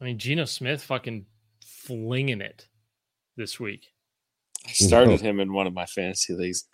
I 0.00 0.04
mean 0.04 0.18
Geno 0.18 0.46
Smith 0.46 0.82
fucking 0.82 1.26
flinging 1.64 2.40
it 2.40 2.66
this 3.36 3.60
week. 3.60 3.92
I 4.66 4.72
started 4.72 5.20
him 5.20 5.40
in 5.40 5.52
one 5.52 5.66
of 5.66 5.74
my 5.74 5.86
fantasy 5.86 6.34
leagues. 6.34 6.66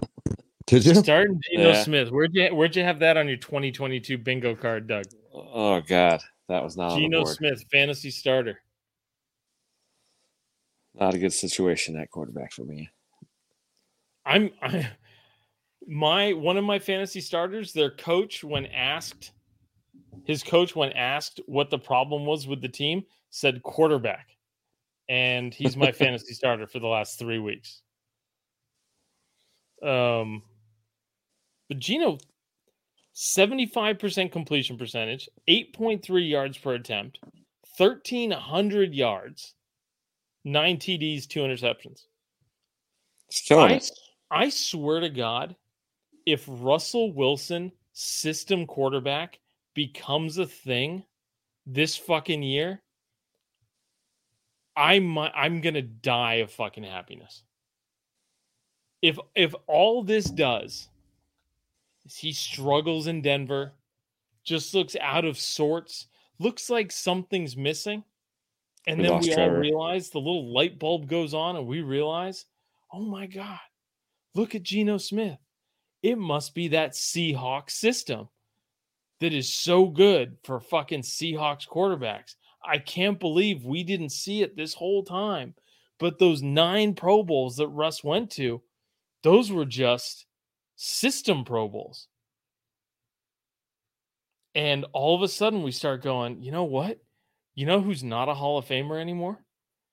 Did 0.67 0.85
you? 0.85 0.95
Starting 0.97 1.41
Geno 1.51 1.71
Yeah. 1.71 1.83
Smith. 1.83 2.11
Where'd 2.11 2.35
you 2.35 2.55
where'd 2.55 2.75
you 2.77 2.83
have 2.83 2.99
that 3.01 3.17
on 3.17 3.29
your 3.29 3.37
2022 3.37 4.19
bingo 4.19 4.55
card, 4.55 4.87
Doug? 4.87 5.05
Oh 5.33 5.81
God, 5.81 6.21
that 6.49 6.63
was 6.63 6.77
not 6.77 6.97
Geno. 6.97 7.25
Smith, 7.25 7.65
fantasy 7.71 8.11
starter. 8.11 8.61
Not 10.95 11.15
a 11.15 11.19
good 11.19 11.33
situation 11.33 11.97
at 11.97 12.11
quarterback 12.11 12.53
for 12.53 12.65
me. 12.65 12.89
I'm 14.25 14.51
I, 14.63 14.91
my 15.87 16.33
one 16.33 16.57
of 16.57 16.65
my 16.65 16.79
fantasy 16.79 17.21
starters, 17.21 17.73
their 17.73 17.91
coach, 17.91 18.43
when 18.43 18.67
asked, 18.67 19.33
his 20.25 20.43
coach, 20.43 20.75
when 20.75 20.93
asked 20.93 21.41
what 21.47 21.71
the 21.71 21.79
problem 21.79 22.25
was 22.25 22.47
with 22.47 22.61
the 22.61 22.69
team, 22.69 23.05
said 23.31 23.63
quarterback. 23.63 24.29
And 25.09 25.53
he's 25.53 25.77
my 25.77 25.93
fantasy 25.93 26.35
starter 26.35 26.67
for 26.67 26.79
the 26.79 26.87
last 26.87 27.19
three 27.19 27.39
weeks. 27.39 27.83
Um 29.83 30.43
but 31.69 31.79
Geno 31.79 32.19
75% 33.17 34.31
completion 34.31 34.77
percentage, 34.77 35.29
8.3 35.49 36.29
yards 36.29 36.59
per 36.59 36.75
attempt, 36.75 37.19
1300 37.79 38.95
yards, 38.95 39.55
nine 40.45 40.77
TDs, 40.77 41.27
two 41.27 41.41
interceptions. 41.41 42.03
It's 43.29 43.41
killing 43.41 43.73
I. 43.73 43.81
I 44.31 44.49
swear 44.51 45.01
to 45.01 45.09
God, 45.09 45.57
if 46.27 46.45
Russell 46.47 47.13
Wilson, 47.15 47.73
system 47.93 48.67
quarterback, 48.67 49.39
becomes 49.75 50.37
a 50.37 50.47
thing 50.47 51.03
this 51.65 51.97
fucking 51.97 52.43
year, 52.43 52.83
I 54.77 54.99
might, 54.99 55.33
I'm 55.35 55.63
gonna 55.63 55.83
die 55.83 56.35
of 56.35 56.53
fucking 56.53 56.85
happiness. 56.85 57.45
If 59.01 59.19
if 59.35 59.55
all 59.67 60.03
this 60.03 60.27
does 60.27 60.89
he 62.15 62.33
struggles 62.33 63.07
in 63.07 63.23
Denver, 63.23 63.73
just 64.45 64.75
looks 64.75 64.97
out 65.01 65.25
of 65.25 65.39
sorts, 65.39 66.07
looks 66.39 66.71
like 66.71 66.93
something's 66.93 67.57
missing, 67.57 68.05
and 68.87 69.01
We 69.01 69.09
then 69.09 69.21
we 69.21 69.35
all 69.35 69.51
realize 69.51 70.11
the 70.11 70.19
little 70.19 70.53
light 70.53 70.79
bulb 70.79 71.09
goes 71.09 71.35
on, 71.35 71.57
and 71.57 71.67
we 71.67 71.81
realize, 71.81 72.45
oh 72.93 73.03
my 73.03 73.27
god, 73.27 73.59
look 74.35 74.55
at 74.55 74.63
Geno 74.63 74.99
Smith. 74.99 75.39
It 76.03 76.19
must 76.19 76.55
be 76.55 76.69
that 76.69 76.93
Seahawks 76.93 77.71
system 77.71 78.29
that 79.21 79.33
is 79.33 79.53
so 79.53 79.87
good 79.87 80.37
for 80.45 80.61
fucking 80.61 81.03
Seahawks 81.03 81.67
quarterbacks. 81.67 82.37
I 82.65 82.79
can't 82.79 83.19
believe 83.19 83.65
we 83.65 83.83
didn't 83.83 84.11
see 84.11 84.43
it 84.43 84.57
this 84.57 84.75
whole 84.75 85.03
time. 85.03 85.55
But 85.99 86.19
those 86.19 86.43
nine 86.43 86.95
Pro 86.95 87.23
Bowls 87.23 87.57
that 87.57 87.69
Russ 87.69 88.05
went 88.05 88.31
to, 88.33 88.61
those 89.23 89.51
were 89.51 89.65
just 89.65 90.26
system 90.77 91.45
Pro 91.45 91.69
Bowls. 91.69 92.09
And 94.55 94.87
all 94.93 95.15
of 95.15 95.23
a 95.23 95.29
sudden 95.29 95.63
we 95.63 95.73
start 95.73 96.03
going, 96.03 96.41
you 96.43 96.53
know 96.53 96.65
what? 96.65 96.99
You 97.55 97.67
know 97.67 97.81
who's 97.81 98.03
not 98.05 98.29
a 98.29 98.35
Hall 98.35 98.59
of 98.59 98.67
Famer 98.67 99.01
anymore? 99.01 99.43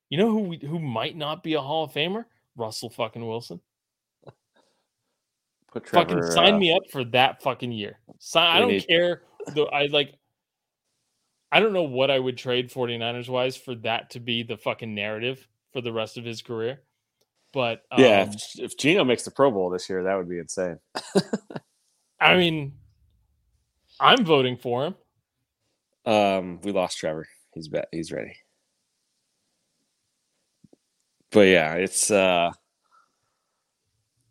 You 0.10 0.18
know 0.18 0.30
who 0.30 0.39
we, 0.41 0.57
who 0.57 0.80
might 0.80 1.18
not 1.18 1.43
be 1.43 1.55
a 1.55 1.61
Hall 1.61 1.85
of 1.85 1.91
Famer? 1.91 2.26
Russell 2.55 2.89
fucking 2.89 3.26
Wilson. 3.26 3.60
Put 5.72 5.85
Trevor. 5.85 6.07
fucking 6.10 6.31
sign 6.31 6.53
uh, 6.55 6.60
me 6.60 6.73
up 6.73 6.84
for 6.91 7.03
that 7.05 7.41
fucking 7.41 7.72
year. 7.72 7.99
Sign, 8.19 8.55
I 8.55 8.60
don't 8.60 8.69
need- 8.69 8.88
care. 8.88 9.23
The, 9.55 9.64
I 9.64 9.88
like. 9.88 10.14
I 11.51 11.60
don't 11.60 11.73
know 11.73 11.84
what 11.84 12.10
I 12.10 12.18
would 12.18 12.38
trade 12.38 12.72
49ers 12.72 13.30
wise 13.30 13.57
for 13.57 13.76
that 13.76 14.11
to 14.11 14.19
be 14.19 14.43
the 14.43 14.57
fucking 14.57 14.93
narrative 14.95 15.47
for 15.72 15.81
the 15.81 15.91
rest 15.91 16.18
of 16.18 16.26
his 16.26 16.41
career. 16.41 16.81
But 17.54 17.84
um, 17.92 18.02
Yeah, 18.02 18.24
if, 18.24 18.60
if 18.60 18.78
Geno 18.78 19.04
makes 19.04 19.24
the 19.24 19.32
Pro 19.32 19.52
Bowl 19.52 19.70
this 19.70 19.90
year, 19.90 20.04
that 20.04 20.16
would 20.16 20.28
be 20.28 20.40
insane. 20.40 20.80
I 22.20 22.36
mean, 22.36 22.74
I'm 24.00 24.26
voting 24.26 24.58
for 24.58 24.86
him. 24.86 24.96
Um, 26.06 26.60
we 26.64 26.72
lost 26.72 26.98
Trevor. 26.98 27.28
He's 27.54 27.68
back. 27.68 27.88
He's 27.92 28.12
ready. 28.12 28.36
But 31.32 31.48
yeah, 31.48 31.74
it's 31.74 32.12
uh, 32.12 32.52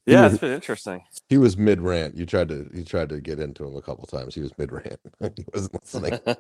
yeah, 0.07 0.27
it's 0.27 0.39
been 0.39 0.53
interesting. 0.53 1.03
He 1.29 1.39
was 1.39 1.57
mid 1.57 1.81
rant. 1.81 2.17
You 2.17 2.27
tried 2.27 2.49
to 2.49 2.69
you 2.73 2.85
tried 2.85 3.09
to 3.11 3.21
get 3.21 3.41
into 3.41 3.65
him 3.65 3.77
a 3.77 3.83
couple 3.83 4.07
times. 4.07 4.35
He 4.35 4.41
was 4.41 4.57
mid 4.59 4.73
rant. 4.73 5.01
he 5.37 5.45
wasn't 5.53 5.83
listening. 5.83 6.19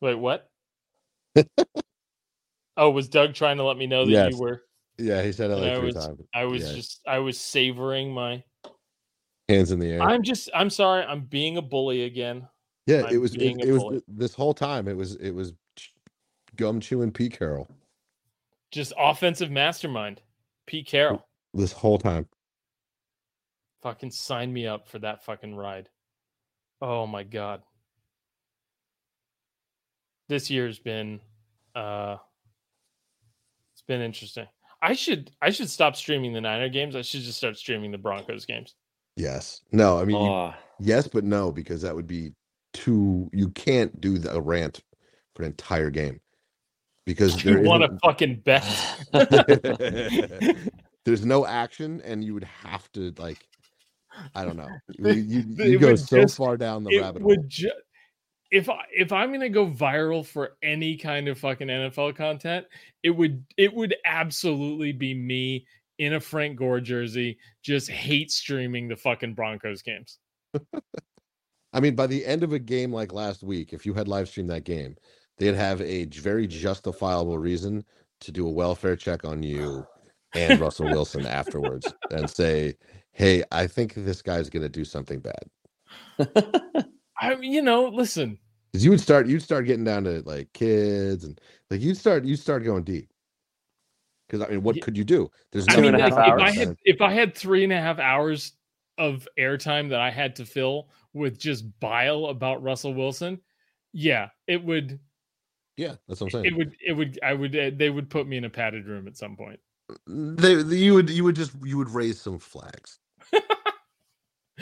Wait, 0.00 0.14
what? 0.14 0.48
oh, 2.82 2.90
was 2.90 3.08
Doug 3.08 3.34
trying 3.34 3.56
to 3.58 3.64
let 3.64 3.76
me 3.76 3.86
know 3.86 4.04
that 4.04 4.10
Yes. 4.10 4.32
you 4.32 4.38
were? 4.40 4.62
yeah, 4.98 5.22
he 5.22 5.32
said 5.32 5.50
it 5.50 5.56
like 5.56 5.72
I 5.72 5.76
three 5.76 5.86
was- 5.92 6.06
times. 6.06 6.20
I 6.34 6.44
was 6.44 6.62
Yeah. 6.68 6.74
just, 6.74 7.00
I 7.06 7.18
was 7.18 7.38
savoring 7.38 8.12
my. 8.12 8.42
Hands 9.48 9.70
in 9.72 9.80
the 9.80 9.90
air. 9.90 10.02
I'm 10.02 10.22
just, 10.22 10.48
I'm 10.54 10.70
sorry, 10.70 11.02
I'm 11.04 11.22
being 11.22 11.56
a 11.56 11.62
bully 11.62 12.04
again. 12.04 12.48
yeah, 12.86 13.02
I'm 13.06 13.14
it 13.14 13.18
was. 13.18 13.34
It, 13.34 13.58
it 13.60 13.72
was 13.72 14.02
this 14.08 14.34
whole 14.34 14.54
time. 14.54 14.88
It 14.88 14.96
was. 14.96 15.16
It 15.16 15.32
was 15.32 15.52
gum 16.56 16.80
chewing 16.80 17.10
Pete 17.10 17.38
Carroll. 17.38 17.68
Just 18.70 18.92
offensive 18.96 19.50
mastermind, 19.50 20.22
Pete 20.66 20.86
Carroll. 20.86 21.26
This 21.52 21.72
whole 21.72 21.98
time. 21.98 22.26
Fucking 23.82 24.12
sign 24.12 24.52
me 24.52 24.66
up 24.66 24.88
for 24.88 24.98
that 25.00 25.24
fucking 25.24 25.54
ride. 25.56 25.88
Oh 26.80 27.06
my 27.06 27.24
god. 27.24 27.62
This 30.28 30.50
year's 30.50 30.78
been 30.78 31.20
uh 31.74 32.16
been 33.92 34.00
interesting. 34.00 34.46
I 34.80 34.94
should 34.94 35.30
I 35.42 35.50
should 35.50 35.68
stop 35.70 35.94
streaming 35.96 36.32
the 36.32 36.40
Niner 36.40 36.68
games. 36.70 36.96
I 36.96 37.02
should 37.02 37.20
just 37.20 37.36
start 37.38 37.56
streaming 37.58 37.92
the 37.92 37.98
Broncos 37.98 38.46
games. 38.46 38.74
Yes. 39.16 39.60
No, 39.70 39.98
I 39.98 40.04
mean 40.06 40.16
you- 40.16 40.30
Oh, 40.30 40.54
yes, 40.80 41.06
but 41.06 41.24
no, 41.24 41.52
because 41.52 41.82
that 41.82 41.94
would 41.94 42.06
be 42.06 42.32
too 42.72 43.28
you 43.34 43.50
can't 43.50 44.00
do 44.00 44.16
the 44.18 44.40
rant 44.40 44.80
for 45.36 45.42
an 45.42 45.48
entire 45.50 45.90
game. 45.90 46.20
Because 47.04 47.44
You 47.44 47.60
want 47.60 47.82
to 47.82 47.98
fucking 48.02 48.42
bet? 48.44 48.64
there's 51.04 51.26
no 51.26 51.44
action 51.46 52.00
and 52.04 52.24
you 52.24 52.32
would 52.34 52.44
have 52.44 52.90
to 52.92 53.12
like 53.18 53.46
I 54.34 54.44
don't 54.44 54.56
know. 54.56 54.68
You, 54.98 55.12
you, 55.12 55.44
you 55.64 55.78
go 55.78 55.94
so 55.96 56.22
just- 56.22 56.36
far 56.36 56.56
down 56.56 56.84
the 56.84 56.90
it 56.90 57.00
rabbit 57.02 57.22
hole. 57.22 57.28
would 57.30 57.48
ju- 57.48 57.70
if 58.52 58.68
I 58.68 58.84
if 58.94 59.12
I'm 59.12 59.32
gonna 59.32 59.48
go 59.48 59.66
viral 59.66 60.24
for 60.24 60.56
any 60.62 60.96
kind 60.96 61.26
of 61.26 61.38
fucking 61.38 61.68
NFL 61.68 62.14
content, 62.14 62.66
it 63.02 63.10
would 63.10 63.44
it 63.56 63.72
would 63.72 63.96
absolutely 64.04 64.92
be 64.92 65.14
me 65.14 65.66
in 65.98 66.14
a 66.14 66.20
Frank 66.20 66.58
Gore 66.58 66.80
jersey, 66.80 67.38
just 67.62 67.90
hate 67.90 68.30
streaming 68.30 68.88
the 68.88 68.96
fucking 68.96 69.34
Broncos 69.34 69.80
games. 69.82 70.18
I 71.72 71.80
mean, 71.80 71.94
by 71.94 72.06
the 72.06 72.24
end 72.26 72.42
of 72.42 72.52
a 72.52 72.58
game 72.58 72.92
like 72.92 73.14
last 73.14 73.42
week, 73.42 73.72
if 73.72 73.86
you 73.86 73.94
had 73.94 74.06
live 74.06 74.28
streamed 74.28 74.50
that 74.50 74.64
game, 74.64 74.96
they'd 75.38 75.54
have 75.54 75.80
a 75.80 76.04
very 76.04 76.46
justifiable 76.46 77.38
reason 77.38 77.82
to 78.20 78.32
do 78.32 78.46
a 78.46 78.50
welfare 78.50 78.96
check 78.96 79.24
on 79.24 79.42
you 79.42 79.86
and 80.34 80.60
Russell 80.60 80.90
Wilson 80.90 81.26
afterwards 81.26 81.92
and 82.10 82.28
say, 82.28 82.74
"Hey, 83.12 83.44
I 83.50 83.66
think 83.66 83.94
this 83.94 84.20
guy's 84.20 84.50
going 84.50 84.62
to 84.62 84.68
do 84.68 84.84
something 84.84 85.20
bad." 85.20 85.48
I 87.22 87.36
you 87.40 87.62
know, 87.62 87.86
listen, 87.86 88.38
Because 88.72 88.84
you 88.84 88.90
would 88.90 89.00
start, 89.00 89.26
you'd 89.26 89.42
start 89.42 89.66
getting 89.66 89.84
down 89.84 90.04
to 90.04 90.22
like 90.22 90.52
kids 90.54 91.24
and 91.24 91.38
like 91.70 91.80
you'd 91.80 91.96
start, 91.96 92.24
you 92.24 92.36
start 92.36 92.64
going 92.64 92.84
deep. 92.84 93.10
Because 94.28 94.46
I 94.46 94.50
mean, 94.50 94.62
what 94.62 94.76
Ye- 94.76 94.82
could 94.82 94.96
you 94.96 95.04
do? 95.04 95.30
There's 95.50 95.66
I 95.68 95.78
mean, 95.80 95.92
like, 95.92 96.10
if 96.10 96.14
I 96.18 96.30
hours. 96.30 96.54
had 96.54 96.76
if 96.84 97.00
I 97.02 97.12
had 97.12 97.34
three 97.34 97.64
and 97.64 97.72
a 97.72 97.80
half 97.80 97.98
hours 97.98 98.52
of 98.98 99.28
airtime 99.38 99.90
that 99.90 100.00
I 100.00 100.10
had 100.10 100.36
to 100.36 100.46
fill 100.46 100.88
with 101.12 101.38
just 101.38 101.64
bile 101.80 102.26
about 102.26 102.62
Russell 102.62 102.94
Wilson, 102.94 103.40
yeah, 103.92 104.28
it 104.46 104.62
would 104.64 104.98
yeah, 105.76 105.96
that's 106.08 106.20
what 106.20 106.28
I'm 106.28 106.30
saying. 106.30 106.44
it 106.46 106.56
would 106.56 106.76
it 106.86 106.92
would 106.92 107.18
I 107.22 107.34
would 107.34 107.54
uh, 107.54 107.70
they 107.76 107.90
would 107.90 108.08
put 108.08 108.26
me 108.26 108.38
in 108.38 108.44
a 108.44 108.50
padded 108.50 108.86
room 108.86 109.06
at 109.06 109.16
some 109.18 109.36
point. 109.36 109.60
they, 110.06 110.54
they- 110.62 110.76
you 110.76 110.94
would, 110.94 111.10
you 111.10 111.24
would 111.24 111.36
just, 111.36 111.52
you 111.62 111.76
would 111.76 111.90
raise 111.90 112.18
some 112.20 112.38
flags. 112.38 113.00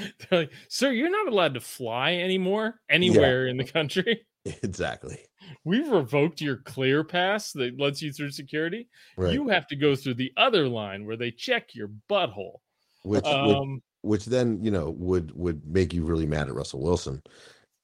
They're 0.31 0.41
like, 0.41 0.53
sir, 0.69 0.91
you're 0.93 1.11
not 1.11 1.29
allowed 1.33 1.55
to 1.55 1.61
fly 1.61 2.15
anymore 2.15 2.81
anywhere 2.89 3.47
in 3.47 3.57
the 3.57 3.65
country. 3.65 4.27
Exactly. 4.63 5.19
We've 5.65 5.91
revoked 5.91 6.41
your 6.41 6.57
clear 6.57 7.05
pass 7.05 7.53
that 7.53 7.79
lets 7.79 8.01
you 8.01 8.11
through 8.11 8.31
security. 8.31 8.89
Right. 9.19 9.35
You 9.35 9.49
have 9.49 9.67
to 9.67 9.77
go 9.77 9.95
through 9.95 10.15
the 10.15 10.33
other 10.39 10.67
line 10.67 11.05
where 11.05 11.17
they 11.19 11.31
check 11.31 11.75
your 11.75 11.91
butthole. 12.09 12.61
which, 13.03 13.23
which 13.23 13.27
Um, 13.27 13.83
which 14.01 14.25
then 14.25 14.59
you 14.65 14.71
know 14.71 14.91
would 14.97 15.31
would 15.37 15.61
make 15.67 15.93
you 15.93 16.05
really 16.05 16.25
mad 16.25 16.49
at 16.49 16.55
Russell 16.55 16.81
Wilson, 16.81 17.21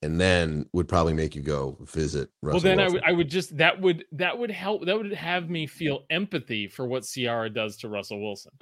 and 0.00 0.18
then 0.18 0.64
would 0.72 0.88
probably 0.88 1.12
make 1.12 1.36
you 1.36 1.42
go 1.42 1.76
visit 1.92 2.30
Russell. 2.40 2.56
well, 2.56 2.76
then 2.76 2.80
I 2.80 2.84
Wilson. 2.84 2.94
would 2.94 3.04
I 3.04 3.12
would 3.12 3.28
just 3.28 3.56
that 3.58 3.78
would 3.82 4.06
that 4.12 4.38
would 4.38 4.50
help 4.50 4.86
that 4.86 4.96
would 4.96 5.12
have 5.12 5.50
me 5.50 5.66
feel 5.66 6.04
empathy 6.08 6.68
for 6.68 6.86
what 6.86 7.04
Ciara 7.04 7.50
does 7.50 7.76
to 7.78 7.88
Russell 7.90 8.22
Wilson. 8.22 8.52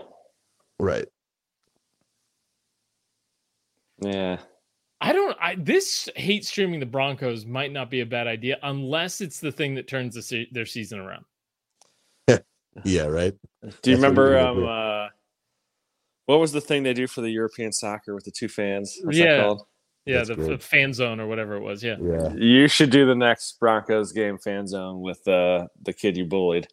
right. 0.81 1.07
Yeah. 4.05 4.39
I 5.01 5.13
don't. 5.13 5.37
I 5.41 5.57
this 5.57 6.09
hate 6.17 6.45
streaming 6.45 6.81
the 6.81 6.87
Broncos 6.87 7.45
might 7.45 7.73
not 7.73 7.91
be 7.91 8.01
a 8.01 8.07
bad 8.07 8.27
idea 8.27 8.59
unless 8.63 9.21
it's 9.21 9.39
the 9.41 9.53
thing 9.53 9.75
that 9.75 9.87
turns 9.89 10.15
the 10.15 10.23
se- 10.23 10.49
their 10.53 10.67
season 10.67 10.99
around. 11.01 11.25
Yeah, 12.85 13.05
right. 13.05 13.35
Do 13.63 13.69
you 13.69 13.71
That's 13.71 13.89
remember 13.89 14.35
gonna 14.35 14.51
um 14.51 14.67
uh 14.67 15.09
what 16.27 16.41
was 16.41 16.53
the 16.53 16.61
thing 16.61 16.83
they 16.83 16.95
do 16.95 17.07
for 17.07 17.21
the 17.21 17.31
European 17.31 17.71
soccer 17.71 18.15
with 18.15 18.25
the 18.25 18.33
two 18.33 18.49
fans? 18.49 18.99
What's 19.03 19.17
Yeah. 19.19 19.37
that 19.37 19.43
called? 19.45 19.63
Yeah, 20.07 20.25
the, 20.25 20.35
the 20.35 20.59
fan 20.59 20.93
zone 20.93 21.21
or 21.21 21.27
whatever 21.27 21.55
it 21.55 21.61
was. 21.61 21.83
Yeah. 21.85 21.97
Yeah. 22.01 22.35
You 22.35 22.67
should 22.69 22.91
do 22.91 23.07
the 23.07 23.15
next 23.15 23.59
Broncos 23.61 24.13
game 24.13 24.39
fan 24.39 24.67
zone 24.67 25.01
with 25.01 25.27
uh 25.29 25.69
the 25.83 25.93
kid 25.93 26.17
you 26.17 26.25
bullied. 26.25 26.67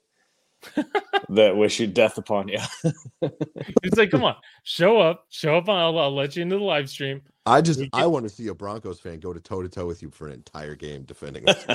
That 1.29 1.55
wish 1.55 1.79
you 1.79 1.87
death 1.87 2.17
upon 2.17 2.47
you. 2.49 2.59
It's 3.83 3.97
like, 3.97 4.11
come 4.11 4.23
on, 4.23 4.35
show 4.63 4.99
up, 4.99 5.25
show 5.29 5.57
up. 5.57 5.67
I'll, 5.67 5.97
I'll 5.97 6.15
let 6.15 6.35
you 6.35 6.43
into 6.43 6.57
the 6.57 6.63
live 6.63 6.89
stream. 6.89 7.21
I 7.45 7.61
just 7.61 7.81
I 7.93 8.05
want 8.05 8.23
to 8.25 8.29
see 8.29 8.47
a 8.47 8.53
Broncos 8.53 8.99
fan 8.99 9.19
go 9.19 9.33
to 9.33 9.39
toe 9.39 9.61
to 9.63 9.69
toe 9.69 9.87
with 9.87 10.01
you 10.01 10.11
for 10.11 10.27
an 10.27 10.33
entire 10.33 10.75
game 10.75 11.03
defending 11.03 11.47
us. 11.49 11.65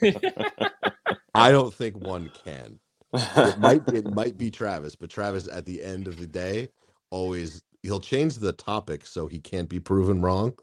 I 1.34 1.50
don't 1.52 1.72
think 1.72 1.96
one 1.96 2.30
can. 2.44 2.78
It 3.14 3.58
might 3.58 3.88
it 3.88 4.12
might 4.12 4.36
be 4.36 4.50
Travis, 4.50 4.96
but 4.96 5.10
Travis 5.10 5.48
at 5.48 5.66
the 5.66 5.82
end 5.82 6.08
of 6.08 6.18
the 6.18 6.26
day 6.26 6.68
always 7.10 7.62
he'll 7.82 8.00
change 8.00 8.36
the 8.36 8.52
topic 8.52 9.06
so 9.06 9.26
he 9.26 9.38
can't 9.38 9.68
be 9.68 9.80
proven 9.80 10.22
wrong, 10.22 10.54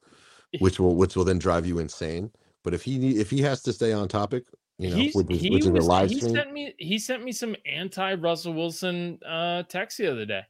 which 0.60 0.80
will 0.80 0.96
which 0.96 1.16
will 1.16 1.26
then 1.26 1.40
drive 1.40 1.66
you 1.66 1.80
insane. 1.80 2.32
But 2.64 2.74
if 2.74 2.84
he 2.84 2.98
need, 2.98 3.18
if 3.18 3.30
he 3.30 3.42
has 3.42 3.62
to 3.64 3.74
stay 3.74 3.94
on 3.94 4.08
topic, 4.08 4.44
you 4.80 4.90
know, 4.90 4.96
He's, 4.96 5.14
which 5.14 5.30
is, 5.30 5.42
he 5.42 5.50
which 5.50 5.64
is 5.64 5.68
a 5.68 5.72
was, 5.74 5.88
live 5.88 6.10
he 6.10 6.16
stream, 6.18 6.34
sent 6.34 6.54
me 6.54 6.74
he 6.78 6.98
sent 6.98 7.24
me 7.24 7.32
some 7.32 7.56
anti 7.66 8.14
Russell 8.16 8.54
Wilson 8.54 9.20
uh 9.28 9.64
text 9.64 9.98
the 9.98 10.10
other 10.10 10.26
day. 10.26 10.42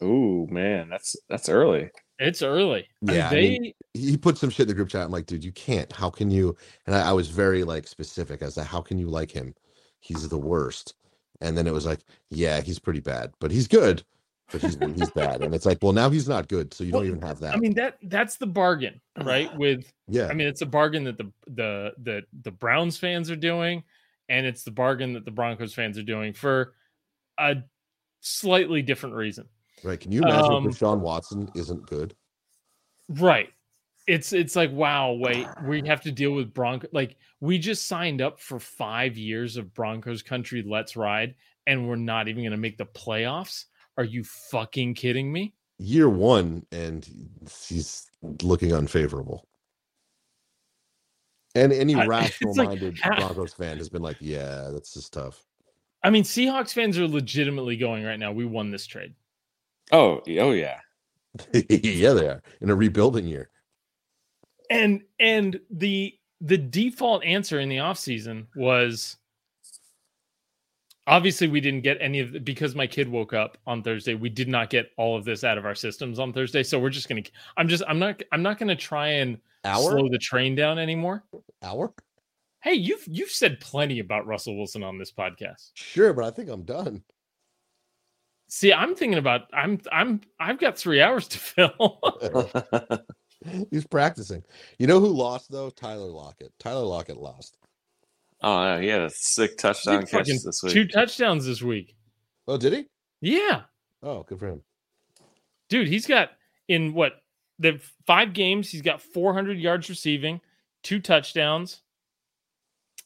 Oh 0.00 0.46
man, 0.48 0.88
that's 0.90 1.16
that's 1.28 1.48
early. 1.48 1.90
It's 2.18 2.42
early. 2.42 2.86
I 3.02 3.06
mean, 3.06 3.16
Yeah, 3.16 3.28
I 3.30 3.34
mean, 3.34 3.72
he 3.94 4.16
put 4.16 4.38
some 4.38 4.50
shit 4.50 4.64
in 4.64 4.68
the 4.68 4.74
group 4.74 4.88
chat. 4.88 5.04
I'm 5.04 5.10
like, 5.10 5.26
dude, 5.26 5.44
you 5.44 5.52
can't. 5.52 5.90
How 5.92 6.10
can 6.10 6.30
you? 6.30 6.56
And 6.86 6.94
I, 6.94 7.10
I 7.10 7.12
was 7.12 7.28
very 7.28 7.64
like 7.64 7.86
specific 7.86 8.42
as 8.42 8.54
to 8.54 8.64
how 8.64 8.80
can 8.80 8.98
you 8.98 9.08
like 9.08 9.30
him? 9.30 9.54
He's 10.00 10.28
the 10.28 10.38
worst. 10.38 10.94
And 11.40 11.56
then 11.56 11.66
it 11.66 11.72
was 11.72 11.84
like, 11.84 12.00
yeah, 12.30 12.60
he's 12.60 12.78
pretty 12.78 13.00
bad, 13.00 13.32
but 13.40 13.50
he's 13.50 13.68
good, 13.68 14.02
but 14.52 14.60
he's 14.60 14.76
he's 14.96 15.10
bad. 15.10 15.42
And 15.42 15.54
it's 15.54 15.66
like, 15.66 15.78
well, 15.82 15.92
now 15.92 16.08
he's 16.10 16.28
not 16.28 16.48
good, 16.48 16.72
so 16.72 16.84
you 16.84 16.92
Well, 16.92 17.02
don't 17.02 17.08
even 17.08 17.22
have 17.22 17.40
that. 17.40 17.54
I 17.54 17.58
mean 17.58 17.74
that 17.74 17.98
that's 18.02 18.36
the 18.36 18.46
bargain, 18.46 19.00
right? 19.22 19.54
With 19.56 19.92
yeah, 20.08 20.28
I 20.28 20.34
mean 20.34 20.46
it's 20.46 20.62
a 20.62 20.66
bargain 20.66 21.04
that 21.04 21.18
the 21.18 21.32
the 21.48 21.92
the 22.02 22.22
the 22.42 22.50
Browns 22.50 22.96
fans 22.96 23.30
are 23.30 23.36
doing, 23.36 23.82
and 24.28 24.46
it's 24.46 24.62
the 24.62 24.70
bargain 24.70 25.12
that 25.14 25.24
the 25.24 25.30
Broncos 25.30 25.74
fans 25.74 25.98
are 25.98 26.02
doing 26.02 26.32
for 26.32 26.74
a 27.38 27.56
slightly 28.20 28.82
different 28.82 29.14
reason. 29.14 29.46
right. 29.82 30.00
Can 30.00 30.12
you 30.12 30.22
imagine 30.22 30.52
um, 30.52 30.68
if 30.68 30.78
Deshaun 30.78 31.00
Watson 31.00 31.50
isn't 31.54 31.86
good? 31.86 32.14
Right. 33.08 33.50
It's 34.06 34.32
it's 34.32 34.54
like 34.54 34.70
wow, 34.70 35.12
wait, 35.12 35.48
we 35.64 35.82
have 35.86 36.00
to 36.02 36.12
deal 36.12 36.30
with 36.30 36.54
Bronco 36.54 36.86
like 36.92 37.16
we 37.40 37.58
just 37.58 37.88
signed 37.88 38.22
up 38.22 38.38
for 38.40 38.60
5 38.60 39.16
years 39.16 39.56
of 39.56 39.74
Broncos 39.74 40.22
country 40.22 40.62
let's 40.64 40.96
ride 40.96 41.34
and 41.66 41.88
we're 41.88 41.96
not 41.96 42.28
even 42.28 42.42
going 42.42 42.52
to 42.52 42.56
make 42.56 42.78
the 42.78 42.86
playoffs? 42.86 43.64
Are 43.96 44.04
you 44.04 44.24
fucking 44.24 44.94
kidding 44.94 45.32
me? 45.32 45.54
Year 45.78 46.08
one, 46.08 46.64
and 46.72 47.08
he's 47.66 48.10
looking 48.42 48.72
unfavorable. 48.72 49.46
And 51.54 51.72
any 51.72 51.94
I, 51.94 52.06
rational-minded 52.06 52.98
like- 53.04 53.18
Broncos 53.18 53.54
fan 53.54 53.78
has 53.78 53.88
been 53.88 54.02
like, 54.02 54.16
yeah, 54.20 54.70
that's 54.72 54.92
just 54.94 55.12
tough. 55.12 55.42
I 56.02 56.10
mean, 56.10 56.22
Seahawks 56.22 56.72
fans 56.72 56.98
are 56.98 57.08
legitimately 57.08 57.76
going 57.76 58.04
right 58.04 58.18
now. 58.18 58.30
We 58.30 58.44
won 58.44 58.70
this 58.70 58.86
trade. 58.86 59.14
Oh, 59.92 60.20
oh 60.38 60.52
yeah. 60.52 60.80
yeah, 61.52 62.12
they 62.12 62.28
are 62.28 62.42
in 62.60 62.70
a 62.70 62.74
rebuilding 62.74 63.26
year. 63.26 63.50
And 64.70 65.02
and 65.20 65.60
the 65.70 66.14
the 66.40 66.58
default 66.58 67.24
answer 67.24 67.60
in 67.60 67.68
the 67.68 67.76
offseason 67.78 68.46
was 68.54 69.16
obviously 71.06 71.48
we 71.48 71.60
didn't 71.60 71.82
get 71.82 71.98
any 72.00 72.20
of 72.20 72.32
the, 72.32 72.40
because 72.40 72.74
my 72.74 72.86
kid 72.86 73.08
woke 73.08 73.32
up 73.32 73.58
on 73.66 73.82
Thursday. 73.82 74.14
We 74.14 74.28
did 74.28 74.48
not 74.48 74.70
get 74.70 74.90
all 74.96 75.16
of 75.16 75.24
this 75.24 75.44
out 75.44 75.58
of 75.58 75.64
our 75.64 75.74
systems 75.74 76.18
on 76.18 76.32
Thursday. 76.32 76.62
So 76.62 76.78
we're 76.78 76.90
just 76.90 77.08
gonna 77.08 77.22
I'm 77.56 77.68
just 77.68 77.82
I'm 77.88 77.98
not 77.98 78.22
I'm 78.32 78.42
not 78.42 78.58
gonna 78.58 78.76
try 78.76 79.08
and 79.08 79.38
Hour, 79.64 79.90
slow 79.90 80.08
the 80.08 80.18
train 80.18 80.54
down 80.54 80.78
anymore. 80.78 81.24
hour. 81.62 81.92
Hey, 82.62 82.74
you've 82.74 83.04
you've 83.06 83.30
said 83.30 83.60
plenty 83.60 84.00
about 84.00 84.26
Russell 84.26 84.56
Wilson 84.56 84.82
on 84.82 84.98
this 84.98 85.12
podcast. 85.12 85.70
Sure, 85.74 86.12
but 86.12 86.24
I 86.24 86.30
think 86.30 86.50
I'm 86.50 86.64
done. 86.64 87.02
See, 88.48 88.72
I'm 88.72 88.94
thinking 88.94 89.18
about 89.18 89.42
I'm 89.52 89.80
I'm 89.90 90.20
I've 90.38 90.58
got 90.58 90.78
three 90.78 91.00
hours 91.00 91.28
to 91.28 91.38
fill. 91.38 92.00
He's 93.70 93.86
practicing. 93.86 94.42
You 94.78 94.86
know 94.86 94.98
who 94.98 95.08
lost 95.08 95.50
though? 95.50 95.70
Tyler 95.70 96.08
Lockett. 96.08 96.52
Tyler 96.58 96.84
Lockett 96.84 97.18
lost. 97.18 97.58
Oh 98.46 98.64
no, 98.64 98.80
he 98.80 98.88
had 98.88 99.02
a 99.02 99.10
sick 99.10 99.58
touchdown 99.58 100.06
catch 100.06 100.26
this 100.26 100.62
week. 100.62 100.72
Two 100.72 100.86
touchdowns 100.86 101.44
this 101.44 101.62
week. 101.62 101.96
Oh, 102.46 102.56
did 102.56 102.72
he? 102.72 102.86
Yeah. 103.20 103.62
Oh, 104.02 104.22
good 104.22 104.38
for 104.38 104.48
him. 104.48 104.62
dude, 105.68 105.88
he's 105.88 106.06
got 106.06 106.30
in 106.68 106.94
what 106.94 107.14
the 107.58 107.80
five 108.06 108.32
games, 108.32 108.70
he's 108.70 108.82
got 108.82 109.02
400 109.02 109.58
yards 109.58 109.88
receiving, 109.88 110.40
two 110.82 111.00
touchdowns. 111.00 111.82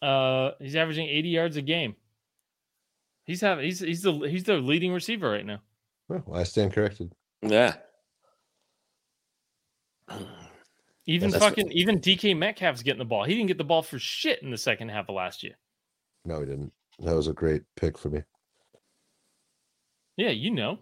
Uh, 0.03 0.53
he's 0.59 0.77
averaging 0.77 1.09
80 1.09 1.29
yards 1.29 1.57
a 1.57 1.63
game. 1.63 1.97
He's 3.25 3.41
having 3.41 3.65
he's 3.65 3.81
he's 3.81 4.03
the 4.03 4.13
he's 4.13 4.45
the 4.45 4.55
leading 4.55 4.93
receiver 4.93 5.31
right 5.31 5.47
now. 5.47 5.61
Well, 6.09 6.25
I 6.35 6.43
stand 6.43 6.73
corrected. 6.73 7.15
Yeah. 7.43 7.77
Even 11.11 11.31
That's- 11.31 11.49
fucking 11.49 11.73
even 11.73 11.99
DK 12.01 12.37
Metcalf's 12.37 12.85
getting 12.85 13.01
the 13.01 13.05
ball. 13.05 13.25
He 13.25 13.35
didn't 13.35 13.49
get 13.49 13.59
the 13.59 13.65
ball 13.65 13.83
for 13.83 13.99
shit 13.99 14.43
in 14.45 14.53
the 14.53 14.57
second 14.57 14.91
half 14.91 15.09
of 15.09 15.17
last 15.17 15.43
year. 15.43 15.59
No, 16.25 16.39
he 16.39 16.47
didn't. 16.47 16.73
That 17.01 17.17
was 17.17 17.27
a 17.27 17.33
great 17.33 17.63
pick 17.75 17.99
for 17.99 18.11
me. 18.11 18.23
Yeah, 20.17 20.29
you 20.31 20.53
know. 20.53 20.79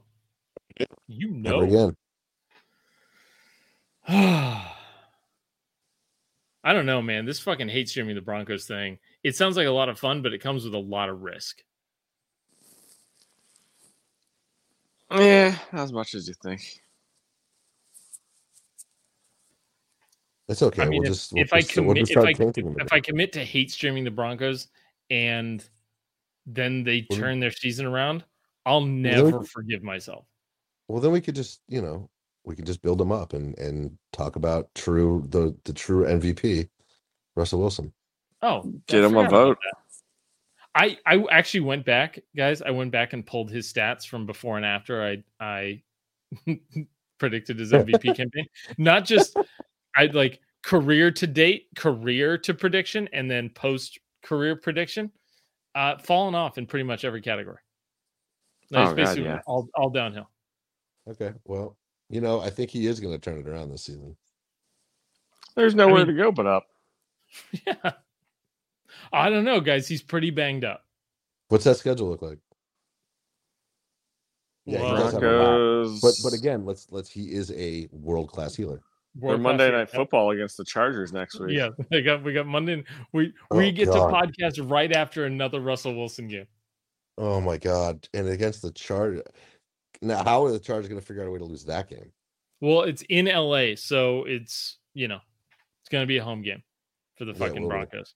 You 1.06 1.30
Never 1.30 1.66
know. 1.66 1.94
again. 1.94 1.96
I 6.64 6.72
don't 6.74 6.84
know, 6.84 7.00
man. 7.00 7.24
This 7.24 7.40
fucking 7.40 7.70
hate 7.70 7.88
streaming 7.88 8.14
the 8.14 8.20
Broncos 8.20 8.66
thing. 8.66 8.98
It 9.24 9.34
sounds 9.34 9.56
like 9.56 9.66
a 9.66 9.70
lot 9.70 9.88
of 9.88 9.98
fun, 9.98 10.20
but 10.20 10.34
it 10.34 10.42
comes 10.42 10.62
with 10.64 10.74
a 10.74 10.78
lot 10.78 11.08
of 11.08 11.22
risk. 11.22 11.62
Yeah, 15.10 15.56
not 15.72 15.84
as 15.84 15.92
much 15.92 16.14
as 16.14 16.28
you 16.28 16.34
think. 16.42 16.60
It's 20.48 20.62
okay. 20.62 20.82
I 20.82 20.86
mean, 20.86 21.02
we'll 21.02 21.10
if, 21.10 21.16
just 21.16 21.32
we'll 21.32 21.44
if 21.44 21.52
I 21.52 21.60
just, 21.60 21.76
we'll 21.76 21.84
commit, 21.88 22.06
just 22.06 22.12
if 22.12 22.24
I 22.24 22.32
changing 22.32 22.64
them 22.64 22.76
a 22.80 22.84
if. 22.84 22.92
I 22.92 23.00
commit 23.00 23.32
to 23.34 23.44
hate 23.44 23.70
streaming 23.70 24.04
the 24.04 24.10
Broncos 24.10 24.68
and 25.10 25.62
then 26.46 26.84
they 26.84 27.06
Well, 27.10 27.18
turn 27.18 27.40
their 27.40 27.50
season 27.50 27.84
around, 27.86 28.24
I'll 28.64 28.80
never 28.80 29.32
can- 29.32 29.44
forgive 29.44 29.82
myself. 29.82 30.24
Well, 30.88 31.00
then 31.00 31.12
we 31.12 31.20
could 31.20 31.34
just, 31.34 31.60
you 31.68 31.82
know, 31.82 32.08
we 32.44 32.56
could 32.56 32.64
just 32.64 32.80
build 32.80 32.98
them 32.98 33.12
up 33.12 33.34
and 33.34 33.58
and 33.58 33.98
talk 34.12 34.36
about 34.36 34.74
true 34.74 35.22
the 35.28 35.54
the 35.64 35.72
true 35.74 36.06
MVP, 36.06 36.68
Russell 37.36 37.60
Wilson. 37.60 37.92
Oh, 38.40 38.72
Get 38.86 39.04
him 39.04 39.16
a 39.16 39.28
vote. 39.28 39.58
I 40.74 40.96
I 41.04 41.22
actually 41.30 41.60
went 41.60 41.84
back, 41.84 42.20
guys. 42.34 42.62
I 42.62 42.70
went 42.70 42.90
back 42.90 43.12
and 43.12 43.26
pulled 43.26 43.50
his 43.50 43.70
stats 43.70 44.06
from 44.06 44.24
before 44.24 44.56
and 44.56 44.64
after 44.64 45.04
I 45.04 45.22
I 45.38 45.82
predicted 47.18 47.58
his 47.58 47.72
MVP 47.72 48.16
campaign. 48.16 48.46
Not 48.78 49.04
just 49.04 49.36
I 49.98 50.06
like 50.06 50.40
career 50.62 51.10
to 51.10 51.26
date, 51.26 51.66
career 51.76 52.38
to 52.38 52.54
prediction, 52.54 53.08
and 53.12 53.30
then 53.30 53.50
post 53.50 53.98
career 54.22 54.56
prediction. 54.56 55.10
Uh, 55.74 55.98
fallen 55.98 56.34
off 56.34 56.58
in 56.58 56.66
pretty 56.66 56.82
much 56.84 57.04
every 57.04 57.20
category. 57.20 57.58
No, 58.70 58.80
Oh, 58.84 58.90
it's 58.94 59.14
God, 59.14 59.18
yeah. 59.18 59.40
all 59.46 59.68
all 59.74 59.90
downhill. 59.90 60.28
Okay, 61.08 61.32
well, 61.44 61.76
you 62.10 62.20
know, 62.20 62.40
I 62.40 62.50
think 62.50 62.70
he 62.70 62.86
is 62.86 63.00
going 63.00 63.14
to 63.14 63.18
turn 63.18 63.38
it 63.38 63.46
around 63.48 63.70
this 63.70 63.84
season. 63.84 64.16
There's 65.56 65.74
nowhere 65.74 66.06
mean- 66.06 66.16
to 66.16 66.22
go 66.22 66.32
but 66.32 66.46
up. 66.46 66.66
Yeah. 67.66 67.92
I 69.12 69.28
don't 69.30 69.44
know, 69.44 69.60
guys. 69.60 69.86
He's 69.86 70.02
pretty 70.02 70.30
banged 70.30 70.64
up. 70.64 70.84
What's 71.48 71.64
that 71.64 71.76
schedule 71.76 72.08
look 72.08 72.22
like? 72.22 72.38
Yeah, 74.64 74.78
he 74.78 74.90
does 74.96 75.12
have 75.12 75.22
a 75.22 75.26
lot. 75.86 75.98
But 76.02 76.14
but 76.22 76.32
again, 76.32 76.64
let's 76.66 76.88
let's 76.90 77.10
he 77.10 77.32
is 77.32 77.50
a 77.52 77.88
world 77.92 78.30
class 78.30 78.54
healer. 78.54 78.80
They're 79.14 79.30
World 79.30 79.40
Monday 79.40 79.68
class- 79.70 79.78
Night 79.78 79.90
Football 79.90 80.30
against 80.30 80.56
the 80.56 80.64
Chargers 80.64 81.12
next 81.12 81.40
week. 81.40 81.50
Yeah, 81.58 81.70
we 81.90 82.02
got 82.02 82.22
we 82.22 82.32
got 82.32 82.46
Monday. 82.46 82.84
We 83.12 83.32
we 83.50 83.68
Oh, 83.68 83.72
get 83.72 83.86
God. 83.86 84.10
to 84.10 84.32
podcast 84.32 84.70
right 84.70 84.92
after 84.92 85.24
another 85.24 85.60
Russell 85.60 85.94
Wilson 85.94 86.28
game. 86.28 86.46
Oh 87.16 87.40
my 87.40 87.56
god! 87.56 88.06
And 88.14 88.28
against 88.28 88.62
the 88.62 88.70
Chargers. 88.72 89.22
Now, 90.00 90.22
how 90.22 90.44
are 90.44 90.52
the 90.52 90.60
Chargers 90.60 90.88
going 90.88 91.00
to 91.00 91.04
figure 91.06 91.22
out 91.22 91.28
a 91.28 91.30
way 91.32 91.38
to 91.38 91.44
lose 91.44 91.64
that 91.64 91.88
game? 91.90 92.12
Well, 92.60 92.82
it's 92.82 93.02
in 93.08 93.26
LA, 93.26 93.74
so 93.74 94.24
it's 94.24 94.78
you 94.94 95.08
know 95.08 95.18
it's 95.82 95.88
going 95.90 96.02
to 96.02 96.06
be 96.06 96.18
a 96.18 96.24
home 96.24 96.42
game 96.42 96.62
for 97.16 97.24
the 97.24 97.32
Yeah, 97.32 97.38
fucking 97.38 97.62
will 97.62 97.68
be. 97.70 97.74
Broncos. 97.74 98.14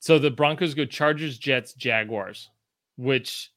So 0.00 0.18
the 0.18 0.30
Broncos 0.30 0.74
go 0.74 0.84
Chargers, 0.84 1.38
Jets, 1.38 1.72
Jaguars, 1.72 2.50
which 2.96 3.50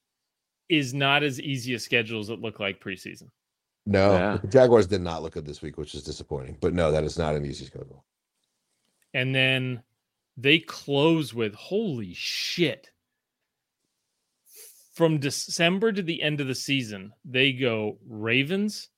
is 0.69 0.93
not 0.93 1.23
as 1.23 1.41
easy 1.41 1.73
a 1.73 1.80
schedule 1.80 2.19
as 2.22 2.30
it 2.30 2.39
looked 2.39 2.60
like 2.61 2.80
preseason. 2.80 3.30
No, 3.90 4.14
Yeah. 4.14 4.38
the 4.38 4.48
Jaguars 4.48 4.86
did 4.88 5.02
not 5.02 5.24
look 5.24 5.34
good 5.34 5.45
this 5.45 5.61
week, 5.64 5.78
which 5.78 5.95
is 5.95 6.03
disappointing. 6.03 6.57
But 6.61 6.74
no, 6.74 6.91
that 6.91 7.03
is 7.03 7.18
not 7.18 7.36
an 7.36 7.45
easy 7.45 7.66
schedule. 7.66 8.06
And 9.16 9.34
then 9.34 9.82
they 10.38 10.60
close 10.60 11.34
with 11.34 11.56
holy 11.56 12.14
shit. 12.14 12.91
From 14.94 15.20
December 15.20 15.91
to 15.91 16.03
the 16.03 16.22
end 16.22 16.40
of 16.40 16.48
the 16.48 16.53
season, 16.56 17.14
they 17.26 17.52
go 17.53 17.98
Ravens, 18.06 18.90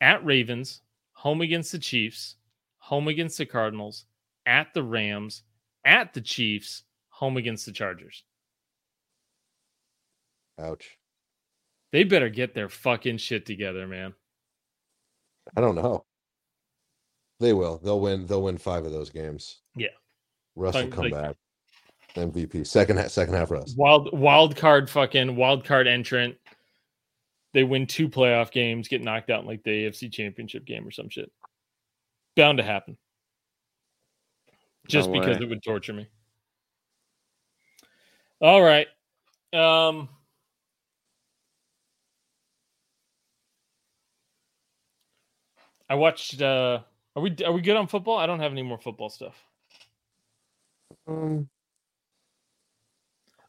at 0.00 0.24
Ravens, 0.24 0.80
home 1.12 1.40
against 1.40 1.70
the 1.72 1.78
Chiefs, 1.78 2.36
home 2.78 3.06
against 3.06 3.38
the 3.38 3.46
Cardinals, 3.46 4.06
at 4.46 4.74
the 4.74 4.82
Rams, 4.82 5.42
at 5.84 6.14
the 6.14 6.20
Chiefs, 6.20 6.82
home 7.10 7.36
against 7.36 7.66
the 7.66 7.72
Chargers. 7.72 8.24
Ouch. 10.58 10.97
They 11.92 12.04
better 12.04 12.28
get 12.28 12.54
their 12.54 12.68
fucking 12.68 13.18
shit 13.18 13.46
together, 13.46 13.86
man. 13.86 14.14
I 15.56 15.60
don't 15.60 15.74
know. 15.74 16.04
They 17.40 17.52
will. 17.52 17.78
They'll 17.78 18.00
win. 18.00 18.26
They'll 18.26 18.42
win 18.42 18.58
five 18.58 18.84
of 18.84 18.92
those 18.92 19.10
games. 19.10 19.60
Yeah. 19.74 19.88
Russ 20.56 20.74
will 20.74 20.88
come 20.88 21.08
like- 21.08 21.12
back. 21.12 21.36
MVP. 22.16 22.66
Second 22.66 22.96
half. 22.96 23.10
Second 23.10 23.34
half. 23.34 23.50
Russ. 23.50 23.74
Wild 23.76 24.18
wild 24.18 24.56
card 24.56 24.90
fucking 24.90 25.36
wild 25.36 25.64
card 25.64 25.86
entrant. 25.86 26.36
They 27.54 27.64
win 27.64 27.86
two 27.86 28.08
playoff 28.08 28.50
games, 28.50 28.88
get 28.88 29.02
knocked 29.02 29.30
out 29.30 29.42
in 29.42 29.46
like 29.46 29.62
the 29.62 29.70
AFC 29.70 30.12
championship 30.12 30.64
game 30.64 30.86
or 30.86 30.90
some 30.90 31.08
shit. 31.08 31.30
Bound 32.36 32.58
to 32.58 32.64
happen. 32.64 32.96
Just 34.88 35.10
No 35.10 35.20
because 35.20 35.36
it 35.38 35.48
would 35.48 35.62
torture 35.62 35.92
me. 35.92 36.08
All 38.40 38.62
right. 38.62 38.88
Um 39.52 40.08
I 45.88 45.94
watched 45.94 46.40
uh 46.42 46.80
are 47.16 47.22
we 47.22 47.34
are 47.44 47.52
we 47.52 47.62
good 47.62 47.76
on 47.76 47.86
football? 47.86 48.16
I 48.18 48.26
don't 48.26 48.40
have 48.40 48.52
any 48.52 48.62
more 48.62 48.78
football 48.78 49.08
stuff. 49.08 49.34
Um, 51.06 51.48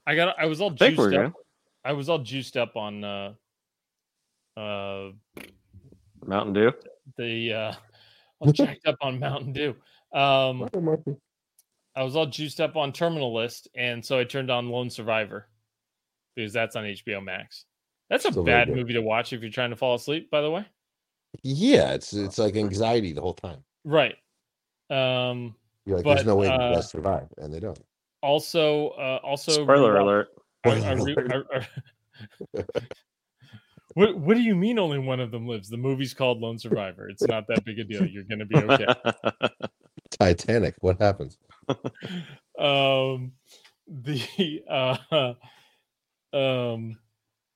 I 0.08 0.16
got 0.16 0.36
I 0.40 0.46
was 0.46 0.62
all 0.62 0.72
I 0.74 0.76
think 0.76 0.96
juiced 0.96 1.16
up. 1.16 1.34
I 1.84 1.94
was 1.94 2.10
all 2.10 2.20
juiced 2.20 2.58
up 2.58 2.76
on 2.76 3.04
uh 3.04 3.34
uh 4.58 5.12
Mountain 6.26 6.54
Dew. 6.54 6.72
the 7.18 7.54
uh 7.54 7.74
all 8.40 8.52
jacked 8.52 8.88
up 8.88 8.98
on 9.02 9.20
Mountain 9.20 9.54
Dew. 9.54 9.76
Um 10.14 10.70
I 11.96 12.04
was 12.04 12.16
all 12.16 12.28
juiced 12.28 12.62
up 12.62 12.78
on 12.78 12.94
Terminal 12.94 13.34
List, 13.34 13.68
and 13.76 14.06
so 14.06 14.18
I 14.18 14.24
turned 14.24 14.50
on 14.50 14.70
Lone 14.70 14.90
Survivor 14.90 15.48
because 16.36 16.54
that's 16.54 16.76
on 16.76 16.86
HBO 16.86 17.24
Max. 17.24 17.66
That's 18.10 18.26
a 18.26 18.32
Still 18.32 18.44
bad 18.44 18.70
movie 18.70 18.94
to 18.94 19.02
watch 19.02 19.34
if 19.34 19.42
you're 19.42 19.52
trying 19.52 19.72
to 19.72 19.76
fall 19.76 19.96
asleep, 19.96 20.32
by 20.32 20.42
the 20.42 20.50
way. 20.50 20.66
Yeah, 21.44 21.94
it's 21.94 22.14
it's 22.14 22.38
like 22.38 22.56
anxiety 22.56 23.14
the 23.14 23.22
whole 23.22 23.34
time. 23.34 23.64
Right. 23.86 24.16
Um 24.90 25.56
You're 25.86 25.98
like, 25.98 26.04
But, 26.06 26.16
there's 26.16 26.26
no 26.28 26.36
way 26.36 26.48
uh, 26.48 26.70
the 26.70 26.76
best 26.76 26.90
survive, 26.92 27.28
and 27.38 27.54
they 27.54 27.60
don't. 27.60 27.80
also 28.24 28.90
uh 28.90 29.20
also 29.24 29.52
Spoiler 29.52 29.94
rewatch- 29.94 30.02
alert. 30.02 30.28
I, 30.66 30.70
I 30.70 30.94
re- 30.94 31.16
I- 31.18 31.58
I- 32.58 32.64
what 33.94 34.18
what 34.18 34.36
do 34.36 34.42
you 34.42 34.56
mean 34.56 34.78
only 34.80 35.00
one 35.00 35.20
of 35.20 35.32
them 35.32 35.48
lives? 35.48 35.70
The 35.70 35.78
movie's 35.78 36.14
called 36.14 36.40
Lone 36.40 36.60
Survivor. 36.60 37.10
It's 37.10 37.24
not 37.24 37.46
that 37.48 37.64
big 37.66 37.80
a 37.80 37.84
deal. 37.84 38.06
You're 38.06 38.24
gonna 38.24 38.46
be 38.46 38.58
okay. 38.58 38.86
Titanic. 40.20 40.76
What 40.82 41.00
happens? 41.00 41.38
um 42.60 43.32
the 43.88 44.64
uh 44.70 45.34
um 46.36 46.98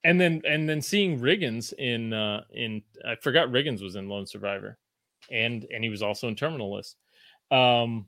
and 0.04 0.20
then 0.20 0.42
and 0.48 0.68
then 0.68 0.82
seeing 0.82 1.20
Riggins 1.20 1.74
in 1.74 2.14
uh 2.14 2.44
in 2.54 2.82
I 3.08 3.16
forgot 3.16 3.50
Riggins 3.50 3.82
was 3.82 3.96
in 3.96 4.10
Lone 4.10 4.26
Survivor 4.26 4.78
and 5.32 5.66
and 5.74 5.84
he 5.84 5.90
was 5.90 6.02
also 6.04 6.28
in 6.28 6.36
Terminal 6.36 6.74
List. 6.76 6.98
Um 7.52 8.08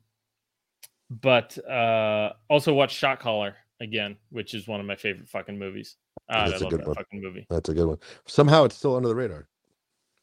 but 1.10 1.56
uh 1.68 2.32
also 2.50 2.74
watched 2.74 2.96
Shot 2.96 3.20
Caller 3.20 3.54
again, 3.80 4.16
which 4.30 4.54
is 4.54 4.66
one 4.66 4.80
of 4.80 4.86
my 4.86 4.96
favorite 4.96 5.28
fucking 5.28 5.58
movies. 5.58 5.96
I 6.28 6.48
That's 6.48 6.60
a 6.60 6.64
love 6.64 6.70
good 6.72 6.80
that 6.80 6.86
one. 6.88 6.96
fucking 6.96 7.22
movie. 7.22 7.46
That's 7.50 7.68
a 7.68 7.74
good 7.74 7.86
one. 7.86 7.98
Somehow 8.26 8.64
it's 8.64 8.74
still 8.76 8.96
under 8.96 9.08
the 9.08 9.14
radar. 9.14 9.46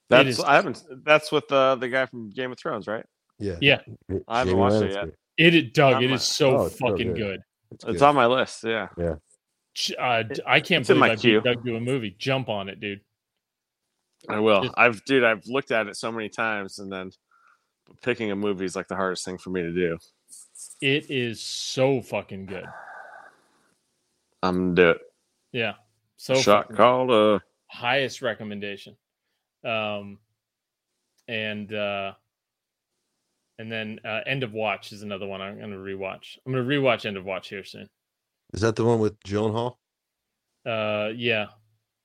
That's 0.09 0.29
is- 0.29 0.39
I 0.41 0.55
haven't. 0.55 0.83
That's 1.05 1.31
with 1.31 1.49
uh, 1.51 1.75
the 1.75 1.87
guy 1.87 2.05
from 2.05 2.29
Game 2.29 2.51
of 2.51 2.59
Thrones, 2.59 2.87
right? 2.87 3.05
Yeah. 3.39 3.55
Yeah. 3.61 3.79
I 4.27 4.39
haven't 4.39 4.51
Jamie 4.51 4.59
watched 4.59 4.75
it 4.83 4.91
Lannister. 4.91 5.05
yet. 5.05 5.13
It 5.37 5.55
is 5.55 5.71
Doug, 5.71 6.03
it 6.03 6.11
a- 6.11 6.13
is 6.15 6.23
so 6.23 6.57
Oh, 6.57 6.65
it's 6.65 6.77
so 6.77 6.89
fucking 6.89 7.13
good. 7.13 7.17
good. 7.17 7.39
It's, 7.71 7.83
It's 7.85 7.93
good. 7.93 8.01
on 8.03 8.15
my 8.15 8.25
list. 8.27 8.63
Yeah. 8.65 8.87
J- 8.99 9.13
Uh, 9.97 10.23
I 10.45 10.59
can't 10.59 10.81
It's 10.81 10.87
believe 10.87 11.03
I 11.03 11.09
beat 11.15 11.21
queue. 11.21 11.41
Doug 11.41 11.65
to 11.65 11.75
a 11.75 11.79
movie. 11.79 12.15
Jump 12.17 12.49
on 12.49 12.69
it, 12.69 12.79
dude. 12.79 13.01
I 14.29 14.39
will. 14.39 14.63
Just- 14.63 14.73
I've 14.77 15.03
dude, 15.05 15.23
I've 15.23 15.45
looked 15.47 15.71
at 15.71 15.87
it 15.87 15.95
so 15.95 16.11
many 16.11 16.29
times, 16.29 16.79
and 16.79 16.91
then 16.91 17.11
picking 18.01 18.31
a 18.31 18.35
movie 18.35 18.65
is 18.65 18.75
like 18.75 18.87
the 18.87 18.95
hardest 18.95 19.25
thing 19.25 19.37
for 19.37 19.49
me 19.49 19.61
to 19.61 19.73
do. 19.73 19.97
It 20.81 21.09
is 21.11 21.41
so 21.41 22.01
fucking 22.01 22.45
good. 22.45 22.65
I'm 24.41 24.73
gonna 24.73 24.75
do 24.75 24.89
it. 24.91 25.01
Yeah. 25.51 25.73
So 26.17 26.35
Shot 26.35 26.73
Caller. 26.73 27.35
Uh, 27.35 27.39
highest 27.67 28.21
recommendation. 28.21 28.95
Um 29.65 30.19
and 31.27 31.73
uh 31.73 32.13
and 33.59 33.71
then 33.71 33.99
uh 34.05 34.21
End 34.25 34.43
of 34.43 34.53
Watch 34.53 34.91
is 34.91 35.03
another 35.03 35.25
one 35.25 35.41
I'm 35.41 35.59
gonna 35.59 35.75
rewatch. 35.77 36.37
I'm 36.45 36.53
gonna 36.53 36.65
rewatch 36.65 37.05
End 37.05 37.17
of 37.17 37.25
Watch 37.25 37.49
here 37.49 37.63
soon. 37.63 37.89
Is 38.53 38.61
that 38.61 38.75
the 38.75 38.85
one 38.85 38.99
with 38.99 39.19
Gyllenhaal? 39.21 39.75
Uh 40.65 41.09
yeah. 41.15 41.47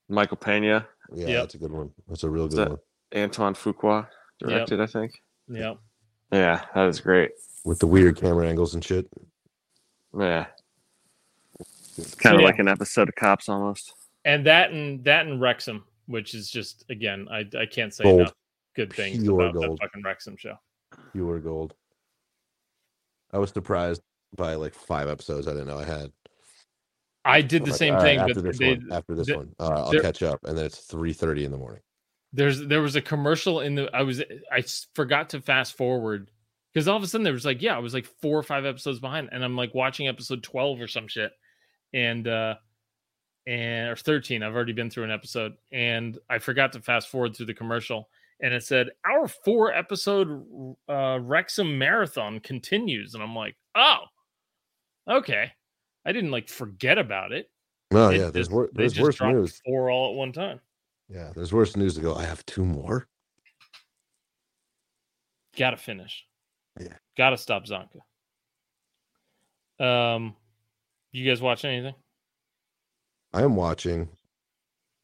Michael 0.09 0.37
Pena, 0.39 0.87
Yeah, 1.15 1.27
Yep. 1.29 1.41
that's 1.43 1.55
a 1.55 1.59
good 1.59 1.73
one. 1.73 1.91
That's 2.09 2.25
a 2.25 2.31
real 2.31 2.47
Is 2.47 2.55
good 2.55 2.65
that- 2.67 2.71
one. 2.71 2.79
Anton 3.13 3.55
Fuqua 3.55 4.07
directed, 4.39 4.81
I 4.81 4.87
think. 4.87 5.13
Yep. 5.49 5.79
Yeah, 6.33 6.65
that 6.75 6.89
is 6.89 7.01
great. 7.01 7.31
with 7.65 7.79
the 7.79 7.87
weird 7.87 8.17
camera 8.17 8.47
angles 8.49 8.75
and 8.75 8.85
shit. 8.85 9.09
Yeah. 10.19 10.47
It's 11.97 12.15
kind 12.15 12.35
of 12.37 12.41
yeah. 12.43 12.47
like 12.47 12.59
an 12.59 12.69
episode 12.69 13.09
of 13.09 13.15
Cops 13.15 13.49
almost. 13.49 13.93
and 14.25 14.47
that 14.47 14.71
and 14.73 15.03
that 15.05 15.27
and 15.27 15.41
Wrexham, 15.41 15.85
which 16.07 16.35
is 16.35 16.51
just 16.51 16.85
again, 16.91 17.27
I 17.31 17.45
I 17.59 17.67
can't 17.67 17.93
say 17.95 18.05
Gold. 18.05 18.21
enough 18.21 18.35
good 18.77 18.93
things 18.93 19.23
Pure 19.23 19.41
about 19.41 19.55
gold. 19.55 19.79
that 19.79 19.85
fucking 19.87 20.03
Wrexham 20.05 20.37
show. 20.37 20.57
Pure 21.13 21.41
gold. 21.41 21.75
I 23.33 23.39
was 23.39 23.51
surprised 23.51 24.03
by 24.37 24.55
like 24.55 24.75
five 24.75 25.09
episodes 25.09 25.49
I 25.49 25.53
didn't 25.53 25.67
know 25.69 25.79
I 25.79 25.85
had. 25.85 26.13
I 27.29 27.43
did 27.43 27.65
the 27.65 27.71
Like, 27.71 27.79
same 27.79 27.95
right, 27.95 28.03
thing, 28.03 28.19
after 28.19 28.35
but 28.35 28.45
this 28.45 28.59
they, 28.59 28.69
one. 28.75 28.89
After 28.93 29.15
this 29.15 29.31
one, 29.31 29.55
uh, 29.61 29.85
I'll 29.85 30.01
catch 30.01 30.23
up, 30.23 30.41
and 30.45 30.57
then 30.59 30.67
it's 30.67 30.79
three 30.79 31.13
thirty 31.13 31.45
in 31.45 31.51
the 31.53 31.59
morning. 31.59 31.83
there's 32.33 32.61
there 32.67 32.83
was 32.83 32.97
a 32.97 33.03
commercial 33.03 33.61
in 33.61 33.75
the 33.75 33.91
I 33.95 34.03
was 34.03 34.23
I 34.53 34.63
forgot 34.95 35.31
to 35.31 35.41
fast 35.41 35.77
forward 35.77 36.31
because 36.73 36.87
all 36.89 36.97
of 36.97 37.03
a 37.03 37.07
sudden 37.07 37.25
there 37.25 37.33
was 37.33 37.47
like 37.47 37.63
yeah 37.63 37.75
I 37.77 37.81
was 37.81 37.95
like 37.95 38.07
four 38.21 38.39
or 38.39 38.43
five 38.43 38.67
episodes 38.67 39.01
behind 39.01 39.31
and 39.33 39.43
I'm 39.45 39.57
like 39.57 39.75
watching 39.75 40.09
episode 40.09 40.43
twelve 40.43 40.81
or 40.81 40.89
some 40.89 41.09
shit 41.09 41.33
and 41.95 42.29
uh 42.29 42.57
and 43.47 43.89
or 43.91 43.97
thirteen 43.97 44.43
I've 44.43 44.55
already 44.55 44.75
been 44.75 44.91
through 44.91 45.05
an 45.05 45.11
episode 45.11 45.55
and 45.73 46.19
I 46.29 46.39
forgot 46.39 46.73
to 46.73 46.81
fast 46.83 47.09
forward 47.09 47.35
through 47.35 47.47
the 47.47 47.55
commercial 47.55 48.11
and 48.43 48.53
it 48.53 48.63
said 48.63 48.89
our 49.07 49.27
four 49.27 49.73
episode 49.73 50.77
uh 50.89 51.19
Wrexham 51.23 51.79
marathon 51.79 52.41
continues 52.41 53.15
and 53.15 53.23
I'm 53.23 53.35
like 53.35 53.57
oh 53.75 54.01
okay 55.11 55.53
I 56.09 56.13
didn't 56.13 56.31
like 56.31 56.49
forget 56.49 56.97
about 56.97 57.33
it 57.33 57.51
Oh 57.93 58.09
It 58.09 58.15
yeah, 58.19 58.31
there's 58.31 58.47
just- 58.47 58.51
wor- 58.51 58.71
there's 58.73 58.99
worse 58.99 59.21
news. 59.21 59.61
four 59.67 59.91
all 59.91 60.13
at 60.13 60.17
one 60.17 60.33
time 60.33 60.61
Yeah, 61.11 61.33
there's 61.35 61.53
worse 61.53 61.77
news 61.77 61.95
to 61.97 62.01
go. 62.01 62.15
I 62.15 62.25
have 62.25 62.45
two 62.47 62.65
more. 62.65 63.07
Gotta 65.57 65.77
finish. 65.77 66.27
Yeah. 66.81 66.97
Gotta 67.17 67.37
stop 67.39 67.65
Zonka. 67.67 68.01
Um, 69.85 70.37
you 71.13 71.29
guys 71.29 71.41
watch 71.43 71.65
anything? 71.65 71.95
I 73.33 73.43
am 73.43 73.57
watching 73.57 74.09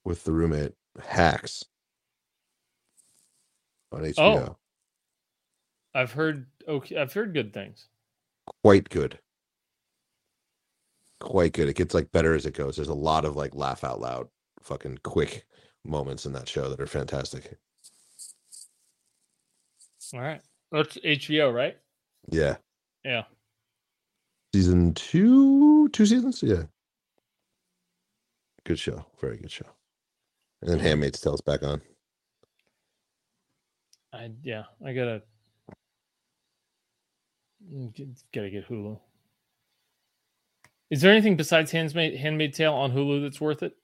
with 0.04 0.24
the 0.24 0.32
roommate 0.32 0.72
Hacks 1.02 1.64
on 3.92 4.02
HBO. 4.02 4.56
I've 5.94 6.12
heard 6.12 6.46
okay. 6.68 6.96
I've 6.96 7.12
heard 7.12 7.34
good 7.34 7.52
things. 7.52 7.88
Quite 8.62 8.88
good. 8.90 9.18
Quite 11.24 11.54
good. 11.54 11.70
It 11.70 11.76
gets 11.76 11.94
like 11.94 12.12
better 12.12 12.34
as 12.34 12.44
it 12.44 12.52
goes. 12.52 12.76
There's 12.76 12.88
a 12.88 12.94
lot 12.94 13.24
of 13.24 13.34
like 13.34 13.54
laugh 13.54 13.82
out 13.82 13.98
loud, 13.98 14.28
fucking 14.62 14.98
quick 15.04 15.46
moments 15.82 16.26
in 16.26 16.34
that 16.34 16.46
show 16.48 16.68
that 16.68 16.80
are 16.80 16.86
fantastic. 16.86 17.56
All 20.12 20.20
right, 20.20 20.42
that's 20.70 20.98
HBO, 20.98 21.52
right? 21.52 21.78
Yeah. 22.30 22.56
Yeah. 23.04 23.22
Season 24.54 24.92
two, 24.92 25.88
two 25.88 26.04
seasons. 26.04 26.42
Yeah. 26.42 26.64
Good 28.66 28.78
show. 28.78 29.06
Very 29.18 29.38
good 29.38 29.50
show. 29.50 29.66
And 30.60 30.70
then 30.70 30.78
Handmaid's 30.78 31.20
Tale's 31.20 31.40
back 31.40 31.62
on. 31.62 31.80
I 34.12 34.30
yeah. 34.42 34.64
I 34.84 34.92
gotta 34.92 35.22
Mm, 37.72 38.14
gotta 38.34 38.50
get 38.50 38.68
Hulu. 38.68 39.00
Is 40.94 41.00
there 41.00 41.10
anything 41.10 41.34
besides 41.36 41.72
Handmaid 41.72 42.16
Handmaid 42.20 42.54
Tale 42.54 42.72
on 42.72 42.92
Hulu 42.92 43.20
that's 43.20 43.40
worth 43.40 43.64
it? 43.64 43.76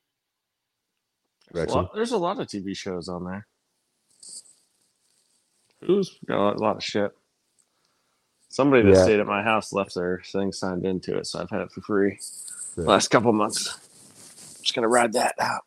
Wrexham. 1.52 1.76
Well, 1.78 1.90
there's 1.92 2.12
a 2.12 2.18
lot 2.18 2.38
of 2.38 2.46
TV 2.46 2.76
shows 2.76 3.08
on 3.08 3.24
there. 3.24 3.48
Who's 5.84 6.16
got 6.24 6.38
a 6.38 6.40
lot, 6.40 6.56
a 6.56 6.58
lot 6.60 6.76
of 6.76 6.84
shit. 6.84 7.10
Somebody 8.48 8.84
that 8.84 8.96
Yeah. 8.96 9.02
stayed 9.02 9.18
at 9.18 9.26
my 9.26 9.42
house 9.42 9.72
left 9.72 9.92
their 9.96 10.22
thing 10.24 10.52
signed 10.52 10.86
into 10.86 11.18
it, 11.18 11.26
so 11.26 11.40
I've 11.40 11.50
had 11.50 11.62
it 11.62 11.72
for 11.72 11.80
free 11.80 12.20
Yeah. 12.76 12.84
last 12.84 13.08
couple 13.08 13.32
months. 13.32 13.76
Just 14.60 14.76
gonna 14.76 14.86
ride 14.86 15.12
that 15.14 15.34
out. 15.40 15.64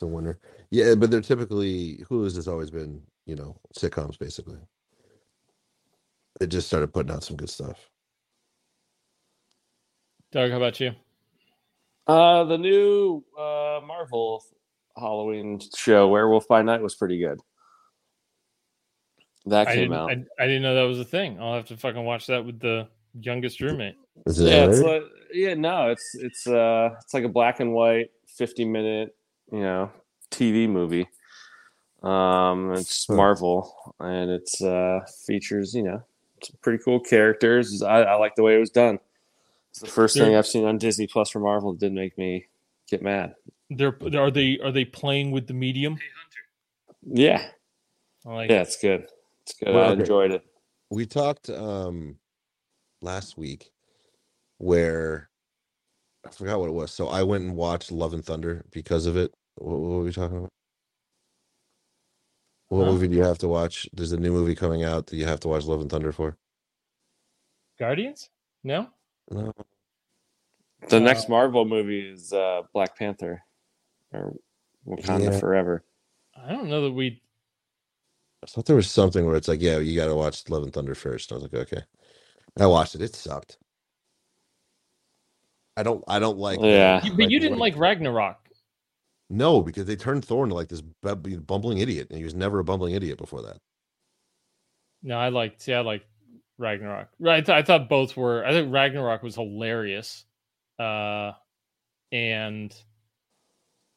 the 0.00 0.06
winner. 0.08 0.40
Yeah, 0.70 0.96
but 0.96 1.12
they're 1.12 1.20
typically 1.20 1.98
Hulu's 2.10 2.34
has 2.34 2.48
always 2.48 2.72
been, 2.72 3.06
you 3.24 3.36
know, 3.36 3.54
sitcoms 3.78 4.18
basically. 4.18 4.58
They 6.40 6.48
just 6.48 6.66
started 6.66 6.92
putting 6.92 7.12
out 7.12 7.22
some 7.22 7.36
good 7.36 7.50
stuff. 7.50 7.91
Doug, 10.32 10.50
how 10.50 10.56
about 10.56 10.80
you? 10.80 10.92
Uh, 12.06 12.44
the 12.44 12.56
new 12.56 13.22
uh, 13.38 13.80
Marvel 13.86 14.42
Halloween 14.96 15.60
show, 15.76 16.08
Werewolf 16.08 16.48
by 16.48 16.62
Night, 16.62 16.80
was 16.80 16.94
pretty 16.94 17.18
good. 17.18 17.38
That 19.44 19.66
came 19.66 19.76
didn't. 19.76 19.92
out. 19.92 20.10
I, 20.10 20.24
I 20.40 20.46
didn't 20.46 20.62
know 20.62 20.74
that 20.74 20.88
was 20.88 20.98
a 21.00 21.04
thing. 21.04 21.38
I'll 21.38 21.54
have 21.54 21.66
to 21.66 21.76
fucking 21.76 22.02
watch 22.02 22.28
that 22.28 22.46
with 22.46 22.60
the 22.60 22.88
youngest 23.20 23.60
roommate. 23.60 23.96
Is 24.24 24.40
it 24.40 24.48
yeah, 24.48 24.64
it's 24.64 24.80
like, 24.80 25.02
yeah, 25.34 25.52
no, 25.52 25.90
it's 25.90 26.14
it's 26.14 26.46
uh 26.46 26.90
it's 27.02 27.12
like 27.12 27.24
a 27.24 27.28
black 27.28 27.60
and 27.60 27.74
white, 27.74 28.10
fifty 28.26 28.64
minute, 28.64 29.14
you 29.52 29.60
know, 29.60 29.90
TV 30.30 30.66
movie. 30.66 31.08
Um, 32.02 32.72
it's 32.72 33.06
Huh. 33.06 33.16
Marvel, 33.16 33.94
and 34.00 34.30
it's 34.30 34.62
uh 34.62 35.00
features, 35.26 35.74
you 35.74 35.82
know, 35.82 36.02
some 36.42 36.56
pretty 36.62 36.82
cool 36.82 37.00
characters. 37.00 37.82
I, 37.82 38.02
I 38.02 38.14
like 38.14 38.34
the 38.34 38.42
way 38.42 38.56
it 38.56 38.60
was 38.60 38.70
done. 38.70 38.98
It's 39.72 39.80
the 39.80 39.86
first 39.88 40.16
thing 40.18 40.36
I've 40.36 40.46
seen 40.46 40.66
on 40.66 40.78
Disney 40.78 41.06
Plus 41.06 41.30
for 41.30 41.40
Marvel 41.40 41.72
that 41.72 41.80
did 41.80 41.92
make 41.92 42.18
me 42.18 42.46
get 42.90 43.02
mad. 43.02 43.34
They're 43.70 43.96
are 44.16 44.30
they 44.30 44.58
are 44.62 44.72
they 44.72 44.84
playing 44.84 45.30
with 45.30 45.46
the 45.46 45.54
medium? 45.54 45.98
Yeah, 47.06 47.42
I 48.26 48.34
like 48.34 48.50
yeah, 48.50 48.62
it's 48.62 48.76
good. 48.80 49.06
It's 49.46 49.54
good. 49.58 49.74
Well, 49.74 49.90
I 49.90 49.92
enjoyed 49.94 50.30
it. 50.32 50.44
we 50.90 51.06
talked 51.06 51.48
um 51.50 52.18
last 53.00 53.38
week 53.38 53.70
where 54.58 55.30
I 56.26 56.30
forgot 56.30 56.60
what 56.60 56.68
it 56.68 56.74
was. 56.74 56.92
So 56.92 57.08
I 57.08 57.22
went 57.22 57.44
and 57.44 57.56
watched 57.56 57.90
Love 57.90 58.14
and 58.14 58.24
Thunder 58.24 58.64
because 58.70 59.06
of 59.06 59.16
it. 59.16 59.32
What, 59.56 59.78
what 59.80 59.90
were 59.90 60.02
we 60.04 60.12
talking 60.12 60.38
about? 60.38 60.50
What 62.68 62.84
Huh? 62.84 62.92
movie 62.92 63.08
do 63.08 63.16
you 63.16 63.24
have 63.24 63.38
to 63.38 63.48
watch? 63.48 63.88
There's 63.92 64.12
a 64.12 64.18
new 64.20 64.32
movie 64.32 64.54
coming 64.54 64.84
out 64.84 65.06
that 65.08 65.16
you 65.16 65.26
have 65.26 65.40
to 65.40 65.48
watch 65.48 65.64
Love 65.64 65.80
and 65.80 65.90
Thunder 65.90 66.12
for. 66.12 66.36
Guardians? 67.78 68.30
No. 68.64 68.88
No. 69.30 69.52
The 70.88 70.96
Uh, 70.96 71.00
next 71.00 71.28
Marvel 71.28 71.64
movie 71.64 72.00
is 72.00 72.32
uh 72.32 72.62
Black 72.72 72.96
Panther 72.96 73.42
or 74.12 74.34
Wakanda 74.86 75.32
Yeah. 75.32 75.38
Forever. 75.38 75.84
I 76.36 76.52
don't 76.52 76.68
know 76.68 76.82
that 76.82 76.92
we. 76.92 77.22
I 78.42 78.46
thought 78.46 78.66
there 78.66 78.76
was 78.76 78.90
something 78.90 79.24
where 79.24 79.36
it's 79.36 79.46
like, 79.46 79.62
yeah, 79.62 79.78
you 79.78 79.94
got 79.94 80.06
to 80.06 80.16
watch 80.16 80.48
Love 80.48 80.64
and 80.64 80.72
Thunder 80.72 80.96
first. 80.96 81.30
I 81.30 81.36
was 81.36 81.44
like, 81.44 81.54
okay. 81.54 81.82
I 82.58 82.66
watched 82.66 82.96
it. 82.96 83.02
It 83.02 83.14
sucked. 83.14 83.58
I 85.76 85.82
don't. 85.84 86.02
I 86.08 86.18
don't 86.18 86.38
like. 86.38 86.58
Yeah. 86.60 87.02
You, 87.04 87.12
but 87.14 87.30
you 87.30 87.38
didn't 87.38 87.58
like 87.58 87.76
Ragnarok. 87.76 88.38
No, 89.30 89.62
because 89.62 89.86
they 89.86 89.96
turned 89.96 90.24
Thor 90.24 90.44
into 90.44 90.54
like 90.56 90.68
this 90.68 90.82
bumbling 90.82 91.78
idiot, 91.78 92.08
and 92.10 92.18
he 92.18 92.24
was 92.24 92.34
never 92.34 92.58
a 92.58 92.64
bumbling 92.64 92.94
idiot 92.94 93.16
before 93.16 93.42
that. 93.42 93.58
No, 95.02 95.16
I 95.16 95.28
liked. 95.30 95.66
Yeah, 95.66 95.78
I 95.78 95.82
liked 95.82 96.06
Ragnarok. 96.58 97.08
Right. 97.18 97.38
I, 97.38 97.40
th- 97.40 97.56
I 97.56 97.62
thought 97.62 97.88
both 97.88 98.16
were. 98.16 98.44
I 98.44 98.52
think 98.52 98.72
Ragnarok 98.72 99.22
was 99.22 99.34
hilarious, 99.34 100.24
uh, 100.78 101.32
and 102.12 102.74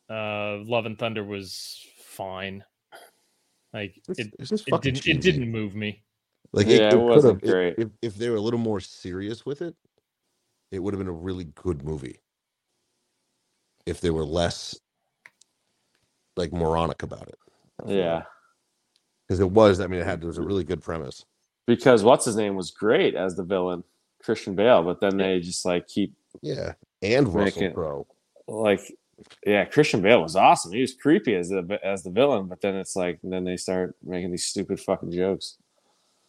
uh, 0.10 0.58
Love 0.64 0.86
and 0.86 0.98
Thunder 0.98 1.24
was 1.24 1.80
fine. 1.98 2.64
Like 3.74 3.96
It's, 4.08 4.20
it, 4.20 4.34
it's 4.40 4.50
just 4.50 4.68
it 4.68 4.82
didn't. 4.82 5.06
It 5.08 5.22
didn't 5.22 5.52
move 5.52 5.76
me. 5.76 6.04
Like 6.54 6.68
Yeah, 6.68 6.76
it 6.88 6.92
could've- 6.92 7.04
wasn't 7.04 7.44
if- 7.44 7.50
great. 7.52 7.76
If, 7.78 7.90
if 8.02 8.16
they 8.16 8.30
were 8.30 8.38
a 8.38 8.42
little 8.42 8.60
more 8.60 8.80
serious 8.80 9.46
with 9.46 9.62
it, 9.62 9.76
it 10.72 10.80
would 10.80 10.94
have 10.94 11.00
been 11.00 11.08
a 11.08 11.12
really 11.12 11.46
good 11.56 11.84
movie. 11.84 12.20
If 13.86 14.00
they 14.02 14.10
were 14.12 14.24
less 14.26 14.80
like 16.38 16.52
moronic 16.54 17.04
about 17.04 17.28
it, 17.28 17.38
Yeah. 17.86 18.24
because 19.28 19.40
it 19.40 19.50
was. 19.52 19.80
I 19.80 19.88
mean, 19.88 20.00
it 20.02 20.06
had 20.06 20.24
it 20.24 20.28
was 20.28 20.38
a 20.38 20.42
really 20.42 20.64
good 20.64 20.82
premise. 20.82 21.24
Because 21.68 22.04
what's 22.04 22.26
his 22.26 22.36
name 22.36 22.56
was 22.56 22.72
great 22.72 23.16
as 23.16 23.36
the 23.36 23.44
villain, 23.44 23.84
Christian 24.24 24.56
Bale, 24.56 24.84
but 24.84 25.00
then 25.02 25.18
they 25.18 25.40
just 25.40 25.66
like 25.66 25.88
keep 25.88 26.14
Yeah, 26.42 26.74
and 27.02 27.34
Russell 27.34 27.72
Crowe. 27.72 28.08
like, 28.48 28.82
yeah, 29.46 29.66
Christian 29.66 30.02
Bale 30.02 30.22
was 30.22 30.36
awesome. 30.36 30.74
He 30.74 30.82
was 30.82 30.94
creepy 30.94 31.36
as 31.36 31.50
the 31.50 31.80
as 31.84 32.04
the 32.04 32.10
villain, 32.12 32.48
but 32.48 32.62
then 32.62 32.76
it's 32.76 32.96
like 32.96 33.20
then 33.24 33.44
they 33.46 33.58
start 33.58 33.96
making 34.04 34.32
these 34.32 34.46
stupid 34.46 34.80
fucking 34.80 35.12
jokes. 35.12 35.58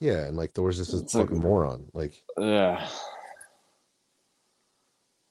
Yeah, 0.00 0.26
and 0.26 0.36
like 0.36 0.52
Thor's 0.52 0.76
just 0.76 0.92
a 0.94 0.98
It's 0.98 1.14
like- 1.14 1.26
fucking 1.28 1.40
moron. 1.42 1.86
Like, 1.94 2.22
Yeah, 2.38 2.86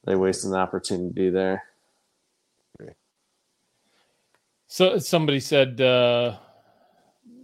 they 0.05 0.15
wasted 0.15 0.51
an 0.51 0.57
opportunity 0.57 1.29
there. 1.29 1.63
So 4.67 4.97
somebody 4.97 5.39
said 5.39 5.79
uh, 5.79 6.37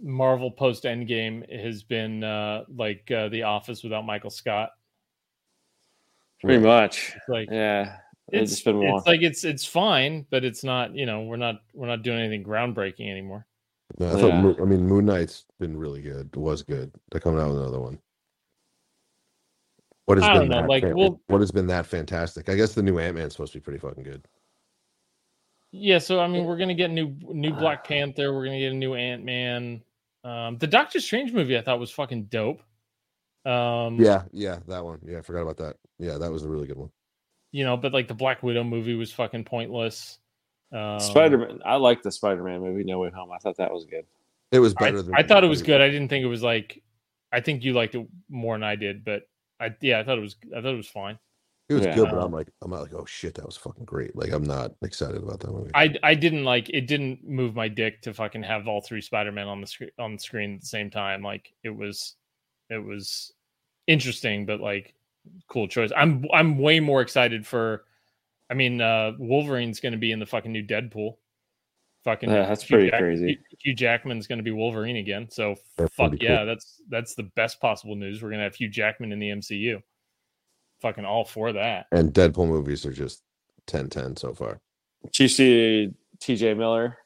Marvel 0.02 0.50
post 0.50 0.84
Endgame 0.84 1.48
has 1.62 1.82
been 1.82 2.24
uh, 2.24 2.64
like 2.74 3.10
uh, 3.10 3.28
The 3.28 3.44
Office 3.44 3.82
without 3.82 4.04
Michael 4.04 4.30
Scott. 4.30 4.70
Pretty 6.42 6.62
much, 6.62 7.12
It's 7.16 7.28
like 7.28 7.48
yeah. 7.50 7.96
They've 8.30 8.42
it's, 8.42 8.52
just 8.52 8.64
been 8.64 8.82
it's 8.82 9.06
like 9.06 9.22
it's 9.22 9.44
it's 9.44 9.64
fine, 9.64 10.26
but 10.30 10.44
it's 10.44 10.64
not. 10.64 10.94
You 10.94 11.06
know, 11.06 11.22
we're 11.22 11.36
not 11.36 11.56
we're 11.72 11.86
not 11.86 12.02
doing 12.02 12.18
anything 12.18 12.44
groundbreaking 12.44 13.08
anymore. 13.10 13.46
No, 13.98 14.06
I. 14.08 14.26
Yeah. 14.26 14.40
Mo- 14.40 14.56
I 14.60 14.64
mean, 14.64 14.86
Moon 14.86 15.04
Knight's 15.04 15.44
been 15.60 15.76
really 15.76 16.02
good. 16.02 16.34
Was 16.34 16.62
good. 16.62 16.90
They're 17.10 17.20
coming 17.20 17.40
out 17.40 17.50
with 17.50 17.58
another 17.60 17.80
one. 17.80 17.98
What 20.06 20.18
has 20.18 20.24
I 20.24 20.32
been 20.32 20.40
don't 20.40 20.48
know, 20.50 20.60
that 20.62 20.68
like, 20.68 20.82
fan- 20.82 20.96
well- 20.96 21.20
what 21.28 21.40
has 21.40 21.52
been 21.52 21.66
that 21.68 21.86
fantastic? 21.86 22.48
I 22.48 22.54
guess 22.56 22.74
the 22.74 22.82
new 22.82 22.98
Ant 22.98 23.16
Man's 23.16 23.34
supposed 23.34 23.52
to 23.52 23.58
be 23.58 23.62
pretty 23.62 23.78
fucking 23.78 24.02
good. 24.02 24.26
Yeah, 25.70 25.98
so 25.98 26.20
I 26.20 26.26
mean, 26.26 26.44
we're 26.44 26.58
gonna 26.58 26.74
get 26.74 26.90
new 26.90 27.14
new 27.28 27.52
Black 27.52 27.84
Panther. 27.88 28.34
We're 28.34 28.44
gonna 28.44 28.58
get 28.58 28.72
a 28.72 28.76
new 28.76 28.94
Ant 28.94 29.24
Man. 29.24 29.82
Um, 30.24 30.58
the 30.58 30.66
Doctor 30.66 31.00
Strange 31.00 31.32
movie 31.32 31.58
I 31.58 31.62
thought 31.62 31.80
was 31.80 31.90
fucking 31.90 32.24
dope. 32.24 32.62
Um, 33.44 34.00
Yeah, 34.00 34.22
yeah, 34.32 34.58
that 34.68 34.84
one. 34.84 35.00
Yeah, 35.04 35.18
I 35.18 35.22
forgot 35.22 35.42
about 35.42 35.56
that. 35.58 35.76
Yeah, 35.98 36.18
that 36.18 36.30
was 36.30 36.44
a 36.44 36.48
really 36.48 36.66
good 36.66 36.78
one. 36.78 36.90
you 37.50 37.64
know, 37.64 37.76
but 37.76 37.92
like 37.92 38.08
the 38.08 38.14
Black 38.14 38.42
Widow 38.42 38.64
movie 38.64 38.94
was 38.94 39.12
fucking 39.12 39.44
pointless. 39.44 40.18
Um, 40.72 41.00
Spider 41.00 41.38
Man. 41.38 41.60
I 41.64 41.76
like 41.76 42.02
the 42.02 42.10
Spider 42.12 42.42
Man 42.42 42.60
movie. 42.60 42.84
No 42.84 42.98
Way 43.00 43.10
Home. 43.10 43.30
I 43.30 43.38
thought 43.38 43.56
that 43.58 43.72
was 43.72 43.84
good. 43.84 44.04
It 44.52 44.58
was 44.58 44.74
I, 44.78 44.84
better 44.84 45.02
than 45.02 45.14
I 45.14 45.22
thought 45.22 45.44
it 45.44 45.48
was 45.48 45.62
good. 45.62 45.80
I 45.80 45.88
didn't 45.88 46.08
think 46.08 46.24
it 46.24 46.28
was 46.28 46.42
like. 46.42 46.82
I 47.32 47.40
think 47.40 47.64
you 47.64 47.72
liked 47.72 47.94
it 47.94 48.06
more 48.28 48.54
than 48.54 48.62
I 48.62 48.76
did, 48.76 49.04
but 49.04 49.22
I 49.60 49.74
yeah, 49.80 49.98
I 49.98 50.04
thought 50.04 50.18
it 50.18 50.22
was. 50.22 50.36
I 50.56 50.60
thought 50.60 50.72
it 50.72 50.76
was 50.76 50.88
fine. 50.88 51.18
It 51.68 51.74
was 51.74 51.84
Yeah. 51.86 51.94
good, 51.94 52.10
but 52.10 52.18
I'm 52.22 52.32
like, 52.32 52.48
I'm 52.60 52.70
not 52.70 52.82
like, 52.82 52.92
oh 52.94 53.06
shit, 53.06 53.34
that 53.36 53.46
was 53.46 53.56
fucking 53.56 53.84
great. 53.84 54.14
Like, 54.14 54.32
I'm 54.32 54.42
not 54.44 54.72
excited 54.82 55.22
about 55.22 55.40
that 55.40 55.50
movie. 55.52 55.70
I 55.74 55.94
I 56.02 56.14
didn't 56.14 56.44
like 56.44 56.68
it. 56.70 56.86
Didn't 56.86 57.24
move 57.26 57.54
my 57.54 57.68
dick 57.68 58.02
to 58.02 58.12
fucking 58.12 58.42
have 58.42 58.68
all 58.68 58.80
three 58.82 59.00
Spider 59.00 59.32
Men 59.32 59.46
on 59.48 59.60
the 59.60 59.66
screen 59.66 59.90
on 59.98 60.14
the 60.14 60.18
screen 60.18 60.54
at 60.56 60.60
the 60.60 60.66
same 60.66 60.90
time. 60.90 61.22
Like 61.22 61.52
it 61.64 61.70
was, 61.70 62.16
it 62.68 62.84
was 62.84 63.32
interesting, 63.86 64.44
but 64.44 64.60
like 64.60 64.94
cool 65.48 65.68
choice. 65.68 65.90
I'm 65.96 66.26
I'm 66.32 66.58
way 66.58 66.80
more 66.80 67.00
excited 67.00 67.46
for. 67.46 67.84
I 68.50 68.54
mean, 68.54 68.82
uh 68.82 69.12
Wolverine's 69.18 69.80
going 69.80 69.92
to 69.92 69.98
be 69.98 70.12
in 70.12 70.18
the 70.18 70.26
fucking 70.26 70.52
new 70.52 70.64
Deadpool. 70.66 71.16
Fucking 72.04 72.28
Yeah, 72.28 72.46
that's 72.46 72.64
Hugh 72.64 72.76
pretty 72.76 72.90
Jack- 72.90 73.00
crazy. 73.00 73.26
Hugh- 73.28 73.56
Hugh 73.60 73.74
Jackman's 73.74 74.26
going 74.26 74.40
to 74.40 74.42
be 74.42 74.50
Wolverine 74.50 74.96
again. 74.96 75.28
So 75.30 75.54
That's 75.78 75.94
fuck 75.94 76.12
yeah, 76.20 76.38
cool. 76.38 76.46
that's 76.46 76.82
that's 76.90 77.14
the 77.14 77.22
best 77.22 77.60
possible 77.60 77.94
news. 77.94 78.20
We're 78.22 78.30
gonna 78.30 78.42
have 78.42 78.56
Hugh 78.56 78.68
Jackman 78.68 79.12
in 79.12 79.20
the 79.20 79.28
MCU. 79.30 79.80
Fucking 80.82 81.04
all 81.04 81.24
for 81.24 81.52
that. 81.52 81.86
and 81.92 82.12
Deadpool 82.12 82.48
movies 82.48 82.84
are 82.84 82.92
just 82.92 83.22
10-10 83.68 84.18
so 84.18 84.34
far. 84.34 84.60
Did 85.04 85.18
you 85.20 85.28
see 85.28 85.94
T.J. 86.20 86.54
Miller 86.54 86.98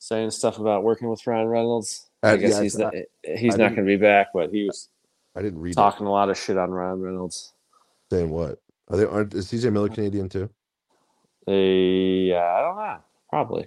saying 0.00 0.30
stuff 0.32 0.58
about 0.58 0.82
working 0.82 1.08
with 1.08 1.24
Ryan 1.26 1.46
Reynolds? 1.46 2.08
Uh, 2.22 2.28
I 2.30 2.36
guess 2.36 2.54
yeah, 2.56 2.62
he's 2.62 2.80
I- 2.80 2.82
not, 2.82 2.94
he's 3.36 3.54
I 3.54 3.58
not 3.58 3.68
going 3.76 3.86
to 3.86 3.90
be 3.92 3.96
back, 3.96 4.28
but 4.34 4.50
he 4.50 4.64
was 4.64 4.88
I 5.36 5.42
didn't 5.42 5.60
read 5.60 5.74
talking 5.74 6.06
a 6.06 6.10
lot 6.10 6.30
of 6.30 6.36
shit 6.38 6.58
on 6.58 6.70
Ryan 6.72 7.00
Reynolds. 7.00 7.52
Saying 8.10 8.30
what? 8.30 8.58
Are 8.88 8.96
they? 8.96 9.04
Aren't 9.04 9.34
is 9.34 9.46
CJ 9.46 9.72
Miller 9.72 9.88
Canadian 9.88 10.28
too? 10.28 10.50
They, 11.46 12.30
yeah, 12.30 12.42
I 12.44 12.60
don't 12.60 12.76
know. 12.76 12.96
Probably. 13.30 13.62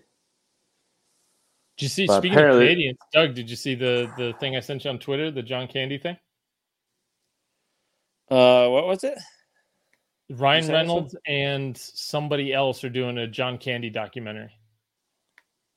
Did 1.77 1.83
you 1.83 1.87
see? 1.87 2.07
But 2.07 2.17
speaking 2.17 2.37
apparently- 2.37 2.65
of 2.65 2.69
Canadians, 2.69 2.97
Doug, 3.13 3.35
did 3.35 3.49
you 3.49 3.55
see 3.55 3.75
the 3.75 4.11
the 4.17 4.33
thing 4.39 4.57
I 4.57 4.59
sent 4.59 4.83
you 4.83 4.89
on 4.89 4.99
Twitter, 4.99 5.31
the 5.31 5.43
John 5.43 5.67
Candy 5.67 5.97
thing? 5.97 6.17
Uh, 8.31 8.69
what 8.69 8.87
was 8.87 9.03
it? 9.03 9.19
Ryan 10.29 10.63
sent 10.63 10.75
us 10.75 10.77
one? 10.77 10.87
Reynolds 10.87 11.15
and 11.27 11.77
somebody 11.77 12.53
else 12.53 12.83
are 12.85 12.89
doing 12.89 13.17
a 13.17 13.27
John 13.27 13.57
Candy 13.57 13.89
documentary. 13.89 14.51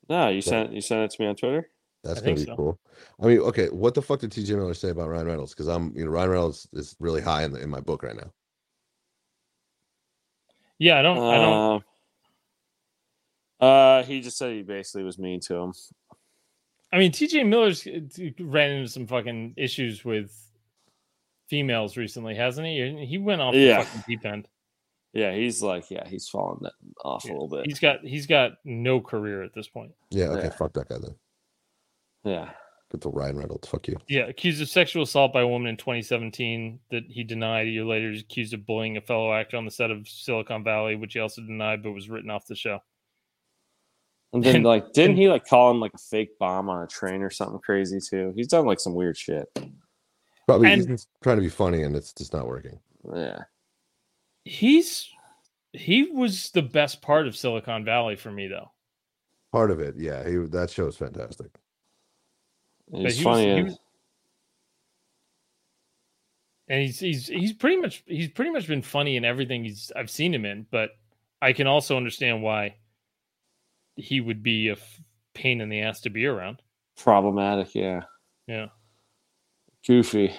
No, 0.07 0.29
you 0.29 0.41
sent 0.41 0.71
you 0.71 0.81
sent 0.81 1.01
it 1.01 1.11
to 1.11 1.21
me 1.21 1.27
on 1.27 1.35
Twitter. 1.35 1.69
That's 2.03 2.21
I 2.21 2.23
gonna 2.23 2.35
be 2.35 2.45
so. 2.45 2.55
cool. 2.55 2.79
I 3.21 3.25
mean, 3.25 3.39
okay, 3.39 3.67
what 3.67 3.93
the 3.93 4.01
fuck 4.01 4.19
did 4.19 4.31
TJ 4.31 4.55
Miller 4.55 4.73
say 4.73 4.89
about 4.89 5.09
Ryan 5.09 5.25
Reynolds? 5.25 5.53
Because 5.53 5.67
I'm, 5.67 5.91
you 5.97 6.05
know, 6.05 6.11
Ryan 6.11 6.29
Reynolds 6.29 6.67
is 6.71 6.95
really 6.99 7.21
high 7.21 7.43
in 7.43 7.51
the 7.51 7.61
in 7.61 7.69
my 7.69 7.81
book 7.81 8.03
right 8.03 8.15
now. 8.15 8.31
Yeah, 10.77 10.99
I 10.99 11.01
don't. 11.01 11.17
I 11.17 11.37
don't. 11.37 11.83
Uh, 13.59 13.63
uh, 13.63 14.03
he 14.03 14.21
just 14.21 14.37
said 14.37 14.53
he 14.53 14.61
basically 14.61 15.03
was 15.03 15.17
mean 15.17 15.39
to 15.41 15.55
him. 15.55 15.73
I 16.93 16.99
mean, 16.99 17.11
TJ 17.11 17.47
Miller's 17.47 17.85
uh, 17.87 18.29
ran 18.39 18.71
into 18.71 18.89
some 18.89 19.07
fucking 19.07 19.55
issues 19.57 20.05
with 20.05 20.31
females 21.49 21.97
recently, 21.97 22.35
hasn't 22.35 22.67
he? 22.67 23.05
He 23.05 23.17
went 23.17 23.41
off 23.41 23.53
Yeah. 23.55 23.79
the 23.79 23.85
fucking 23.85 24.03
deep 24.07 24.25
end. 24.25 24.47
Yeah, 25.13 25.33
he's 25.33 25.61
like, 25.63 25.89
yeah, 25.89 26.05
he's 26.07 26.27
fallen 26.27 26.59
that 26.63 26.73
off 27.03 27.23
a 27.23 27.27
little 27.27 27.47
bit. 27.47 27.65
He's 27.67 27.79
got 27.79 28.01
he's 28.03 28.27
got 28.27 28.53
no 28.65 28.99
career 28.99 29.43
at 29.43 29.53
this 29.53 29.67
point. 29.67 29.93
Yeah, 30.09 30.25
okay, 30.25 30.43
Yeah. 30.45 30.49
fuck 30.49 30.73
that 30.73 30.89
guy 30.89 30.97
then. 30.99 31.15
Yeah, 32.25 32.49
Good 32.91 33.01
to 33.03 33.09
Ryan 33.09 33.37
Reynolds. 33.37 33.67
Fuck 33.67 33.87
you. 33.87 33.97
Yeah, 34.07 34.23
accused 34.27 34.61
of 34.61 34.67
sexual 34.69 35.03
assault 35.03 35.31
by 35.33 35.41
a 35.41 35.47
woman 35.47 35.67
in 35.69 35.77
2017 35.77 36.79
that 36.91 37.03
he 37.09 37.23
denied. 37.23 37.67
A 37.67 37.69
year 37.69 37.83
later, 37.85 38.11
he's 38.11 38.21
accused 38.21 38.53
of 38.53 38.65
bullying 38.65 38.97
a 38.97 39.01
fellow 39.01 39.33
actor 39.33 39.57
on 39.57 39.65
the 39.65 39.71
set 39.71 39.89
of 39.89 40.07
Silicon 40.07 40.63
Valley, 40.63 40.95
which 40.95 41.13
he 41.13 41.19
also 41.19 41.41
denied, 41.41 41.81
but 41.81 41.91
was 41.93 42.09
written 42.09 42.29
off 42.29 42.45
the 42.47 42.55
show. 42.55 42.79
and 44.33 44.43
then 44.43 44.57
And- 44.57 44.65
like, 44.65 44.91
didn't 44.91 45.11
and- 45.11 45.19
he 45.19 45.29
like 45.29 45.45
call 45.45 45.71
him 45.71 45.79
like 45.79 45.93
a 45.93 45.97
fake 45.97 46.37
bomb 46.39 46.69
on 46.69 46.83
a 46.83 46.87
train 46.87 47.21
or 47.21 47.29
something 47.29 47.59
crazy 47.59 47.99
too? 48.01 48.33
He's 48.35 48.47
done 48.49 48.65
like 48.65 48.79
some 48.81 48.93
weird 48.93 49.17
shit. 49.17 49.47
Probably 50.47 50.69
he's 50.69 50.85
And- 50.85 50.95
just 50.97 51.07
trying 51.23 51.37
to 51.37 51.41
be 51.41 51.49
funny 51.49 51.83
and 51.83 51.95
it's 51.95 52.13
just 52.13 52.33
not 52.33 52.47
working. 52.47 52.79
Yeah, 53.13 53.43
He's 54.45 55.09
he 55.73 56.03
was 56.03 56.51
the 56.51 56.61
best 56.61 57.01
part 57.01 57.27
of 57.27 57.35
Silicon 57.35 57.83
Valley 57.83 58.15
for 58.15 58.31
me, 58.31 58.47
though. 58.47 58.71
Part 59.51 59.71
of 59.71 59.79
it, 59.79 59.95
yeah. 59.97 60.27
He 60.27 60.35
that 60.37 60.69
show 60.69 60.87
is 60.87 60.97
fantastic. 60.97 61.51
he's 62.91 62.97
he 62.99 63.03
was- 63.03 63.21
funny. 63.23 63.43
he 63.45 63.49
and- 63.51 63.63
was- 63.69 63.79
and 66.67 66.81
he's 66.81 66.99
he's 66.99 67.27
he's 67.27 67.53
pretty 67.53 67.77
much 67.77 68.03
he's 68.07 68.29
pretty 68.29 68.51
much 68.51 68.67
been 68.67 68.81
funny 68.81 69.17
in 69.17 69.25
everything 69.25 69.63
he's 69.63 69.91
I've 69.95 70.09
seen 70.09 70.33
him 70.33 70.45
in, 70.45 70.65
but 70.71 70.91
I 71.41 71.53
can 71.53 71.67
also 71.67 71.95
understand 71.97 72.41
why 72.41 72.75
he 73.97 74.19
would 74.19 74.41
be 74.43 74.69
a 74.69 74.73
f- 74.73 75.01
pain 75.33 75.61
in 75.61 75.69
the 75.69 75.81
ass 75.81 76.01
to 76.01 76.09
be 76.09 76.25
around. 76.25 76.61
problematic. 76.97 77.75
Yeah, 77.75 78.03
Yeah. 78.47 78.67
Goofy. 79.87 80.33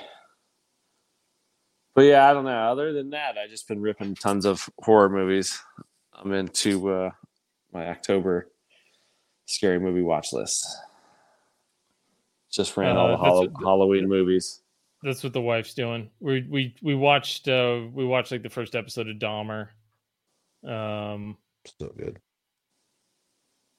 But 1.94 2.02
yeah, 2.02 2.28
I 2.28 2.34
don't 2.34 2.44
know. 2.44 2.50
Other 2.70 2.92
than 2.92 3.10
that, 3.10 3.36
I 3.38 3.46
just 3.48 3.68
been 3.68 3.80
ripping 3.80 4.14
tons 4.14 4.44
of 4.44 4.68
horror 4.80 5.08
movies. 5.08 5.58
I'm 6.12 6.32
into 6.32 6.90
uh, 6.90 7.10
my 7.72 7.88
October 7.88 8.50
scary 9.46 9.78
movie 9.78 10.02
watch 10.02 10.32
list. 10.32 10.66
Just 12.52 12.76
ran 12.76 12.96
all 12.96 13.06
Uh, 13.06 13.10
the 13.10 13.16
that's 13.16 13.26
Hall- 13.28 13.48
what- 13.48 13.62
Halloween 13.64 14.08
movies. 14.08 14.62
That's 15.02 15.22
what 15.22 15.32
the 15.34 15.40
wife's 15.42 15.74
doing. 15.74 16.10
We 16.20 16.46
we 16.50 16.74
we 16.82 16.94
watched 16.94 17.48
uh 17.48 17.82
we 17.92 18.04
watched 18.04 18.32
like 18.32 18.42
the 18.42 18.48
first 18.50 18.74
episode 18.74 19.08
of 19.08 19.16
Dahmer. 19.18 19.68
Um 20.66 21.36
So 21.78 21.92
good. 21.96 22.18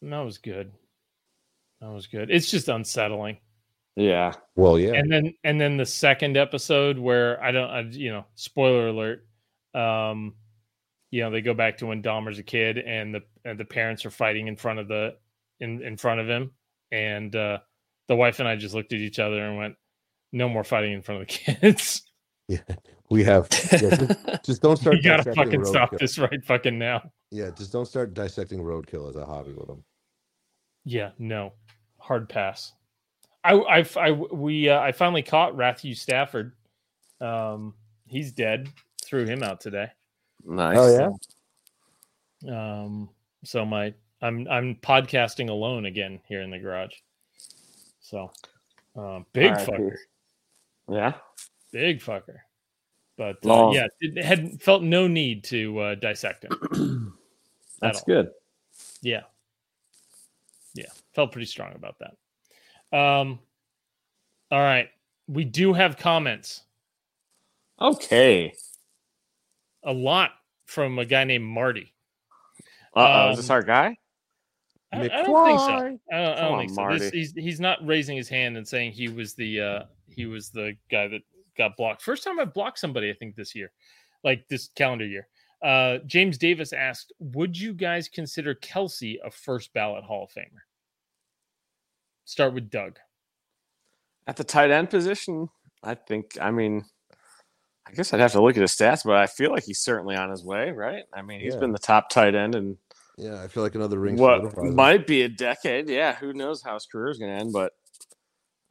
that 0.03 0.19
was 0.21 0.37
good. 0.37 0.71
That 1.81 1.89
was 1.89 2.07
good. 2.07 2.29
It's 2.31 2.49
just 2.49 2.69
unsettling. 2.69 3.37
Yeah, 3.97 4.33
Well, 4.55 4.77
yeah. 4.77 4.93
And 4.93 5.11
then 5.11 5.33
and 5.43 5.59
then 5.59 5.75
the 5.75 5.85
second 5.85 6.37
episode 6.37 6.99
where 6.99 7.43
I 7.43 7.51
don't 7.51 7.69
I, 7.69 7.79
you 7.81 8.11
know, 8.11 8.25
spoiler 8.35 8.89
alert. 8.89 9.27
Um 9.73 10.35
you 11.09 11.23
know, 11.23 11.31
they 11.31 11.41
go 11.41 11.55
back 11.55 11.77
to 11.77 11.87
when 11.87 12.03
Dahmer's 12.03 12.37
a 12.37 12.43
kid 12.43 12.77
and 12.77 13.15
the 13.15 13.21
and 13.43 13.59
the 13.59 13.65
parents 13.65 14.05
are 14.05 14.11
fighting 14.11 14.47
in 14.47 14.55
front 14.55 14.77
of 14.77 14.87
the 14.87 15.15
in 15.59 15.81
in 15.81 15.97
front 15.97 16.19
of 16.19 16.29
him 16.29 16.51
and 16.91 17.35
uh 17.35 17.57
the 18.07 18.15
wife 18.15 18.39
and 18.39 18.47
I 18.47 18.55
just 18.55 18.75
looked 18.75 18.93
at 18.93 18.99
each 18.99 19.17
other 19.17 19.43
and 19.43 19.57
went 19.57 19.75
no 20.31 20.47
more 20.47 20.63
fighting 20.63 20.93
in 20.93 21.01
front 21.01 21.21
of 21.21 21.27
the 21.27 21.33
kids. 21.55 22.03
yeah. 22.47 22.59
We 23.09 23.23
have 23.23 23.47
yeah, 23.81 23.89
just, 23.95 24.19
just 24.45 24.61
don't 24.61 24.77
start 24.77 24.97
you 24.97 25.01
gotta 25.01 25.23
fucking 25.33 25.65
stop 25.65 25.93
roadkill. 25.93 25.99
this 25.99 26.19
right 26.19 26.45
fucking 26.45 26.77
now. 26.77 27.01
Yeah, 27.31 27.49
just 27.49 27.71
don't 27.71 27.87
start 27.87 28.13
dissecting 28.13 28.59
roadkill 28.59 29.09
as 29.09 29.15
a 29.15 29.25
hobby 29.25 29.53
with 29.53 29.67
them. 29.67 29.83
Yeah, 30.85 31.11
no, 31.17 31.53
hard 31.99 32.29
pass. 32.29 32.73
I, 33.47 33.79
I, 33.79 33.85
I 33.97 34.11
we, 34.11 34.69
uh, 34.69 34.79
I 34.79 34.91
finally 34.91 35.23
caught 35.23 35.57
Matthew 35.57 35.95
Stafford. 35.95 36.53
Um, 37.21 37.73
he's 38.07 38.31
dead. 38.31 38.69
Threw 39.03 39.25
him 39.25 39.41
out 39.41 39.61
today. 39.61 39.89
nice. 40.45 40.77
Oh, 40.77 41.17
yeah? 42.43 42.81
Um, 42.81 43.09
so 43.43 43.65
my, 43.65 43.93
I'm, 44.21 44.47
I'm 44.49 44.75
podcasting 44.75 45.49
alone 45.49 45.85
again 45.85 46.19
here 46.27 46.41
in 46.41 46.49
the 46.51 46.59
garage. 46.59 46.93
So, 48.01 48.31
um, 48.95 49.25
big 49.31 49.51
R.I.P. 49.51 49.71
fucker, 49.71 49.95
Yeah, 50.89 51.13
big 51.71 52.01
fucker. 52.01 52.39
But 53.17 53.37
uh, 53.45 53.71
yeah, 53.71 53.87
it 53.99 54.23
had 54.23 54.61
felt 54.61 54.83
no 54.83 55.07
need 55.07 55.43
to 55.45 55.79
uh, 55.79 55.95
dissect 55.95 56.45
him. 56.45 57.17
that's 57.81 57.99
all. 57.99 58.05
good. 58.05 58.29
Yeah. 59.01 59.23
Yeah. 60.75 60.85
Felt 61.13 61.31
pretty 61.31 61.47
strong 61.47 61.73
about 61.73 61.97
that. 61.99 62.15
Um 62.91 63.39
all 64.49 64.59
right. 64.61 64.89
We 65.27 65.43
do 65.43 65.73
have 65.73 65.97
comments. 65.97 66.63
Okay. 67.81 68.53
A 69.83 69.91
lot 69.93 70.31
from 70.65 70.99
a 70.99 71.05
guy 71.05 71.23
named 71.25 71.45
Marty. 71.45 71.93
Uh 72.95 73.27
oh, 73.27 73.31
is 73.31 73.37
this 73.37 73.49
Um, 73.49 73.55
our 73.55 73.63
guy? 73.63 73.97
I, 74.93 75.01
I 75.01 75.07
don't 75.23 75.45
think 75.45 75.59
so. 75.59 75.65
I 75.65 75.79
don't, 75.81 76.01
I 76.11 76.41
don't 76.41 76.53
on, 76.53 76.59
think 76.59 76.71
so. 76.71 76.97
This, 76.97 77.11
he's 77.11 77.33
he's 77.33 77.59
not 77.59 77.85
raising 77.85 78.15
his 78.15 78.29
hand 78.29 78.55
and 78.57 78.67
saying 78.67 78.93
he 78.93 79.09
was 79.09 79.33
the 79.33 79.59
uh 79.61 79.83
he 80.09 80.25
was 80.25 80.49
the 80.49 80.75
guy 80.89 81.07
that 81.09 81.21
got 81.57 81.75
blocked. 81.75 82.01
First 82.01 82.23
time 82.23 82.39
I've 82.39 82.53
blocked 82.53 82.79
somebody, 82.79 83.09
I 83.09 83.13
think, 83.13 83.35
this 83.35 83.53
year, 83.53 83.71
like 84.23 84.47
this 84.47 84.69
calendar 84.75 85.05
year. 85.05 85.27
Uh 85.61 85.97
James 86.05 86.37
Davis 86.37 86.71
asked, 86.71 87.11
Would 87.19 87.59
you 87.59 87.73
guys 87.73 88.07
consider 88.07 88.55
Kelce 88.55 89.17
a 89.23 89.29
first 89.29 89.73
ballot 89.73 90.05
Hall 90.05 90.23
of 90.23 90.31
Famer? 90.31 90.63
Start 92.27 92.53
with 92.53 92.69
Doug. 92.69 92.99
At 94.27 94.35
the 94.35 94.43
tight 94.43 94.69
end 94.69 94.89
position, 94.89 95.49
I 95.81 95.95
think. 95.95 96.37
I 96.39 96.51
mean, 96.51 96.83
I 97.87 97.93
guess 97.93 98.13
I'd 98.13 98.19
have 98.19 98.33
to 98.33 98.41
look 98.41 98.57
at 98.57 98.61
his 98.61 98.73
stats, 98.75 99.03
but 99.05 99.15
I 99.15 99.25
feel 99.25 99.51
like 99.51 99.63
he's 99.63 99.79
certainly 99.79 100.15
on 100.17 100.29
his 100.29 100.43
way, 100.43 100.71
right? 100.71 101.03
I 101.13 101.21
mean, 101.21 101.39
he's 101.39 101.53
Yeah. 101.53 101.61
been 101.61 101.71
the 101.71 101.79
top 101.79 102.09
tight 102.09 102.35
end 102.35 102.53
and 102.53 102.77
Yeah, 103.17 103.41
I 103.41 103.47
feel 103.47 103.63
like 103.63 103.73
another 103.75 103.97
ring. 103.97 104.17
what 104.17 104.55
might 104.61 105.07
be 105.07 105.21
a 105.23 105.29
decade. 105.29 105.89
Yeah, 105.89 106.13
who 106.15 106.33
knows 106.33 106.61
how 106.61 106.73
his 106.73 106.85
career 106.85 107.09
is 107.09 107.17
going 107.17 107.31
to 107.31 107.39
end? 107.39 107.53
But 107.53 107.73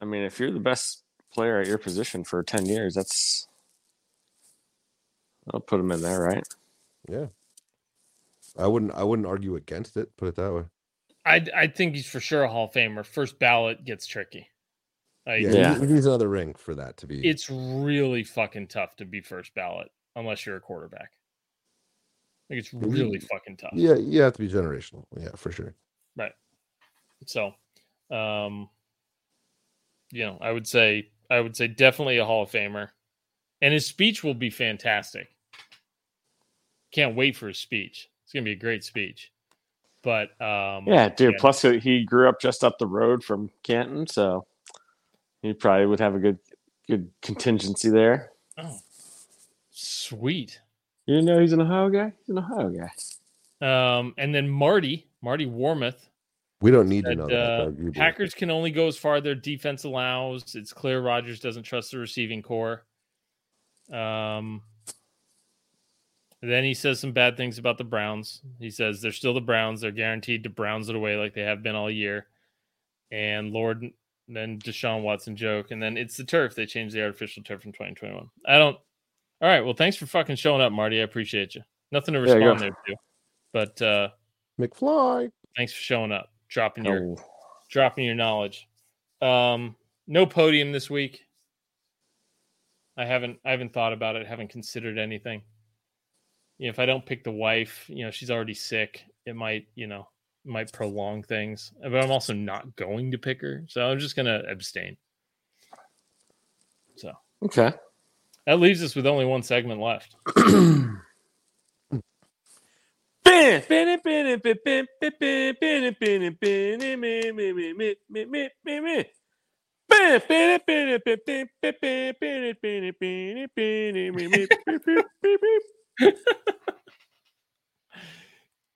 I 0.01 0.05
mean, 0.05 0.23
if 0.23 0.39
you're 0.39 0.51
the 0.53 0.61
best 0.61 1.03
player 1.33 1.59
at 1.61 1.67
your 1.67 1.79
position 1.79 2.23
for 2.23 2.43
ten 2.43 2.67
years, 2.67 2.95
that's 2.95 3.49
I'll 5.53 5.61
put 5.61 5.81
him 5.81 5.91
in 5.91 6.03
there, 6.03 6.21
right? 6.21 6.45
Yeah, 7.09 7.27
I 8.59 8.67
wouldn't. 8.67 8.93
I 8.93 9.03
wouldn't 9.05 9.27
argue 9.27 9.57
against 9.57 9.97
it. 9.97 10.15
Put 10.19 10.29
it 10.29 10.35
that 10.37 10.53
way. 10.53 10.65
I 11.27 11.45
I 11.55 11.67
think 11.67 11.97
he's 11.97 12.09
for 12.09 12.21
sure 12.21 12.45
a 12.45 12.49
Hall 12.49 12.67
of 12.67 12.73
Famer. 12.73 13.05
First 13.05 13.39
ballot 13.39 13.85
gets 13.85 14.07
tricky. 14.07 14.49
Like, 15.27 15.43
Yeah, 15.43 15.51
Yeah. 15.51 15.75
He, 15.75 15.87
he 15.87 15.93
needs 15.95 16.07
another 16.07 16.29
ring 16.29 16.55
for 16.55 16.75
that 16.77 16.97
to 16.99 17.07
be. 17.07 17.29
It's 17.29 17.51
really 17.51 18.23
fucking 18.23 18.69
tough 18.69 18.97
to 18.97 19.05
be 19.05 19.21
first 19.21 19.55
ballot 19.55 19.91
unless 20.15 20.47
you're 20.47 20.57
a 20.57 20.61
quarterback. 20.61 21.11
Like 22.49 22.61
it's 22.61 22.73
really 22.73 23.19
fucking 23.19 23.57
tough. 23.57 23.73
yeah, 23.75 23.97
you 23.97 24.23
have 24.23 24.35
to 24.35 24.39
be 24.39 24.49
generational. 24.49 25.05
Yeah, 25.19 25.31
for 25.35 25.51
sure. 25.51 25.75
Right. 26.17 26.33
So, 27.27 27.55
um, 28.11 28.71
you 30.13 30.25
know, 30.25 30.39
I 30.41 30.53
would 30.53 30.69
say 30.69 31.11
I 31.29 31.41
would 31.41 31.57
say 31.57 31.67
definitely 31.67 32.19
a 32.19 32.25
Hall 32.25 32.45
of 32.45 32.51
Famer, 32.51 32.91
and 33.61 33.75
his 33.75 33.87
speech 33.87 34.23
will 34.23 34.35
be 34.35 34.51
fantastic. 34.51 35.29
Can't 36.93 37.17
wait 37.17 37.37
for 37.37 37.49
his 37.49 37.59
speech. 37.59 38.09
It's 38.23 38.33
gonna 38.33 38.45
be 38.45 38.53
a 38.53 38.57
great 38.57 38.85
speech. 38.85 39.33
But 40.07 40.41
um, 40.41 40.85
Yeah, 40.87 41.09
dude. 41.09 41.33
yeah. 41.33 41.39
Plus, 41.41 41.63
he 41.63 42.05
grew 42.05 42.29
up 42.29 42.41
just 42.41 42.63
up 42.63 42.79
the 42.79 42.87
road 42.87 43.25
from 43.25 43.51
Canton, 43.65 44.07
so 44.07 44.47
he 45.43 45.53
probably 45.53 45.87
would 45.87 45.99
have 45.99 46.15
a 46.15 46.21
good 46.21 46.39
good 46.87 47.11
contingency 47.23 47.91
there. 47.91 48.31
oh, 48.57 48.79
sweet. 49.73 50.61
You 51.07 51.23
know, 51.23 51.41
he's 51.41 51.53
an 51.53 51.61
Ohio 51.61 51.89
guy. 51.91 52.13
He's 52.21 52.29
an 52.29 52.39
Ohio 52.39 52.71
guy. 52.71 53.99
Um, 53.99 54.15
and 54.17 54.33
then 54.33 54.49
Marty, 54.49 55.09
Marty 55.23 55.47
Warmoth 55.47 56.07
We 56.61 56.71
don't 56.71 56.89
need 56.89 57.05
to 57.07 57.17
know 57.17 57.27
that. 57.27 57.35
uh, 57.37 57.65
Doug. 57.65 57.95
Packers 57.95 58.33
can 58.33 58.49
only 58.53 58.71
go 58.71 58.87
as 58.87 58.97
far 58.97 59.21
their 59.21 59.35
defense 59.35 59.83
allows. 59.83 60.55
It's 60.55 60.73
clear 60.73 61.01
Rodgers 61.01 61.41
doesn't 61.41 61.65
trust 61.65 61.91
the 61.91 61.99
receiving 61.99 62.43
corps. 62.43 62.85
Um, 63.93 64.63
then 66.43 66.65
he 66.65 66.75
says 66.75 67.01
some 67.01 67.13
bad 67.13 67.37
things 67.37 67.59
about 67.59 67.79
the 67.79 67.85
Browns. 67.85 68.43
He 68.59 68.71
says 68.71 69.01
they're 69.01 69.13
still 69.13 69.35
the 69.35 69.41
Browns. 69.41 69.81
They're 69.81 69.91
guaranteed 69.91 70.43
to 70.45 70.51
Browns 70.51 70.89
it 70.89 70.97
away 70.97 71.17
like 71.17 71.35
they 71.35 71.43
have 71.43 71.63
been 71.63 71.75
all 71.75 71.91
year. 71.91 72.27
And 73.11 73.53
Lord, 73.53 73.85
then 74.29 74.59
Deshaun 74.59 75.03
Watson 75.03 75.37
joke, 75.37 75.71
and 75.71 75.83
then 75.83 75.97
it's 75.97 76.17
the 76.17 76.25
turf. 76.25 76.55
They 76.55 76.67
changed 76.67 76.95
the 76.95 77.03
artificial 77.03 77.43
turf 77.43 77.65
in 77.65 77.73
2021. 77.73 78.29
I 78.47 78.59
don't. 78.59 78.77
All 79.41 79.49
right. 79.49 79.65
Well, 79.65 79.75
thanks 79.75 79.97
for 79.97 80.07
fucking 80.07 80.37
showing 80.37 80.61
up, 80.63 80.73
Marty. 80.73 81.01
I 81.01 81.05
appreciate 81.05 81.55
you. 81.55 81.63
Nothing 81.93 82.15
to 82.15 82.21
Yeah, 82.21 82.35
respond 82.35 82.61
there 82.61 82.71
to, 82.71 82.97
but 83.53 83.83
uh, 83.83 84.09
McFly. 84.59 85.31
thanks 85.57 85.73
for 85.73 85.81
showing 85.81 86.11
up, 86.11 86.33
dropping 86.49 86.85
your 86.85 87.03
Oh, 87.03 87.17
dropping 87.71 88.05
your 88.07 88.15
knowledge. 88.15 88.67
Um, 89.23 89.77
no 90.07 90.27
podium 90.27 90.73
this 90.73 90.91
week. 90.91 91.21
I 92.97 93.05
haven't 93.05 93.39
I 93.45 93.51
haven't 93.53 93.73
thought 93.73 93.93
about 93.93 94.17
it, 94.17 94.27
haven't 94.27 94.49
considered 94.51 94.99
anything. 94.99 95.43
You 96.59 96.67
know, 96.67 96.71
if 96.71 96.79
I 96.79 96.87
don't 96.87 97.05
pick 97.05 97.25
the 97.25 97.31
wife, 97.31 97.85
you 97.89 98.05
know, 98.05 98.11
she's 98.11 98.31
already 98.31 98.55
sick. 98.55 99.05
It 99.27 99.37
might, 99.37 99.67
you 99.75 99.87
know, 99.87 100.09
might 100.45 100.73
prolong 100.73 101.23
things. 101.23 101.73
But 101.83 102.03
I'm 102.03 102.11
also 102.11 102.33
not 102.33 102.75
going 102.77 103.11
to 103.11 103.19
pick 103.19 103.41
her. 103.43 103.65
So 103.69 103.87
I'm 103.87 103.99
just 103.99 104.17
gonna 104.17 104.43
abstain. 104.49 104.97
So 106.97 107.13
okay. 107.43 107.73
that 108.47 108.59
leaves 108.59 108.83
us 108.83 108.95
with 108.95 109.07
only 109.07 109.27
one 109.27 109.43
segment 109.43 109.81
left. 109.81 110.17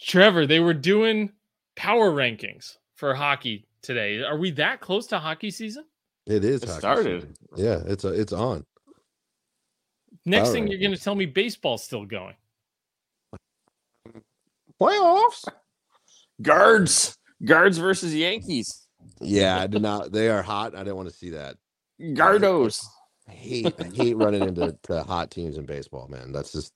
Trevor, 0.00 0.46
they 0.46 0.60
were 0.60 0.74
doing 0.74 1.30
power 1.76 2.10
rankings 2.10 2.76
for 2.96 3.14
hockey 3.14 3.66
today. 3.82 4.22
Are 4.22 4.38
we 4.38 4.50
that 4.52 4.80
close 4.80 5.06
to 5.08 5.18
hockey 5.18 5.50
season? 5.50 5.84
It 6.26 6.44
is 6.44 6.62
It 6.62 6.68
started. 6.70 7.22
season. 7.22 7.34
Yeah, 7.56 7.80
it's 7.86 8.04
a, 8.04 8.08
it's 8.08 8.32
on. 8.32 8.64
Next 10.26 10.48
Power 10.48 10.52
thing 10.54 10.68
you're 10.68 10.80
going 10.80 10.94
to 10.94 11.02
tell 11.02 11.14
me 11.14 11.26
baseball's 11.26 11.82
still 11.82 12.04
going. 12.04 12.34
Playoffs. 14.80 15.46
Guards. 16.42 17.16
Guards 17.44 17.78
versus 17.78 18.14
Yankees. 18.14 18.86
Yeah, 19.20 19.60
I 19.60 19.66
did 19.66 19.82
not. 19.82 20.12
They 20.12 20.28
are 20.28 20.42
hot. 20.42 20.74
I 20.74 20.78
didn't 20.78 20.96
want 20.96 21.08
to 21.08 21.14
see 21.14 21.30
that. 21.30 21.56
Gardos. 22.00 22.84
I 23.28 23.32
hate 23.32 23.74
I 23.78 23.84
hate 23.84 24.16
running 24.16 24.42
into 24.42 24.76
to 24.84 25.02
hot 25.02 25.30
teams 25.30 25.56
in 25.56 25.64
baseball, 25.66 26.08
man. 26.08 26.32
That's 26.32 26.52
just 26.52 26.72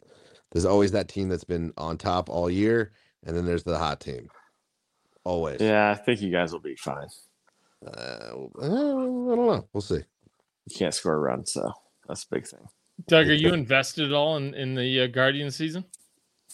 there's 0.54 0.64
always 0.64 0.92
that 0.92 1.08
team 1.08 1.28
that's 1.28 1.44
been 1.44 1.72
on 1.76 1.98
top 1.98 2.30
all 2.30 2.48
year, 2.48 2.92
and 3.26 3.36
then 3.36 3.44
there's 3.44 3.64
the 3.64 3.76
hot 3.76 4.00
team. 4.00 4.28
Always. 5.24 5.60
Yeah, 5.60 5.90
I 5.90 5.94
think 5.94 6.22
you 6.22 6.30
guys 6.30 6.52
will 6.52 6.60
be 6.60 6.76
fine. 6.76 7.08
Uh, 7.84 7.90
I 8.62 8.66
don't 8.68 9.36
know. 9.36 9.68
We'll 9.72 9.80
see. 9.80 9.96
You 10.66 10.76
can't 10.76 10.94
score 10.94 11.14
a 11.14 11.18
run, 11.18 11.44
so 11.44 11.72
that's 12.06 12.22
a 12.22 12.28
big 12.30 12.46
thing. 12.46 12.66
Doug, 13.08 13.28
are 13.28 13.34
you 13.34 13.52
invested 13.52 14.06
at 14.06 14.12
all 14.12 14.36
in, 14.36 14.54
in 14.54 14.76
the 14.76 15.00
uh, 15.00 15.06
Guardian 15.08 15.50
season? 15.50 15.84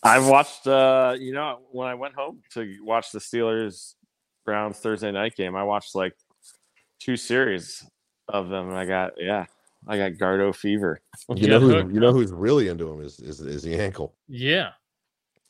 I've 0.03 0.27
watched, 0.27 0.67
uh, 0.67 1.15
you 1.19 1.35
know, 1.35 1.59
when 1.71 1.87
I 1.87 1.95
went 1.95 2.15
home 2.15 2.41
to 2.55 2.77
watch 2.83 3.13
the 3.13 3.19
Steelers 3.19 3.95
Browns 4.47 4.79
Thursday 4.79 5.13
night 5.13 5.37
game, 5.37 5.55
I 5.55 5.65
watched 5.65 5.95
like 5.95 6.15
two 7.01 7.19
series 7.19 7.85
of 8.29 8.49
them, 8.49 8.71
and 8.71 8.79
I 8.79 8.87
got, 8.87 9.13
yeah, 9.19 9.45
I 9.89 9.97
got 9.97 10.13
Gardo 10.13 10.55
fever. 10.55 11.01
You 11.37 11.49
know 11.49 11.61
who 11.61 11.77
you 11.93 12.01
know 12.01 12.13
who's 12.13 12.33
really 12.33 12.69
into 12.69 12.91
him 12.91 13.01
is 13.01 13.19
is, 13.21 13.41
is 13.41 13.63
the 13.63 13.75
ankle. 13.79 14.15
Yeah. 14.29 14.71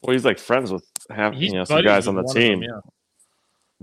Well, 0.03 0.13
he's 0.13 0.25
like 0.25 0.39
friends 0.39 0.71
with 0.73 0.85
half, 1.11 1.35
He's 1.35 1.53
you 1.53 1.59
know, 1.59 1.65
some 1.65 1.83
guys 1.83 2.07
on 2.07 2.15
the 2.15 2.23
one 2.23 2.37
of 2.37 2.43
them, 2.43 2.61
team. 2.61 2.63
yeah. 2.63 2.81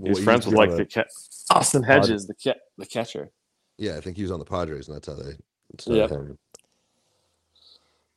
He's 0.04 0.14
Well, 0.16 0.24
friends 0.24 0.46
with 0.46 0.54
like 0.54 0.70
the- 0.70 0.76
the 0.78 0.84
ca- 0.86 1.04
Austin 1.50 1.82
Hedges, 1.82 2.26
the 2.26 2.34
ca- 2.34 2.58
the 2.76 2.86
catcher. 2.86 3.30
yeah, 3.78 3.96
I 3.96 4.00
think 4.00 4.16
he 4.16 4.22
was 4.22 4.30
on 4.32 4.38
the 4.38 4.44
Padres, 4.44 4.88
and 4.88 4.96
that's 4.96 5.06
how 5.08 5.14
they. 5.14 5.34
Yeah. 5.86 6.08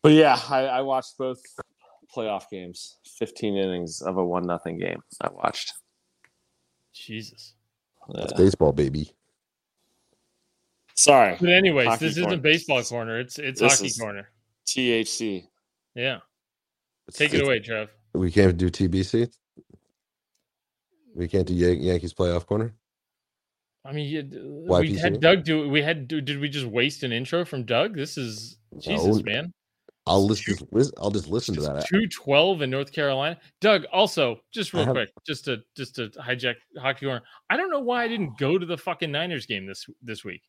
But 0.03 0.13
yeah, 0.13 0.39
I, 0.49 0.65
I 0.65 0.81
watched 0.81 1.17
both 1.17 1.41
playoff 2.15 2.49
games, 2.49 2.97
15 3.05 3.55
innings 3.55 4.01
of 4.01 4.17
a 4.17 4.25
one 4.25 4.43
nothing 4.47 4.77
game. 4.79 5.01
I 5.21 5.29
watched. 5.31 5.73
Jesus. 6.93 7.53
That's 8.13 8.31
Yeah. 8.33 8.37
baseball, 8.37 8.73
baby. 8.73 9.11
Sorry, 10.95 11.37
But 11.39 11.49
anyways, 11.49 11.87
Hockey 11.87 12.05
this 12.07 12.15
corner. 12.15 12.29
isn't 12.29 12.41
baseball 12.43 12.83
corner. 12.83 13.19
It's 13.19 13.39
it's 13.39 13.59
This 13.61 13.73
hockey 13.73 13.87
is- 13.87 13.97
corner. 13.97 14.29
THC. 14.67 15.47
Yeah. 15.95 16.19
Take 17.13 17.33
it 17.33 17.41
away, 17.43 17.59
Trev. 17.59 17.89
We 18.13 18.31
can't 18.31 18.57
do 18.57 18.69
TBC. 18.69 19.29
We 21.15 21.27
can't 21.27 21.47
do 21.47 21.53
Yan- 21.53 21.81
Yankees 21.81 22.13
playoff 22.13 22.45
corner. 22.45 22.73
I 23.83 23.91
mean, 23.91 24.07
you, 24.07 24.67
uh, 24.69 24.79
we 24.79 24.95
had 24.95 25.19
Doug 25.19 25.43
do. 25.43 25.67
We 25.67 25.81
had. 25.81 26.07
Did 26.07 26.39
we 26.39 26.47
just 26.49 26.67
waste 26.67 27.03
an 27.03 27.11
intro 27.11 27.43
from 27.43 27.63
Doug? 27.63 27.95
This 27.95 28.17
is 28.17 28.57
Jesus, 28.77 29.17
No. 29.17 29.23
man. 29.23 29.53
I'll 30.05 30.25
listen. 30.25 30.55
lis- 30.71 30.91
I'll 30.97 31.11
just 31.11 31.27
listen 31.27 31.55
to 31.55 31.61
that. 31.61 31.85
Two 31.87 32.07
twelve 32.07 32.61
in 32.61 32.69
North 32.69 32.91
Carolina. 32.91 33.39
Doug, 33.59 33.85
also, 33.91 34.39
just 34.53 34.73
real 34.73 34.85
have- 34.85 34.93
quick, 34.93 35.09
just 35.25 35.45
to 35.45 35.63
just 35.75 35.95
to 35.95 36.09
hijack 36.11 36.55
hockey 36.77 37.07
corner. 37.07 37.23
I 37.49 37.57
don't 37.57 37.69
know 37.71 37.79
why 37.79 38.03
I 38.03 38.07
didn't 38.07 38.37
go 38.37 38.57
to 38.57 38.65
the 38.65 38.77
fucking 38.77 39.11
Niners 39.11 39.45
game 39.47 39.65
this 39.65 39.85
this 40.01 40.23
week. 40.23 40.43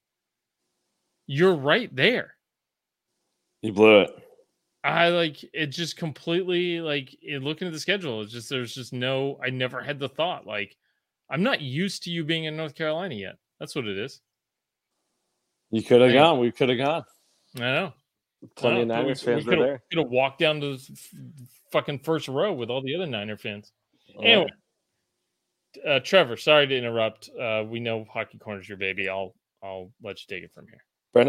You're 1.27 1.55
right 1.55 1.94
there. 1.94 2.35
You 3.62 3.73
blew 3.73 4.01
it. 4.01 4.11
I 4.85 5.09
like 5.09 5.44
it 5.55 5.66
just 5.69 5.97
completely 5.97 6.81
like 6.81 7.16
in 7.23 7.43
looking 7.44 7.69
at 7.69 7.73
the 7.73 7.78
schedule, 7.78 8.20
it's 8.23 8.32
just 8.32 8.51
there's 8.51 8.74
just 8.74 8.93
no 8.93 9.39
I 9.44 9.51
never 9.51 9.81
had 9.81 10.01
the 10.01 10.09
thought. 10.09 10.47
Like 10.47 10.77
I'm 11.31 11.43
not 11.44 11.61
used 11.61 12.03
to 12.05 12.11
you 12.11 12.24
being 12.24 12.44
in 12.44 12.57
North 12.57 12.74
Carolina 12.74 13.15
yet. 13.15 13.36
That's 13.61 13.77
what 13.77 13.86
it 13.86 13.97
is. 13.97 14.20
You 15.70 15.82
could 15.82 16.01
have 16.01 16.12
gone. 16.12 16.40
We 16.40 16.51
could 16.51 16.69
have 16.69 16.78
gone. 16.78 17.05
I 17.57 17.61
know. 17.61 17.93
Plenty 18.57 18.78
I 18.78 18.82
of 18.82 18.89
know, 18.89 18.94
we- 18.97 19.03
Niners 19.03 19.23
fans 19.23 19.47
we 19.47 19.57
were 19.57 19.65
there. 19.65 19.82
Could 19.90 20.01
have 20.01 20.11
walked 20.11 20.40
down 20.40 20.61
to 20.61 20.77
the 20.77 20.89
f- 20.93 21.15
fucking 21.70 22.01
first 22.01 22.27
row 22.27 22.53
with 22.53 22.69
all 22.69 22.82
the 22.82 22.94
other 22.97 23.07
Niner 23.07 23.36
fans. 23.36 23.70
Anyway, 24.20 24.51
uh, 25.86 26.01
Trevor, 26.01 26.36
sorry 26.36 26.66
to 26.66 26.77
interrupt. 26.77 27.31
Uh, 27.40 27.65
we 27.66 27.78
know 27.78 28.05
hockey 28.12 28.39
corner's 28.39 28.69
your 28.69 28.78
baby. 28.78 29.09
I'll 29.09 29.35
I'll 29.62 29.93
let 30.03 30.19
you 30.20 30.27
take 30.28 30.43
it 30.43 30.53
from 30.53 30.66
here. 30.66 30.85
I 31.14 31.24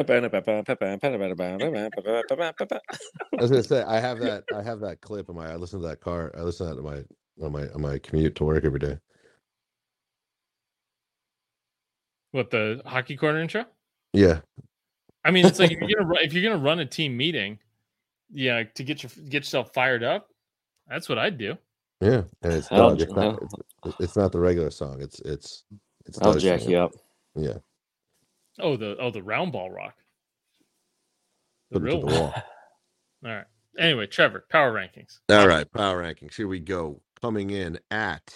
was 3.41 3.49
gonna 3.49 3.63
say 3.63 3.83
I 3.83 3.99
have 3.99 4.19
that. 4.19 4.43
I 4.55 4.61
have 4.61 4.79
that 4.79 5.01
clip 5.01 5.29
in 5.29 5.35
my. 5.35 5.51
I 5.51 5.55
listen 5.55 5.81
to 5.81 5.87
that 5.87 5.99
car. 5.99 6.33
I 6.37 6.41
listen 6.41 6.67
to 6.67 6.75
that 6.75 6.79
on 6.79 6.85
my 6.85 7.03
on 7.45 7.51
my 7.51 7.67
on 7.69 7.81
my 7.81 7.97
commute 7.99 8.35
to 8.35 8.45
work 8.45 8.63
every 8.63 8.79
day. 8.79 8.97
What 12.31 12.49
the 12.49 12.81
hockey 12.85 13.17
corner 13.17 13.41
intro? 13.41 13.65
Yeah. 14.13 14.39
I 15.25 15.31
mean, 15.31 15.45
it's 15.45 15.59
like 15.59 15.71
if 15.71 15.79
you're 15.81 16.01
gonna 16.01 16.15
if 16.21 16.33
you're 16.33 16.43
gonna 16.43 16.63
run 16.63 16.79
a 16.79 16.85
team 16.85 17.17
meeting, 17.17 17.59
yeah, 18.31 18.63
to 18.75 18.83
get 18.83 19.03
your 19.03 19.11
get 19.25 19.43
yourself 19.43 19.73
fired 19.73 20.03
up. 20.03 20.29
That's 20.87 21.09
what 21.09 21.17
I'd 21.17 21.37
do. 21.37 21.57
Yeah. 22.01 22.23
And 22.41 22.53
it's 22.53 22.71
I'll 22.71 22.95
Doug. 22.95 23.01
It's 23.01 23.13
not, 23.13 23.39
it's, 23.85 23.99
it's 23.99 24.15
not 24.15 24.31
the 24.31 24.39
regular 24.39 24.71
song. 24.71 25.01
It's 25.01 25.19
it's 25.21 25.63
it's 26.05 26.21
I'll 26.21 26.35
jack 26.35 26.67
you 26.67 26.77
up. 26.77 26.93
Yeah. 27.35 27.57
Oh, 28.59 28.77
the 28.77 28.97
oh 28.99 29.11
the 29.11 29.23
round 29.23 29.51
ball 29.53 29.71
rock. 29.71 29.95
The 31.71 31.79
Put 31.79 31.83
it 31.83 31.85
real 31.85 31.99
the 32.01 32.07
one. 32.07 32.15
wall. 32.15 32.33
All 33.25 33.31
right. 33.31 33.45
Anyway, 33.77 34.07
Trevor, 34.07 34.45
power 34.49 34.73
rankings. 34.73 35.19
All 35.29 35.47
right, 35.47 35.71
power 35.71 36.03
rankings. 36.03 36.35
Here 36.35 36.47
we 36.47 36.59
go. 36.59 37.01
Coming 37.21 37.49
in 37.51 37.79
at 37.91 38.33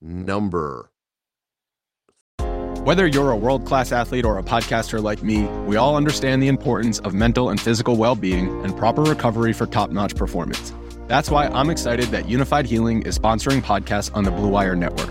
number 0.00 0.90
Whether 2.84 3.06
you're 3.06 3.30
a 3.30 3.36
world 3.36 3.64
class 3.66 3.92
athlete 3.92 4.24
or 4.24 4.38
a 4.38 4.42
podcaster 4.42 5.00
like 5.02 5.22
me, 5.22 5.44
we 5.68 5.76
all 5.76 5.96
understand 5.96 6.42
the 6.42 6.48
importance 6.48 6.98
of 7.00 7.14
mental 7.14 7.50
and 7.50 7.60
physical 7.60 7.96
well 7.96 8.16
being 8.16 8.48
and 8.64 8.76
proper 8.76 9.02
recovery 9.02 9.52
for 9.52 9.66
top 9.66 9.90
notch 9.90 10.16
performance. 10.16 10.74
That's 11.06 11.30
why 11.30 11.46
I'm 11.48 11.70
excited 11.70 12.06
that 12.08 12.24
Unifyd 12.24 12.66
Healing 12.66 13.02
is 13.02 13.18
sponsoring 13.18 13.62
podcasts 13.62 14.10
on 14.16 14.24
the 14.24 14.32
Blue 14.32 14.48
Wire 14.48 14.74
Network. 14.76 15.10